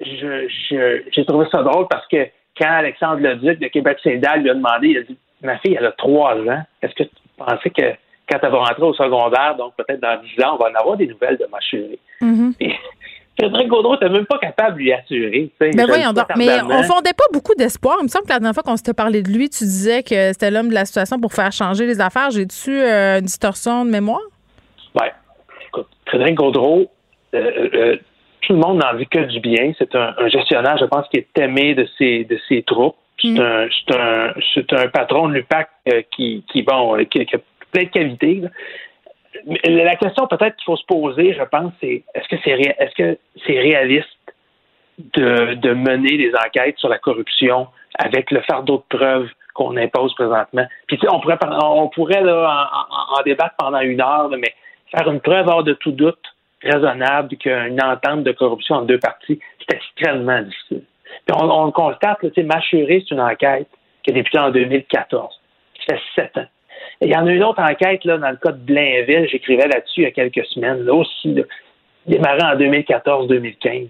j'ai 0.02 1.26
trouvé 1.26 1.46
ça 1.52 1.64
drôle 1.64 1.88
parce 1.90 2.08
que 2.08 2.28
quand 2.58 2.70
Alexandre 2.70 3.22
Leduc 3.22 3.60
de 3.60 3.68
Québec 3.68 3.98
Saint-Dal 4.04 4.42
lui 4.42 4.50
a 4.50 4.54
demandé, 4.54 4.88
il 4.88 4.98
a 4.98 5.02
dit 5.04 5.18
Ma 5.42 5.58
fille, 5.60 5.76
elle 5.78 5.86
a 5.86 5.92
trois 5.92 6.36
ans. 6.36 6.64
Est-ce 6.82 6.94
que 6.96 7.04
tu 7.04 7.16
pensais 7.38 7.70
que 7.70 7.92
quand 8.30 8.40
elle 8.42 8.52
va 8.52 8.58
rentrer 8.58 8.84
au 8.84 8.94
secondaire, 8.94 9.56
donc 9.58 9.74
peut-être 9.76 10.02
dans 10.02 10.20
dix 10.22 10.44
ans, 10.44 10.56
on 10.56 10.64
va 10.64 10.72
en 10.72 10.80
avoir 10.80 10.98
des 10.98 11.08
nouvelles 11.08 11.38
de 11.38 11.46
ma 11.52 11.60
chérie? 11.60 12.00
Mm-hmm. 12.22 12.76
Frédéric 13.38 13.68
Gaudreau 13.68 13.94
n'était 13.94 14.10
même 14.10 14.26
pas 14.26 14.38
capable 14.38 14.78
de 14.78 14.84
lui 14.84 14.94
assurer. 14.94 15.52
Mais 15.60 15.72
ben 15.72 15.88
voyons 15.88 16.14
Mais 16.38 16.62
on 16.64 16.84
fondait 16.84 17.14
pas 17.14 17.26
beaucoup 17.34 17.54
d'espoir. 17.56 17.98
Il 18.00 18.04
me 18.04 18.08
semble 18.08 18.26
que 18.26 18.30
la 18.30 18.40
dernière 18.40 18.54
fois 18.54 18.64
qu'on 18.64 18.78
s'était 18.78 18.94
parlé 18.94 19.22
de 19.24 19.30
lui, 19.30 19.50
tu 19.50 19.66
disais 19.66 20.04
que 20.04 20.32
c'était 20.32 20.52
l'homme 20.52 20.70
de 20.70 20.74
la 20.74 20.86
situation 20.86 21.20
pour 21.20 21.34
faire 21.34 21.52
changer 21.52 21.86
les 21.86 22.00
affaires. 22.00 22.32
J'ai-tu 22.32 22.72
euh, 22.72 23.20
une 23.20 23.26
distorsion 23.26 23.84
de 23.84 23.90
mémoire? 23.90 24.22
Oui. 24.96 25.08
Écoute, 25.68 25.88
Frédéric 26.08 26.36
Gaudreau, 26.36 26.90
euh, 27.34 27.70
euh, 27.74 27.98
tout 28.46 28.54
le 28.54 28.60
monde 28.60 28.82
n'en 28.82 28.94
vit 28.96 29.08
que 29.08 29.20
du 29.20 29.40
bien. 29.40 29.74
C'est 29.78 29.96
un, 29.96 30.14
gestionnaire, 30.28 30.78
je 30.78 30.86
pense, 30.86 31.08
qui 31.10 31.18
est 31.18 31.38
aimé 31.38 31.76
de 31.76 31.88
ses, 31.98 32.24
de 32.26 32.40
ses 32.48 32.64
troupes. 32.64 32.96
C'est 33.22 33.30
mm. 33.30 33.68
un, 33.94 34.84
un, 34.84 34.88
patron 34.88 35.30
de 35.30 35.36
l'UPAC 35.36 35.70
qui, 36.12 36.44
qui, 36.52 36.64
bon, 36.64 36.98
qui, 37.06 37.22
a 37.22 37.38
plein 37.72 37.84
de 37.84 37.90
qualités 37.90 38.42
la 39.46 39.96
question 39.96 40.28
peut-être 40.28 40.56
qu'il 40.56 40.66
faut 40.66 40.78
se 40.78 40.86
poser, 40.86 41.34
je 41.34 41.44
pense, 41.44 41.72
c'est 41.82 42.04
est-ce 42.14 42.28
que 42.28 42.36
c'est 42.44 42.52
est-ce 42.52 42.96
que 42.96 43.18
c'est 43.46 43.60
réaliste 43.60 44.08
de, 44.98 45.74
mener 45.74 46.18
des 46.18 46.32
enquêtes 46.36 46.78
sur 46.78 46.90
la 46.90 46.98
corruption 46.98 47.68
avec 48.00 48.32
le 48.32 48.42
fardeau 48.42 48.78
de 48.78 48.98
preuves 48.98 49.30
qu'on 49.54 49.76
impose 49.78 50.14
présentement? 50.16 50.66
Puis 50.88 51.00
on 51.10 51.20
pourrait 51.20 51.38
on 51.64 51.90
pourrait 51.90 52.22
là, 52.22 52.70
en, 52.90 53.22
débattre 53.24 53.56
pendant 53.58 53.82
une 53.82 54.02
heure, 54.02 54.30
mais 54.30 54.54
faire 54.96 55.10
une 55.12 55.20
preuve 55.20 55.48
hors 55.48 55.64
de 55.64 55.74
tout 55.74 55.92
doute 55.92 56.35
raisonnable 56.66 57.36
qu'une 57.38 57.82
entente 57.82 58.24
de 58.24 58.32
corruption 58.32 58.76
en 58.76 58.82
deux 58.82 59.00
parties, 59.00 59.40
c'est 59.60 59.76
extrêmement 59.76 60.42
difficile. 60.42 60.84
Puis 61.26 61.38
on, 61.40 61.44
on 61.44 61.66
le 61.66 61.72
constate, 61.72 62.18
c'est 62.34 62.44
Machuré, 62.44 63.04
c'est 63.08 63.16
une 63.16 63.22
enquête 63.22 63.70
qui 64.04 64.12
a 64.12 64.14
débuté 64.14 64.38
en 64.40 64.52
2014. 64.52 65.40
Ça 65.88 65.96
fait 65.96 66.02
sept 66.16 66.38
ans 66.38 66.48
il 67.02 67.10
y 67.10 67.16
en 67.16 67.26
a 67.26 67.32
une 67.32 67.44
autre 67.44 67.62
enquête 67.62 68.04
là, 68.06 68.18
dans 68.18 68.30
le 68.30 68.38
cas 68.38 68.52
de 68.52 68.58
Blainville, 68.58 69.28
j'écrivais 69.30 69.68
là-dessus 69.68 70.02
il 70.02 70.04
y 70.04 70.08
a 70.08 70.12
quelques 70.12 70.46
semaines, 70.48 70.84
là 70.84 70.94
aussi, 70.94 71.34
là, 71.34 71.44
démarré 72.06 72.40
en 72.44 72.56
2014-2015. 72.56 73.90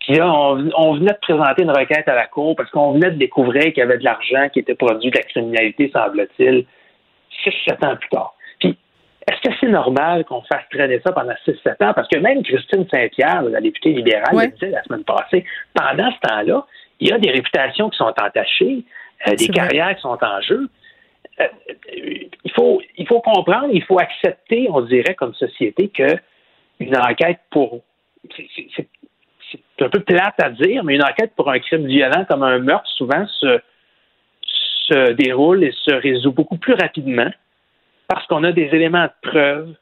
Puis 0.00 0.14
là, 0.14 0.32
on, 0.32 0.94
venait 0.94 1.12
de 1.12 1.18
présenter 1.20 1.64
une 1.64 1.70
requête 1.70 2.08
à 2.08 2.14
la 2.14 2.26
Cour 2.26 2.54
parce 2.56 2.70
qu'on 2.70 2.92
venait 2.92 3.10
de 3.10 3.16
découvrir 3.16 3.64
qu'il 3.64 3.78
y 3.78 3.82
avait 3.82 3.98
de 3.98 4.04
l'argent 4.04 4.48
qui 4.52 4.60
était 4.60 4.74
produit 4.74 5.10
de 5.10 5.16
la 5.16 5.22
criminalité, 5.22 5.90
semble-t-il, 5.92 6.64
6-7 7.44 7.86
ans 7.86 7.96
plus 7.96 8.08
tard. 8.10 8.34
Est-ce 9.28 9.46
que 9.46 9.54
c'est 9.60 9.68
normal 9.68 10.24
qu'on 10.24 10.40
fasse 10.42 10.62
traîner 10.70 11.00
ça 11.04 11.12
pendant 11.12 11.34
6-7 11.46 11.84
ans? 11.84 11.92
Parce 11.92 12.08
que 12.08 12.18
même 12.18 12.42
Christine 12.42 12.86
Saint-Pierre, 12.90 13.42
la 13.42 13.60
députée 13.60 13.92
libérale, 13.92 14.34
le 14.34 14.46
disait 14.48 14.70
la 14.70 14.82
semaine 14.84 15.04
passée, 15.04 15.44
pendant 15.74 16.10
ce 16.10 16.28
temps-là, 16.28 16.66
il 17.00 17.08
y 17.08 17.12
a 17.12 17.18
des 17.18 17.30
réputations 17.30 17.90
qui 17.90 17.98
sont 17.98 18.14
entachées, 18.18 18.84
euh, 19.28 19.34
des 19.34 19.48
carrières 19.48 19.94
qui 19.96 20.00
sont 20.00 20.18
en 20.20 20.40
jeu. 20.40 20.70
Euh, 21.40 21.46
il 21.92 22.52
faut, 22.56 22.80
il 22.96 23.06
faut 23.06 23.20
comprendre, 23.20 23.68
il 23.70 23.84
faut 23.84 23.98
accepter, 23.98 24.68
on 24.70 24.80
dirait, 24.80 25.14
comme 25.14 25.34
société, 25.34 25.88
que 25.88 26.16
une 26.80 26.96
enquête 26.96 27.40
pour. 27.50 27.82
C'est 28.34 29.84
un 29.84 29.90
peu 29.90 30.00
plate 30.00 30.42
à 30.42 30.50
dire, 30.50 30.84
mais 30.84 30.94
une 30.94 31.04
enquête 31.04 31.32
pour 31.36 31.50
un 31.50 31.58
crime 31.58 31.86
violent 31.86 32.24
comme 32.26 32.42
un 32.42 32.58
meurtre, 32.60 32.88
souvent, 32.96 33.26
se, 33.26 33.60
se 34.88 35.12
déroule 35.12 35.64
et 35.64 35.72
se 35.72 35.92
résout 35.92 36.32
beaucoup 36.32 36.56
plus 36.56 36.74
rapidement 36.74 37.30
parce 38.08 38.26
qu'on 38.26 38.42
a 38.42 38.52
des 38.52 38.68
éléments 38.72 39.04
de 39.04 39.30
preuve. 39.30 39.74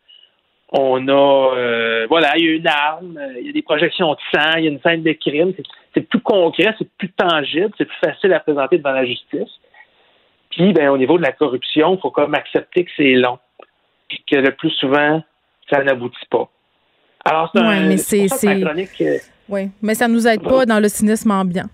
On 0.72 1.06
a, 1.06 1.56
euh, 1.56 2.06
voilà, 2.08 2.36
il 2.36 2.44
y 2.44 2.48
a 2.48 2.52
une 2.52 2.66
arme, 2.66 3.20
il 3.38 3.46
y 3.46 3.50
a 3.50 3.52
des 3.52 3.62
projections 3.62 4.12
de 4.12 4.18
sang, 4.34 4.56
il 4.56 4.64
y 4.64 4.66
a 4.66 4.70
une 4.70 4.80
scène 4.80 5.04
de 5.04 5.12
crime. 5.12 5.52
C'est 5.94 6.00
plus 6.02 6.20
concret, 6.20 6.74
c'est 6.76 6.90
plus 6.98 7.10
tangible, 7.12 7.70
c'est 7.78 7.84
plus 7.84 7.98
facile 8.04 8.32
à 8.32 8.40
présenter 8.40 8.78
devant 8.78 8.90
la 8.90 9.06
justice. 9.06 9.48
Puis, 10.50 10.72
ben, 10.72 10.88
au 10.88 10.98
niveau 10.98 11.18
de 11.18 11.22
la 11.22 11.32
corruption, 11.32 11.94
il 11.94 12.00
faut 12.00 12.10
comme 12.10 12.34
accepter 12.34 12.84
que 12.84 12.90
c'est 12.96 13.12
long, 13.12 13.38
puis 14.08 14.22
que 14.28 14.36
le 14.36 14.52
plus 14.52 14.70
souvent, 14.70 15.22
ça 15.70 15.82
n'aboutit 15.84 16.26
pas. 16.30 16.48
Alors, 17.24 17.50
c'est 17.54 17.60
ouais, 17.60 17.80
mais 17.86 17.96
c'est, 17.96 18.26
euh, 18.48 19.18
Oui, 19.48 19.70
mais 19.82 19.94
ça 19.94 20.08
nous 20.08 20.26
aide 20.26 20.42
pas 20.42 20.66
dans 20.66 20.80
le 20.80 20.88
cynisme 20.88 21.30
ambiant. 21.30 21.66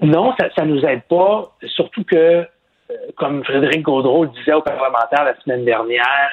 Non, 0.00 0.34
ça, 0.38 0.48
ça 0.56 0.64
nous 0.64 0.84
aide 0.84 1.02
pas, 1.08 1.52
surtout 1.64 2.04
que, 2.04 2.16
euh, 2.16 2.44
comme 3.16 3.44
Frédéric 3.44 3.82
Gaudreau 3.82 4.24
le 4.24 4.30
disait 4.30 4.54
aux 4.54 4.62
parlementaires 4.62 5.24
la 5.24 5.38
semaine 5.42 5.64
dernière, 5.64 6.30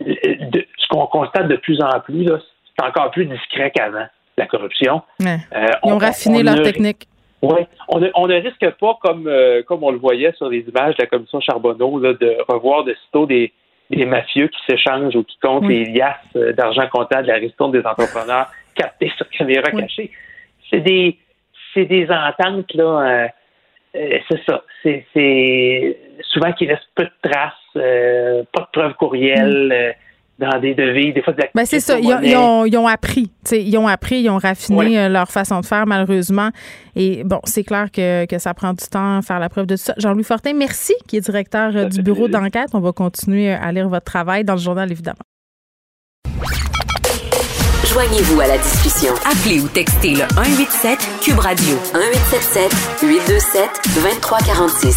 ce 0.00 0.88
qu'on 0.88 1.06
constate 1.06 1.48
de 1.48 1.56
plus 1.56 1.80
en 1.82 2.00
plus, 2.00 2.26
c'est 2.26 2.84
encore 2.84 3.10
plus 3.10 3.26
discret 3.26 3.70
qu'avant, 3.74 4.06
la 4.36 4.46
corruption. 4.46 5.02
Euh, 5.22 5.36
Ils 5.84 5.92
ont 5.92 5.98
raffiné 5.98 6.42
leur 6.42 6.62
technique. 6.62 7.06
Oui, 7.42 7.60
on, 7.88 8.02
on, 8.14 8.26
ne 8.26 8.34
risque 8.34 8.70
pas, 8.78 8.98
comme, 9.00 9.26
euh, 9.26 9.62
comme 9.62 9.82
on 9.82 9.90
le 9.90 9.98
voyait 9.98 10.32
sur 10.32 10.50
les 10.50 10.60
images 10.60 10.94
de 10.96 11.02
la 11.02 11.06
commission 11.06 11.40
Charbonneau, 11.40 11.98
là, 11.98 12.12
de 12.12 12.36
revoir 12.46 12.84
de 12.84 12.94
sitôt 13.06 13.24
des, 13.24 13.52
des 13.88 14.04
mafieux 14.04 14.48
qui 14.48 14.58
s'échangent 14.68 15.16
ou 15.16 15.24
qui 15.24 15.38
comptent 15.40 15.66
les 15.66 15.86
liasses 15.86 16.16
euh, 16.36 16.52
d'argent 16.52 16.86
comptable 16.92 17.22
de 17.22 17.32
la 17.32 17.38
ristourne 17.38 17.72
des 17.72 17.84
entrepreneurs 17.86 18.48
captés 18.74 19.10
sur 19.16 19.26
caméra 19.30 19.70
cachée. 19.70 20.10
C'est 20.68 20.80
des 20.80 21.18
c'est 21.72 21.86
des 21.86 22.08
ententes 22.10 22.74
là. 22.74 23.30
Euh, 23.96 24.18
c'est 24.28 24.40
ça. 24.48 24.62
C'est 24.82 25.96
souvent 26.22 26.52
qui 26.52 26.66
laissent 26.66 26.78
peu 26.94 27.04
de 27.04 27.30
traces, 27.30 28.44
pas 28.52 28.60
de 28.62 28.70
preuves 28.72 28.94
courrielles. 28.94 29.94
Mm 29.96 30.10
dans 30.40 30.58
des 30.58 30.74
devis, 30.74 31.12
des 31.12 31.22
fois 31.22 31.34
de 31.34 31.42
ben, 31.54 31.66
c'est 31.66 31.80
ça. 31.80 31.98
Ils 31.98 32.36
ont, 32.36 32.64
ils, 32.64 32.76
ont, 32.76 32.86
appris. 32.86 33.30
Ils 33.52 33.76
ont 33.76 33.86
appris, 33.86 34.22
ils 34.22 34.30
ont 34.30 34.38
raffiné 34.38 34.98
euh, 34.98 35.08
leur 35.08 35.30
façon 35.30 35.60
de 35.60 35.66
faire, 35.66 35.86
malheureusement. 35.86 36.48
Et 36.96 37.22
bon, 37.24 37.40
c'est 37.44 37.62
clair 37.62 37.90
que, 37.92 38.24
que, 38.24 38.38
ça 38.38 38.54
prend 38.54 38.72
du 38.72 38.84
temps 38.86 39.18
à 39.18 39.22
faire 39.22 39.38
la 39.38 39.50
preuve 39.50 39.66
de 39.66 39.76
tout 39.76 39.82
ça. 39.82 39.94
Jean-Louis 39.98 40.24
Fortin, 40.24 40.54
merci, 40.54 40.94
qui 41.06 41.18
est 41.18 41.20
directeur 41.20 41.76
euh, 41.76 41.84
du 41.84 42.02
bureau 42.02 42.26
d'enquête. 42.26 42.70
On 42.72 42.80
va 42.80 42.92
continuer 42.92 43.52
à 43.52 43.70
lire 43.70 43.88
votre 43.88 44.06
travail 44.06 44.44
dans 44.44 44.54
le 44.54 44.60
journal, 44.60 44.90
évidemment. 44.90 45.18
Joignez-vous 47.92 48.40
à 48.40 48.46
la 48.46 48.56
discussion. 48.58 49.12
Appelez 49.24 49.58
ou 49.58 49.66
textez 49.66 50.10
le 50.10 50.22
187 50.36 50.98
Cube 51.22 51.40
Radio 51.40 51.74
1877 51.92 53.00
827 53.02 53.68
2346. 53.96 54.96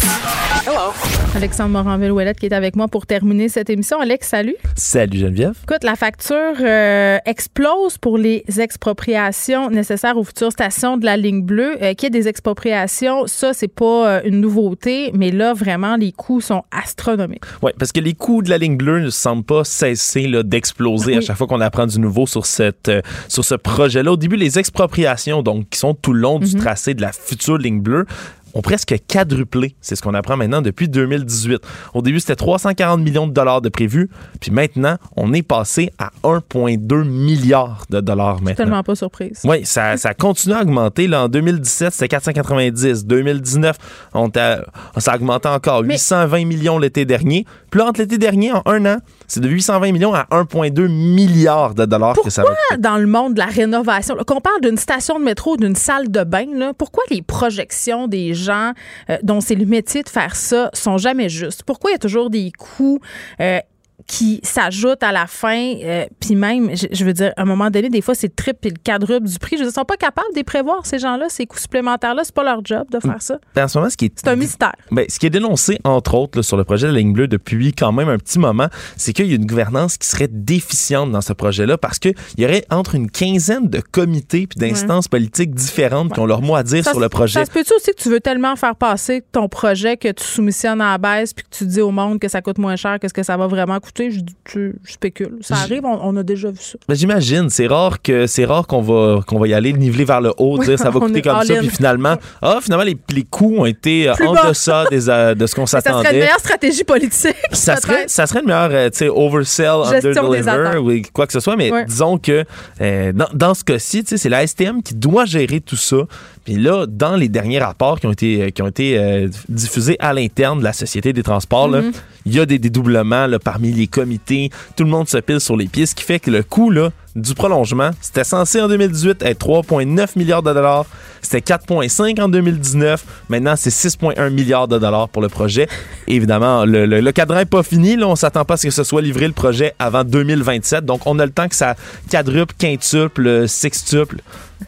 Hello. 0.64 0.92
Alexandre 1.34 1.70
Moranville-Ouellette 1.70 2.38
qui 2.38 2.46
est 2.46 2.54
avec 2.54 2.76
moi 2.76 2.86
pour 2.86 3.06
terminer 3.06 3.48
cette 3.48 3.68
émission. 3.68 3.98
Alex, 3.98 4.28
salut. 4.28 4.54
Salut 4.76 5.18
Geneviève. 5.18 5.56
Écoute, 5.64 5.82
la 5.82 5.96
facture 5.96 6.54
euh, 6.60 7.18
explose 7.26 7.98
pour 7.98 8.16
les 8.16 8.44
expropriations 8.58 9.68
nécessaires 9.70 10.16
aux 10.16 10.22
futures 10.22 10.52
stations 10.52 10.96
de 10.96 11.04
la 11.04 11.16
ligne 11.16 11.42
bleue. 11.42 11.76
Euh, 11.82 11.94
qu'il 11.94 12.04
y 12.04 12.06
ait 12.06 12.10
des 12.10 12.28
expropriations, 12.28 13.26
ça, 13.26 13.52
c'est 13.52 13.66
pas 13.66 14.08
euh, 14.08 14.20
une 14.24 14.40
nouveauté, 14.40 15.10
mais 15.12 15.32
là, 15.32 15.52
vraiment, 15.52 15.96
les 15.96 16.12
coûts 16.12 16.40
sont 16.40 16.62
astronomiques. 16.70 17.44
Oui, 17.62 17.72
parce 17.76 17.90
que 17.90 18.00
les 18.00 18.14
coûts 18.14 18.42
de 18.42 18.50
la 18.50 18.58
ligne 18.58 18.76
bleue 18.76 19.00
ne 19.00 19.10
semblent 19.10 19.44
pas 19.44 19.64
cesser 19.64 20.30
d'exploser 20.44 21.16
à 21.16 21.20
chaque 21.20 21.36
fois 21.36 21.48
qu'on 21.48 21.60
apprend 21.60 21.86
du 21.86 21.98
nouveau 21.98 22.26
sur 22.26 22.46
cette 22.46 22.83
euh, 22.88 23.00
sur 23.28 23.44
ce 23.44 23.54
projet-là. 23.54 24.12
Au 24.12 24.16
début, 24.16 24.36
les 24.36 24.58
expropriations, 24.58 25.42
donc, 25.42 25.68
qui 25.70 25.78
sont 25.78 25.94
tout 25.94 26.12
le 26.12 26.20
long 26.20 26.38
du 26.38 26.54
mhm. 26.54 26.60
tracé 26.60 26.94
de 26.94 27.02
la 27.02 27.12
future 27.12 27.58
ligne 27.58 27.80
bleue, 27.80 28.06
ont 28.54 28.62
presque 28.62 28.94
quadruplé. 29.08 29.74
C'est 29.80 29.96
ce 29.96 30.02
qu'on 30.02 30.14
apprend 30.14 30.36
maintenant 30.36 30.62
depuis 30.62 30.88
2018. 30.88 31.60
Au 31.92 32.02
début, 32.02 32.20
c'était 32.20 32.36
340 32.36 33.00
millions 33.00 33.26
de 33.26 33.32
dollars 33.32 33.60
de 33.60 33.68
prévus, 33.68 34.08
puis 34.40 34.50
maintenant, 34.50 34.96
on 35.16 35.32
est 35.32 35.42
passé 35.42 35.90
à 35.98 36.10
1,2 36.22 37.04
milliard 37.04 37.84
de 37.90 38.00
dollars 38.00 38.40
maintenant. 38.40 38.54
tellement 38.54 38.82
pas 38.82 38.94
surprise. 38.94 39.40
Oui, 39.44 39.64
ça, 39.64 39.96
ça 39.96 40.14
continue 40.14 40.54
à 40.54 40.62
augmenter. 40.62 41.06
Là, 41.06 41.24
en 41.24 41.28
2017, 41.28 41.92
c'était 41.92 42.08
490. 42.08 43.04
2019, 43.06 43.76
on 44.14 44.30
ça 44.34 45.12
a 45.12 45.16
augmenté 45.16 45.48
encore. 45.48 45.82
820 45.82 46.44
millions 46.44 46.78
l'été 46.78 47.04
dernier. 47.04 47.44
Puis 47.70 47.80
là, 47.80 47.86
entre 47.86 48.00
l'été 48.00 48.18
dernier, 48.18 48.52
en 48.52 48.62
un 48.66 48.86
an, 48.86 48.96
c'est 49.26 49.40
de 49.40 49.48
820 49.48 49.92
millions 49.92 50.14
à 50.14 50.24
1,2 50.30 50.88
milliard 50.88 51.74
de 51.74 51.84
dollars 51.84 52.16
que 52.22 52.30
ça 52.30 52.42
va 52.42 52.76
dans 52.78 52.96
le 52.96 53.06
monde 53.06 53.34
de 53.34 53.38
la 53.38 53.46
rénovation, 53.46 54.16
qu'on 54.26 54.40
parle 54.40 54.60
d'une 54.60 54.76
station 54.76 55.18
de 55.18 55.24
métro, 55.24 55.56
d'une 55.56 55.76
salle 55.76 56.10
de 56.10 56.24
bain, 56.24 56.72
pourquoi 56.76 57.04
les 57.10 57.22
projections 57.22 58.08
des 58.08 58.34
gens 58.34 58.72
euh, 59.10 59.16
dont 59.22 59.40
c'est 59.40 59.54
le 59.54 59.66
métier 59.66 60.02
de 60.02 60.08
faire 60.08 60.36
ça 60.36 60.70
sont 60.72 60.98
jamais 60.98 61.28
justes? 61.28 61.62
Pourquoi 61.62 61.90
il 61.90 61.94
y 61.94 61.96
a 61.96 61.98
toujours 61.98 62.30
des 62.30 62.52
coûts 62.52 63.00
euh, 63.40 63.58
qui 64.06 64.40
s'ajoutent 64.42 65.02
à 65.02 65.12
la 65.12 65.26
fin, 65.26 65.74
euh, 65.82 66.04
puis 66.20 66.34
même, 66.34 66.70
je, 66.74 67.04
veux 67.04 67.12
dire, 67.12 67.32
à 67.36 67.42
un 67.42 67.44
moment 67.44 67.70
donné, 67.70 67.88
des 67.88 68.02
fois, 68.02 68.14
c'est 68.14 68.26
le 68.26 68.34
triple 68.34 68.68
et 68.68 68.70
le 68.70 68.76
quadruple 68.84 69.26
du 69.26 69.38
prix. 69.38 69.56
Je 69.56 69.62
veux 69.62 69.70
dire, 69.70 69.72
ils 69.72 69.80
sont 69.80 69.84
pas 69.84 69.96
capables 69.96 70.34
de 70.36 70.42
prévoir, 70.42 70.84
ces 70.84 70.98
gens-là, 70.98 71.26
ces 71.28 71.46
coûts 71.46 71.58
supplémentaires-là. 71.58 72.22
C'est 72.24 72.34
pas 72.34 72.44
leur 72.44 72.64
job 72.64 72.86
de 72.90 73.00
faire 73.00 73.20
ça. 73.20 73.38
Ben, 73.54 73.64
en 73.64 73.68
ce 73.68 73.78
moment, 73.78 73.90
ce 73.90 73.96
qui 73.96 74.06
est... 74.06 74.12
C'est 74.16 74.28
un 74.28 74.36
mystère. 74.36 74.74
Ben, 74.90 75.06
ce 75.08 75.18
qui 75.18 75.26
est 75.26 75.30
dénoncé, 75.30 75.78
entre 75.84 76.14
autres, 76.14 76.42
sur 76.42 76.56
le 76.56 76.64
projet 76.64 76.86
de 76.86 76.92
la 76.92 76.98
ligne 76.98 77.12
bleue 77.12 77.28
depuis 77.28 77.72
quand 77.72 77.92
même 77.92 78.08
un 78.08 78.18
petit 78.18 78.38
moment, 78.38 78.68
c'est 78.96 79.12
qu'il 79.12 79.26
y 79.26 79.32
a 79.32 79.36
une 79.36 79.46
gouvernance 79.46 79.96
qui 79.96 80.06
serait 80.06 80.28
déficiente 80.30 81.10
dans 81.10 81.20
ce 81.20 81.32
projet-là 81.32 81.78
parce 81.78 81.98
qu'il 81.98 82.14
y 82.38 82.44
aurait 82.44 82.64
entre 82.70 82.94
une 82.94 83.10
quinzaine 83.10 83.68
de 83.68 83.80
comités 83.80 84.46
puis 84.46 84.58
d'instances 84.58 85.08
politiques 85.08 85.54
différentes 85.54 86.12
qui 86.12 86.20
ont 86.20 86.26
leur 86.26 86.42
mot 86.42 86.56
à 86.56 86.62
dire 86.62 86.84
sur 86.84 87.00
le 87.00 87.08
projet. 87.08 87.40
Ça 87.40 87.46
se 87.46 87.50
peut-tu 87.50 87.74
aussi 87.74 87.90
que 87.92 88.02
tu 88.02 88.10
veux 88.10 88.20
tellement 88.20 88.56
faire 88.56 88.76
passer 88.76 89.22
ton 89.32 89.48
projet 89.48 89.96
que 89.96 90.12
tu 90.12 90.24
soumissionnes 90.24 90.80
à 90.80 90.92
la 90.92 90.98
baisse 90.98 91.32
puis 91.32 91.44
que 91.44 91.56
tu 91.56 91.66
dis 91.66 91.80
au 91.80 91.90
monde 91.90 92.18
que 92.18 92.28
ça 92.28 92.42
coûte 92.42 92.58
moins 92.58 92.76
cher 92.76 92.98
que 93.00 93.08
ce 93.08 93.14
que 93.14 93.22
ça 93.22 93.36
va 93.36 93.46
vraiment 93.46 93.80
coûter? 93.80 93.93
Je, 93.96 94.70
spécule. 94.84 95.38
Ça 95.40 95.54
arrive, 95.56 95.84
on, 95.84 96.16
a 96.16 96.22
déjà 96.22 96.50
vu 96.50 96.58
ça. 96.60 96.78
Ben, 96.88 96.94
j'imagine. 96.94 97.48
C'est 97.50 97.66
rare 97.66 98.02
que 98.02 98.26
c'est 98.26 98.44
rare 98.44 98.66
qu'on 98.66 98.82
va 98.82 99.20
qu'on 99.26 99.38
va 99.38 99.48
y 99.48 99.54
aller 99.54 99.72
niveler 99.72 100.04
vers 100.04 100.20
le 100.20 100.32
haut, 100.38 100.58
dire 100.58 100.78
ça 100.78 100.90
va 100.90 101.00
coûter 101.06 101.22
comme 101.22 101.42
ça, 101.42 101.54
puis 101.54 101.68
finalement, 101.68 102.16
ah, 102.42 102.58
finalement 102.60 102.84
les, 102.84 102.96
les 103.12 103.22
coûts 103.22 103.56
ont 103.58 103.66
été 103.66 104.08
euh, 104.08 104.14
en 104.26 104.48
deçà 104.48 104.84
des, 104.90 105.08
euh, 105.08 105.34
de 105.34 105.46
ce 105.46 105.54
qu'on 105.54 105.66
s'attendait. 105.66 105.94
Ça 105.94 106.02
serait 106.02 106.14
une 106.14 106.20
meilleure 106.20 106.38
stratégie 106.38 106.84
politique. 106.84 107.36
Ça 107.52 107.76
serait, 107.76 108.04
ça 108.08 108.26
serait 108.26 108.40
une 108.40 108.46
meilleure, 108.46 108.70
euh, 108.72 108.90
tu 108.90 108.98
sais, 108.98 109.08
oversell, 109.08 109.82
underdeliver 109.84 110.78
ou 110.78 111.02
quoi 111.12 111.26
que 111.26 111.32
ce 111.32 111.40
soit, 111.40 111.56
mais 111.56 111.70
disons 111.86 112.18
que 112.18 112.44
dans, 112.80 113.28
dans, 113.32 113.54
ce 113.54 113.64
cas-ci, 113.64 114.04
c'est 114.06 114.28
la 114.28 114.46
STM 114.46 114.82
qui 114.82 114.94
doit 114.94 115.24
gérer 115.24 115.60
tout 115.60 115.76
ça. 115.76 115.98
Puis 116.44 116.56
là, 116.56 116.86
dans 116.86 117.16
les 117.16 117.28
derniers 117.28 117.58
rapports 117.58 118.00
qui 118.00 118.06
ont 118.06 118.12
été, 118.12 118.52
qui 118.52 118.62
ont 118.62 118.68
été 118.68 119.28
diffusés 119.48 119.96
à 119.98 120.12
l'interne 120.12 120.58
de 120.58 120.64
la 120.64 120.72
Société 120.72 121.12
des 121.12 121.22
transports, 121.22 121.70
mm-hmm. 121.70 121.92
il 122.26 122.34
y 122.34 122.40
a 122.40 122.46
des 122.46 122.58
dédoublements 122.58 123.26
là, 123.26 123.38
parmi 123.38 123.72
les 123.72 123.86
comités. 123.86 124.50
Tout 124.76 124.84
le 124.84 124.90
monde 124.90 125.08
se 125.08 125.18
pile 125.18 125.40
sur 125.40 125.56
les 125.56 125.66
pieds, 125.66 125.86
ce 125.86 125.94
qui 125.94 126.04
fait 126.04 126.20
que 126.20 126.30
le 126.30 126.42
coût 126.42 126.70
là, 126.70 126.90
du 127.16 127.34
prolongement, 127.34 127.90
c'était 128.00 128.24
censé 128.24 128.60
en 128.60 128.68
2018 128.68 129.22
être 129.22 129.46
3,9 129.46 130.18
milliards 130.18 130.42
de 130.42 130.52
dollars. 130.52 130.84
C'était 131.22 131.54
4,5 131.54 132.20
en 132.20 132.28
2019. 132.28 133.04
Maintenant, 133.28 133.54
c'est 133.56 133.70
6,1 133.70 134.30
milliards 134.30 134.66
de 134.66 134.78
dollars 134.78 135.08
pour 135.08 135.22
le 135.22 135.28
projet. 135.28 135.68
Évidemment, 136.08 136.64
le, 136.64 136.86
le, 136.86 137.12
cadran 137.12 137.36
n'est 137.36 137.44
pas 137.44 137.62
fini. 137.62 137.96
Là, 137.96 138.08
on 138.08 138.16
s'attend 138.16 138.44
pas 138.44 138.54
à 138.54 138.56
ce 138.56 138.66
que 138.66 138.72
ce 138.72 138.82
soit 138.82 139.00
livré 139.00 139.26
le 139.28 139.32
projet 139.32 139.74
avant 139.78 140.02
2027. 140.02 140.84
Donc, 140.84 141.06
on 141.06 141.18
a 141.20 141.24
le 141.24 141.32
temps 141.32 141.48
que 141.48 141.54
ça 141.54 141.76
quadruple, 142.10 142.54
quintuple, 142.58 143.48
sextuple. 143.48 144.20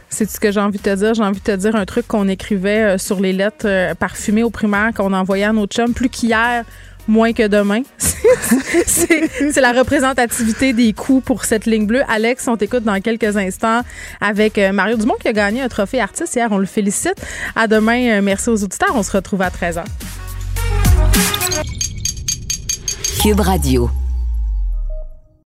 C'est 0.09 0.29
ce 0.31 0.41
que 0.41 0.51
j'ai 0.51 0.61
envie 0.61 0.79
de 0.79 0.83
te 0.83 0.95
dire. 0.95 1.15
J'ai 1.15 1.23
envie 1.23 1.41
de 1.41 1.45
te 1.45 1.57
dire 1.57 1.77
un 1.77 1.85
truc 1.85 2.07
qu'on 2.07 2.29
écrivait 2.29 2.95
euh, 2.95 2.99
sur 2.99 3.21
les 3.21 3.33
lettres 3.33 3.67
euh, 3.67 3.95
parfumées 3.95 4.43
au 4.43 4.51
primaire 4.51 4.91
qu'on 4.95 5.13
envoyait 5.13 5.45
à 5.45 5.53
nos 5.53 5.67
chums. 5.67 5.95
Plus 5.95 6.09
qu'hier, 6.09 6.65
moins 7.09 7.33
que 7.33 7.47
demain. 7.47 7.83
c'est 7.99 9.61
la 9.61 9.73
représentativité 9.73 10.73
des 10.73 10.93
coûts 10.93 11.21
pour 11.21 11.45
cette 11.45 11.67
ligne 11.67 11.87
bleue. 11.87 12.03
Alex, 12.09 12.49
on 12.49 12.57
t'écoute 12.57 12.85
dans 12.85 13.01
quelques 13.01 13.37
instants 13.37 13.83
avec 14.21 14.59
euh, 14.59 14.73
Mario 14.73 14.97
Dumont 14.97 15.17
qui 15.21 15.29
a 15.29 15.33
gagné 15.33 15.63
un 15.63 15.69
trophée 15.69 16.01
artiste 16.01 16.35
hier. 16.35 16.49
On 16.51 16.59
le 16.59 16.67
félicite. 16.67 17.17
À 17.55 17.67
demain. 17.67 18.21
Merci 18.21 18.51
aux 18.51 18.63
auditeurs. 18.63 18.93
On 18.95 19.03
se 19.03 19.13
retrouve 19.13 19.43
à 19.43 19.49
13h. 19.49 19.85
Cube 23.23 23.41
Radio. 23.41 23.91